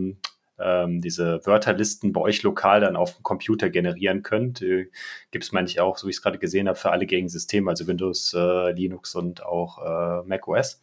ähm, 0.60 1.02
diese 1.02 1.46
Wörterlisten 1.46 2.14
bei 2.14 2.22
euch 2.22 2.44
lokal 2.44 2.82
dann 2.82 2.96
auf 2.96 3.16
dem 3.16 3.24
Computer 3.24 3.70
generieren 3.70 4.24
könnt. 4.24 4.62
Äh, 4.62 4.90
Gibt 5.32 5.44
es 5.44 5.52
manchmal 5.52 5.86
auch, 5.86 5.98
so 5.98 6.08
wie 6.08 6.12
ich 6.12 6.18
es 6.18 6.22
gerade 6.22 6.40
gesehen 6.40 6.68
habe, 6.68 6.78
für 6.78 6.92
alle 6.92 7.06
gängigen 7.06 7.30
Systeme, 7.30 7.70
also 7.70 7.88
Windows, 7.88 8.34
äh, 8.34 8.72
Linux 8.72 9.16
und 9.16 9.44
auch 9.44 9.80
äh, 9.80 10.28
Mac 10.28 10.48
OS. 10.48 10.82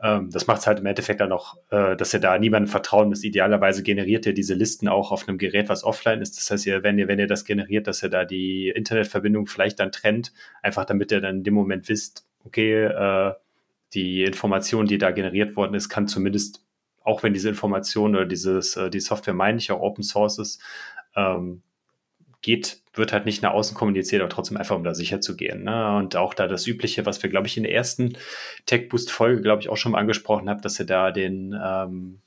Ähm, 0.00 0.30
das 0.30 0.46
macht 0.46 0.60
es 0.60 0.66
halt 0.66 0.80
im 0.80 0.86
Endeffekt 0.86 1.20
dann 1.20 1.32
auch, 1.32 1.56
äh, 1.70 1.96
dass 1.96 2.12
ihr 2.12 2.20
da 2.20 2.38
niemandem 2.38 2.70
vertrauen 2.70 3.08
müsst. 3.08 3.24
Idealerweise 3.24 3.82
generiert 3.82 4.26
ihr 4.26 4.34
diese 4.34 4.54
Listen 4.54 4.88
auch 4.88 5.10
auf 5.10 5.26
einem 5.26 5.38
Gerät, 5.38 5.68
was 5.68 5.84
offline 5.84 6.20
ist. 6.20 6.36
Das 6.36 6.50
heißt, 6.50 6.66
ihr, 6.66 6.82
wenn 6.82 6.98
ihr, 6.98 7.08
wenn 7.08 7.18
ihr 7.18 7.26
das 7.26 7.44
generiert, 7.44 7.86
dass 7.86 8.02
ihr 8.02 8.10
da 8.10 8.24
die 8.24 8.68
Internetverbindung 8.68 9.46
vielleicht 9.46 9.80
dann 9.80 9.92
trennt, 9.92 10.32
einfach 10.62 10.84
damit 10.84 11.12
ihr 11.12 11.20
dann 11.20 11.38
in 11.38 11.44
dem 11.44 11.54
Moment 11.54 11.88
wisst, 11.88 12.26
okay, 12.44 12.84
äh, 12.84 13.32
die 13.94 14.24
Information, 14.24 14.86
die 14.86 14.98
da 14.98 15.12
generiert 15.12 15.56
worden 15.56 15.74
ist, 15.74 15.88
kann 15.88 16.08
zumindest, 16.08 16.65
auch 17.06 17.22
wenn 17.22 17.32
diese 17.32 17.48
Information 17.48 18.14
oder 18.16 18.26
dieses, 18.26 18.76
äh, 18.76 18.90
die 18.90 19.00
Software 19.00 19.34
meine 19.34 19.58
ich 19.58 19.70
auch 19.70 19.80
Open 19.80 20.02
Source 20.02 20.38
ist, 20.38 20.60
ähm, 21.14 21.62
geht, 22.42 22.82
wird 22.94 23.12
halt 23.12 23.26
nicht 23.26 23.42
nach 23.42 23.52
außen 23.52 23.76
kommuniziert, 23.76 24.22
aber 24.22 24.28
trotzdem 24.28 24.56
einfach, 24.56 24.76
um 24.76 24.84
da 24.84 24.94
sicher 24.94 25.20
zu 25.20 25.36
gehen. 25.36 25.64
Ne? 25.64 25.96
Und 25.96 26.16
auch 26.16 26.34
da 26.34 26.46
das 26.46 26.66
Übliche, 26.66 27.06
was 27.06 27.22
wir, 27.22 27.30
glaube 27.30 27.46
ich, 27.46 27.56
in 27.56 27.62
der 27.62 27.74
ersten 27.74 28.16
Tech 28.66 28.88
Boost-Folge, 28.88 29.42
glaube 29.42 29.62
ich, 29.62 29.68
auch 29.68 29.76
schon 29.76 29.92
mal 29.92 29.98
angesprochen 29.98 30.48
habt, 30.48 30.64
dass 30.64 30.78
ihr 30.78 30.86
da 30.86 31.10
den 31.10 31.58
ähm, 31.60 32.20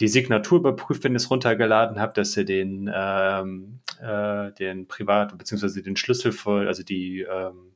die 0.00 0.08
Signatur 0.08 0.58
überprüft, 0.58 1.04
wenn 1.04 1.12
ihr 1.12 1.16
es 1.16 1.30
runtergeladen 1.30 2.00
habt, 2.00 2.18
dass 2.18 2.36
ihr 2.36 2.44
den, 2.44 2.90
ähm, 2.92 3.80
äh, 4.00 4.50
den 4.52 4.88
Privat- 4.88 5.36
bzw. 5.36 5.82
den 5.82 5.96
Schlüssel 5.96 6.32
voll, 6.32 6.66
also 6.66 6.82
die 6.82 7.20
ähm, 7.20 7.71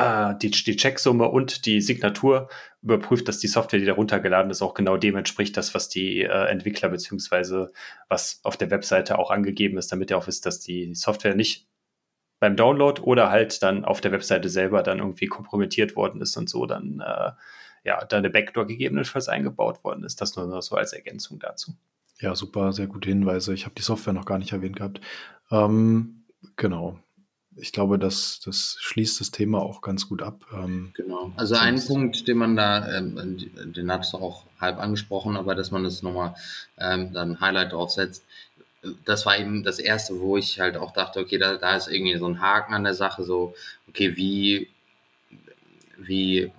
äh, 0.00 0.38
die, 0.38 0.50
die 0.50 0.76
Checksumme 0.76 1.28
und 1.28 1.66
die 1.66 1.80
Signatur 1.80 2.48
überprüft, 2.82 3.28
dass 3.28 3.38
die 3.38 3.48
Software, 3.48 3.78
die 3.78 3.86
da 3.86 3.92
runtergeladen 3.92 4.50
ist, 4.50 4.62
auch 4.62 4.74
genau 4.74 4.96
dem 4.96 5.16
entspricht, 5.16 5.56
das, 5.56 5.74
was 5.74 5.88
die 5.88 6.22
äh, 6.22 6.46
Entwickler 6.46 6.88
beziehungsweise 6.88 7.72
was 8.08 8.40
auf 8.42 8.56
der 8.56 8.70
Webseite 8.70 9.18
auch 9.18 9.30
angegeben 9.30 9.76
ist, 9.78 9.92
damit 9.92 10.10
ihr 10.10 10.18
auch 10.18 10.26
wisst, 10.26 10.46
dass 10.46 10.60
die 10.60 10.94
Software 10.94 11.34
nicht 11.34 11.68
beim 12.38 12.56
Download 12.56 13.02
oder 13.02 13.30
halt 13.30 13.62
dann 13.62 13.84
auf 13.84 14.00
der 14.00 14.12
Webseite 14.12 14.48
selber 14.48 14.82
dann 14.82 14.98
irgendwie 14.98 15.26
kompromittiert 15.26 15.94
worden 15.94 16.22
ist 16.22 16.36
und 16.36 16.48
so 16.48 16.64
dann 16.64 17.00
äh, 17.00 17.32
ja 17.84 18.04
da 18.04 18.16
eine 18.16 18.30
Backdoor 18.30 18.66
gegebenenfalls 18.66 19.28
eingebaut 19.28 19.84
worden 19.84 20.04
ist. 20.04 20.20
Das 20.22 20.36
nur 20.36 20.46
noch 20.46 20.62
so 20.62 20.76
als 20.76 20.94
Ergänzung 20.94 21.38
dazu. 21.38 21.72
Ja, 22.18 22.34
super, 22.34 22.72
sehr 22.72 22.86
gute 22.86 23.10
Hinweise. 23.10 23.52
Ich 23.52 23.66
habe 23.66 23.74
die 23.74 23.82
Software 23.82 24.14
noch 24.14 24.26
gar 24.26 24.38
nicht 24.38 24.52
erwähnt 24.52 24.76
gehabt. 24.76 25.00
Ähm, 25.50 26.24
genau 26.56 26.98
ich 27.60 27.72
glaube, 27.72 27.98
das, 27.98 28.40
das 28.44 28.76
schließt 28.80 29.20
das 29.20 29.30
Thema 29.30 29.60
auch 29.60 29.80
ganz 29.80 30.08
gut 30.08 30.22
ab. 30.22 30.44
Ähm, 30.52 30.92
genau. 30.94 31.32
Also 31.36 31.56
ein 31.56 31.84
Punkt, 31.84 32.26
den 32.26 32.38
man 32.38 32.56
da, 32.56 32.96
ähm, 32.96 33.36
den 33.72 33.92
hat 33.92 34.04
es 34.04 34.14
auch 34.14 34.44
halb 34.58 34.78
angesprochen, 34.78 35.36
aber 35.36 35.54
dass 35.54 35.70
man 35.70 35.84
das 35.84 36.02
nochmal 36.02 36.34
ähm, 36.78 37.12
dann 37.12 37.40
Highlight 37.40 37.72
draufsetzt. 37.72 38.24
Das 39.04 39.26
war 39.26 39.38
eben 39.38 39.62
das 39.62 39.78
erste, 39.78 40.20
wo 40.20 40.36
ich 40.36 40.58
halt 40.58 40.76
auch 40.76 40.92
dachte, 40.92 41.20
okay, 41.20 41.38
da, 41.38 41.56
da 41.56 41.76
ist 41.76 41.88
irgendwie 41.88 42.16
so 42.16 42.26
ein 42.26 42.40
Haken 42.40 42.74
an 42.74 42.84
der 42.84 42.94
Sache, 42.94 43.24
so, 43.24 43.54
okay, 43.88 44.16
wie, 44.16 44.68
wie 45.98 46.50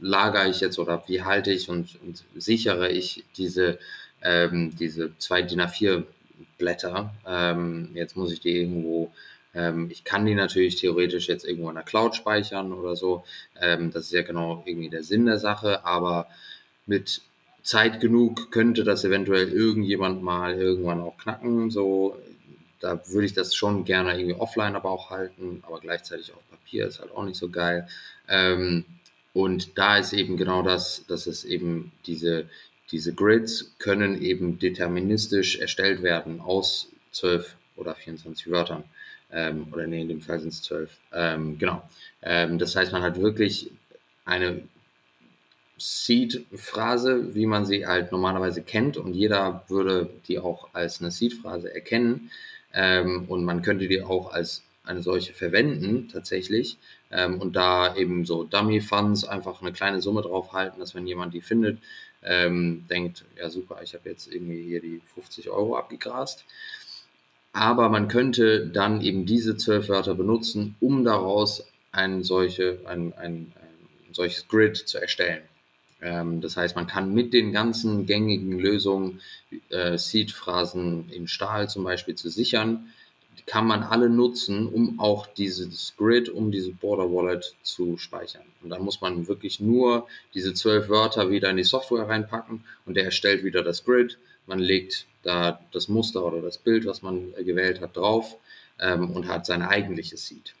lagere 0.00 0.48
ich 0.48 0.60
jetzt 0.60 0.78
oder 0.78 1.04
wie 1.06 1.22
halte 1.22 1.52
ich 1.52 1.68
und, 1.68 2.00
und 2.02 2.24
sichere 2.34 2.90
ich 2.90 3.24
diese, 3.36 3.78
ähm, 4.22 4.74
diese 4.76 5.16
zwei 5.18 5.42
DIN 5.42 5.60
A4 5.60 6.02
Blätter. 6.58 7.14
Ähm, 7.26 7.90
jetzt 7.94 8.16
muss 8.16 8.32
ich 8.32 8.40
die 8.40 8.56
irgendwo 8.56 9.12
ähm, 9.54 9.88
ich 9.90 10.04
kann 10.04 10.26
die 10.26 10.34
natürlich 10.34 10.76
theoretisch 10.76 11.28
jetzt 11.28 11.44
irgendwo 11.44 11.68
in 11.68 11.74
der 11.74 11.84
Cloud 11.84 12.14
speichern 12.14 12.72
oder 12.72 12.96
so. 12.96 13.24
Ähm, 13.60 13.90
das 13.90 14.04
ist 14.04 14.12
ja 14.12 14.22
genau 14.22 14.62
irgendwie 14.66 14.88
der 14.88 15.04
Sinn 15.04 15.26
der 15.26 15.38
Sache, 15.38 15.84
aber 15.84 16.26
mit 16.86 17.22
Zeit 17.62 18.00
genug 18.00 18.50
könnte 18.50 18.82
das 18.84 19.04
eventuell 19.04 19.52
irgendjemand 19.52 20.22
mal 20.22 20.54
irgendwann 20.54 21.00
auch 21.00 21.16
knacken. 21.18 21.70
So, 21.70 22.16
da 22.80 23.00
würde 23.08 23.26
ich 23.26 23.34
das 23.34 23.54
schon 23.54 23.84
gerne 23.84 24.18
irgendwie 24.18 24.40
offline 24.40 24.74
aber 24.74 24.90
auch 24.90 25.10
halten, 25.10 25.62
aber 25.66 25.80
gleichzeitig 25.80 26.32
auf 26.32 26.42
Papier 26.50 26.86
ist 26.86 27.00
halt 27.00 27.12
auch 27.12 27.24
nicht 27.24 27.38
so 27.38 27.48
geil. 27.48 27.86
Ähm, 28.28 28.84
und 29.34 29.78
da 29.78 29.98
ist 29.98 30.12
eben 30.12 30.36
genau 30.36 30.62
das, 30.62 31.04
dass 31.06 31.26
es 31.26 31.44
eben 31.44 31.92
diese, 32.06 32.46
diese 32.90 33.14
Grids 33.14 33.74
können 33.78 34.20
eben 34.20 34.58
deterministisch 34.58 35.58
erstellt 35.58 36.02
werden 36.02 36.40
aus 36.40 36.88
12 37.12 37.54
oder 37.76 37.94
24 37.94 38.50
Wörtern 38.50 38.84
ähm, 39.32 39.66
oder 39.72 39.86
nee, 39.86 40.02
in 40.02 40.08
dem 40.08 40.20
Fall 40.20 40.40
sind 40.40 40.52
es 40.52 40.62
zwölf. 40.62 40.90
Ähm, 41.12 41.58
genau. 41.58 41.82
Ähm, 42.22 42.58
das 42.58 42.76
heißt, 42.76 42.92
man 42.92 43.02
hat 43.02 43.20
wirklich 43.20 43.70
eine 44.24 44.62
Seed-Phrase, 45.78 47.34
wie 47.34 47.46
man 47.46 47.66
sie 47.66 47.86
halt 47.86 48.12
normalerweise 48.12 48.62
kennt 48.62 48.96
und 48.96 49.14
jeder 49.14 49.64
würde 49.68 50.10
die 50.28 50.38
auch 50.38 50.68
als 50.74 51.00
eine 51.00 51.10
Seed-Phrase 51.10 51.74
erkennen 51.74 52.30
ähm, 52.72 53.24
und 53.28 53.44
man 53.44 53.62
könnte 53.62 53.88
die 53.88 54.02
auch 54.02 54.32
als 54.32 54.62
eine 54.84 55.02
solche 55.02 55.32
verwenden 55.32 56.08
tatsächlich 56.08 56.78
ähm, 57.10 57.40
und 57.40 57.56
da 57.56 57.96
eben 57.96 58.24
so 58.24 58.44
Dummy-Funds 58.44 59.24
einfach 59.24 59.60
eine 59.60 59.72
kleine 59.72 60.00
Summe 60.00 60.22
drauf 60.22 60.52
halten, 60.52 60.78
dass 60.78 60.94
wenn 60.94 61.06
jemand 61.06 61.34
die 61.34 61.40
findet, 61.40 61.78
ähm, 62.24 62.84
denkt, 62.88 63.24
ja 63.36 63.50
super, 63.50 63.80
ich 63.82 63.94
habe 63.94 64.08
jetzt 64.08 64.32
irgendwie 64.32 64.62
hier 64.62 64.80
die 64.80 65.00
50 65.14 65.50
Euro 65.50 65.76
abgegrast. 65.76 66.44
Aber 67.52 67.88
man 67.88 68.08
könnte 68.08 68.66
dann 68.66 69.00
eben 69.02 69.26
diese 69.26 69.56
zwölf 69.56 69.88
Wörter 69.88 70.14
benutzen, 70.14 70.74
um 70.80 71.04
daraus 71.04 71.66
ein, 71.92 72.22
solche, 72.22 72.80
ein, 72.86 73.12
ein, 73.14 73.52
ein 73.56 74.14
solches 74.14 74.48
Grid 74.48 74.76
zu 74.76 74.98
erstellen. 74.98 75.42
Ähm, 76.00 76.40
das 76.40 76.56
heißt, 76.56 76.76
man 76.76 76.86
kann 76.86 77.14
mit 77.14 77.32
den 77.32 77.52
ganzen 77.52 78.06
gängigen 78.06 78.58
Lösungen, 78.58 79.20
äh, 79.68 79.96
Seed-Phrasen 79.96 81.10
in 81.10 81.28
Stahl 81.28 81.68
zum 81.68 81.84
Beispiel 81.84 82.14
zu 82.14 82.30
sichern, 82.30 82.88
kann 83.46 83.66
man 83.66 83.82
alle 83.82 84.08
nutzen, 84.08 84.68
um 84.68 85.00
auch 85.00 85.26
dieses 85.26 85.94
Grid, 85.96 86.28
um 86.28 86.52
diese 86.52 86.70
Border 86.70 87.12
Wallet 87.12 87.54
zu 87.62 87.98
speichern. 87.98 88.42
Und 88.62 88.70
dann 88.70 88.82
muss 88.82 89.00
man 89.00 89.26
wirklich 89.26 89.58
nur 89.60 90.06
diese 90.34 90.54
zwölf 90.54 90.88
Wörter 90.88 91.30
wieder 91.30 91.50
in 91.50 91.56
die 91.56 91.64
Software 91.64 92.08
reinpacken 92.08 92.64
und 92.86 92.96
der 92.96 93.04
erstellt 93.04 93.42
wieder 93.44 93.62
das 93.62 93.84
Grid. 93.84 94.18
Man 94.46 94.58
legt 94.58 95.06
da 95.22 95.60
das 95.72 95.88
Muster 95.88 96.24
oder 96.24 96.40
das 96.40 96.58
Bild, 96.58 96.86
was 96.86 97.02
man 97.02 97.32
gewählt 97.34 97.80
hat, 97.80 97.96
drauf 97.96 98.36
ähm, 98.80 99.10
und 99.10 99.28
hat 99.28 99.46
seine 99.46 99.68
eigentliche 99.68 100.16
Seed. 100.16 100.54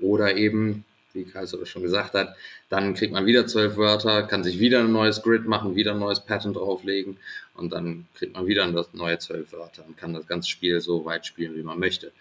Oder 0.00 0.36
eben, 0.36 0.84
wie 1.12 1.24
Kaiser 1.24 1.64
schon 1.66 1.82
gesagt 1.82 2.14
hat, 2.14 2.36
dann 2.68 2.94
kriegt 2.94 3.12
man 3.12 3.26
wieder 3.26 3.46
zwölf 3.46 3.76
Wörter, 3.76 4.22
kann 4.24 4.44
sich 4.44 4.58
wieder 4.58 4.80
ein 4.80 4.92
neues 4.92 5.22
Grid 5.22 5.46
machen, 5.46 5.76
wieder 5.76 5.92
ein 5.92 5.98
neues 5.98 6.20
Pattern 6.20 6.52
drauflegen 6.52 7.16
und 7.54 7.72
dann 7.72 8.06
kriegt 8.14 8.34
man 8.34 8.46
wieder 8.46 8.70
das 8.70 8.92
neue 8.92 9.18
zwölf 9.18 9.52
Wörter 9.52 9.84
und 9.86 9.96
kann 9.96 10.12
das 10.12 10.26
ganze 10.26 10.50
Spiel 10.50 10.80
so 10.80 11.04
weit 11.04 11.26
spielen, 11.26 11.56
wie 11.56 11.62
man 11.62 11.78
möchte. 11.78 12.12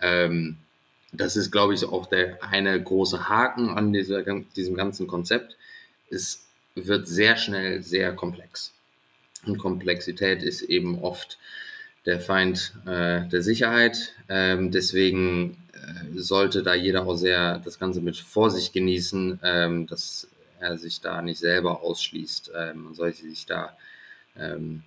Ähm, 0.00 0.56
das 1.12 1.36
ist, 1.36 1.50
glaube 1.50 1.74
ich, 1.74 1.84
auch 1.84 2.06
der 2.06 2.42
eine 2.42 2.80
große 2.82 3.28
Haken 3.28 3.70
an 3.70 3.92
dieser, 3.92 4.22
diesem 4.56 4.74
ganzen 4.74 5.06
Konzept. 5.06 5.56
Es 6.10 6.44
wird 6.74 7.06
sehr 7.06 7.36
schnell 7.36 7.82
sehr 7.82 8.12
komplex. 8.14 8.73
Und 9.46 9.58
Komplexität 9.58 10.42
ist 10.42 10.62
eben 10.62 10.98
oft 11.00 11.38
der 12.06 12.20
Feind 12.20 12.74
äh, 12.86 13.26
der 13.28 13.42
Sicherheit. 13.42 14.14
Ähm, 14.28 14.70
deswegen 14.70 15.56
äh, 15.72 16.18
sollte 16.18 16.62
da 16.62 16.74
jeder 16.74 17.06
auch 17.06 17.16
sehr 17.16 17.58
das 17.58 17.78
Ganze 17.78 18.00
mit 18.00 18.16
Vorsicht 18.16 18.72
genießen, 18.72 19.40
ähm, 19.42 19.86
dass 19.86 20.28
er 20.60 20.78
sich 20.78 21.00
da 21.00 21.22
nicht 21.22 21.38
selber 21.38 21.82
ausschließt. 21.82 22.52
Ähm, 22.54 22.84
man 22.84 22.94
sollte 22.94 23.22
sich 23.22 23.46
da, 23.46 23.76
ähm, 24.36 24.82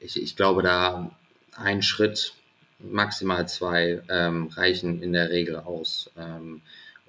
ich, 0.00 0.20
ich 0.20 0.36
glaube, 0.36 0.62
da 0.62 1.10
ein 1.56 1.82
Schritt, 1.82 2.34
maximal 2.78 3.48
zwei, 3.48 4.02
ähm, 4.08 4.48
reichen 4.48 5.02
in 5.02 5.12
der 5.12 5.30
Regel 5.30 5.56
aus, 5.56 6.10
ähm, 6.18 6.60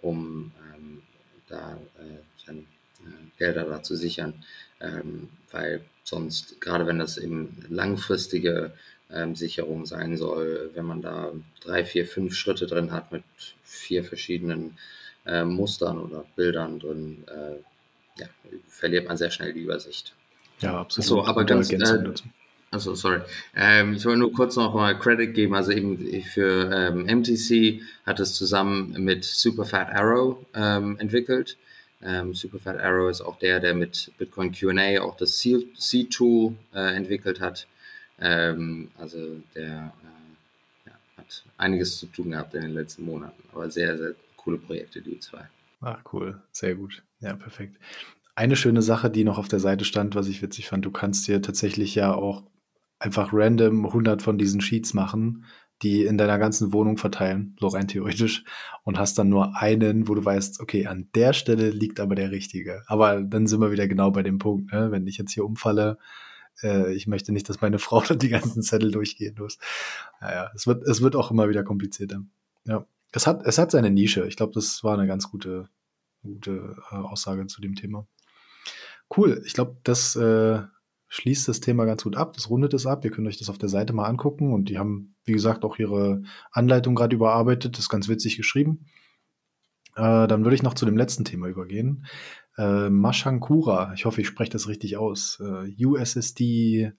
um 0.01 0.51
da 1.49 1.77
äh, 1.97 2.45
seine 2.45 2.59
äh, 2.59 2.63
Gelder 3.37 3.65
da 3.65 3.83
zu 3.83 3.95
sichern. 3.95 4.33
Weil 5.51 5.81
sonst, 6.03 6.61
gerade 6.61 6.87
wenn 6.87 6.99
das 6.99 7.17
eben 7.17 7.65
langfristige 7.69 8.71
ähm, 9.11 9.35
Sicherung 9.35 9.85
sein 9.85 10.17
soll, 10.17 10.71
wenn 10.73 10.85
man 10.85 11.01
da 11.01 11.31
drei, 11.61 11.85
vier, 11.85 12.05
fünf 12.05 12.35
Schritte 12.35 12.67
drin 12.67 12.91
hat 12.91 13.11
mit 13.11 13.23
vier 13.63 14.03
verschiedenen 14.03 14.77
äh, 15.25 15.43
Mustern 15.43 15.99
oder 15.99 16.25
Bildern 16.35 16.79
drin, 16.79 17.23
äh, 17.27 18.21
ja, 18.21 18.27
verliert 18.67 19.07
man 19.07 19.17
sehr 19.17 19.31
schnell 19.31 19.53
die 19.53 19.61
Übersicht. 19.61 20.13
Ja, 20.59 20.79
absolut. 20.79 21.05
So, 21.07 21.25
aber 21.25 21.45
ganz, 21.45 21.71
äh, 21.71 21.77
also 22.71 22.95
sorry. 22.95 23.21
Ähm, 23.55 23.93
ich 23.93 24.05
wollte 24.05 24.19
nur 24.19 24.33
kurz 24.33 24.55
noch 24.55 24.73
mal 24.73 24.97
Credit 24.97 25.33
geben. 25.33 25.55
Also 25.55 25.71
eben 25.71 26.21
für 26.23 26.71
ähm, 26.73 27.05
MTC 27.05 27.81
hat 28.05 28.19
es 28.19 28.33
zusammen 28.33 28.93
mit 29.03 29.23
Superfat 29.23 29.89
Arrow 29.93 30.37
ähm, 30.53 30.97
entwickelt. 30.99 31.57
Ähm, 32.01 32.33
Superfat 32.33 32.79
Arrow 32.79 33.09
ist 33.09 33.21
auch 33.21 33.39
der, 33.39 33.59
der 33.59 33.73
mit 33.73 34.11
Bitcoin 34.17 34.51
QA 34.51 35.01
auch 35.01 35.17
das 35.17 35.39
Seed-Tool 35.39 36.55
äh, 36.73 36.95
entwickelt 36.95 37.39
hat. 37.41 37.67
Ähm, 38.19 38.89
also 38.97 39.41
der 39.55 39.93
äh, 40.03 40.89
ja, 40.89 40.93
hat 41.17 41.43
einiges 41.57 41.97
zu 41.97 42.07
tun 42.07 42.31
gehabt 42.31 42.53
in 42.53 42.61
den 42.61 42.73
letzten 42.73 43.05
Monaten, 43.05 43.41
aber 43.51 43.69
sehr, 43.69 43.97
sehr 43.97 44.15
coole 44.35 44.57
Projekte, 44.57 45.01
die 45.01 45.19
zwei. 45.19 45.47
Ach, 45.81 45.99
cool. 46.13 46.41
Sehr 46.51 46.75
gut. 46.75 47.03
Ja, 47.19 47.35
perfekt. 47.35 47.77
Eine 48.35 48.55
schöne 48.55 48.81
Sache, 48.81 49.09
die 49.09 49.23
noch 49.23 49.39
auf 49.39 49.47
der 49.47 49.59
Seite 49.59 49.85
stand, 49.85 50.15
was 50.15 50.27
ich 50.27 50.41
witzig 50.41 50.67
fand, 50.67 50.85
du 50.85 50.91
kannst 50.91 51.27
dir 51.27 51.41
tatsächlich 51.41 51.95
ja 51.95 52.13
auch 52.13 52.43
einfach 52.99 53.29
random 53.33 53.85
100 53.85 54.21
von 54.21 54.37
diesen 54.37 54.61
Sheets 54.61 54.93
machen, 54.93 55.45
die 55.81 56.05
in 56.05 56.17
deiner 56.17 56.39
ganzen 56.39 56.73
Wohnung 56.73 56.97
verteilen, 56.97 57.55
so 57.59 57.67
rein 57.67 57.87
theoretisch, 57.87 58.43
und 58.83 58.97
hast 58.97 59.17
dann 59.17 59.29
nur 59.29 59.57
einen, 59.57 60.07
wo 60.07 60.15
du 60.15 60.25
weißt, 60.25 60.59
okay, 60.59 60.87
an 60.87 61.09
der 61.13 61.33
Stelle 61.33 61.69
liegt 61.69 61.99
aber 61.99 62.15
der 62.15 62.31
Richtige. 62.31 62.83
Aber 62.87 63.21
dann 63.21 63.47
sind 63.47 63.61
wir 63.61 63.71
wieder 63.71 63.87
genau 63.87 64.11
bei 64.11 64.23
dem 64.23 64.39
Punkt, 64.39 64.71
ne? 64.71 64.91
wenn 64.91 65.05
ich 65.07 65.17
jetzt 65.17 65.33
hier 65.33 65.45
umfalle, 65.45 65.97
äh, 66.63 66.93
ich 66.93 67.07
möchte 67.07 67.31
nicht, 67.31 67.47
dass 67.49 67.61
meine 67.61 67.79
Frau 67.79 68.01
dann 68.01 68.19
die 68.19 68.29
ganzen 68.29 68.61
Zettel 68.61 68.91
durchgehen 68.91 69.35
muss. 69.37 69.57
Naja, 70.21 70.51
es 70.55 70.67
wird, 70.67 70.87
es 70.87 71.01
wird 71.01 71.15
auch 71.15 71.31
immer 71.31 71.49
wieder 71.49 71.63
komplizierter. 71.63 72.21
Ja. 72.65 72.85
Es 73.13 73.25
hat, 73.25 73.45
es 73.45 73.57
hat 73.57 73.71
seine 73.71 73.89
Nische. 73.89 74.27
Ich 74.27 74.35
glaube, 74.35 74.51
das 74.53 74.83
war 74.83 74.97
eine 74.97 75.07
ganz 75.07 75.29
gute, 75.29 75.69
gute 76.23 76.75
äh, 76.91 76.95
Aussage 76.95 77.47
zu 77.47 77.61
dem 77.61 77.75
Thema. 77.75 78.05
Cool. 79.15 79.41
Ich 79.45 79.53
glaube, 79.53 79.77
das 79.83 80.15
äh, 80.17 80.61
schließt 81.07 81.47
das 81.47 81.59
Thema 81.59 81.85
ganz 81.85 82.03
gut 82.03 82.15
ab. 82.15 82.33
Das 82.33 82.49
rundet 82.49 82.73
es 82.73 82.85
ab. 82.85 83.05
Ihr 83.05 83.11
könnt 83.11 83.27
euch 83.27 83.37
das 83.37 83.49
auf 83.49 83.57
der 83.57 83.69
Seite 83.69 83.93
mal 83.93 84.05
angucken. 84.05 84.53
Und 84.53 84.69
die 84.69 84.77
haben, 84.77 85.15
wie 85.25 85.33
gesagt, 85.33 85.63
auch 85.63 85.79
ihre 85.79 86.21
Anleitung 86.51 86.95
gerade 86.95 87.15
überarbeitet. 87.15 87.73
Das 87.73 87.85
ist 87.85 87.89
ganz 87.89 88.07
witzig 88.09 88.37
geschrieben. 88.37 88.85
Äh, 89.95 90.27
dann 90.27 90.43
würde 90.43 90.55
ich 90.55 90.63
noch 90.63 90.73
zu 90.73 90.85
dem 90.85 90.97
letzten 90.97 91.25
Thema 91.25 91.47
übergehen 91.47 92.05
äh, 92.57 92.89
Mashankura, 92.89 93.93
ich 93.93 94.05
hoffe, 94.05 94.21
ich 94.21 94.27
spreche 94.27 94.51
das 94.51 94.67
richtig 94.67 94.97
aus, 94.97 95.39
äh, 95.39 95.85
USSD 95.85 96.91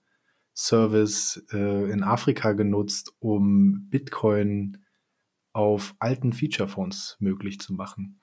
Service 0.54 1.44
äh, 1.52 1.90
in 1.90 2.02
Afrika 2.02 2.52
genutzt, 2.52 3.14
um 3.20 3.88
Bitcoin 3.90 4.84
auf 5.52 5.94
alten 5.98 6.32
Feature 6.32 6.68
Phones 6.68 7.16
möglich 7.20 7.60
zu 7.60 7.74
machen. 7.74 8.20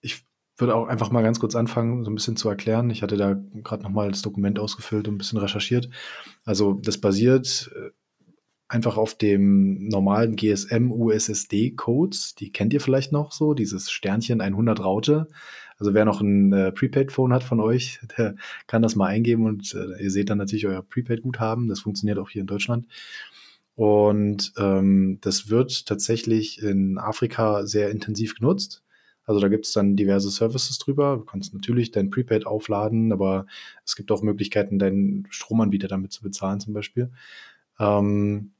Ich 0.00 0.26
würde 0.56 0.74
auch 0.74 0.86
einfach 0.86 1.10
mal 1.10 1.22
ganz 1.22 1.40
kurz 1.40 1.54
anfangen, 1.54 2.04
so 2.04 2.10
ein 2.10 2.14
bisschen 2.14 2.36
zu 2.36 2.48
erklären. 2.48 2.90
Ich 2.90 3.02
hatte 3.02 3.16
da 3.16 3.34
gerade 3.62 3.82
nochmal 3.82 4.10
das 4.10 4.22
Dokument 4.22 4.58
ausgefüllt 4.58 5.08
und 5.08 5.14
ein 5.14 5.18
bisschen 5.18 5.38
recherchiert. 5.38 5.88
Also 6.44 6.74
das 6.74 6.98
basiert 6.98 7.70
äh, 7.74 7.90
einfach 8.68 8.96
auf 8.96 9.14
dem 9.14 9.88
normalen 9.88 10.36
GSM 10.36 10.92
USSD 10.92 11.72
Codes. 11.72 12.34
Die 12.34 12.52
kennt 12.52 12.72
ihr 12.72 12.80
vielleicht 12.80 13.12
noch 13.12 13.32
so, 13.32 13.54
dieses 13.54 13.90
Sternchen 13.90 14.40
100 14.40 14.80
Raute. 14.80 15.28
Also 15.78 15.94
wer 15.94 16.04
noch 16.04 16.20
ein 16.20 16.52
äh, 16.52 16.72
Prepaid-Phone 16.72 17.32
hat 17.32 17.44
von 17.44 17.60
euch, 17.60 18.00
der 18.18 18.36
kann 18.66 18.82
das 18.82 18.94
mal 18.94 19.06
eingeben 19.06 19.46
und 19.46 19.74
äh, 19.74 20.02
ihr 20.02 20.10
seht 20.10 20.30
dann 20.30 20.38
natürlich 20.38 20.66
euer 20.66 20.82
Prepaid-Guthaben. 20.82 21.68
Das 21.68 21.80
funktioniert 21.80 22.18
auch 22.18 22.30
hier 22.30 22.42
in 22.42 22.46
Deutschland. 22.46 22.86
Und 23.74 24.52
ähm, 24.58 25.18
das 25.22 25.48
wird 25.48 25.86
tatsächlich 25.86 26.62
in 26.62 26.98
Afrika 26.98 27.66
sehr 27.66 27.90
intensiv 27.90 28.34
genutzt. 28.34 28.82
Also 29.24 29.40
da 29.40 29.48
gibt 29.48 29.66
es 29.66 29.72
dann 29.72 29.96
diverse 29.96 30.30
Services 30.30 30.78
drüber. 30.78 31.16
Du 31.16 31.24
kannst 31.24 31.54
natürlich 31.54 31.90
dein 31.90 32.10
Prepaid 32.10 32.46
aufladen, 32.46 33.12
aber 33.12 33.46
es 33.84 33.96
gibt 33.96 34.10
auch 34.10 34.22
Möglichkeiten, 34.22 34.78
deinen 34.78 35.26
Stromanbieter 35.30 35.88
damit 35.88 36.12
zu 36.12 36.22
bezahlen 36.22 36.60
zum 36.60 36.74
Beispiel. 36.74 37.10
Ähm, 37.78 38.52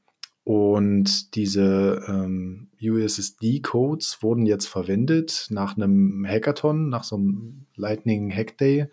und 0.44 1.36
diese 1.36 2.02
ähm, 2.08 2.68
USSD-Codes 2.82 4.22
wurden 4.22 4.44
jetzt 4.44 4.66
verwendet 4.66 5.46
nach 5.50 5.76
einem 5.76 6.26
Hackathon, 6.26 6.88
nach 6.88 7.04
so 7.04 7.16
einem 7.16 7.66
Lightning 7.76 8.32
Hack 8.34 8.58
Day 8.58 8.88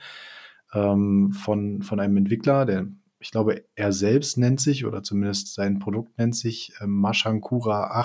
ähm, 0.74 1.32
von, 1.32 1.82
von 1.82 2.00
einem 2.00 2.18
Entwickler, 2.18 2.66
der, 2.66 2.88
ich 3.20 3.32
glaube, 3.32 3.64
er 3.76 3.91
selbst 3.91 4.38
nennt 4.38 4.62
sich, 4.62 4.86
oder 4.86 5.02
zumindest 5.02 5.56
sein 5.56 5.80
Produkt 5.80 6.18
nennt 6.20 6.36
sich 6.36 6.74
äh, 6.80 6.86
Mashankura 6.86 8.00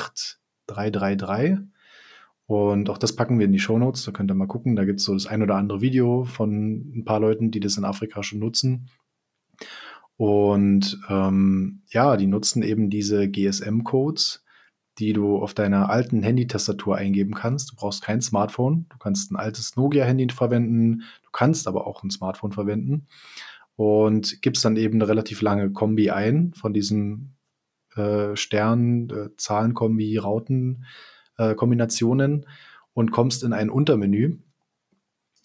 8333. 0.66 1.59
Und 2.46 2.90
auch 2.90 2.98
das 2.98 3.16
packen 3.16 3.38
wir 3.38 3.46
in 3.46 3.52
die 3.52 3.58
Show 3.58 3.78
Notes, 3.78 4.04
da 4.04 4.12
könnt 4.12 4.30
ihr 4.30 4.34
mal 4.34 4.46
gucken. 4.46 4.76
Da 4.76 4.84
gibt 4.84 5.00
es 5.00 5.06
so 5.06 5.14
das 5.14 5.26
ein 5.26 5.42
oder 5.42 5.56
andere 5.56 5.80
Video 5.80 6.24
von 6.24 6.98
ein 6.98 7.04
paar 7.04 7.20
Leuten, 7.20 7.50
die 7.50 7.60
das 7.60 7.78
in 7.78 7.84
Afrika 7.84 8.22
schon 8.22 8.38
nutzen. 8.38 8.90
Und 10.16 11.00
ähm, 11.08 11.82
ja, 11.88 12.16
die 12.16 12.26
nutzen 12.26 12.62
eben 12.62 12.90
diese 12.90 13.28
GSM-Codes, 13.28 14.44
die 14.98 15.12
du 15.12 15.38
auf 15.38 15.54
deiner 15.54 15.90
alten 15.90 16.22
Handy-Tastatur 16.22 16.96
eingeben 16.96 17.34
kannst. 17.34 17.72
Du 17.72 17.76
brauchst 17.76 18.02
kein 18.02 18.20
Smartphone. 18.20 18.86
Du 18.90 18.98
kannst 18.98 19.32
ein 19.32 19.36
altes 19.36 19.76
Nokia-Handy 19.76 20.28
verwenden. 20.32 21.02
Du 21.22 21.30
kannst 21.32 21.66
aber 21.66 21.86
auch 21.86 22.02
ein 22.04 22.10
Smartphone 22.10 22.52
verwenden. 22.52 23.06
Und 23.76 24.40
gibst 24.42 24.64
dann 24.64 24.76
eben 24.76 24.96
eine 24.96 25.08
relativ 25.08 25.42
lange 25.42 25.72
Kombi 25.72 26.10
ein 26.10 26.52
von 26.54 26.72
diesen 26.72 27.36
äh, 27.96 28.36
Stern, 28.36 29.10
äh, 29.10 29.30
äh, 31.39 31.55
Kombinationen 31.55 32.47
und 32.93 33.11
kommst 33.11 33.43
in 33.43 33.52
ein 33.52 33.70
Untermenü. 33.70 34.39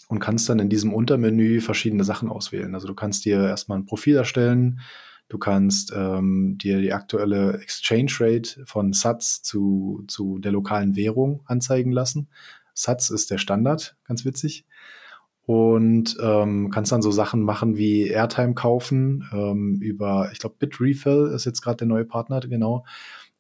und 0.09 0.19
kannst 0.19 0.49
dann 0.49 0.59
in 0.59 0.69
diesem 0.69 0.91
Untermenü 0.93 1.61
verschiedene 1.61 2.03
Sachen 2.03 2.29
auswählen. 2.29 2.73
Also 2.73 2.87
du 2.87 2.95
kannst 2.95 3.25
dir 3.25 3.47
erstmal 3.47 3.77
ein 3.77 3.85
Profil 3.85 4.15
erstellen, 4.15 4.79
du 5.27 5.37
kannst 5.37 5.93
ähm, 5.95 6.57
dir 6.57 6.81
die 6.81 6.93
aktuelle 6.93 7.59
Exchange 7.61 8.11
Rate 8.19 8.65
von 8.65 8.91
Satz 8.93 9.43
zu, 9.43 10.03
zu 10.07 10.39
der 10.39 10.51
lokalen 10.51 10.95
Währung 10.95 11.41
anzeigen 11.45 11.91
lassen. 11.91 12.27
Satz 12.73 13.11
ist 13.11 13.29
der 13.29 13.37
Standard, 13.37 13.97
ganz 14.03 14.25
witzig. 14.25 14.65
Und 15.45 16.17
ähm, 16.21 16.69
kannst 16.71 16.91
dann 16.91 17.01
so 17.01 17.11
Sachen 17.11 17.43
machen 17.43 17.77
wie 17.77 18.07
Airtime 18.07 18.53
kaufen 18.55 19.27
ähm, 19.31 19.79
über, 19.81 20.29
ich 20.31 20.39
glaube, 20.39 20.55
Bitrefill 20.59 21.31
ist 21.35 21.45
jetzt 21.45 21.61
gerade 21.61 21.77
der 21.77 21.87
neue 21.87 22.05
Partner, 22.05 22.39
genau. 22.39 22.85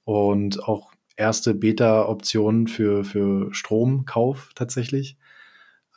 Und 0.03 0.63
auch 0.63 0.91
erste 1.19 1.53
Beta-Optionen 1.53 2.67
für, 2.67 3.03
für 3.03 3.53
Stromkauf 3.53 4.51
tatsächlich. 4.55 5.17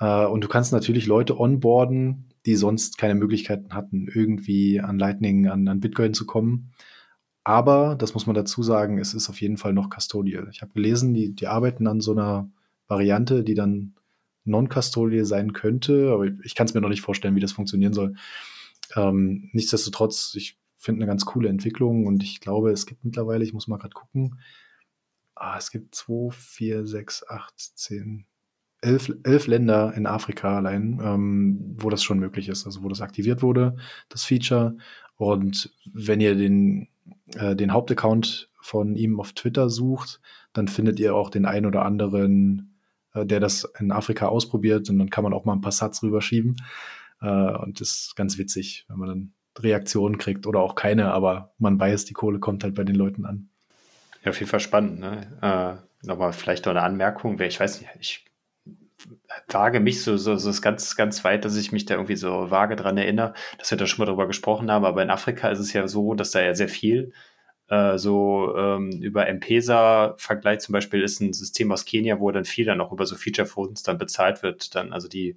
Äh, 0.00 0.26
und 0.26 0.42
du 0.42 0.48
kannst 0.48 0.72
natürlich 0.72 1.06
Leute 1.06 1.38
onboarden, 1.38 2.26
die 2.44 2.56
sonst 2.56 2.98
keine 2.98 3.14
Möglichkeiten 3.14 3.72
hatten, 3.72 4.08
irgendwie 4.12 4.80
an 4.80 4.98
Lightning, 4.98 5.46
an, 5.46 5.68
an 5.68 5.80
Bitcoin 5.80 6.12
zu 6.12 6.26
kommen. 6.26 6.72
Aber, 7.44 7.96
das 7.96 8.14
muss 8.14 8.26
man 8.26 8.34
dazu 8.34 8.62
sagen, 8.62 8.98
es 8.98 9.14
ist 9.14 9.28
auf 9.28 9.40
jeden 9.40 9.56
Fall 9.56 9.72
noch 9.72 9.90
custodial. 9.90 10.48
Ich 10.52 10.62
habe 10.62 10.72
gelesen, 10.72 11.14
die, 11.14 11.34
die 11.34 11.46
arbeiten 11.46 11.86
an 11.86 12.00
so 12.00 12.12
einer 12.12 12.50
Variante, 12.88 13.42
die 13.42 13.54
dann 13.54 13.94
non-custodial 14.44 15.24
sein 15.24 15.52
könnte, 15.52 16.10
aber 16.12 16.26
ich 16.44 16.54
kann 16.54 16.66
es 16.66 16.74
mir 16.74 16.80
noch 16.80 16.88
nicht 16.88 17.00
vorstellen, 17.00 17.36
wie 17.36 17.40
das 17.40 17.52
funktionieren 17.52 17.92
soll. 17.92 18.14
Ähm, 18.96 19.50
nichtsdestotrotz, 19.52 20.34
ich 20.36 20.58
finde 20.78 21.00
eine 21.00 21.06
ganz 21.06 21.24
coole 21.24 21.48
Entwicklung 21.48 22.06
und 22.06 22.24
ich 22.24 22.40
glaube, 22.40 22.70
es 22.72 22.86
gibt 22.86 23.04
mittlerweile, 23.04 23.44
ich 23.44 23.52
muss 23.52 23.68
mal 23.68 23.78
gerade 23.78 23.94
gucken, 23.94 24.38
ah, 25.42 25.56
es 25.58 25.70
gibt 25.70 25.94
2, 25.94 26.30
4, 26.30 26.86
6, 26.86 27.28
8, 27.28 27.54
10, 27.58 28.26
elf, 28.80 29.12
elf 29.24 29.46
Länder 29.46 29.94
in 29.94 30.06
Afrika 30.06 30.56
allein, 30.56 31.00
ähm, 31.02 31.76
wo 31.78 31.90
das 31.90 32.02
schon 32.02 32.18
möglich 32.18 32.48
ist, 32.48 32.66
also 32.66 32.82
wo 32.82 32.88
das 32.88 33.00
aktiviert 33.00 33.42
wurde, 33.42 33.76
das 34.08 34.24
Feature. 34.24 34.76
Und 35.16 35.72
wenn 35.92 36.20
ihr 36.20 36.34
den, 36.34 36.88
äh, 37.34 37.56
den 37.56 37.72
Hauptaccount 37.72 38.50
von 38.60 38.96
ihm 38.96 39.18
auf 39.18 39.32
Twitter 39.32 39.70
sucht, 39.70 40.20
dann 40.52 40.68
findet 40.68 41.00
ihr 41.00 41.14
auch 41.14 41.30
den 41.30 41.46
ein 41.46 41.66
oder 41.66 41.84
anderen, 41.84 42.76
äh, 43.14 43.24
der 43.24 43.40
das 43.40 43.64
in 43.78 43.92
Afrika 43.92 44.26
ausprobiert 44.26 44.88
und 44.90 44.98
dann 44.98 45.10
kann 45.10 45.24
man 45.24 45.32
auch 45.32 45.44
mal 45.44 45.54
ein 45.54 45.60
paar 45.60 45.72
Satz 45.72 46.02
rüberschieben. 46.02 46.56
Äh, 47.20 47.56
und 47.56 47.80
das 47.80 47.90
ist 47.90 48.16
ganz 48.16 48.38
witzig, 48.38 48.84
wenn 48.88 48.98
man 48.98 49.08
dann 49.08 49.32
Reaktionen 49.58 50.18
kriegt 50.18 50.46
oder 50.46 50.60
auch 50.60 50.74
keine, 50.74 51.12
aber 51.12 51.52
man 51.58 51.78
weiß, 51.78 52.04
die 52.04 52.14
Kohle 52.14 52.40
kommt 52.40 52.64
halt 52.64 52.74
bei 52.74 52.84
den 52.84 52.96
Leuten 52.96 53.26
an. 53.26 53.48
Ja, 54.22 54.30
auf 54.30 54.38
jeden 54.38 54.50
Fall 54.50 54.60
spannend. 54.60 55.00
Ne? 55.00 55.38
Äh, 55.42 56.06
nochmal 56.06 56.32
vielleicht 56.32 56.66
noch 56.66 56.72
eine 56.72 56.82
Anmerkung, 56.82 57.40
ich 57.40 57.60
weiß 57.60 57.80
nicht, 57.80 57.90
ich 58.00 58.24
wage 59.48 59.80
mich 59.80 60.02
so, 60.02 60.16
so, 60.16 60.36
so 60.36 60.50
ist 60.50 60.62
ganz, 60.62 60.96
ganz 60.96 61.24
weit, 61.24 61.44
dass 61.44 61.56
ich 61.56 61.72
mich 61.72 61.86
da 61.86 61.94
irgendwie 61.94 62.16
so 62.16 62.50
vage 62.50 62.76
dran 62.76 62.96
erinnere, 62.98 63.34
dass 63.58 63.70
wir 63.70 63.78
da 63.78 63.86
schon 63.86 64.04
mal 64.04 64.10
drüber 64.10 64.26
gesprochen 64.26 64.70
haben. 64.70 64.84
Aber 64.84 65.02
in 65.02 65.10
Afrika 65.10 65.48
ist 65.48 65.58
es 65.58 65.72
ja 65.72 65.88
so, 65.88 66.14
dass 66.14 66.30
da 66.30 66.40
ja 66.40 66.54
sehr 66.54 66.68
viel 66.68 67.12
äh, 67.68 67.98
so 67.98 68.54
ähm, 68.56 68.90
über 69.02 69.26
M-Pesa-Vergleich 69.28 70.60
zum 70.60 70.74
Beispiel 70.74 71.02
ist 71.02 71.20
ein 71.20 71.32
System 71.32 71.72
aus 71.72 71.84
Kenia, 71.84 72.20
wo 72.20 72.30
dann 72.30 72.44
viel 72.44 72.66
dann 72.66 72.80
auch 72.80 72.92
über 72.92 73.06
so 73.06 73.16
Feature-Phones 73.16 73.82
dann 73.82 73.98
bezahlt 73.98 74.42
wird. 74.42 74.74
Dann, 74.74 74.92
also 74.92 75.08
die 75.08 75.36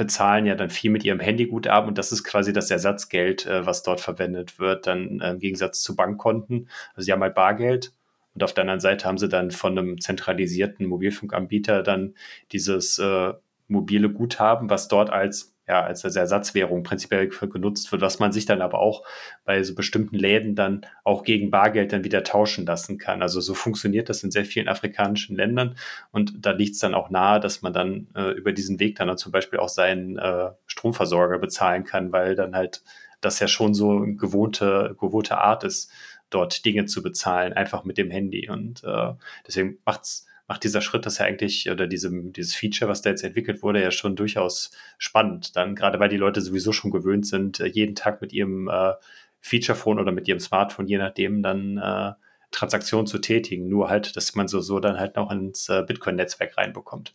bezahlen 0.00 0.46
ja 0.46 0.54
dann 0.54 0.70
viel 0.70 0.90
mit 0.90 1.04
ihrem 1.04 1.20
Handyguthaben 1.20 1.86
und 1.86 1.98
das 1.98 2.10
ist 2.10 2.24
quasi 2.24 2.54
das 2.54 2.70
Ersatzgeld, 2.70 3.44
äh, 3.44 3.66
was 3.66 3.82
dort 3.82 4.00
verwendet 4.00 4.58
wird, 4.58 4.86
dann 4.86 5.20
äh, 5.20 5.32
im 5.32 5.38
Gegensatz 5.38 5.82
zu 5.82 5.94
Bankkonten. 5.94 6.70
Also 6.94 7.04
sie 7.04 7.12
haben 7.12 7.20
halt 7.20 7.34
Bargeld 7.34 7.92
und 8.34 8.42
auf 8.42 8.54
der 8.54 8.62
anderen 8.62 8.80
Seite 8.80 9.04
haben 9.04 9.18
sie 9.18 9.28
dann 9.28 9.50
von 9.50 9.76
einem 9.76 10.00
zentralisierten 10.00 10.86
Mobilfunkanbieter 10.86 11.82
dann 11.82 12.14
dieses 12.50 12.98
äh, 12.98 13.34
mobile 13.68 14.08
Guthaben, 14.08 14.70
was 14.70 14.88
dort 14.88 15.10
als 15.10 15.54
ja, 15.70 15.84
als 15.84 16.02
Ersatzwährung 16.02 16.82
prinzipiell 16.82 17.28
genutzt 17.28 17.92
wird, 17.92 18.02
was 18.02 18.18
man 18.18 18.32
sich 18.32 18.44
dann 18.44 18.60
aber 18.60 18.80
auch 18.80 19.04
bei 19.44 19.62
so 19.62 19.76
bestimmten 19.76 20.16
Läden 20.16 20.56
dann 20.56 20.84
auch 21.04 21.22
gegen 21.22 21.52
Bargeld 21.52 21.92
dann 21.92 22.02
wieder 22.02 22.24
tauschen 22.24 22.66
lassen 22.66 22.98
kann. 22.98 23.22
Also 23.22 23.40
so 23.40 23.54
funktioniert 23.54 24.08
das 24.08 24.24
in 24.24 24.32
sehr 24.32 24.44
vielen 24.44 24.68
afrikanischen 24.68 25.36
Ländern 25.36 25.76
und 26.10 26.44
da 26.44 26.50
liegt 26.50 26.74
es 26.74 26.80
dann 26.80 26.94
auch 26.94 27.08
nahe, 27.08 27.38
dass 27.38 27.62
man 27.62 27.72
dann 27.72 28.08
äh, 28.16 28.32
über 28.32 28.52
diesen 28.52 28.80
Weg 28.80 28.96
dann, 28.96 29.06
dann 29.06 29.16
zum 29.16 29.30
Beispiel 29.30 29.60
auch 29.60 29.68
seinen 29.68 30.18
äh, 30.18 30.50
Stromversorger 30.66 31.38
bezahlen 31.38 31.84
kann, 31.84 32.10
weil 32.10 32.34
dann 32.34 32.56
halt 32.56 32.82
das 33.20 33.38
ja 33.38 33.46
schon 33.46 33.72
so 33.72 33.92
eine 33.92 34.16
gewohnte, 34.16 34.96
gewohnte 34.98 35.38
Art 35.38 35.62
ist, 35.62 35.92
dort 36.30 36.64
Dinge 36.64 36.86
zu 36.86 37.00
bezahlen, 37.00 37.52
einfach 37.52 37.84
mit 37.84 37.96
dem 37.96 38.10
Handy. 38.10 38.50
Und 38.50 38.82
äh, 38.82 39.12
deswegen 39.46 39.78
macht's 39.84 40.26
macht 40.50 40.64
dieser 40.64 40.80
Schritt 40.80 41.06
das 41.06 41.18
ja 41.18 41.26
eigentlich 41.26 41.70
oder 41.70 41.86
diese, 41.86 42.10
dieses 42.10 42.56
Feature, 42.56 42.90
was 42.90 43.02
da 43.02 43.10
jetzt 43.10 43.22
entwickelt 43.22 43.62
wurde, 43.62 43.80
ja 43.80 43.92
schon 43.92 44.16
durchaus 44.16 44.72
spannend. 44.98 45.54
Dann 45.54 45.76
gerade 45.76 46.00
weil 46.00 46.08
die 46.08 46.16
Leute 46.16 46.40
sowieso 46.40 46.72
schon 46.72 46.90
gewöhnt 46.90 47.24
sind, 47.24 47.60
äh, 47.60 47.66
jeden 47.66 47.94
Tag 47.94 48.20
mit 48.20 48.32
ihrem 48.32 48.66
äh, 48.68 48.94
Feature-Phone 49.38 50.00
oder 50.00 50.10
mit 50.10 50.26
ihrem 50.26 50.40
Smartphone, 50.40 50.88
je 50.88 50.98
nachdem, 50.98 51.44
dann 51.44 51.78
äh, 51.78 52.14
Transaktionen 52.50 53.06
zu 53.06 53.20
tätigen. 53.20 53.68
Nur 53.68 53.90
halt, 53.90 54.16
dass 54.16 54.34
man 54.34 54.48
so, 54.48 54.60
so 54.60 54.80
dann 54.80 54.98
halt 54.98 55.14
noch 55.14 55.30
ins 55.30 55.68
äh, 55.68 55.84
Bitcoin-Netzwerk 55.86 56.58
reinbekommt. 56.58 57.14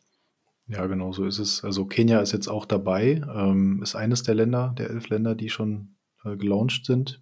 Ja, 0.68 0.86
genau 0.86 1.12
so 1.12 1.26
ist 1.26 1.40
es. 1.40 1.62
Also 1.62 1.88
Kenia 1.88 2.22
ist 2.22 2.32
jetzt 2.32 2.48
auch 2.48 2.66
dabei, 2.66 3.22
ähm, 3.36 3.82
ist 3.84 3.96
eines 3.96 4.24
der 4.24 4.36
Länder, 4.36 4.74
der 4.78 4.92
elf 4.92 5.10
Länder, 5.10 5.36
die 5.36 5.50
schon 5.50 5.98
äh, 6.24 6.38
gelauncht 6.38 6.86
sind. 6.86 7.22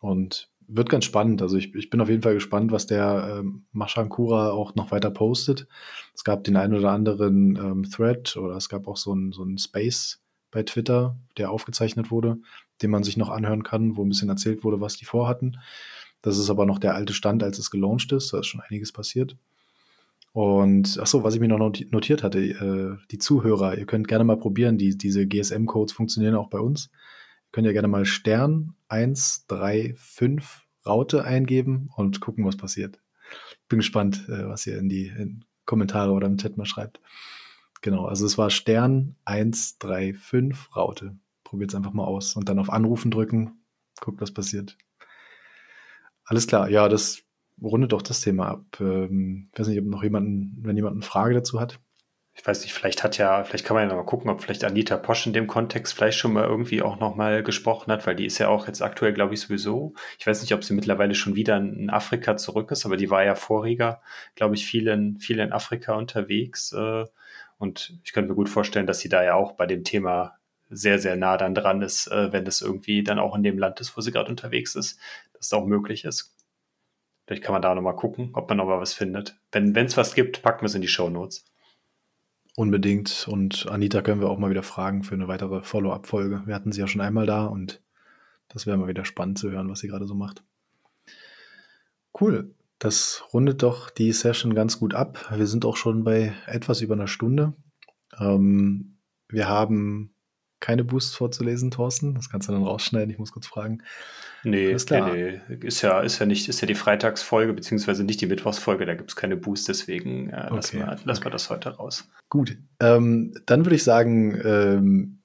Und 0.00 0.50
wird 0.68 0.88
ganz 0.88 1.04
spannend. 1.04 1.42
Also 1.42 1.56
ich, 1.56 1.74
ich 1.74 1.90
bin 1.90 2.00
auf 2.00 2.08
jeden 2.08 2.22
Fall 2.22 2.34
gespannt, 2.34 2.72
was 2.72 2.86
der 2.86 3.38
ähm, 3.38 3.64
Mashankura 3.72 4.50
auch 4.50 4.74
noch 4.74 4.90
weiter 4.90 5.10
postet. 5.10 5.66
Es 6.14 6.24
gab 6.24 6.44
den 6.44 6.56
einen 6.56 6.74
oder 6.74 6.90
anderen 6.90 7.56
ähm, 7.56 7.90
Thread 7.90 8.36
oder 8.36 8.56
es 8.56 8.68
gab 8.68 8.88
auch 8.88 8.96
so 8.96 9.14
ein, 9.14 9.32
so 9.32 9.46
Space 9.56 10.22
bei 10.50 10.62
Twitter, 10.62 11.16
der 11.36 11.50
aufgezeichnet 11.50 12.10
wurde, 12.10 12.38
den 12.82 12.90
man 12.90 13.02
sich 13.02 13.16
noch 13.16 13.30
anhören 13.30 13.62
kann, 13.62 13.96
wo 13.96 14.04
ein 14.04 14.08
bisschen 14.08 14.28
erzählt 14.28 14.64
wurde, 14.64 14.80
was 14.80 14.96
die 14.96 15.04
vorhatten. 15.04 15.58
Das 16.22 16.38
ist 16.38 16.50
aber 16.50 16.66
noch 16.66 16.78
der 16.78 16.94
alte 16.94 17.12
Stand, 17.12 17.42
als 17.42 17.58
es 17.58 17.70
gelauncht 17.70 18.12
ist. 18.12 18.32
Da 18.32 18.40
ist 18.40 18.46
schon 18.46 18.60
einiges 18.60 18.92
passiert. 18.92 19.36
Und 20.32 20.98
ach 21.00 21.06
so, 21.06 21.22
was 21.22 21.34
ich 21.34 21.40
mir 21.40 21.48
noch 21.48 21.58
notiert 21.58 22.22
hatte, 22.22 22.40
äh, 22.40 23.06
die 23.10 23.18
Zuhörer, 23.18 23.78
ihr 23.78 23.86
könnt 23.86 24.08
gerne 24.08 24.24
mal 24.24 24.38
probieren, 24.38 24.78
die, 24.78 24.96
diese 24.96 25.26
GSM-Codes 25.26 25.92
funktionieren 25.92 26.34
auch 26.34 26.48
bei 26.48 26.58
uns 26.58 26.90
könnt 27.54 27.68
ihr 27.68 27.72
gerne 27.72 27.86
mal 27.86 28.04
Stern 28.04 28.74
135 28.94 30.64
Raute 30.86 31.24
eingeben 31.24 31.90
und 31.96 32.20
gucken, 32.20 32.44
was 32.44 32.56
passiert. 32.56 33.00
Bin 33.68 33.78
gespannt, 33.78 34.28
äh, 34.28 34.46
was 34.46 34.66
ihr 34.66 34.78
in 34.78 34.88
die 34.88 35.06
in 35.06 35.44
Kommentare 35.64 36.12
oder 36.12 36.26
im 36.26 36.36
Chat 36.36 36.56
mal 36.56 36.66
schreibt. 36.66 37.00
Genau, 37.80 38.06
also 38.06 38.26
es 38.26 38.36
war 38.36 38.50
Stern 38.50 39.16
135 39.24 40.76
Raute. 40.76 41.16
Probiert 41.42 41.70
es 41.70 41.74
einfach 41.74 41.92
mal 41.92 42.04
aus 42.04 42.36
und 42.36 42.48
dann 42.48 42.58
auf 42.58 42.70
Anrufen 42.70 43.10
drücken. 43.10 43.64
Guckt, 44.00 44.20
was 44.20 44.32
passiert. 44.32 44.76
Alles 46.24 46.46
klar, 46.46 46.68
ja, 46.68 46.88
das 46.88 47.22
rundet 47.62 47.92
doch 47.92 48.02
das 48.02 48.20
Thema 48.20 48.48
ab. 48.48 48.64
Ähm, 48.80 49.48
ich 49.52 49.58
weiß 49.58 49.68
nicht, 49.68 49.78
ob 49.80 49.86
noch 49.86 50.02
jemanden, 50.02 50.58
wenn 50.62 50.76
jemand 50.76 50.94
eine 50.94 51.02
Frage 51.02 51.34
dazu 51.34 51.60
hat 51.60 51.80
ich 52.36 52.44
weiß 52.44 52.62
nicht, 52.62 52.74
vielleicht 52.74 53.04
hat 53.04 53.16
ja, 53.16 53.44
vielleicht 53.44 53.64
kann 53.64 53.76
man 53.76 53.84
ja 53.84 53.88
noch 53.88 54.02
mal 54.02 54.08
gucken, 54.08 54.28
ob 54.28 54.42
vielleicht 54.42 54.64
Anita 54.64 54.96
Posch 54.96 55.26
in 55.26 55.32
dem 55.32 55.46
Kontext 55.46 55.94
vielleicht 55.94 56.18
schon 56.18 56.32
mal 56.32 56.44
irgendwie 56.44 56.82
auch 56.82 56.98
noch 56.98 57.14
mal 57.14 57.44
gesprochen 57.44 57.92
hat, 57.92 58.06
weil 58.06 58.16
die 58.16 58.26
ist 58.26 58.38
ja 58.38 58.48
auch 58.48 58.66
jetzt 58.66 58.82
aktuell, 58.82 59.12
glaube 59.12 59.34
ich, 59.34 59.40
sowieso. 59.40 59.94
Ich 60.18 60.26
weiß 60.26 60.42
nicht, 60.42 60.52
ob 60.52 60.64
sie 60.64 60.74
mittlerweile 60.74 61.14
schon 61.14 61.36
wieder 61.36 61.56
in 61.56 61.90
Afrika 61.90 62.36
zurück 62.36 62.72
ist, 62.72 62.86
aber 62.86 62.96
die 62.96 63.08
war 63.08 63.24
ja 63.24 63.36
voriger, 63.36 64.02
glaube 64.34 64.56
ich, 64.56 64.66
viel 64.66 64.88
in, 64.88 65.18
viel 65.18 65.38
in 65.38 65.52
Afrika 65.52 65.94
unterwegs. 65.94 66.72
Äh, 66.72 67.04
und 67.58 67.98
ich 68.04 68.12
könnte 68.12 68.30
mir 68.30 68.36
gut 68.36 68.48
vorstellen, 68.48 68.88
dass 68.88 68.98
sie 68.98 69.08
da 69.08 69.22
ja 69.22 69.34
auch 69.34 69.52
bei 69.52 69.66
dem 69.66 69.84
Thema 69.84 70.38
sehr, 70.68 70.98
sehr 70.98 71.14
nah 71.14 71.36
dann 71.36 71.54
dran 71.54 71.82
ist, 71.82 72.08
äh, 72.08 72.32
wenn 72.32 72.46
es 72.48 72.62
irgendwie 72.62 73.04
dann 73.04 73.20
auch 73.20 73.36
in 73.36 73.44
dem 73.44 73.58
Land 73.58 73.80
ist, 73.80 73.96
wo 73.96 74.00
sie 74.00 74.10
gerade 74.10 74.30
unterwegs 74.30 74.74
ist, 74.74 74.98
dass 75.34 75.46
es 75.46 75.52
auch 75.52 75.66
möglich 75.66 76.04
ist. 76.04 76.34
Vielleicht 77.26 77.44
kann 77.44 77.52
man 77.52 77.62
da 77.62 77.74
noch 77.74 77.82
mal 77.82 77.92
gucken, 77.92 78.30
ob 78.34 78.48
man 78.48 78.58
noch 78.58 78.66
mal 78.66 78.80
was 78.80 78.92
findet. 78.92 79.38
Wenn 79.52 79.76
es 79.76 79.96
was 79.96 80.14
gibt, 80.14 80.42
packen 80.42 80.62
wir 80.62 80.66
es 80.66 80.74
in 80.74 80.82
die 80.82 80.88
Show 80.88 81.08
Notes. 81.08 81.44
Unbedingt. 82.56 83.26
Und 83.28 83.66
Anita 83.68 84.02
können 84.02 84.20
wir 84.20 84.30
auch 84.30 84.38
mal 84.38 84.50
wieder 84.50 84.62
fragen 84.62 85.02
für 85.02 85.14
eine 85.14 85.28
weitere 85.28 85.62
Follow-up-Folge. 85.62 86.42
Wir 86.46 86.54
hatten 86.54 86.72
sie 86.72 86.80
ja 86.80 86.86
schon 86.86 87.00
einmal 87.00 87.26
da 87.26 87.46
und 87.46 87.82
das 88.48 88.66
wäre 88.66 88.76
mal 88.76 88.88
wieder 88.88 89.04
spannend 89.04 89.38
zu 89.38 89.50
hören, 89.50 89.68
was 89.68 89.80
sie 89.80 89.88
gerade 89.88 90.06
so 90.06 90.14
macht. 90.14 90.44
Cool. 92.18 92.54
Das 92.78 93.24
rundet 93.32 93.62
doch 93.62 93.90
die 93.90 94.12
Session 94.12 94.54
ganz 94.54 94.78
gut 94.78 94.94
ab. 94.94 95.32
Wir 95.34 95.46
sind 95.46 95.64
auch 95.64 95.76
schon 95.76 96.04
bei 96.04 96.34
etwas 96.46 96.80
über 96.80 96.94
einer 96.94 97.08
Stunde. 97.08 97.54
Ähm, 98.18 98.98
wir 99.28 99.48
haben 99.48 100.13
keine 100.64 100.82
Boosts 100.82 101.14
vorzulesen, 101.14 101.70
Thorsten. 101.70 102.14
Das 102.14 102.30
kannst 102.30 102.48
du 102.48 102.52
dann 102.52 102.62
rausschneiden. 102.62 103.10
Ich 103.10 103.18
muss 103.18 103.32
kurz 103.32 103.46
fragen. 103.46 103.82
Nee, 104.44 104.74
nee, 104.90 105.40
nee. 105.48 105.56
Ist 105.60 105.82
ja, 105.82 106.00
ist 106.00 106.18
ja 106.20 106.26
nicht, 106.26 106.48
ist 106.48 106.62
ja 106.62 106.66
die 106.66 106.74
Freitagsfolge, 106.74 107.52
beziehungsweise 107.52 108.02
nicht 108.02 108.22
die 108.22 108.26
Mittwochsfolge, 108.26 108.86
da 108.86 108.94
gibt 108.94 109.10
es 109.10 109.16
keine 109.16 109.36
Boosts, 109.36 109.66
deswegen 109.66 110.30
äh, 110.30 110.46
okay. 110.46 110.54
lassen, 110.54 110.78
wir, 110.78 110.86
lassen 110.86 111.08
okay. 111.08 111.24
wir 111.24 111.30
das 111.30 111.50
heute 111.50 111.68
raus. 111.76 112.08
Gut. 112.30 112.56
Ähm, 112.80 113.34
dann 113.44 113.66
würde 113.66 113.76
ich 113.76 113.84
sagen, 113.84 114.40
ähm, 114.42 115.18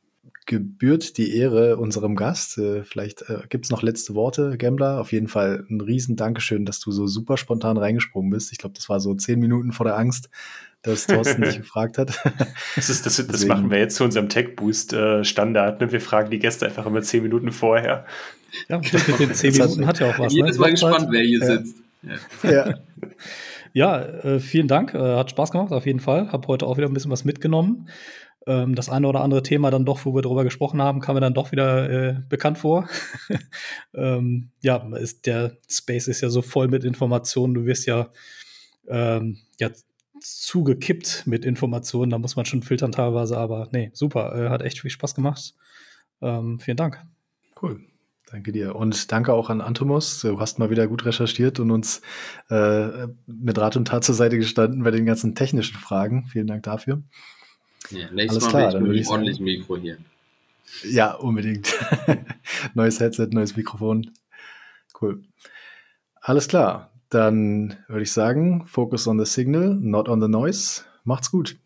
gebührt 0.45 1.17
die 1.17 1.37
Ehre 1.37 1.77
unserem 1.77 2.17
Gast. 2.17 2.57
Äh, 2.57 2.83
vielleicht 2.83 3.21
äh, 3.29 3.43
gibt 3.47 3.65
es 3.65 3.71
noch 3.71 3.81
letzte 3.81 4.15
Worte, 4.15 4.57
Gambler. 4.57 4.99
Auf 4.99 5.13
jeden 5.13 5.29
Fall 5.29 5.65
ein 5.69 5.79
riesen 5.79 6.17
Dankeschön, 6.17 6.65
dass 6.65 6.81
du 6.81 6.91
so 6.91 7.07
super 7.07 7.37
spontan 7.37 7.77
reingesprungen 7.77 8.29
bist. 8.29 8.51
Ich 8.51 8.57
glaube, 8.57 8.75
das 8.75 8.89
war 8.89 8.99
so 8.99 9.15
zehn 9.15 9.39
Minuten 9.39 9.71
vor 9.71 9.85
der 9.85 9.97
Angst, 9.97 10.29
dass 10.81 11.07
Thorsten 11.07 11.41
dich 11.41 11.57
gefragt 11.59 11.97
hat. 11.97 12.19
Das, 12.75 12.89
ist, 12.89 13.05
das, 13.05 13.25
das 13.25 13.45
machen 13.45 13.69
wir 13.69 13.79
jetzt 13.79 13.95
zu 13.95 14.03
unserem 14.03 14.29
Tech-Boost-Standard. 14.29 15.81
Ne? 15.81 15.91
Wir 15.91 16.01
fragen 16.01 16.29
die 16.29 16.39
Gäste 16.39 16.65
einfach 16.65 16.85
immer 16.85 17.01
zehn 17.01 17.23
Minuten 17.23 17.51
vorher. 17.51 18.05
Ja, 18.67 18.77
mit 18.79 19.19
den 19.19 19.33
zehn 19.33 19.51
Minuten 19.57 19.85
hat 19.85 19.99
ja 19.99 20.09
auch 20.09 20.19
was. 20.19 20.33
Jedes 20.33 20.55
ne? 20.55 20.61
Mal 20.61 20.71
gespannt, 20.71 21.07
wer 21.11 21.21
hier 21.21 21.39
ja. 21.39 21.45
sitzt. 21.45 21.75
Ja. 22.43 22.51
ja. 22.51 22.75
Ja, 23.73 24.01
äh, 24.01 24.39
vielen 24.39 24.67
Dank. 24.67 24.93
Äh, 24.93 25.15
hat 25.15 25.29
Spaß 25.29 25.51
gemacht, 25.51 25.71
auf 25.71 25.85
jeden 25.85 25.99
Fall. 25.99 26.31
Hab 26.31 26.47
heute 26.47 26.65
auch 26.65 26.77
wieder 26.77 26.87
ein 26.87 26.93
bisschen 26.93 27.11
was 27.11 27.25
mitgenommen. 27.25 27.87
Ähm, 28.47 28.73
das 28.73 28.89
eine 28.89 29.07
oder 29.07 29.21
andere 29.21 29.43
Thema 29.43 29.69
dann 29.69 29.85
doch, 29.85 30.05
wo 30.05 30.15
wir 30.15 30.21
darüber 30.21 30.43
gesprochen 30.43 30.81
haben, 30.81 31.01
kam 31.01 31.15
mir 31.15 31.21
dann 31.21 31.33
doch 31.33 31.51
wieder 31.51 31.89
äh, 31.89 32.15
bekannt 32.29 32.57
vor. 32.57 32.87
ähm, 33.93 34.49
ja, 34.61 34.77
ist, 34.97 35.25
der 35.25 35.57
Space 35.69 36.07
ist 36.07 36.21
ja 36.21 36.29
so 36.29 36.41
voll 36.41 36.67
mit 36.67 36.83
Informationen. 36.83 37.53
Du 37.53 37.65
wirst 37.65 37.85
ja, 37.85 38.09
ähm, 38.87 39.37
ja 39.59 39.69
zugekippt 40.21 41.23
mit 41.25 41.45
Informationen. 41.45 42.11
Da 42.11 42.17
muss 42.17 42.35
man 42.35 42.45
schon 42.45 42.63
filtern 42.63 42.91
teilweise, 42.91 43.37
aber 43.37 43.69
nee, 43.71 43.91
super. 43.93 44.35
Äh, 44.35 44.49
hat 44.49 44.61
echt 44.61 44.79
viel 44.79 44.91
Spaß 44.91 45.15
gemacht. 45.15 45.53
Ähm, 46.21 46.59
vielen 46.59 46.77
Dank. 46.77 47.03
Cool. 47.61 47.81
Danke 48.31 48.51
dir. 48.51 48.75
Und 48.75 49.11
danke 49.11 49.33
auch 49.33 49.49
an 49.49 49.59
Antomos. 49.59 50.21
Du 50.21 50.39
hast 50.39 50.59
mal 50.59 50.69
wieder 50.69 50.87
gut 50.87 51.05
recherchiert 51.05 51.59
und 51.59 51.71
uns 51.71 52.01
äh, 52.49 53.07
mit 53.25 53.57
Rat 53.57 53.75
und 53.75 53.87
Tat 53.87 54.03
zur 54.03 54.13
Seite 54.13 54.37
gestanden 54.37 54.83
bei 54.83 54.91
den 54.91 55.05
ganzen 55.05 55.33
technischen 55.33 55.77
Fragen. 55.77 56.27
Vielen 56.27 56.45
Dank 56.45 56.63
dafür. 56.63 57.01
Ja, 57.89 58.11
nächstes 58.11 58.43
Alles 58.43 58.53
Mal 58.53 58.59
klar, 58.59 58.71
dann 58.71 58.85
würde 58.85 58.99
ich 58.99 59.07
ordentlich 59.07 59.39
Mikro 59.39 59.77
hier. 59.77 59.97
Ja, 60.83 61.13
unbedingt. 61.13 61.75
neues 62.75 62.99
Headset, 62.99 63.29
neues 63.31 63.55
Mikrofon. 63.55 64.11
Cool. 65.01 65.23
Alles 66.21 66.47
klar. 66.47 66.88
Dann 67.09 67.77
würde 67.87 68.03
ich 68.03 68.11
sagen, 68.11 68.65
focus 68.65 69.07
on 69.07 69.17
the 69.17 69.25
signal, 69.25 69.75
not 69.75 70.07
on 70.07 70.21
the 70.21 70.27
noise. 70.27 70.83
Macht's 71.03 71.31
gut. 71.31 71.57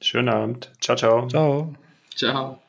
Schönen 0.00 0.28
Abend. 0.28 0.72
Ciao, 0.80 0.96
ciao. 0.96 1.26
Ciao. 1.28 1.74
Ciao. 2.14 2.61